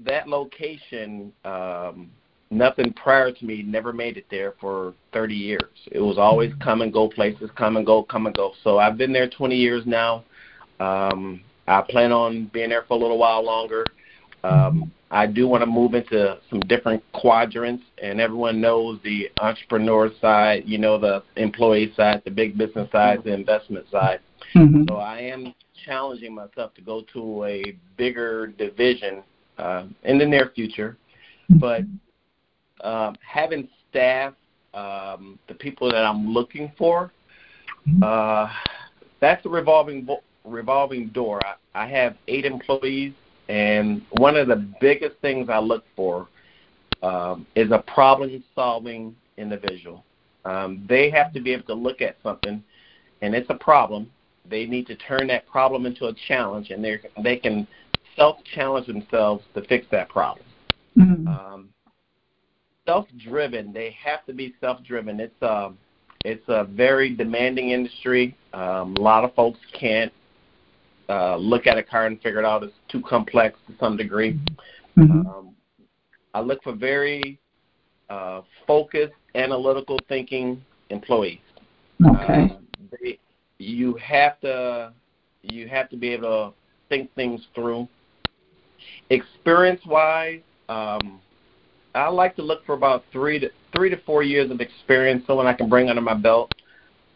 that 0.05 0.29
location, 0.29 1.33
um, 1.45 2.11
nothing 2.51 2.93
prior 2.95 3.33
to 3.33 3.45
me 3.45 3.63
never 3.63 3.93
made 3.93 4.17
it 4.17 4.27
there 4.31 4.55
for 4.61 4.95
30 5.13 5.35
years. 5.35 5.71
It 5.93 6.01
was 6.01 6.19
always 6.19 6.53
come 6.61 6.83
and 6.83 6.93
go 6.93 7.09
places, 7.09 7.51
come 7.57 7.77
and 7.77 7.85
go, 7.85 8.03
come 8.03 8.27
and 8.27 8.35
go. 8.35 8.53
So 8.65 8.79
I've 8.79 8.97
been 8.97 9.13
there 9.13 9.29
20 9.29 9.57
years 9.57 9.85
now. 9.87 10.25
Um, 10.81 11.43
I 11.69 11.83
plan 11.83 12.13
on 12.13 12.51
being 12.53 12.71
there 12.71 12.85
for 12.89 12.95
a 12.95 13.01
little 13.01 13.19
while 13.19 13.45
longer. 13.45 13.85
Um, 14.43 14.91
I 15.11 15.27
do 15.27 15.49
want 15.49 15.63
to 15.63 15.67
move 15.67 15.95
into 15.95 16.39
some 16.51 16.61
different 16.61 17.03
quadrants, 17.13 17.85
and 18.03 18.21
everyone 18.21 18.61
knows 18.61 19.01
the 19.03 19.31
entrepreneur 19.41 20.11
side, 20.21 20.65
you 20.67 20.79
know, 20.79 20.99
the 20.99 21.23
employee 21.37 21.93
side, 21.97 22.23
the 22.25 22.31
big 22.31 22.57
business 22.57 22.91
side, 22.93 23.23
the 23.25 23.33
investment 23.33 23.87
side. 23.91 24.21
Mm-hmm. 24.55 24.85
So 24.89 24.97
I 24.97 25.21
am 25.21 25.55
challenging 25.85 26.35
myself 26.35 26.75
to 26.75 26.81
go 26.81 27.05
to 27.13 27.45
a 27.45 27.77
bigger 27.97 28.49
division 28.49 29.23
uh, 29.57 29.87
in 30.05 30.19
the 30.19 30.27
near 30.27 30.53
future. 30.55 30.97
But 31.51 31.83
um, 32.83 33.17
having 33.27 33.69
staff, 33.91 34.35
um, 34.75 35.39
the 35.49 35.55
people 35.55 35.91
that 35.91 36.05
I'm 36.05 36.29
looking 36.33 36.71
for, 36.77 37.11
uh, 38.03 38.49
that's 39.21 39.45
a 39.47 39.49
revolving 39.49 40.05
bo- 40.05 40.23
revolving 40.49 41.09
door. 41.09 41.41
I, 41.45 41.85
I 41.85 41.87
have 41.87 42.17
eight 42.27 42.45
employees, 42.45 43.13
and 43.49 44.03
one 44.13 44.37
of 44.37 44.49
the 44.49 44.67
biggest 44.81 45.17
things 45.21 45.49
I 45.49 45.59
look 45.59 45.85
for 45.95 46.29
um, 47.03 47.47
is 47.55 47.71
a 47.71 47.79
problem-solving 47.79 49.15
individual. 49.37 50.05
Um, 50.45 50.85
they 50.89 51.11
have 51.11 51.33
to 51.35 51.41
be 51.41 51.53
able 51.53 51.65
to 51.65 51.75
look 51.75 52.01
at 52.01 52.17
something, 52.23 52.63
and 53.23 53.35
it's 53.35 53.51
a 53.51 53.55
problem. 53.55 54.11
They 54.49 54.67
need 54.67 54.87
to 54.87 54.97
turn 54.97 55.27
that 55.29 55.47
problem 55.47 55.87
into 55.87 56.07
a 56.07 56.15
challenge, 56.27 56.71
and 56.71 56.83
they 56.83 56.99
they 57.23 57.37
can 57.37 57.67
self-challenge 58.17 58.87
themselves 58.87 59.45
to 59.55 59.63
fix 59.63 59.87
that 59.91 60.09
problem. 60.09 60.45
Mm-hmm. 60.97 61.29
Um, 61.29 61.69
self-driven. 62.87 63.73
They 63.73 63.95
have 64.03 64.25
to 64.27 64.33
be 64.33 64.55
self-driven. 64.61 65.21
It's 65.21 65.43
a 65.43 65.73
it's 66.25 66.45
a 66.49 66.65
very 66.65 67.15
demanding 67.15 67.71
industry. 67.71 68.37
Um, 68.53 68.97
a 68.97 69.01
lot 69.01 69.25
of 69.25 69.35
folks 69.35 69.61
can't 69.79 70.13
uh, 71.09 71.37
look 71.37 71.67
at 71.67 71.79
a 71.79 71.83
car 71.83 72.07
and 72.07 72.21
figure 72.21 72.41
it 72.41 72.45
out. 72.45 72.63
It's 72.63 72.73
too 72.89 73.03
complex 73.03 73.59
to 73.67 73.75
some 73.79 73.97
degree. 73.97 74.39
Mm-hmm. 74.97 75.27
Um, 75.27 75.55
I 76.35 76.41
look 76.41 76.63
for 76.63 76.75
very 76.75 77.39
uh, 78.11 78.43
focused, 78.67 79.15
analytical 79.35 79.99
thinking 80.09 80.63
employees. 80.91 81.41
Okay. 82.05 82.35
Um, 82.35 82.67
they, 82.91 83.19
you 83.59 83.95
have 83.95 84.41
to 84.41 84.93
you 85.43 85.69
have 85.69 85.89
to 85.91 85.97
be 85.97 86.11
able 86.11 86.53
to 86.53 86.55
think 86.89 87.13
things 87.15 87.41
through. 87.55 87.89
Experience 89.11 89.81
wise, 89.87 90.41
um, 90.69 91.21
I 91.95 92.09
like 92.09 92.37
to 92.37 92.43
look 92.43 92.65
for 92.65 92.75
about 92.75 93.05
three 93.13 93.39
to 93.41 93.51
three 93.75 93.91
to 93.91 93.97
four 94.07 94.23
years 94.23 94.51
of 94.51 94.61
experience, 94.61 95.25
someone 95.27 95.47
I 95.47 95.55
can 95.55 95.69
bring 95.69 95.89
under 95.89 96.03
my 96.03 96.15
belt. 96.15 96.53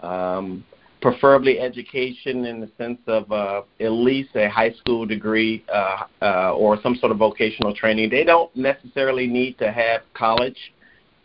Um, 0.01 0.65
preferably 1.03 1.59
education 1.59 2.47
in 2.47 2.61
the 2.61 2.71
sense 2.79 3.01
of 3.07 3.31
uh, 3.31 3.63
at 3.81 3.91
least 3.91 4.31
a 4.37 4.49
high 4.49 4.73
school 4.73 5.05
degree 5.05 5.65
uh, 5.73 6.05
uh, 6.23 6.55
or 6.55 6.81
some 6.81 6.95
sort 6.97 7.13
of 7.13 7.19
vocational 7.19 7.75
training. 7.75 8.09
They 8.09 8.25
don't 8.25 8.55
necessarily 8.57 9.27
need 9.27 9.59
to 9.59 9.71
have 9.71 10.03
college 10.15 10.57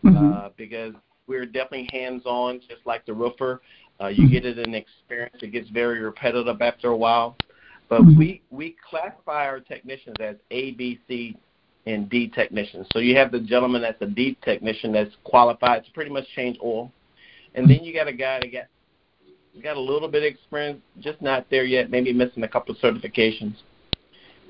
Mm-hmm. 0.04 0.32
uh, 0.32 0.50
because 0.56 0.94
we're 1.26 1.44
definitely 1.44 1.88
hands-on, 1.92 2.60
just 2.68 2.86
like 2.86 3.04
the 3.04 3.12
roofer. 3.12 3.60
Uh, 4.00 4.06
you 4.06 4.30
get 4.30 4.46
it 4.46 4.58
in 4.58 4.74
experience; 4.74 5.36
it 5.42 5.50
gets 5.50 5.68
very 5.70 6.00
repetitive 6.00 6.62
after 6.62 6.88
a 6.90 6.96
while. 6.96 7.36
But 7.88 8.02
Mhm. 8.02 8.16
we 8.16 8.42
we 8.50 8.76
classify 8.88 9.46
our 9.46 9.60
technicians 9.60 10.16
as 10.20 10.36
A, 10.52 10.72
B, 10.72 11.00
C, 11.08 11.36
and 11.86 12.08
D 12.08 12.28
technicians. 12.28 12.86
So 12.92 13.00
you 13.00 13.16
have 13.16 13.32
the 13.32 13.40
gentleman 13.40 13.82
that's 13.82 14.00
a 14.02 14.06
D 14.06 14.36
technician 14.42 14.92
that's 14.92 15.14
qualified 15.24 15.84
to 15.84 15.90
pretty 15.92 16.10
much 16.10 16.28
change 16.36 16.56
oil, 16.62 16.92
and 17.54 17.68
then 17.68 17.82
you 17.82 17.92
got 17.92 18.06
a 18.06 18.12
guy 18.12 18.38
that 18.40 18.52
got 18.52 18.66
got 19.62 19.76
a 19.76 19.80
little 19.80 20.08
bit 20.08 20.22
of 20.22 20.32
experience, 20.32 20.80
just 21.00 21.20
not 21.22 21.46
there 21.50 21.64
yet, 21.64 21.90
maybe 21.90 22.12
missing 22.12 22.42
a 22.42 22.48
couple 22.48 22.74
of 22.74 22.80
certifications. 22.80 23.54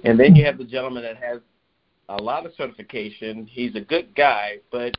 And 0.05 0.19
then 0.19 0.35
you 0.35 0.45
have 0.45 0.59
the 0.59 0.65
gentleman 0.65 1.03
that 1.03 1.17
has 1.17 1.41
a 2.09 2.17
lot 2.17 2.47
of 2.47 2.53
certification. 2.57 3.47
He's 3.47 3.75
a 3.75 3.81
good 3.81 4.15
guy, 4.15 4.59
but 4.71 4.97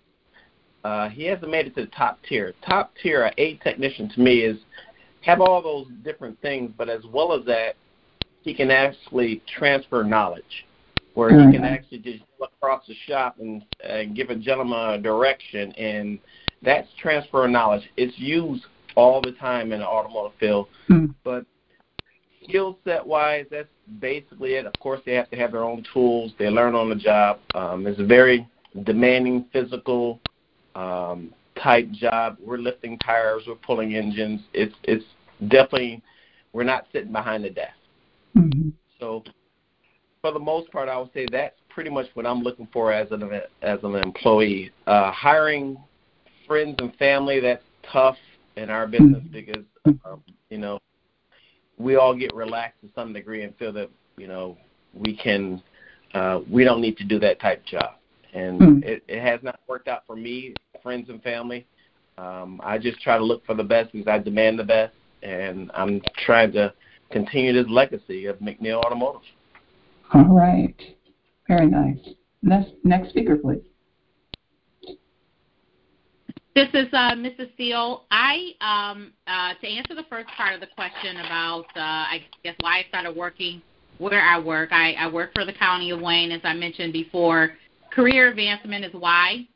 uh, 0.84 1.10
he 1.10 1.26
hasn't 1.26 1.50
made 1.50 1.68
it 1.68 1.76
to 1.76 1.82
the 1.82 1.92
top 1.92 2.20
tier. 2.28 2.54
Top 2.66 2.94
tier, 3.02 3.26
a 3.26 3.42
A 3.42 3.56
technician 3.58 4.10
to 4.10 4.20
me 4.20 4.42
is 4.42 4.58
have 5.22 5.42
all 5.42 5.62
those 5.62 5.88
different 6.04 6.40
things, 6.42 6.72
but 6.78 6.90
as 6.90 7.04
well 7.12 7.34
as 7.34 7.46
that, 7.46 7.76
he 8.42 8.54
can 8.54 8.72
actually 8.72 9.42
transfer 9.48 10.04
knowledge, 10.04 10.66
where 11.14 11.30
he 11.30 11.52
can 11.52 11.64
Mhm. 11.64 11.72
actually 11.72 12.00
just 12.00 12.24
look 12.40 12.52
across 12.62 12.86
the 12.88 12.96
shop 13.06 13.38
and, 13.40 13.66
and 13.84 14.16
give 14.16 14.30
a 14.30 14.36
gentleman 14.36 14.92
a 14.92 14.98
direction, 14.98 15.74
and 15.74 16.20
that's 16.62 16.88
transfer 16.94 17.46
of 17.46 17.52
knowledge. 17.52 17.90
It's 17.98 18.18
used 18.18 18.66
all 18.96 19.22
the 19.22 19.32
time 19.34 19.72
in 19.72 19.80
the 19.80 19.88
automotive 19.88 20.38
field, 20.40 20.68
Mm. 20.90 21.14
but 21.24 21.46
skill 22.44 22.78
set 22.84 23.06
wise, 23.06 23.46
that's 23.52 23.70
basically 24.00 24.56
it. 24.56 24.66
Of 24.66 24.74
course, 24.80 25.02
they 25.06 25.14
have 25.14 25.30
to 25.30 25.38
have 25.38 25.52
their 25.52 25.64
own 25.64 25.84
tools. 25.94 26.34
They 26.38 26.50
learn 26.50 26.76
on 26.76 26.90
the 26.90 26.96
job. 26.96 27.40
Um, 27.56 27.86
it's 27.88 28.00
a 28.00 28.06
very 28.06 28.48
demanding 28.84 29.46
physical 29.52 30.20
um, 30.76 31.34
type 31.62 31.90
job. 31.92 32.38
We're 32.44 32.58
lifting 32.58 32.98
tires, 33.00 33.44
we're 33.48 33.56
pulling 33.56 33.96
engines. 33.96 34.42
It's 34.54 34.76
it's 34.84 35.06
definitely 35.48 36.02
we're 36.54 36.64
not 36.64 36.88
sitting 36.92 37.12
behind 37.12 37.44
the 37.44 37.50
desk. 37.50 37.74
Mm-hmm. 38.36 38.70
So 39.00 39.24
for 40.22 40.32
the 40.32 40.40
most 40.40 40.72
part, 40.72 40.90
I 40.90 40.98
would 40.98 41.14
say 41.14 41.26
that's 41.32 41.56
pretty 41.70 41.90
much 41.90 42.08
what 42.14 42.26
I'm 42.26 42.42
looking 42.42 42.68
for 42.74 42.92
as 42.92 43.12
an 43.12 43.24
as 43.62 43.80
an 43.84 43.96
employee. 43.96 44.72
Uh, 44.88 45.12
hiring 45.12 45.78
friends 46.48 46.76
and 46.80 46.96
family 46.96 47.40
that's 47.40 47.64
tough 47.92 48.18
in 48.60 48.70
our 48.70 48.88
business 48.88 49.24
because 49.32 49.64
um, 50.06 50.22
you 50.50 50.58
know 50.58 50.80
we 51.78 51.96
all 51.96 52.14
get 52.16 52.34
relaxed 52.36 52.82
to 52.82 52.90
some 52.94 53.14
degree 53.14 53.44
and 53.44 53.56
feel 53.58 53.72
that 53.74 53.90
you 54.18 54.28
know 54.28 54.58
we 54.94 55.16
can 55.16 55.62
uh, 56.14 56.42
we 56.52 56.64
don't 56.64 56.82
need 56.82 56.98
to 56.98 57.04
do 57.04 57.20
that 57.20 57.40
type 57.40 57.60
of 57.60 57.66
job, 57.66 57.92
and 58.34 58.60
Mm. 58.60 58.84
it, 58.84 59.04
it 59.08 59.22
has 59.22 59.40
not 59.44 59.60
worked 59.68 59.88
out 59.88 60.04
for 60.06 60.16
me, 60.16 60.54
friends 60.84 61.10
and 61.10 61.22
family. 61.24 61.66
Um, 62.18 62.60
I 62.64 62.78
just 62.78 63.00
try 63.02 63.18
to 63.18 63.24
look 63.24 63.46
for 63.46 63.56
the 63.56 63.64
best 63.64 63.92
because 63.92 64.08
I 64.08 64.18
demand 64.18 64.60
the 64.60 64.64
best, 64.64 64.94
and 65.24 65.72
I'm 65.74 66.02
trying 66.26 66.52
to 66.54 66.74
continue 67.12 67.54
this 67.54 67.70
legacy 67.70 68.26
of 68.26 68.38
McNeil 68.40 68.84
Automotive. 68.84 69.22
All 70.14 70.26
right. 70.26 70.76
Very 71.48 71.68
nice. 71.68 71.98
Next, 72.42 72.72
next 72.84 73.10
speaker, 73.10 73.38
please. 73.38 73.62
This 76.60 76.88
is 76.88 76.90
uh, 76.92 77.16
Mrs. 77.16 77.54
Steele. 77.54 78.04
I 78.12 78.52
um, 78.60 79.14
uh, 79.28 79.54
to 79.62 79.66
answer 79.66 79.96
the 79.96 80.04
first 80.10 80.28
part 80.36 80.54
of 80.54 80.60
the 80.60 80.68
question 80.68 81.16
about 81.16 81.64
uh, 81.74 81.80
I 81.80 82.26
guess 82.44 82.56
why 82.60 82.80
I 82.80 82.86
started 82.90 83.16
working 83.16 83.62
where 83.98 84.22
I 84.22 84.38
work. 84.38 84.74
I, 84.74 84.92
I 84.96 85.10
work 85.10 85.32
for 85.34 85.46
the 85.46 85.54
County 85.54 85.92
of 85.92 86.02
Wayne, 86.02 86.34
as 86.34 86.42
I 86.44 86.54
mentioned 86.54 86.92
before. 86.92 87.52
Career 87.94 88.28
advancement 88.28 88.84
is 88.84 88.92
why 88.92 89.48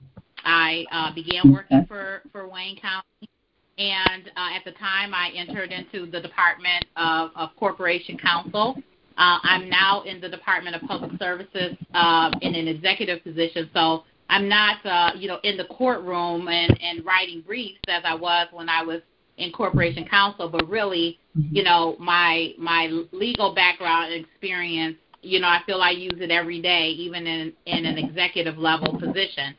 I 0.46 0.86
uh, 0.94 1.14
began 1.14 1.52
working 1.52 1.86
for 1.90 2.22
for 2.32 2.48
Wayne 2.48 2.80
County. 2.80 3.30
And 3.78 4.32
uh, 4.38 4.56
at 4.56 4.64
the 4.64 4.72
time, 4.72 5.14
I 5.14 5.30
entered 5.36 5.74
into 5.74 6.10
the 6.10 6.22
Department 6.22 6.86
of, 6.96 7.32
of 7.36 7.50
Corporation 7.60 8.18
Counsel. 8.18 8.78
Uh, 9.18 9.40
I'm 9.44 9.70
now 9.70 10.04
in 10.04 10.22
the 10.22 10.30
Department 10.30 10.78
of 10.78 10.84
Public 10.84 11.20
Services 11.20 11.76
uh, 11.94 12.32
in 12.40 12.56
an 12.56 12.70
executive 12.70 13.22
position. 13.26 13.70
So 13.74 14.06
I'm 14.30 14.48
not, 14.50 14.86
uh, 14.86 15.12
you 15.16 15.28
know, 15.28 15.40
in 15.44 15.58
the 15.58 15.66
courtroom 15.66 16.48
and, 16.48 16.78
and 16.82 17.06
writing 17.06 17.42
briefs 17.46 17.80
as 17.88 18.04
I 18.06 18.16
was 18.16 18.48
when 18.52 18.70
I 18.70 18.84
was 18.84 19.02
in 19.38 19.52
corporation 19.52 20.06
counsel, 20.08 20.50
but 20.50 20.68
really, 20.70 21.20
mm-hmm. 21.38 21.56
you 21.56 21.64
know, 21.64 21.96
my 22.00 22.54
my 22.58 22.88
legal 23.12 23.54
background 23.54 24.14
and 24.14 24.26
experience, 24.26 24.98
you 25.22 25.40
know, 25.40 25.48
I 25.48 25.60
feel 25.66 25.82
I 25.82 25.92
use 25.92 26.20
it 26.20 26.32
every 26.32 26.62
day, 26.62 26.90
even 26.90 27.26
in 27.28 27.54
in 27.66 27.86
an 27.86 27.98
executive 27.98 28.58
level 28.58 28.98
position. 29.00 29.56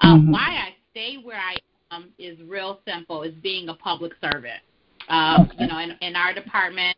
Um, 0.00 0.22
mm-hmm. 0.22 0.32
Why 0.32 0.40
I 0.40 0.74
stay 0.90 1.16
where 1.22 1.40
I 1.40 1.56
am 1.94 2.10
is 2.18 2.38
real 2.46 2.80
simple: 2.86 3.22
is 3.22 3.34
being 3.42 3.68
a 3.68 3.74
public 3.74 4.12
servant. 4.20 4.60
Um, 5.08 5.42
okay. 5.42 5.64
You 5.64 5.68
know, 5.68 5.78
in, 5.78 5.96
in 6.02 6.16
our 6.16 6.34
department, 6.34 6.96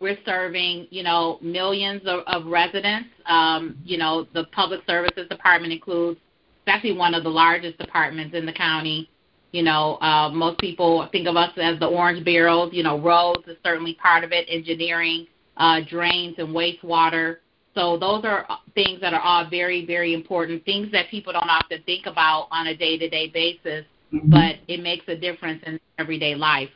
we're 0.00 0.18
serving, 0.24 0.86
you 0.90 1.02
know, 1.02 1.38
millions 1.42 2.02
of, 2.06 2.20
of 2.26 2.46
residents. 2.46 3.08
Um, 3.26 3.78
you 3.84 3.98
know, 3.98 4.26
the 4.32 4.44
public 4.52 4.80
services 4.86 5.28
department 5.28 5.72
includes 5.72 6.20
actually 6.68 6.96
one 6.96 7.14
of 7.14 7.22
the 7.24 7.30
largest 7.30 7.78
departments 7.78 8.34
in 8.34 8.46
the 8.46 8.52
county. 8.52 9.08
You 9.52 9.62
know, 9.62 9.96
uh, 10.00 10.28
most 10.28 10.58
people 10.58 11.08
think 11.10 11.26
of 11.26 11.36
us 11.36 11.50
as 11.56 11.78
the 11.80 11.86
orange 11.86 12.24
barrels. 12.24 12.72
You 12.72 12.82
know, 12.82 13.00
roads 13.00 13.46
is 13.46 13.56
certainly 13.64 13.94
part 13.94 14.24
of 14.24 14.32
it, 14.32 14.46
engineering, 14.48 15.26
uh, 15.56 15.80
drains, 15.88 16.36
and 16.38 16.48
wastewater. 16.48 17.38
So 17.74 17.96
those 17.96 18.24
are 18.24 18.46
things 18.74 19.00
that 19.00 19.14
are 19.14 19.20
all 19.20 19.48
very, 19.48 19.86
very 19.86 20.12
important, 20.12 20.64
things 20.64 20.90
that 20.92 21.08
people 21.10 21.32
don't 21.32 21.48
often 21.48 21.82
think 21.84 22.06
about 22.06 22.48
on 22.50 22.66
a 22.66 22.76
day-to-day 22.76 23.28
basis, 23.28 23.84
mm-hmm. 24.12 24.30
but 24.30 24.56
it 24.66 24.82
makes 24.82 25.04
a 25.08 25.16
difference 25.16 25.62
in 25.64 25.78
everyday 25.98 26.34
life. 26.34 26.70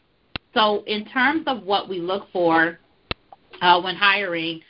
So 0.55 0.85
in 0.87 1.05
terms 1.07 1.45
of 1.47 1.65
what 1.65 1.89
we 1.89 1.99
look 1.99 2.29
for 2.33 2.79
uh, 3.61 3.81
when 3.81 3.97
hiring, 3.97 4.61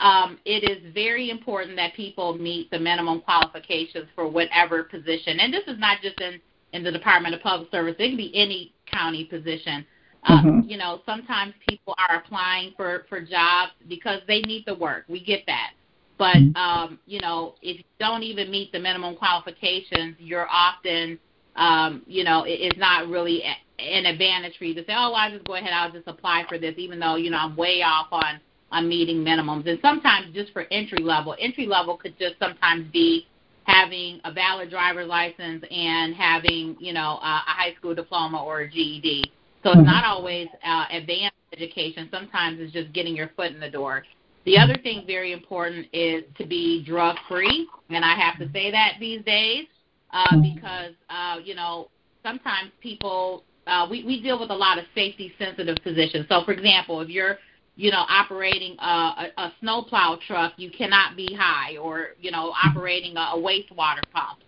um, 0.00 0.38
it 0.44 0.62
is 0.64 0.92
very 0.94 1.30
important 1.30 1.76
that 1.76 1.94
people 1.94 2.36
meet 2.38 2.70
the 2.70 2.78
minimum 2.78 3.20
qualifications 3.20 4.06
for 4.14 4.28
whatever 4.28 4.84
position. 4.84 5.40
And 5.40 5.52
this 5.52 5.64
is 5.66 5.78
not 5.78 6.00
just 6.02 6.20
in, 6.20 6.40
in 6.72 6.84
the 6.84 6.92
Department 6.92 7.34
of 7.34 7.40
Public 7.40 7.70
Service, 7.70 7.96
it 7.98 8.08
can 8.08 8.16
be 8.16 8.30
any 8.34 8.72
county 8.86 9.24
position. 9.24 9.84
Uh, 10.24 10.42
mm-hmm. 10.42 10.68
You 10.68 10.76
know, 10.76 11.00
sometimes 11.04 11.52
people 11.68 11.94
are 11.98 12.18
applying 12.18 12.72
for, 12.76 13.06
for 13.08 13.20
jobs 13.20 13.72
because 13.88 14.20
they 14.28 14.40
need 14.42 14.64
the 14.66 14.74
work. 14.74 15.04
We 15.08 15.22
get 15.22 15.42
that. 15.46 15.72
But, 16.16 16.36
mm-hmm. 16.36 16.56
um, 16.56 16.98
you 17.06 17.20
know, 17.20 17.54
if 17.60 17.78
you 17.78 17.84
don't 17.98 18.22
even 18.22 18.50
meet 18.50 18.70
the 18.70 18.78
minimum 18.78 19.16
qualifications, 19.16 20.14
you're 20.20 20.48
often, 20.48 21.18
um, 21.56 22.02
you 22.06 22.22
know, 22.22 22.44
it, 22.44 22.60
it's 22.60 22.78
not 22.78 23.08
really 23.08 23.42
an 23.80 24.06
advantage 24.06 24.56
for 24.58 24.64
you 24.64 24.74
to 24.74 24.84
say, 24.84 24.92
oh, 24.92 25.10
well, 25.10 25.16
I'll 25.16 25.32
just 25.32 25.44
go 25.44 25.56
ahead, 25.56 25.72
I'll 25.72 25.90
just 25.90 26.06
apply 26.06 26.44
for 26.48 26.56
this, 26.56 26.74
even 26.76 27.00
though, 27.00 27.16
you 27.16 27.30
know, 27.30 27.38
I'm 27.38 27.56
way 27.56 27.82
off 27.82 28.06
on– 28.12 28.40
on 28.72 28.88
meeting 28.88 29.18
minimums. 29.18 29.68
And 29.68 29.78
sometimes 29.80 30.34
just 30.34 30.52
for 30.52 30.64
entry 30.70 31.02
level, 31.02 31.36
entry 31.38 31.66
level 31.66 31.96
could 31.96 32.18
just 32.18 32.34
sometimes 32.40 32.90
be 32.92 33.26
having 33.64 34.20
a 34.24 34.32
valid 34.32 34.70
driver's 34.70 35.08
license 35.08 35.64
and 35.70 36.14
having, 36.14 36.76
you 36.80 36.92
know, 36.92 37.18
a, 37.22 37.42
a 37.46 37.52
high 37.52 37.74
school 37.78 37.94
diploma 37.94 38.42
or 38.42 38.60
a 38.60 38.68
GED. 38.68 39.30
So 39.62 39.70
it's 39.70 39.86
not 39.86 40.04
always 40.04 40.48
uh, 40.64 40.86
advanced 40.90 41.36
education. 41.52 42.08
Sometimes 42.10 42.58
it's 42.60 42.72
just 42.72 42.92
getting 42.92 43.14
your 43.14 43.30
foot 43.36 43.52
in 43.52 43.60
the 43.60 43.70
door. 43.70 44.02
The 44.44 44.58
other 44.58 44.76
thing 44.82 45.04
very 45.06 45.32
important 45.32 45.86
is 45.92 46.24
to 46.38 46.44
be 46.44 46.84
drug 46.84 47.16
free, 47.28 47.68
and 47.90 48.04
I 48.04 48.16
have 48.16 48.38
to 48.38 48.52
say 48.52 48.72
that 48.72 48.94
these 48.98 49.24
days 49.24 49.66
uh, 50.10 50.36
because 50.42 50.94
uh, 51.08 51.38
you 51.44 51.54
know 51.54 51.88
sometimes 52.24 52.72
people 52.80 53.44
uh, 53.68 53.86
we 53.88 54.02
we 54.04 54.20
deal 54.20 54.40
with 54.40 54.50
a 54.50 54.54
lot 54.54 54.78
of 54.78 54.84
safety 54.96 55.32
sensitive 55.38 55.76
positions. 55.84 56.26
So 56.28 56.42
for 56.44 56.52
example, 56.52 57.00
if 57.00 57.08
you're 57.08 57.38
you 57.76 57.90
know, 57.90 58.04
operating 58.08 58.76
a, 58.78 58.84
a, 58.84 59.26
a 59.38 59.52
snowplow 59.60 60.18
truck, 60.26 60.52
you 60.56 60.70
cannot 60.70 61.16
be 61.16 61.34
high, 61.38 61.76
or 61.78 62.08
you 62.20 62.30
know, 62.30 62.52
operating 62.64 63.16
a, 63.16 63.32
a 63.34 63.36
wastewater 63.36 64.02
pump. 64.12 64.38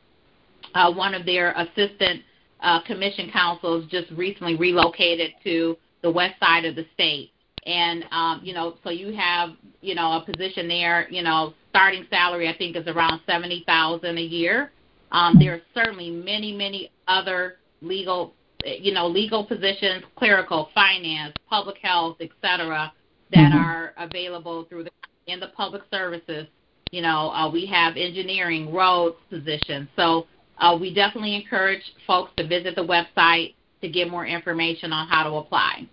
Uh, 0.74 0.92
one 0.92 1.14
of 1.14 1.26
their 1.26 1.52
assistant 1.52 2.22
uh, 2.60 2.82
commission 2.82 3.30
counsels 3.32 3.84
just 3.90 4.10
recently 4.12 4.56
relocated 4.56 5.32
to 5.44 5.76
the 6.02 6.10
west 6.10 6.34
side 6.40 6.64
of 6.64 6.74
the 6.74 6.86
state 6.94 7.31
and 7.66 8.04
um, 8.10 8.40
you 8.42 8.54
know, 8.54 8.76
so 8.82 8.90
you 8.90 9.14
have 9.14 9.50
you 9.80 9.94
know 9.94 10.12
a 10.12 10.24
position 10.24 10.68
there. 10.68 11.08
You 11.10 11.22
know, 11.22 11.54
starting 11.70 12.06
salary 12.10 12.48
I 12.48 12.56
think 12.56 12.76
is 12.76 12.86
around 12.86 13.20
seventy 13.26 13.64
thousand 13.66 14.18
a 14.18 14.22
year. 14.22 14.72
Um, 15.12 15.36
there 15.38 15.54
are 15.54 15.62
certainly 15.74 16.10
many 16.10 16.52
many 16.56 16.90
other 17.08 17.56
legal 17.80 18.34
you 18.64 18.92
know 18.92 19.06
legal 19.06 19.44
positions, 19.44 20.04
clerical, 20.16 20.70
finance, 20.74 21.34
public 21.48 21.76
health, 21.82 22.16
etc. 22.20 22.92
that 23.32 23.38
mm-hmm. 23.38 23.58
are 23.58 23.92
available 23.98 24.64
through 24.68 24.84
the 24.84 24.90
in 25.26 25.40
the 25.40 25.48
public 25.48 25.82
services. 25.90 26.46
You 26.90 27.02
know, 27.02 27.30
uh, 27.30 27.50
we 27.50 27.64
have 27.66 27.96
engineering, 27.96 28.72
roads 28.72 29.16
positions. 29.30 29.88
So 29.96 30.26
uh, 30.58 30.76
we 30.78 30.92
definitely 30.94 31.36
encourage 31.36 31.82
folks 32.06 32.32
to 32.36 32.46
visit 32.46 32.76
the 32.76 32.84
website 32.84 33.54
to 33.80 33.88
get 33.88 34.10
more 34.10 34.26
information 34.26 34.92
on 34.92 35.08
how 35.08 35.24
to 35.24 35.36
apply. 35.36 35.88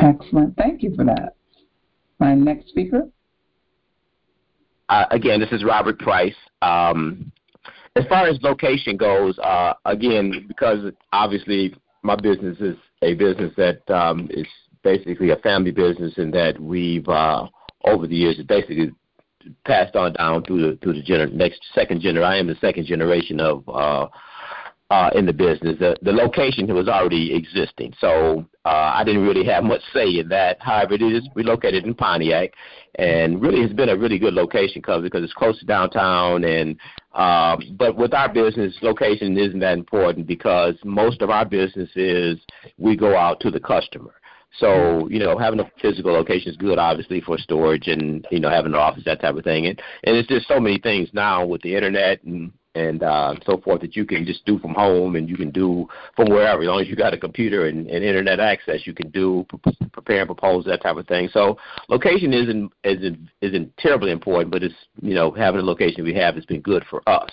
Excellent. 0.00 0.56
Thank 0.56 0.82
you 0.82 0.94
for 0.96 1.04
that. 1.04 1.34
My 2.18 2.34
next 2.34 2.68
speaker. 2.68 3.02
Uh, 4.88 5.04
again, 5.10 5.40
this 5.40 5.52
is 5.52 5.64
Robert 5.64 5.98
Price. 5.98 6.34
Um, 6.62 7.30
as 7.96 8.04
far 8.08 8.26
as 8.26 8.38
location 8.42 8.96
goes, 8.96 9.38
uh, 9.38 9.74
again, 9.84 10.46
because 10.48 10.92
obviously 11.12 11.74
my 12.02 12.16
business 12.16 12.58
is 12.60 12.76
a 13.02 13.14
business 13.14 13.52
that 13.56 13.88
um, 13.90 14.28
is 14.30 14.46
basically 14.82 15.30
a 15.30 15.36
family 15.36 15.70
business, 15.70 16.14
and 16.16 16.32
that 16.32 16.58
we've 16.58 17.08
uh, 17.08 17.46
over 17.84 18.06
the 18.06 18.16
years 18.16 18.36
basically 18.48 18.92
passed 19.66 19.96
on 19.96 20.12
down 20.14 20.42
through 20.44 20.70
the 20.70 20.76
through 20.78 20.94
the 20.94 21.02
gener- 21.02 21.32
next 21.32 21.60
second 21.74 22.00
generation. 22.00 22.32
I 22.32 22.38
am 22.38 22.46
the 22.46 22.56
second 22.60 22.86
generation 22.86 23.40
of 23.40 23.68
uh, 23.68 24.06
uh, 24.90 25.10
in 25.14 25.24
the 25.24 25.32
business. 25.32 25.78
The, 25.78 25.96
the 26.02 26.12
location 26.12 26.72
was 26.74 26.88
already 26.88 27.34
existing, 27.34 27.94
so 28.00 28.44
uh, 28.64 28.92
I 28.94 29.04
didn't 29.04 29.22
really 29.22 29.44
have 29.46 29.64
much 29.72 29.80
say 29.92 30.18
in 30.18 30.28
that. 30.28 30.60
However, 30.60 30.94
it 30.94 31.02
is 31.02 31.28
relocated 31.34 31.84
in 31.84 31.94
Pontiac, 31.94 32.52
and 32.96 33.40
really 33.40 33.62
has 33.62 33.72
been 33.72 33.88
a 33.88 33.96
really 33.96 34.18
good 34.18 34.34
location 34.34 34.80
because 34.80 35.02
because 35.02 35.22
it's 35.22 35.32
close 35.32 35.58
to 35.60 35.66
downtown. 35.66 36.44
And 36.44 36.76
um, 37.14 37.76
but 37.76 37.96
with 37.96 38.12
our 38.12 38.32
business, 38.32 38.74
location 38.82 39.38
isn't 39.38 39.60
that 39.60 39.78
important 39.78 40.26
because 40.26 40.74
most 40.84 41.22
of 41.22 41.30
our 41.30 41.44
business 41.44 41.88
is 41.94 42.38
we 42.76 42.96
go 42.96 43.16
out 43.16 43.40
to 43.40 43.50
the 43.50 43.60
customer. 43.60 44.14
So, 44.58 45.08
you 45.08 45.20
know, 45.20 45.38
having 45.38 45.60
a 45.60 45.70
physical 45.80 46.12
location 46.12 46.50
is 46.50 46.56
good, 46.56 46.76
obviously, 46.76 47.20
for 47.20 47.38
storage 47.38 47.86
and, 47.86 48.26
you 48.32 48.40
know, 48.40 48.50
having 48.50 48.72
an 48.72 48.78
office, 48.78 49.04
that 49.04 49.20
type 49.20 49.36
of 49.36 49.44
thing. 49.44 49.66
And, 49.66 49.80
and 50.02 50.16
it's 50.16 50.28
just 50.28 50.48
so 50.48 50.58
many 50.58 50.78
things 50.78 51.08
now 51.12 51.46
with 51.46 51.62
the 51.62 51.76
internet 51.76 52.24
and 52.24 52.52
and 52.80 53.02
uh, 53.02 53.34
so 53.44 53.58
forth 53.58 53.80
that 53.82 53.94
you 53.96 54.04
can 54.04 54.24
just 54.24 54.44
do 54.46 54.58
from 54.58 54.74
home 54.74 55.16
and 55.16 55.28
you 55.28 55.36
can 55.36 55.50
do 55.50 55.86
from 56.16 56.28
wherever. 56.28 56.62
As 56.62 56.68
long 56.68 56.80
as 56.80 56.88
you 56.88 56.96
got 56.96 57.14
a 57.14 57.18
computer 57.18 57.66
and, 57.66 57.86
and 57.88 58.04
internet 58.04 58.40
access, 58.40 58.86
you 58.86 58.94
can 58.94 59.10
do 59.10 59.46
prepare 59.92 60.20
and 60.20 60.28
propose 60.28 60.64
that 60.64 60.82
type 60.82 60.96
of 60.96 61.06
thing. 61.06 61.28
So 61.32 61.58
location 61.88 62.32
isn't 62.32 62.72
isn't 62.84 63.28
isn't 63.40 63.76
terribly 63.76 64.10
important, 64.10 64.50
but 64.50 64.62
it's 64.62 64.74
you 65.00 65.14
know 65.14 65.30
having 65.30 65.60
a 65.60 65.64
location 65.64 66.04
we 66.04 66.14
have 66.14 66.34
has 66.34 66.46
been 66.46 66.60
good 66.60 66.84
for 66.88 67.06
us. 67.08 67.30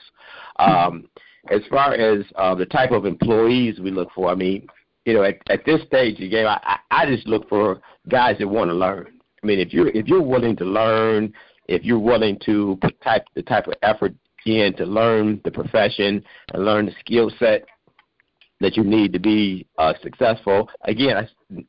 Um, 0.60 1.10
as 1.50 1.62
far 1.70 1.94
as 1.94 2.26
uh, 2.36 2.56
the 2.56 2.66
type 2.66 2.92
of 2.92 3.06
employees 3.06 3.80
we 3.80 3.92
look 3.92 4.10
for, 4.14 4.30
I 4.30 4.36
mean, 4.36 4.68
you 5.06 5.14
know, 5.14 5.24
at, 5.24 5.36
at 5.50 5.64
this 5.66 5.82
stage 5.84 6.16
of 6.16 6.22
the 6.22 6.30
game, 6.30 6.48
I, 6.48 6.80
I 6.92 7.06
just 7.06 7.28
look 7.28 7.48
for 7.48 7.80
guys 8.10 8.38
that 8.40 8.48
want 8.48 8.70
to 8.70 8.74
learn. 8.74 9.08
I 9.42 9.46
mean, 9.46 9.60
if 9.60 9.72
you're 9.72 9.90
if 9.90 10.08
you're 10.08 10.22
willing 10.22 10.56
to 10.58 10.66
learn, 10.66 11.32
if 11.68 11.84
you're 11.84 12.00
willing 12.00 12.38
to 12.46 12.78
put 12.82 13.00
type 13.02 13.26
the 13.36 13.44
type 13.44 13.68
of 13.68 13.76
effort 13.84 14.14
in 14.48 14.74
to 14.76 14.86
learn 14.86 15.42
the 15.44 15.52
profession 15.52 16.24
and 16.54 16.66
learn 16.66 16.86
the 16.86 16.94
skill 17.00 17.32
set 17.40 17.66
that 18.60 18.76
you 18.76 18.84
need 18.84 19.14
to 19.14 19.20
be 19.20 19.68
uh, 19.78 19.94
successful. 20.02 20.70
Again, 20.84 21.28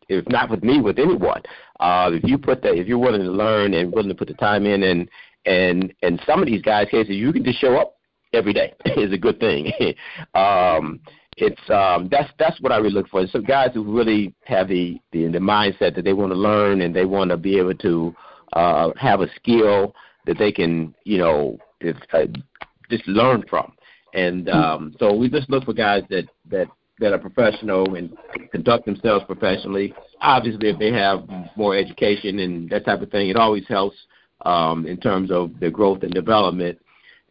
if 0.09 0.26
not 0.28 0.50
with 0.50 0.62
me, 0.62 0.80
with 0.80 0.98
anyone, 0.98 1.42
uh, 1.80 2.10
if 2.12 2.24
you 2.24 2.38
put 2.38 2.62
that, 2.62 2.74
if 2.74 2.86
you're 2.86 2.98
willing 2.98 3.22
to 3.22 3.30
learn 3.30 3.74
and 3.74 3.92
willing 3.92 4.09
to 4.09 4.14
put 4.14 4.28
the 4.28 4.34
time 4.34 4.64
in, 4.66 4.82
and 4.82 5.09
and 5.44 5.92
and 6.02 6.20
some 6.26 6.40
of 6.40 6.46
these 6.46 6.62
guys, 6.62 6.88
cases 6.90 7.16
you 7.16 7.32
can 7.32 7.44
just 7.44 7.60
show 7.60 7.76
up 7.76 7.96
every 8.32 8.52
day 8.52 8.74
is 8.96 9.12
a 9.12 9.18
good 9.18 9.38
thing. 9.38 9.72
um, 10.34 11.00
it's 11.36 11.60
um, 11.70 12.09
that's 12.10 12.30
that's 12.38 12.60
what 12.60 12.72
I 12.72 12.78
really 12.78 12.90
look 12.90 13.09
for. 13.09 13.26
Some 13.28 13.44
guys 13.44 13.70
who 13.74 13.84
really 13.84 14.34
have 14.44 14.68
the, 14.68 14.98
the 15.12 15.28
the 15.28 15.38
mindset 15.38 15.94
that 15.94 16.05
they 16.05 16.12
want 16.12 16.32
to 16.32 16.38
learn 16.38 16.80
and 16.80 16.94
they 16.94 17.05
want 17.05 17.30
to 17.30 17.36
be 17.36 17.59
able 17.59 17.74
to 17.74 18.14
uh, 18.55 18.90
have 18.96 19.20
a 19.20 19.28
skill 19.36 19.94
that 20.26 20.38
they 20.38 20.52
can, 20.52 20.94
you 21.05 21.18
know, 21.18 21.59
just, 21.82 22.00
uh, 22.12 22.26
just 22.90 23.06
learn 23.06 23.44
from. 23.48 23.73
And 24.15 24.47
mm-hmm. 24.47 24.59
um, 24.59 24.94
so 24.98 25.15
we 25.15 25.28
just 25.28 25.51
look 25.51 25.65
for 25.65 25.74
guys 25.74 26.02
that 26.10 26.27
that 26.51 26.69
that 27.01 27.12
are 27.12 27.19
professional 27.19 27.94
and 27.94 28.16
conduct 28.51 28.85
themselves 28.86 29.24
professionally. 29.27 29.94
Obviously, 30.20 30.70
if 30.70 30.78
they 30.78 30.93
have 30.93 31.28
more 31.56 31.77
education 31.77 32.40
and 32.40 32.69
that 32.70 32.85
type 32.85 33.02
of 33.02 33.10
thing, 33.10 33.28
it 33.28 33.36
always 33.36 33.66
helps 33.69 33.97
um, 34.44 34.86
in 34.86 34.97
terms 34.98 35.31
of 35.31 35.59
their 35.60 35.70
growth 35.70 36.02
and 36.02 36.12
development. 36.12 36.78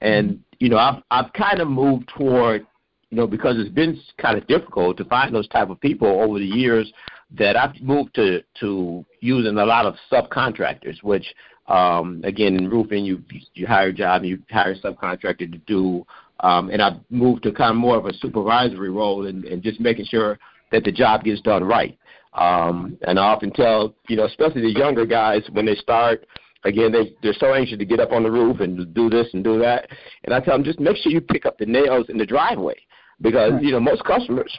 And 0.02 0.42
you 0.60 0.70
know, 0.70 0.78
I've 0.78 1.02
I've 1.12 1.34
kind 1.34 1.60
of 1.60 1.68
moved 1.68 2.10
toward 2.18 2.66
you 3.10 3.18
know 3.18 3.28
because 3.28 3.56
it's 3.58 3.74
been 3.74 4.00
kind 4.18 4.38
of 4.38 4.48
difficult 4.48 4.98
to 4.98 5.06
find 5.06 5.34
those 5.34 5.48
type 5.48 5.70
of 5.70 5.80
people 5.82 6.08
over 6.22 6.40
the 6.40 6.46
years 6.46 6.92
that 7.38 7.58
I've 7.58 7.80
moved 7.82 8.16
to 8.16 8.42
to 8.62 9.06
using 9.20 9.58
a 9.58 9.66
lot 9.66 9.86
of 9.86 9.96
subcontractors, 10.12 11.04
which 11.04 11.26
um, 11.68 12.22
again 12.24 12.56
in 12.56 12.70
roofing 12.70 13.04
you 13.04 13.22
you 13.54 13.68
hire 13.68 13.90
a 13.90 13.94
job 13.94 14.22
and 14.22 14.30
you 14.30 14.40
hire 14.50 14.72
a 14.72 14.80
subcontractor 14.80 15.52
to 15.52 15.58
do 15.66 16.06
um, 16.42 16.70
and 16.70 16.82
I've 16.82 17.00
moved 17.10 17.44
to 17.44 17.52
kind 17.52 17.72
of 17.72 17.78
more 17.78 17.98
of 17.98 18.06
a 18.06 18.14
supervisory 18.14 18.90
role 18.90 19.26
and, 19.28 19.44
and 19.46 19.64
just 19.64 19.80
making 19.80 20.06
sure 20.06 20.38
that 20.72 20.84
the 20.84 20.92
job 20.92 21.24
gets 21.24 21.42
done 21.42 21.64
right. 21.64 21.98
Um, 22.34 22.98
and 23.08 23.18
I 23.18 23.24
often 23.24 23.52
tell, 23.52 23.96
you 24.08 24.18
know, 24.18 24.26
especially 24.26 24.62
the 24.62 24.80
younger 24.80 25.06
guys 25.06 25.42
when 25.52 25.66
they 25.66 25.76
start, 25.76 26.28
again, 26.66 26.92
they 26.92 27.16
they're 27.24 27.34
so 27.34 27.54
anxious 27.54 27.80
to 27.80 27.86
get 27.86 28.00
up 28.00 28.12
on 28.12 28.24
the 28.24 28.32
roof 28.32 28.60
and 28.60 28.94
do 28.94 29.10
this 29.10 29.28
and 29.34 29.44
do 29.44 29.58
that. 29.60 29.90
And 30.24 30.34
I 30.34 30.40
tell 30.40 30.54
them 30.54 30.64
just 30.64 30.80
make 30.80 30.98
sure 30.98 31.12
you 31.12 31.22
pick 31.22 31.46
up 31.46 31.58
the 31.58 31.66
nails 31.66 32.08
in 32.10 32.18
the 32.18 32.26
driveway 32.26 32.76
because 33.22 33.54
you 33.62 33.72
know 33.72 33.80
most 33.80 34.04
customers, 34.04 34.56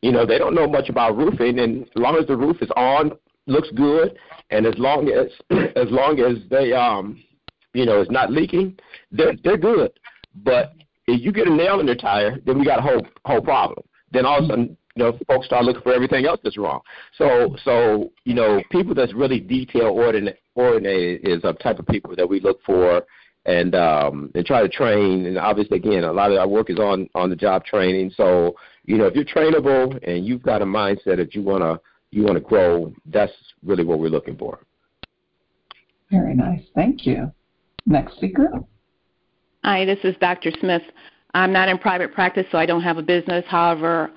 you 0.00 0.12
know, 0.12 0.24
they 0.24 0.38
don't 0.38 0.54
know 0.54 0.66
much 0.66 0.88
about 0.88 1.18
roofing, 1.18 1.58
and 1.58 1.82
as 1.82 1.88
long 1.96 2.16
as 2.16 2.26
the 2.26 2.36
roof 2.36 2.62
is 2.62 2.70
on, 2.76 3.12
looks 3.46 3.70
good, 3.74 4.16
and 4.50 4.66
as 4.66 4.74
long 4.76 5.08
as 5.08 5.26
as 5.76 5.90
long 5.90 6.20
as 6.20 6.38
they 6.50 6.72
um, 6.72 7.22
you 7.76 7.84
know, 7.84 8.00
it's 8.00 8.10
not 8.10 8.32
leaking, 8.32 8.78
they're 9.12 9.34
they're 9.44 9.58
good. 9.58 9.92
But 10.34 10.74
if 11.06 11.22
you 11.22 11.30
get 11.30 11.46
a 11.46 11.54
nail 11.54 11.78
in 11.80 11.86
their 11.86 11.94
tire, 11.94 12.38
then 12.46 12.58
we 12.58 12.64
got 12.64 12.78
a 12.78 12.82
whole 12.82 13.06
whole 13.24 13.42
problem. 13.42 13.84
Then 14.12 14.24
all 14.24 14.38
of 14.38 14.44
a 14.44 14.48
sudden, 14.48 14.76
you 14.94 15.04
know, 15.04 15.18
folks 15.28 15.46
start 15.46 15.64
looking 15.64 15.82
for 15.82 15.92
everything 15.92 16.24
else 16.24 16.40
that's 16.42 16.56
wrong. 16.56 16.80
So, 17.18 17.54
so 17.64 18.12
you 18.24 18.34
know, 18.34 18.62
people 18.70 18.94
that's 18.94 19.12
really 19.12 19.40
detail 19.40 19.88
oriented 19.88 21.20
is 21.22 21.44
a 21.44 21.52
type 21.52 21.78
of 21.78 21.86
people 21.86 22.14
that 22.16 22.28
we 22.28 22.40
look 22.40 22.60
for 22.64 23.02
and 23.44 23.74
um, 23.74 24.30
and 24.34 24.46
try 24.46 24.62
to 24.62 24.68
train. 24.68 25.26
And 25.26 25.36
obviously, 25.36 25.76
again, 25.76 26.04
a 26.04 26.12
lot 26.12 26.32
of 26.32 26.38
our 26.38 26.48
work 26.48 26.70
is 26.70 26.78
on 26.78 27.10
on 27.14 27.28
the 27.28 27.36
job 27.36 27.64
training. 27.66 28.10
So, 28.16 28.56
you 28.84 28.96
know, 28.96 29.06
if 29.06 29.14
you're 29.14 29.24
trainable 29.24 29.98
and 30.08 30.24
you've 30.24 30.42
got 30.42 30.62
a 30.62 30.66
mindset 30.66 31.18
that 31.18 31.34
you 31.34 31.42
wanna 31.42 31.78
you 32.10 32.22
wanna 32.22 32.40
grow, 32.40 32.92
that's 33.06 33.32
really 33.64 33.84
what 33.84 33.98
we're 33.98 34.08
looking 34.08 34.36
for. 34.36 34.60
Very 36.10 36.34
nice. 36.34 36.62
Thank 36.74 37.06
you. 37.06 37.32
Next 37.84 38.16
speaker. 38.16 38.48
Hi, 39.64 39.84
this 39.84 39.98
is 40.04 40.14
Dr. 40.20 40.52
Smith. 40.60 40.82
I'm 41.34 41.52
not 41.52 41.68
in 41.68 41.78
private 41.78 42.14
practice, 42.14 42.46
so 42.50 42.58
I 42.58 42.66
don't 42.66 42.82
have 42.82 42.98
a 42.98 43.02
business. 43.02 43.44
However, 43.48 44.10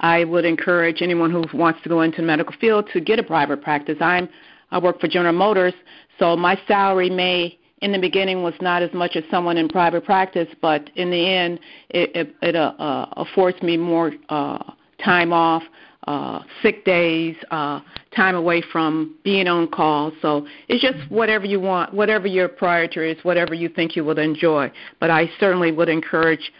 I 0.00 0.24
would 0.24 0.44
encourage 0.44 1.02
anyone 1.02 1.30
who 1.30 1.44
wants 1.56 1.82
to 1.82 1.88
go 1.88 2.00
into 2.00 2.18
the 2.18 2.26
medical 2.26 2.54
field 2.60 2.88
to 2.92 3.00
get 3.00 3.18
a 3.18 3.22
private 3.22 3.62
practice. 3.62 3.96
I'm 4.00 4.28
I 4.70 4.78
work 4.78 5.00
for 5.00 5.06
General 5.06 5.34
Motors, 5.34 5.74
so 6.18 6.36
my 6.36 6.60
salary 6.66 7.08
may 7.10 7.58
in 7.78 7.92
the 7.92 7.98
beginning 7.98 8.42
was 8.42 8.54
not 8.60 8.82
as 8.82 8.92
much 8.92 9.14
as 9.14 9.22
someone 9.30 9.56
in 9.56 9.68
private 9.68 10.04
practice, 10.04 10.48
but 10.60 10.90
in 10.96 11.10
the 11.10 11.26
end, 11.26 11.60
it, 11.90 12.10
it, 12.16 12.34
it 12.42 12.56
uh, 12.56 12.72
uh, 12.78 13.08
affords 13.18 13.60
me 13.62 13.76
more 13.76 14.12
uh, 14.30 14.72
time 15.04 15.32
off, 15.32 15.62
uh, 16.06 16.42
sick 16.62 16.84
days, 16.84 17.36
uh, 17.50 17.80
time 18.14 18.34
away 18.34 18.62
from 18.72 19.16
being 19.24 19.48
on 19.48 19.68
call. 19.68 20.12
So 20.20 20.46
it's 20.68 20.82
just 20.82 21.10
whatever 21.10 21.46
you 21.46 21.60
want, 21.60 21.94
whatever 21.94 22.26
your 22.26 22.48
priority 22.48 23.10
is, 23.10 23.24
whatever 23.24 23.54
you 23.54 23.68
think 23.68 23.96
you 23.96 24.04
would 24.04 24.18
enjoy. 24.18 24.70
But 25.00 25.10
I 25.10 25.30
certainly 25.40 25.72
would 25.72 25.88
encourage 25.88 26.52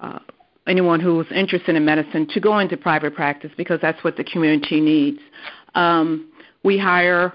uh, 0.00 0.20
anyone 0.66 1.00
who's 1.00 1.26
interested 1.34 1.74
in 1.74 1.84
medicine 1.84 2.26
to 2.28 2.40
go 2.40 2.58
into 2.58 2.76
private 2.76 3.14
practice 3.14 3.50
because 3.56 3.80
that's 3.80 4.02
what 4.04 4.16
the 4.16 4.24
community 4.24 4.80
needs. 4.80 5.18
Um, 5.74 6.30
we 6.62 6.78
hire, 6.78 7.34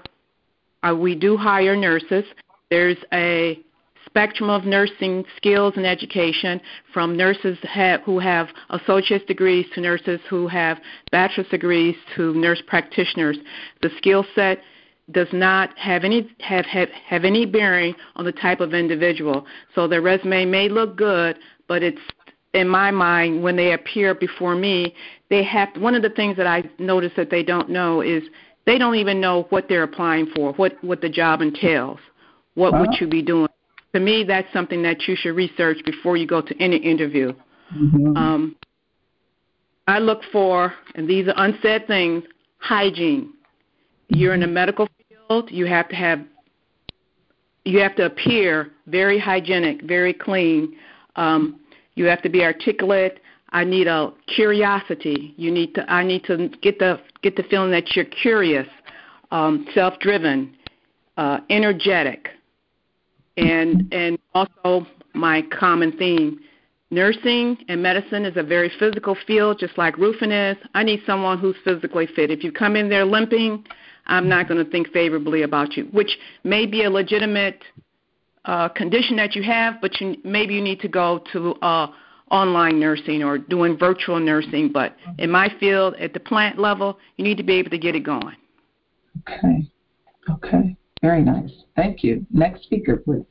uh, 0.82 0.94
we 0.94 1.14
do 1.14 1.36
hire 1.36 1.76
nurses. 1.76 2.24
There's 2.70 2.98
a 3.12 3.60
spectrum 4.10 4.50
of 4.50 4.64
nursing 4.64 5.24
skills 5.36 5.74
and 5.76 5.86
education 5.86 6.60
from 6.92 7.16
nurses 7.16 7.56
have, 7.62 8.00
who 8.02 8.18
have 8.18 8.48
associate's 8.70 9.24
degrees 9.26 9.66
to 9.74 9.80
nurses 9.80 10.20
who 10.28 10.48
have 10.48 10.78
bachelor's 11.12 11.48
degrees 11.48 11.96
to 12.16 12.34
nurse 12.34 12.62
practitioners. 12.66 13.38
The 13.82 13.90
skill 13.96 14.24
set 14.34 14.58
does 15.12 15.28
not 15.32 15.76
have 15.78 16.04
any 16.04 16.30
have, 16.40 16.66
have 16.66 16.88
have 16.90 17.24
any 17.24 17.46
bearing 17.46 17.94
on 18.16 18.24
the 18.24 18.32
type 18.32 18.60
of 18.60 18.74
individual. 18.74 19.46
So 19.74 19.88
their 19.88 20.02
resume 20.02 20.44
may 20.44 20.68
look 20.68 20.96
good, 20.96 21.38
but 21.68 21.82
it's 21.82 22.00
in 22.52 22.68
my 22.68 22.90
mind 22.90 23.42
when 23.42 23.56
they 23.56 23.72
appear 23.72 24.14
before 24.14 24.56
me, 24.56 24.94
they 25.28 25.44
have 25.44 25.68
one 25.76 25.94
of 25.94 26.02
the 26.02 26.10
things 26.10 26.36
that 26.36 26.46
I 26.46 26.64
notice 26.78 27.12
that 27.16 27.30
they 27.30 27.42
don't 27.42 27.70
know 27.70 28.00
is 28.00 28.22
they 28.66 28.76
don't 28.76 28.96
even 28.96 29.20
know 29.20 29.46
what 29.50 29.68
they're 29.68 29.84
applying 29.84 30.26
for, 30.34 30.52
what 30.54 30.82
what 30.82 31.00
the 31.00 31.08
job 31.08 31.40
entails. 31.40 31.98
What 32.54 32.72
would 32.78 33.00
you 33.00 33.06
be 33.06 33.22
doing? 33.22 33.48
To 33.94 34.00
me, 34.00 34.24
that's 34.24 34.50
something 34.52 34.82
that 34.82 35.08
you 35.08 35.16
should 35.16 35.34
research 35.34 35.78
before 35.84 36.16
you 36.16 36.26
go 36.26 36.40
to 36.40 36.62
any 36.62 36.76
interview. 36.76 37.32
Mm-hmm. 37.74 38.16
Um, 38.16 38.56
I 39.86 39.98
look 39.98 40.22
for, 40.30 40.72
and 40.94 41.08
these 41.08 41.26
are 41.28 41.34
unsaid 41.36 41.86
things, 41.86 42.22
hygiene. 42.58 43.32
You're 44.08 44.34
in 44.34 44.40
the 44.40 44.46
medical 44.46 44.88
field. 45.08 45.50
You 45.50 45.66
have 45.66 45.88
to 45.88 45.96
have, 45.96 46.20
you 47.64 47.80
have 47.80 47.96
to 47.96 48.06
appear 48.06 48.70
very 48.86 49.18
hygienic, 49.18 49.82
very 49.82 50.12
clean. 50.12 50.76
Um, 51.16 51.60
you 51.94 52.04
have 52.06 52.22
to 52.22 52.28
be 52.28 52.44
articulate. 52.44 53.20
I 53.50 53.64
need 53.64 53.88
a 53.88 54.12
curiosity. 54.28 55.34
You 55.36 55.50
need 55.50 55.74
to. 55.74 55.92
I 55.92 56.04
need 56.04 56.22
to 56.24 56.48
get 56.62 56.78
the 56.78 57.00
get 57.22 57.34
the 57.34 57.42
feeling 57.44 57.72
that 57.72 57.96
you're 57.96 58.04
curious, 58.04 58.68
um, 59.32 59.66
self-driven, 59.74 60.56
uh, 61.16 61.40
energetic 61.50 62.28
and 63.36 63.92
and 63.92 64.18
also 64.34 64.86
my 65.14 65.42
common 65.42 65.92
theme 65.96 66.40
nursing 66.90 67.56
and 67.68 67.82
medicine 67.82 68.24
is 68.24 68.36
a 68.36 68.42
very 68.42 68.70
physical 68.78 69.16
field 69.26 69.58
just 69.58 69.76
like 69.78 69.96
roofing 69.96 70.32
is. 70.32 70.56
I 70.74 70.82
need 70.82 71.00
someone 71.06 71.38
who's 71.38 71.56
physically 71.64 72.06
fit. 72.14 72.30
If 72.30 72.42
you 72.42 72.50
come 72.50 72.76
in 72.76 72.88
there 72.88 73.04
limping 73.04 73.64
i'm 74.06 74.28
not 74.28 74.48
going 74.48 74.62
to 74.62 74.70
think 74.70 74.88
favorably 74.92 75.42
about 75.42 75.76
you 75.76 75.84
which 75.92 76.18
may 76.44 76.66
be 76.66 76.84
a 76.84 76.90
legitimate 76.90 77.62
uh, 78.46 78.68
condition 78.68 79.16
that 79.16 79.34
you 79.34 79.42
have 79.42 79.80
but 79.80 80.00
you, 80.00 80.16
maybe 80.24 80.54
you 80.54 80.62
need 80.62 80.80
to 80.80 80.88
go 80.88 81.22
to 81.32 81.54
uh, 81.56 81.86
online 82.30 82.78
nursing 82.78 83.24
or 83.24 83.38
doing 83.38 83.76
virtual 83.76 84.20
nursing. 84.20 84.70
But 84.72 84.96
in 85.18 85.30
my 85.30 85.52
field 85.58 85.94
at 85.94 86.12
the 86.12 86.20
plant 86.20 86.58
level 86.58 86.98
you 87.16 87.24
need 87.24 87.36
to 87.36 87.42
be 87.42 87.54
able 87.54 87.70
to 87.70 87.78
get 87.78 87.94
it 87.94 88.00
going. 88.04 88.36
Okay. 89.20 89.68
Okay 90.30 90.76
very 91.02 91.22
nice. 91.22 91.50
Thank 91.76 92.02
you. 92.02 92.26
Next 92.30 92.62
speaker, 92.64 92.96
please. 92.96 93.24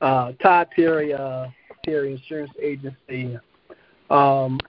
Uh, 0.00 0.32
Todd 0.42 0.68
Terry, 0.76 1.14
uh, 1.14 1.46
Terry 1.84 2.12
Insurance 2.12 2.52
Agency. 2.60 3.38
Um, 4.10 4.60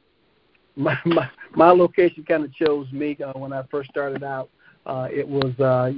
my, 0.76 0.98
my 1.06 1.30
my 1.56 1.72
location 1.72 2.24
kind 2.24 2.46
of 2.46 2.54
chose 2.54 2.92
me 2.92 3.18
uh, 3.24 3.34
when 3.34 3.52
I 3.52 3.64
first 3.70 3.90
started 3.90 4.24
out. 4.24 4.50
Uh, 4.86 5.08
it 5.12 5.28
was 5.28 5.60
uh, 5.60 5.92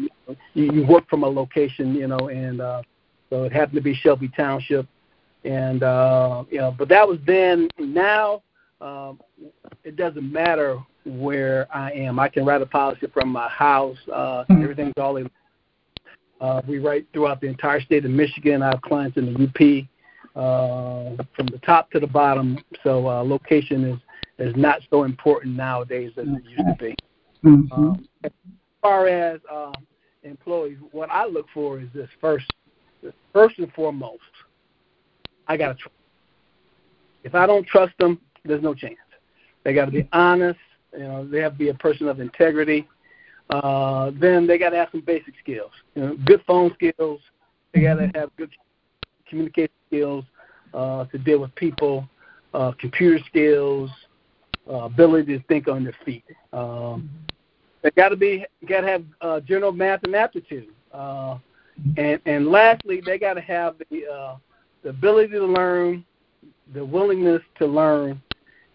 you, 0.53 0.73
you 0.73 0.85
work 0.87 1.07
from 1.09 1.23
a 1.23 1.27
location, 1.27 1.93
you 1.93 2.07
know, 2.07 2.29
and 2.29 2.59
uh, 2.59 2.81
so 3.29 3.43
it 3.43 3.51
happened 3.51 3.75
to 3.75 3.81
be 3.81 3.93
Shelby 3.93 4.29
Township, 4.29 4.87
and 5.43 5.83
uh, 5.83 6.43
you 6.49 6.57
know, 6.57 6.73
but 6.77 6.89
that 6.89 7.07
was 7.07 7.19
then. 7.27 7.67
Now 7.77 8.41
uh, 8.81 9.13
it 9.83 9.95
doesn't 9.95 10.31
matter 10.31 10.79
where 11.05 11.67
I 11.73 11.91
am. 11.91 12.19
I 12.19 12.29
can 12.29 12.45
write 12.45 12.61
a 12.61 12.65
policy 12.65 13.07
from 13.13 13.29
my 13.29 13.47
house. 13.49 13.97
Uh, 14.11 14.43
mm-hmm. 14.49 14.63
Everything's 14.63 14.93
all 14.97 15.17
uh, 16.41 16.61
we 16.67 16.79
write 16.79 17.05
throughout 17.13 17.41
the 17.41 17.47
entire 17.47 17.81
state 17.81 18.05
of 18.05 18.11
Michigan. 18.11 18.61
I 18.61 18.67
have 18.67 18.81
clients 18.81 19.17
in 19.17 19.33
the 19.33 19.43
UP, 19.43 19.87
uh, 20.35 21.23
from 21.35 21.47
the 21.47 21.59
top 21.65 21.91
to 21.91 21.99
the 21.99 22.07
bottom. 22.07 22.57
So 22.83 23.07
uh, 23.07 23.23
location 23.23 23.83
is 23.85 23.99
is 24.39 24.55
not 24.55 24.79
so 24.89 25.03
important 25.03 25.55
nowadays 25.55 26.11
as 26.17 26.27
it 26.27 26.43
used 26.45 26.57
to 26.57 26.75
be. 26.79 26.95
Mm-hmm. 27.43 27.71
Um, 27.73 28.07
as 28.23 28.31
far 28.81 29.07
as 29.07 29.41
uh, 29.51 29.73
employees, 30.23 30.77
what 30.91 31.09
I 31.11 31.25
look 31.25 31.45
for 31.53 31.79
is 31.79 31.89
this 31.93 32.09
first, 32.21 32.45
first 33.33 33.59
and 33.59 33.71
foremost, 33.73 34.21
I 35.47 35.57
got 35.57 35.69
to 35.69 35.73
trust. 35.75 35.95
If 37.23 37.35
I 37.35 37.45
don't 37.45 37.67
trust 37.67 37.93
them, 37.99 38.21
there's 38.45 38.63
no 38.63 38.73
chance. 38.73 38.95
They 39.63 39.73
got 39.73 39.85
to 39.85 39.91
be 39.91 40.07
honest. 40.13 40.59
You 40.93 40.99
know, 40.99 41.27
they 41.27 41.39
have 41.39 41.53
to 41.53 41.57
be 41.57 41.69
a 41.69 41.73
person 41.73 42.07
of 42.07 42.19
integrity. 42.19 42.87
Uh, 43.49 44.11
then 44.19 44.45
they 44.45 44.57
got 44.57 44.69
to 44.69 44.77
have 44.77 44.89
some 44.91 45.01
basic 45.01 45.33
skills. 45.41 45.71
You 45.95 46.01
know, 46.01 46.17
good 46.25 46.41
phone 46.45 46.73
skills. 46.75 47.19
They 47.73 47.81
got 47.81 47.95
to 47.95 48.11
have 48.15 48.29
good 48.37 48.51
communication 49.27 49.73
skills 49.87 50.25
uh, 50.73 51.05
to 51.05 51.17
deal 51.17 51.39
with 51.39 51.53
people, 51.55 52.07
uh, 52.53 52.73
computer 52.79 53.23
skills, 53.27 53.89
uh, 54.69 54.83
ability 54.83 55.37
to 55.37 55.43
think 55.45 55.67
on 55.67 55.83
their 55.83 55.95
feet. 56.05 56.23
Um, 56.53 57.09
they 57.81 57.91
got 57.91 58.09
to 58.09 58.15
be 58.15 58.45
got 58.67 58.81
to 58.81 58.87
have 58.87 59.03
uh, 59.21 59.39
general 59.41 59.71
math 59.71 60.03
and 60.03 60.15
aptitude. 60.15 60.69
Uh, 60.91 61.37
and 61.97 62.19
and 62.25 62.47
lastly, 62.47 63.01
they 63.05 63.17
got 63.17 63.35
to 63.35 63.41
have 63.41 63.75
the 63.89 64.05
uh, 64.05 64.37
the 64.83 64.89
ability 64.89 65.33
to 65.33 65.45
learn, 65.45 66.05
the 66.73 66.83
willingness 66.83 67.41
to 67.57 67.65
learn, 67.65 68.21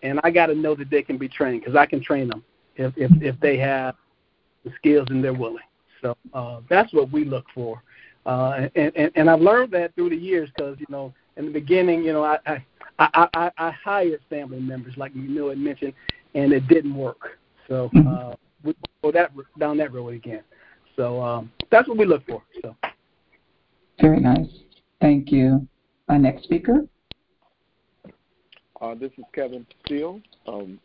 and 0.02 0.20
I 0.24 0.30
got 0.30 0.46
to 0.46 0.54
know 0.54 0.74
that 0.74 0.90
they 0.90 1.02
can 1.02 1.18
be 1.18 1.28
trained 1.28 1.60
because 1.60 1.76
I 1.76 1.86
can 1.86 2.02
train 2.02 2.28
them 2.28 2.44
if 2.76 2.92
if 2.96 3.10
if 3.22 3.38
they 3.40 3.56
have 3.58 3.94
the 4.64 4.72
skills 4.76 5.06
and 5.10 5.22
they're 5.22 5.32
willing. 5.32 5.58
So 6.02 6.16
uh, 6.32 6.60
that's 6.68 6.92
what 6.92 7.10
we 7.10 7.24
look 7.24 7.46
for. 7.54 7.82
Uh, 8.26 8.68
and, 8.74 8.92
and 8.96 9.12
and 9.14 9.30
I've 9.30 9.40
learned 9.40 9.72
that 9.72 9.94
through 9.94 10.10
the 10.10 10.16
years 10.16 10.48
because 10.54 10.78
you 10.78 10.86
know 10.88 11.12
in 11.36 11.46
the 11.46 11.52
beginning, 11.52 12.04
you 12.04 12.12
know, 12.12 12.24
I 12.24 12.38
I 12.46 12.64
I, 12.98 13.28
I, 13.34 13.50
I 13.58 13.70
hired 13.70 14.20
family 14.30 14.60
members 14.60 14.94
like 14.96 15.14
you 15.14 15.28
know 15.28 15.50
had 15.50 15.58
mentioned, 15.58 15.92
and 16.34 16.52
it 16.52 16.66
didn't 16.68 16.94
work. 16.94 17.38
So 17.68 17.90
uh, 17.96 18.34
we 18.62 18.74
go 19.02 19.12
that 19.12 19.32
down 19.58 19.76
that 19.78 19.92
road 19.92 20.14
again. 20.14 20.42
So 20.96 21.20
um, 21.22 21.50
that's 21.70 21.88
what 21.88 21.98
we 21.98 22.04
look 22.04 22.26
for. 22.26 22.42
So 22.62 22.76
very 24.00 24.20
nice. 24.20 24.48
Thank 25.00 25.30
you. 25.30 25.66
Our 26.08 26.18
next 26.18 26.44
speaker. 26.44 26.86
Uh, 28.80 28.94
this 28.94 29.12
is 29.16 29.24
Kevin 29.34 29.66
Steele 29.84 30.20
um, 30.46 30.78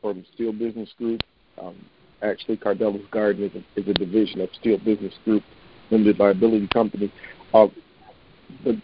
from 0.00 0.24
Steele 0.34 0.52
Business 0.52 0.90
Group. 0.96 1.20
Um, 1.60 1.76
actually, 2.22 2.56
Cardelas 2.56 3.08
Garden 3.10 3.44
is 3.44 3.52
a, 3.54 3.80
is 3.80 3.88
a 3.88 3.94
division 3.94 4.40
of 4.40 4.48
Steele 4.58 4.78
Business 4.78 5.14
Group 5.24 5.42
Limited 5.90 6.18
Liability 6.18 6.68
Company. 6.68 7.12
Uh, 7.52 7.68
the 8.64 8.80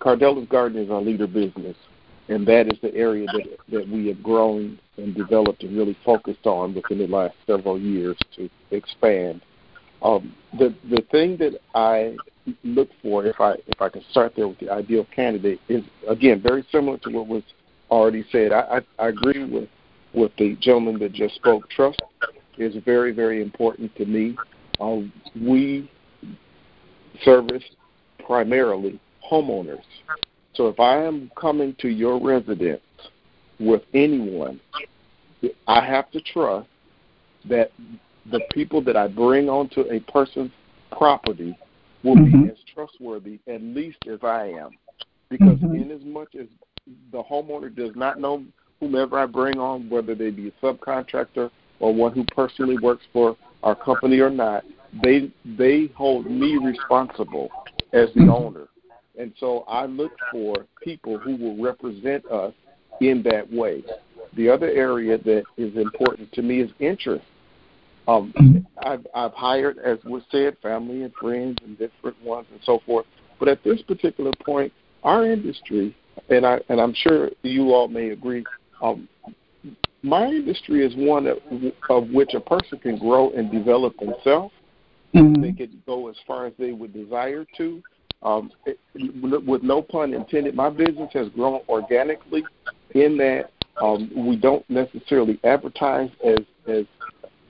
Cardelas 0.00 0.48
Garden 0.48 0.82
is 0.82 0.90
our 0.90 1.00
leader 1.00 1.26
business, 1.26 1.76
and 2.28 2.46
that 2.46 2.72
is 2.72 2.78
the 2.82 2.94
area 2.94 3.26
that 3.26 3.58
that 3.70 3.88
we 3.88 4.08
have 4.08 4.22
grown 4.22 4.78
and 4.96 5.14
developed 5.14 5.62
and 5.62 5.76
really 5.76 5.96
focused 6.04 6.46
on 6.46 6.74
within 6.74 6.98
the 6.98 7.06
last 7.06 7.34
several 7.46 7.78
years 7.78 8.16
to 8.36 8.48
expand. 8.70 9.40
Um, 10.02 10.34
the 10.58 10.74
the 10.88 11.02
thing 11.10 11.36
that 11.38 11.60
I 11.74 12.16
look 12.64 12.88
for, 13.02 13.24
if 13.26 13.40
I 13.40 13.52
if 13.66 13.80
I 13.80 13.88
can 13.88 14.02
start 14.10 14.34
there 14.36 14.48
with 14.48 14.58
the 14.58 14.70
ideal 14.70 15.06
candidate, 15.14 15.60
is 15.68 15.82
again 16.08 16.40
very 16.40 16.64
similar 16.70 16.98
to 16.98 17.10
what 17.10 17.26
was 17.26 17.42
already 17.90 18.24
said. 18.30 18.52
I 18.52 18.82
I, 18.98 19.04
I 19.04 19.08
agree 19.08 19.44
with 19.44 19.68
with 20.14 20.32
the 20.38 20.56
gentleman 20.56 20.98
that 21.00 21.12
just 21.12 21.34
spoke. 21.36 21.68
Trust 21.70 22.00
is 22.58 22.74
very 22.84 23.12
very 23.12 23.42
important 23.42 23.94
to 23.96 24.04
me. 24.04 24.36
Uh, 24.80 25.00
we 25.40 25.90
service 27.22 27.64
primarily 28.24 29.00
homeowners. 29.30 29.82
So 30.54 30.68
if 30.68 30.80
I 30.80 31.02
am 31.04 31.30
coming 31.40 31.74
to 31.80 31.88
your 31.88 32.20
residence 32.20 32.80
with 33.58 33.82
anyone, 33.94 34.60
I 35.66 35.84
have 35.84 36.10
to 36.10 36.20
trust 36.20 36.68
that 37.48 37.70
the 38.30 38.40
people 38.52 38.82
that 38.82 38.96
I 38.96 39.08
bring 39.08 39.48
onto 39.48 39.82
a 39.82 40.00
person's 40.00 40.50
property 40.96 41.56
will 42.02 42.16
mm-hmm. 42.16 42.44
be 42.44 42.50
as 42.50 42.58
trustworthy 42.74 43.40
at 43.46 43.62
least 43.62 43.98
as 44.10 44.18
I 44.22 44.46
am. 44.48 44.70
Because 45.28 45.58
mm-hmm. 45.58 45.74
in 45.74 45.90
as 45.90 46.02
much 46.02 46.34
as 46.34 46.46
the 47.12 47.22
homeowner 47.22 47.74
does 47.74 47.94
not 47.94 48.20
know 48.20 48.44
whomever 48.80 49.18
I 49.18 49.26
bring 49.26 49.58
on, 49.58 49.88
whether 49.88 50.14
they 50.14 50.30
be 50.30 50.48
a 50.48 50.64
subcontractor 50.64 51.50
or 51.80 51.92
one 51.92 52.12
who 52.12 52.24
personally 52.34 52.78
works 52.78 53.04
for 53.12 53.36
our 53.62 53.74
company 53.74 54.20
or 54.20 54.30
not, 54.30 54.64
they 55.02 55.30
they 55.44 55.90
hold 55.94 56.30
me 56.30 56.56
responsible 56.62 57.48
as 57.92 58.08
the 58.14 58.20
mm-hmm. 58.20 58.30
owner. 58.30 58.68
And 59.18 59.32
so 59.38 59.64
I 59.68 59.86
look 59.86 60.12
for 60.32 60.54
people 60.82 61.18
who 61.18 61.36
will 61.36 61.62
represent 61.62 62.24
us 62.26 62.54
in 63.00 63.22
that 63.24 63.50
way. 63.52 63.82
The 64.36 64.48
other 64.48 64.70
area 64.70 65.18
that 65.18 65.42
is 65.56 65.76
important 65.76 66.32
to 66.32 66.42
me 66.42 66.60
is 66.60 66.70
interest. 66.78 67.24
Um, 68.08 68.66
I've, 68.82 69.06
I've 69.14 69.34
hired, 69.34 69.78
as 69.78 69.98
was 70.04 70.22
said, 70.30 70.56
family 70.62 71.02
and 71.02 71.12
friends 71.14 71.58
and 71.62 71.78
different 71.78 72.20
ones 72.22 72.46
and 72.50 72.60
so 72.64 72.80
forth. 72.86 73.06
But 73.38 73.48
at 73.48 73.62
this 73.62 73.82
particular 73.82 74.32
point, 74.44 74.72
our 75.02 75.24
industry, 75.24 75.96
and 76.28 76.46
I 76.46 76.60
and 76.68 76.80
I'm 76.80 76.94
sure 76.94 77.30
you 77.42 77.72
all 77.72 77.88
may 77.88 78.10
agree, 78.10 78.44
um, 78.82 79.08
my 80.02 80.26
industry 80.26 80.84
is 80.84 80.92
one 80.96 81.26
of, 81.26 81.38
of 81.88 82.08
which 82.10 82.34
a 82.34 82.40
person 82.40 82.78
can 82.78 82.98
grow 82.98 83.30
and 83.30 83.50
develop 83.50 83.96
themselves. 83.98 84.54
Mm-hmm. 85.14 85.42
They 85.42 85.52
can 85.52 85.82
go 85.86 86.08
as 86.08 86.16
far 86.26 86.46
as 86.46 86.52
they 86.58 86.72
would 86.72 86.92
desire 86.92 87.44
to. 87.56 87.82
Um, 88.22 88.50
it, 88.66 88.78
with 89.46 89.62
no 89.62 89.82
pun 89.82 90.14
intended, 90.14 90.54
my 90.54 90.70
business 90.70 91.10
has 91.14 91.28
grown 91.30 91.60
organically 91.68 92.44
in 92.94 93.16
that 93.16 93.50
um, 93.82 94.10
we 94.14 94.36
don't 94.36 94.68
necessarily 94.68 95.40
advertise 95.44 96.10
as 96.24 96.40
as 96.68 96.84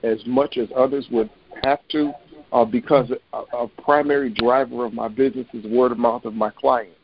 as 0.03 0.25
much 0.25 0.57
as 0.57 0.69
others 0.75 1.05
would 1.11 1.29
have 1.63 1.79
to, 1.89 2.11
uh, 2.53 2.65
because 2.65 3.11
a, 3.33 3.37
a 3.55 3.67
primary 3.83 4.29
driver 4.29 4.85
of 4.85 4.93
my 4.93 5.07
business 5.07 5.45
is 5.53 5.63
word 5.65 5.91
of 5.91 5.99
mouth 5.99 6.25
of 6.25 6.33
my 6.33 6.49
clients. 6.49 6.95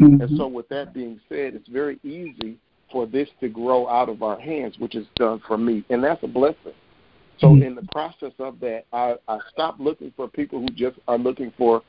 Mm-hmm. 0.00 0.20
And 0.20 0.36
so, 0.36 0.48
with 0.48 0.68
that 0.68 0.92
being 0.92 1.20
said, 1.28 1.54
it's 1.54 1.68
very 1.68 1.98
easy 2.02 2.58
for 2.92 3.06
this 3.06 3.28
to 3.40 3.48
grow 3.48 3.88
out 3.88 4.08
of 4.08 4.22
our 4.22 4.38
hands, 4.38 4.76
which 4.78 4.94
is 4.94 5.06
done 5.16 5.40
for 5.46 5.58
me, 5.58 5.84
and 5.90 6.04
that's 6.04 6.22
a 6.22 6.28
blessing. 6.28 6.74
So, 7.38 7.48
Mm-hmm. 7.48 7.62
in 7.62 7.74
the 7.74 7.82
process 7.90 8.32
of 8.38 8.60
that, 8.60 8.84
I, 8.92 9.16
I 9.26 9.38
stopped 9.50 9.80
looking 9.80 10.12
for 10.16 10.28
people 10.28 10.60
who 10.60 10.68
just 10.68 10.98
are 11.08 11.18
looking 11.18 11.52
for, 11.58 11.82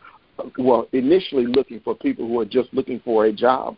well, 0.57 0.87
initially 0.93 1.45
looking 1.45 1.79
for 1.81 1.93
people 1.93 2.27
who 2.27 2.39
are 2.39 2.45
just 2.45 2.73
looking 2.73 2.99
for 3.01 3.25
a 3.25 3.33
job. 3.33 3.77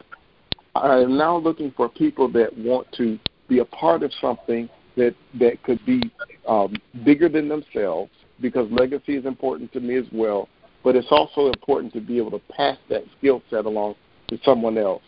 I 0.76 1.00
am 1.00 1.18
now 1.18 1.38
looking 1.38 1.74
for 1.76 1.90
people 1.90 2.32
that 2.34 2.56
want 2.58 2.88
to 2.94 3.20
be 3.50 3.60
a 3.60 3.66
part 3.66 4.04
of 4.04 4.12
something 4.22 4.70
that 4.96 5.16
that 5.40 5.62
could 5.64 5.86
be 5.86 6.12
um, 6.48 6.76
bigger 7.04 7.28
than 7.30 7.50
themselves 7.50 8.12
because 8.42 8.70
legacy 8.72 9.16
is 9.16 9.26
important 9.26 9.72
to 9.74 9.80
me 9.80 9.98
as 9.98 10.06
well. 10.12 10.48
But 10.84 10.96
it's 10.96 11.08
also 11.12 11.48
important 11.48 11.94
to 11.94 12.02
be 12.02 12.18
able 12.18 12.32
to 12.32 12.42
pass 12.56 12.78
that 12.90 13.04
skill 13.18 13.42
set 13.50 13.66
along 13.66 13.96
to 14.28 14.40
someone 14.46 14.78
else. 14.78 15.02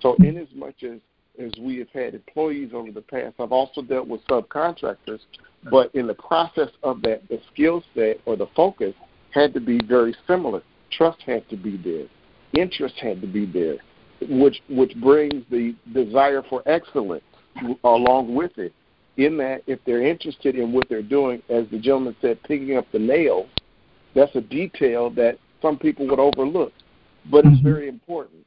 So, 0.00 0.16
in 0.16 0.36
as 0.36 0.48
much 0.54 0.84
as 0.84 1.00
as 1.38 1.52
we 1.60 1.78
have 1.78 1.88
had 1.90 2.14
employees 2.14 2.70
over 2.72 2.90
the 2.90 3.00
past, 3.00 3.34
I've 3.38 3.52
also 3.52 3.82
dealt 3.82 4.08
with 4.08 4.24
subcontractors. 4.26 5.20
But 5.70 5.94
in 5.94 6.06
the 6.06 6.14
process 6.14 6.68
of 6.82 7.02
that, 7.02 7.22
the 7.28 7.40
skill 7.52 7.82
set 7.94 8.20
or 8.26 8.36
the 8.36 8.46
focus 8.54 8.94
had 9.30 9.54
to 9.54 9.60
be 9.60 9.80
very 9.86 10.14
similar. 10.26 10.62
Trust 10.90 11.20
had 11.22 11.48
to 11.50 11.56
be 11.56 11.76
there. 11.76 12.06
Interest 12.60 12.94
had 13.00 13.20
to 13.20 13.26
be 13.26 13.46
there, 13.46 13.76
which 14.28 14.62
which 14.68 14.94
brings 15.00 15.44
the 15.50 15.74
desire 15.92 16.42
for 16.48 16.62
excellence 16.66 17.24
along 17.82 18.34
with 18.34 18.56
it 18.58 18.72
in 19.16 19.36
that 19.38 19.62
if 19.66 19.78
they're 19.86 20.04
interested 20.04 20.56
in 20.56 20.72
what 20.72 20.88
they're 20.88 21.02
doing, 21.02 21.42
as 21.48 21.66
the 21.70 21.78
gentleman 21.78 22.16
said, 22.20 22.42
picking 22.42 22.76
up 22.76 22.86
the 22.92 22.98
nails, 22.98 23.48
that's 24.14 24.34
a 24.34 24.40
detail 24.40 25.10
that 25.10 25.38
some 25.62 25.78
people 25.78 26.06
would 26.08 26.18
overlook, 26.18 26.72
but 27.30 27.44
it's 27.44 27.56
mm-hmm. 27.56 27.68
very 27.68 27.88
important. 27.88 28.44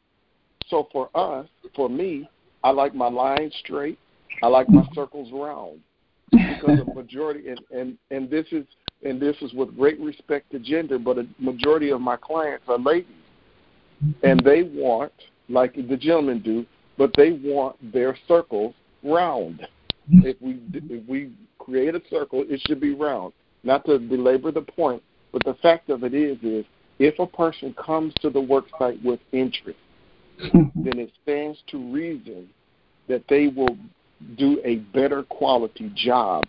So 0.68 0.88
for 0.91 1.09
us, 1.15 1.47
for 1.76 1.89
me, 1.89 2.30
I 2.68 2.72
like 2.72 2.94
my 2.94 3.07
lines 3.07 3.56
straight. 3.64 3.98
I 4.44 4.48
like 4.48 4.68
my 4.68 4.85
circles 4.94 5.30
round 5.31 5.80
because 6.31 6.80
a 6.81 6.94
majority, 6.94 7.48
and, 7.48 7.61
and 7.72 7.98
and 8.11 8.30
this 8.30 8.45
is 8.52 8.65
and 9.06 9.22
this 9.22 9.38
is 9.41 9.53
with 9.53 9.73
great 9.77 9.98
respect 10.02 10.52
to 10.52 10.60
gender, 10.60 10.99
but 10.99 11.18
a 11.18 11.26
majority 11.39 11.91
of 11.91 12.02
my 12.02 12.18
clients 12.18 12.65
are 12.68 12.77
ladies, 12.77 13.07
and 14.22 14.41
they 14.44 14.64
want, 14.64 15.14
like 15.48 15.76
the 15.76 15.95
gentlemen 15.95 16.41
do, 16.41 16.65
but 16.98 17.10
they 17.15 17.39
want 17.41 17.77
their 17.94 18.18
circles 18.27 18.76
round 19.02 19.65
if 20.11 20.35
we 20.41 20.60
if 20.73 21.07
we 21.07 21.31
create 21.60 21.95
a 21.95 22.02
circle, 22.10 22.44
it 22.49 22.61
should 22.68 22.81
be 22.81 22.94
round. 22.94 23.31
Not 23.64 23.85
to 23.85 23.98
belabor 23.98 24.52
the 24.52 24.61
point, 24.61 25.02
but 25.31 25.41
the 25.45 25.53
fact 25.61 25.89
of 25.89 26.03
it 26.03 26.14
is 26.14 26.38
is 26.44 26.65
if 26.99 27.18
a 27.19 27.27
person 27.27 27.73
comes 27.76 28.14
to 28.19 28.30
the 28.30 28.41
work 28.41 28.65
site 28.77 29.02
with 29.06 29.22
interest, 29.31 29.80
then 30.38 30.99
it 30.99 31.14
stands 31.23 31.57
to 31.68 31.94
reason 31.94 32.49
that 33.08 33.24
they 33.30 33.48
will 33.48 33.78
do 34.38 34.60
a 34.64 34.78
better 34.94 35.24
quality 35.24 35.92
job. 35.96 36.46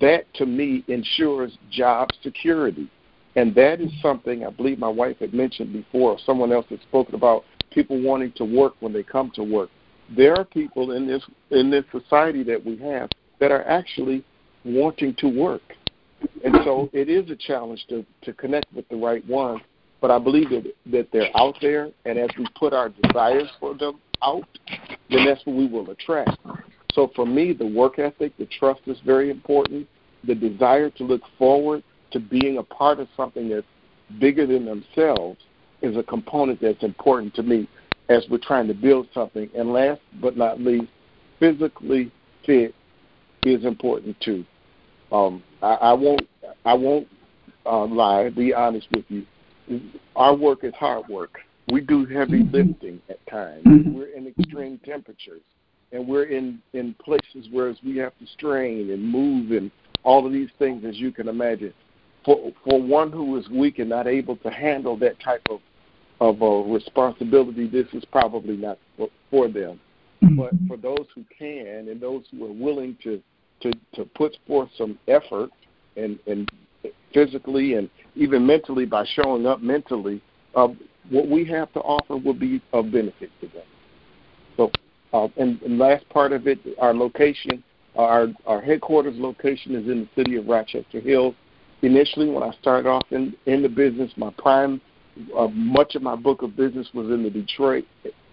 That 0.00 0.32
to 0.34 0.46
me 0.46 0.84
ensures 0.88 1.56
job 1.70 2.08
security. 2.22 2.90
And 3.36 3.54
that 3.54 3.80
is 3.80 3.90
something 4.02 4.44
I 4.44 4.50
believe 4.50 4.78
my 4.78 4.88
wife 4.88 5.18
had 5.20 5.32
mentioned 5.32 5.72
before, 5.72 6.12
or 6.12 6.18
someone 6.26 6.52
else 6.52 6.66
had 6.68 6.80
spoken 6.82 7.14
about 7.14 7.44
people 7.70 8.00
wanting 8.02 8.32
to 8.32 8.44
work 8.44 8.74
when 8.80 8.92
they 8.92 9.02
come 9.02 9.30
to 9.34 9.42
work. 9.42 9.70
There 10.16 10.34
are 10.36 10.44
people 10.44 10.92
in 10.92 11.06
this 11.06 11.22
in 11.50 11.70
this 11.70 11.84
society 11.92 12.42
that 12.44 12.64
we 12.64 12.76
have 12.78 13.10
that 13.40 13.52
are 13.52 13.64
actually 13.64 14.24
wanting 14.64 15.14
to 15.18 15.28
work. 15.28 15.62
And 16.44 16.56
so 16.64 16.90
it 16.92 17.08
is 17.08 17.30
a 17.30 17.36
challenge 17.36 17.84
to, 17.88 18.04
to 18.22 18.32
connect 18.32 18.72
with 18.72 18.88
the 18.88 18.96
right 18.96 19.26
ones. 19.28 19.60
But 20.00 20.10
I 20.10 20.18
believe 20.18 20.50
that, 20.50 20.72
that 20.86 21.08
they're 21.12 21.36
out 21.36 21.56
there, 21.60 21.90
and 22.04 22.18
as 22.18 22.30
we 22.38 22.46
put 22.56 22.72
our 22.72 22.88
desires 22.88 23.48
for 23.58 23.74
them 23.74 24.00
out, 24.22 24.46
then 25.10 25.24
that's 25.24 25.44
what 25.46 25.56
we 25.56 25.66
will 25.66 25.90
attract. 25.90 26.38
So 26.92 27.10
for 27.14 27.26
me, 27.26 27.52
the 27.52 27.66
work 27.66 27.98
ethic, 27.98 28.36
the 28.38 28.46
trust 28.46 28.80
is 28.86 28.98
very 29.04 29.30
important. 29.30 29.86
The 30.24 30.34
desire 30.34 30.90
to 30.90 31.04
look 31.04 31.22
forward 31.38 31.82
to 32.10 32.20
being 32.20 32.58
a 32.58 32.62
part 32.62 32.98
of 33.00 33.08
something 33.16 33.48
that's 33.48 33.66
bigger 34.18 34.46
than 34.46 34.64
themselves 34.64 35.38
is 35.82 35.96
a 35.96 36.02
component 36.02 36.60
that's 36.60 36.82
important 36.82 37.34
to 37.34 37.42
me 37.42 37.68
as 38.08 38.24
we're 38.30 38.38
trying 38.38 38.66
to 38.68 38.74
build 38.74 39.06
something. 39.12 39.48
And 39.56 39.72
last 39.72 40.00
but 40.20 40.36
not 40.36 40.60
least, 40.60 40.88
physically 41.38 42.10
fit 42.44 42.74
is 43.44 43.64
important 43.64 44.18
too. 44.20 44.44
Um, 45.12 45.42
I, 45.62 45.74
I 45.74 45.92
won't 45.92 46.28
I 46.64 46.74
won't 46.74 47.08
uh, 47.64 47.86
lie. 47.86 48.30
Be 48.30 48.52
honest 48.52 48.88
with 48.92 49.04
you. 49.08 49.24
Our 50.16 50.34
work 50.34 50.64
is 50.64 50.74
hard 50.74 51.08
work. 51.08 51.38
We 51.70 51.80
do 51.82 52.06
heavy 52.06 52.42
mm-hmm. 52.42 52.54
lifting 52.54 53.00
at 53.08 53.24
times. 53.26 53.64
Mm-hmm. 53.64 53.94
We're 53.94 54.08
in 54.16 54.26
extreme 54.26 54.80
temperatures, 54.84 55.42
and 55.92 56.06
we're 56.06 56.24
in 56.24 56.60
in 56.72 56.94
places 56.94 57.48
where 57.50 57.74
we 57.84 57.96
have 57.98 58.16
to 58.18 58.26
strain 58.26 58.90
and 58.90 59.02
move 59.02 59.50
and 59.52 59.70
all 60.04 60.26
of 60.26 60.32
these 60.32 60.50
things, 60.58 60.84
as 60.84 60.96
you 60.96 61.12
can 61.12 61.28
imagine. 61.28 61.74
For 62.24 62.52
for 62.64 62.80
one 62.80 63.12
who 63.12 63.36
is 63.36 63.48
weak 63.48 63.78
and 63.78 63.88
not 63.88 64.06
able 64.06 64.36
to 64.36 64.50
handle 64.50 64.96
that 64.98 65.20
type 65.20 65.46
of 65.50 65.60
of 66.20 66.42
a 66.42 66.72
responsibility, 66.72 67.68
this 67.68 67.86
is 67.92 68.04
probably 68.06 68.56
not 68.56 68.78
for, 68.96 69.08
for 69.30 69.48
them. 69.48 69.80
Mm-hmm. 70.22 70.36
But 70.36 70.50
for 70.66 70.76
those 70.76 71.06
who 71.14 71.24
can 71.36 71.88
and 71.88 72.00
those 72.00 72.24
who 72.30 72.44
are 72.46 72.52
willing 72.52 72.96
to 73.04 73.22
to, 73.60 73.72
to 73.94 74.04
put 74.04 74.36
forth 74.46 74.68
some 74.76 74.98
effort 75.08 75.50
and, 75.96 76.18
and 76.26 76.50
physically 77.12 77.74
and 77.74 77.90
even 78.14 78.46
mentally 78.46 78.84
by 78.84 79.04
showing 79.14 79.46
up 79.46 79.60
mentally, 79.60 80.22
uh, 80.54 80.68
what 81.10 81.28
we 81.28 81.44
have 81.46 81.72
to 81.72 81.80
offer 81.80 82.16
will 82.16 82.34
be 82.34 82.60
of 82.72 82.90
benefit 82.92 83.30
to 83.40 83.48
them. 83.48 83.64
So, 84.56 84.70
uh, 85.12 85.28
and, 85.36 85.60
and 85.62 85.78
last 85.78 86.08
part 86.10 86.32
of 86.32 86.46
it, 86.46 86.58
our 86.78 86.94
location, 86.94 87.62
our 87.96 88.28
our 88.46 88.60
headquarters 88.60 89.14
location 89.18 89.74
is 89.74 89.88
in 89.88 90.00
the 90.00 90.08
city 90.14 90.36
of 90.36 90.46
Rochester 90.46 91.00
Hills. 91.00 91.34
Initially, 91.82 92.28
when 92.28 92.42
I 92.42 92.52
started 92.60 92.88
off 92.88 93.04
in 93.10 93.34
in 93.46 93.62
the 93.62 93.68
business, 93.68 94.10
my 94.16 94.30
prime, 94.38 94.80
uh, 95.36 95.48
much 95.48 95.94
of 95.94 96.02
my 96.02 96.16
book 96.16 96.42
of 96.42 96.56
business 96.56 96.88
was 96.92 97.06
in 97.10 97.22
the 97.22 97.30
Detroit 97.30 97.84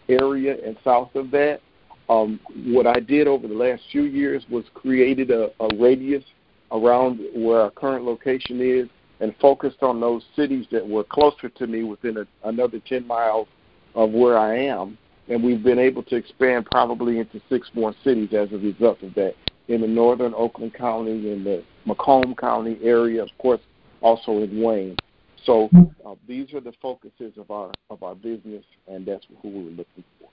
area 0.10 0.56
and 0.66 0.78
south 0.84 1.16
of 1.16 1.32
that. 1.32 1.62
Um, 2.08 2.40
what 2.68 2.86
I 2.86 3.00
did 3.00 3.28
over 3.28 3.48
the 3.48 3.54
last 3.54 3.82
few 3.92 4.04
years 4.04 4.44
was 4.50 4.64
created 4.74 5.32
a, 5.32 5.50
a 5.60 5.76
radius 5.78 6.24
around 6.72 7.20
where 7.34 7.62
our 7.62 7.72
current 7.72 8.06
location 8.06 8.60
is 8.62 8.88
and 9.20 9.34
focused 9.42 9.82
on 9.82 10.00
those 10.00 10.24
cities 10.36 10.66
that 10.72 10.86
were 10.86 11.04
closer 11.04 11.50
to 11.50 11.68
me 11.68 11.84
within 11.84 12.18
a, 12.18 12.28
another 12.48 12.80
10 12.80 13.06
miles 13.08 13.48
of 13.94 14.12
where 14.12 14.38
I 14.38 14.58
am. 14.58 14.98
And 15.28 15.44
we've 15.44 15.64
been 15.64 15.80
able 15.80 16.04
to 16.04 16.16
expand 16.16 16.68
probably 16.72 17.20
into 17.20 17.42
six 17.50 17.70
more 17.74 17.94
cities 18.04 18.30
as 18.34 18.52
a 18.52 18.58
result 18.58 19.02
of 19.02 19.14
that 19.16 19.34
in 19.68 19.82
the 19.82 19.88
northern 19.88 20.34
Oakland 20.36 20.74
County, 20.74 21.32
in 21.32 21.44
the 21.44 21.64
Macomb 21.86 22.36
County 22.36 22.78
area, 22.84 23.24
of 23.24 23.30
course, 23.40 23.62
also 24.02 24.44
in 24.44 24.62
Wayne. 24.62 24.96
So 25.44 25.70
uh, 26.06 26.16
these 26.28 26.54
are 26.54 26.60
the 26.60 26.74
focuses 26.82 27.38
of 27.38 27.52
our 27.52 27.72
of 27.90 28.02
our 28.04 28.16
business, 28.16 28.64
and 28.88 29.06
that's 29.06 29.26
who 29.42 29.50
we 29.50 29.64
were 29.64 29.70
looking 29.72 30.04
for. 30.20 30.30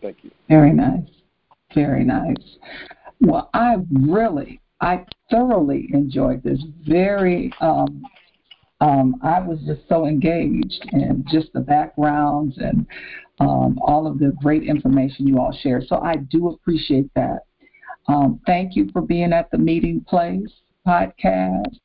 Thank 0.00 0.18
you. 0.22 0.30
Very 0.48 0.72
nice. 0.72 1.08
Very 1.74 2.04
nice. 2.04 2.56
Well, 3.20 3.50
I 3.54 3.76
really, 3.90 4.60
I 4.80 5.04
thoroughly 5.30 5.88
enjoyed 5.92 6.42
this. 6.42 6.60
Very, 6.86 7.52
um, 7.60 8.04
um, 8.80 9.16
I 9.22 9.40
was 9.40 9.58
just 9.66 9.88
so 9.88 10.06
engaged 10.06 10.86
in 10.92 11.24
just 11.28 11.52
the 11.52 11.60
backgrounds 11.60 12.58
and 12.58 12.86
um, 13.40 13.78
all 13.80 14.06
of 14.06 14.18
the 14.18 14.32
great 14.42 14.64
information 14.64 15.26
you 15.26 15.38
all 15.38 15.56
shared. 15.62 15.86
So 15.86 16.00
I 16.00 16.16
do 16.16 16.48
appreciate 16.48 17.12
that. 17.14 17.40
Um, 18.08 18.40
thank 18.46 18.76
you 18.76 18.88
for 18.92 19.02
being 19.02 19.32
at 19.32 19.50
the 19.50 19.58
Meeting 19.58 20.04
Place 20.06 20.50
podcast. 20.86 21.78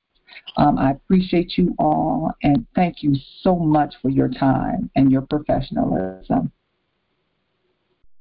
Um, 0.58 0.78
I 0.78 0.92
appreciate 0.92 1.58
you 1.58 1.76
all, 1.80 2.32
and 2.44 2.66
thank 2.76 3.04
you 3.04 3.16
so 3.42 3.56
much 3.56 3.96
for 4.02 4.10
your 4.10 4.30
time 4.30 4.90
and 4.96 5.12
your 5.12 5.22
professionalism. 5.22 6.52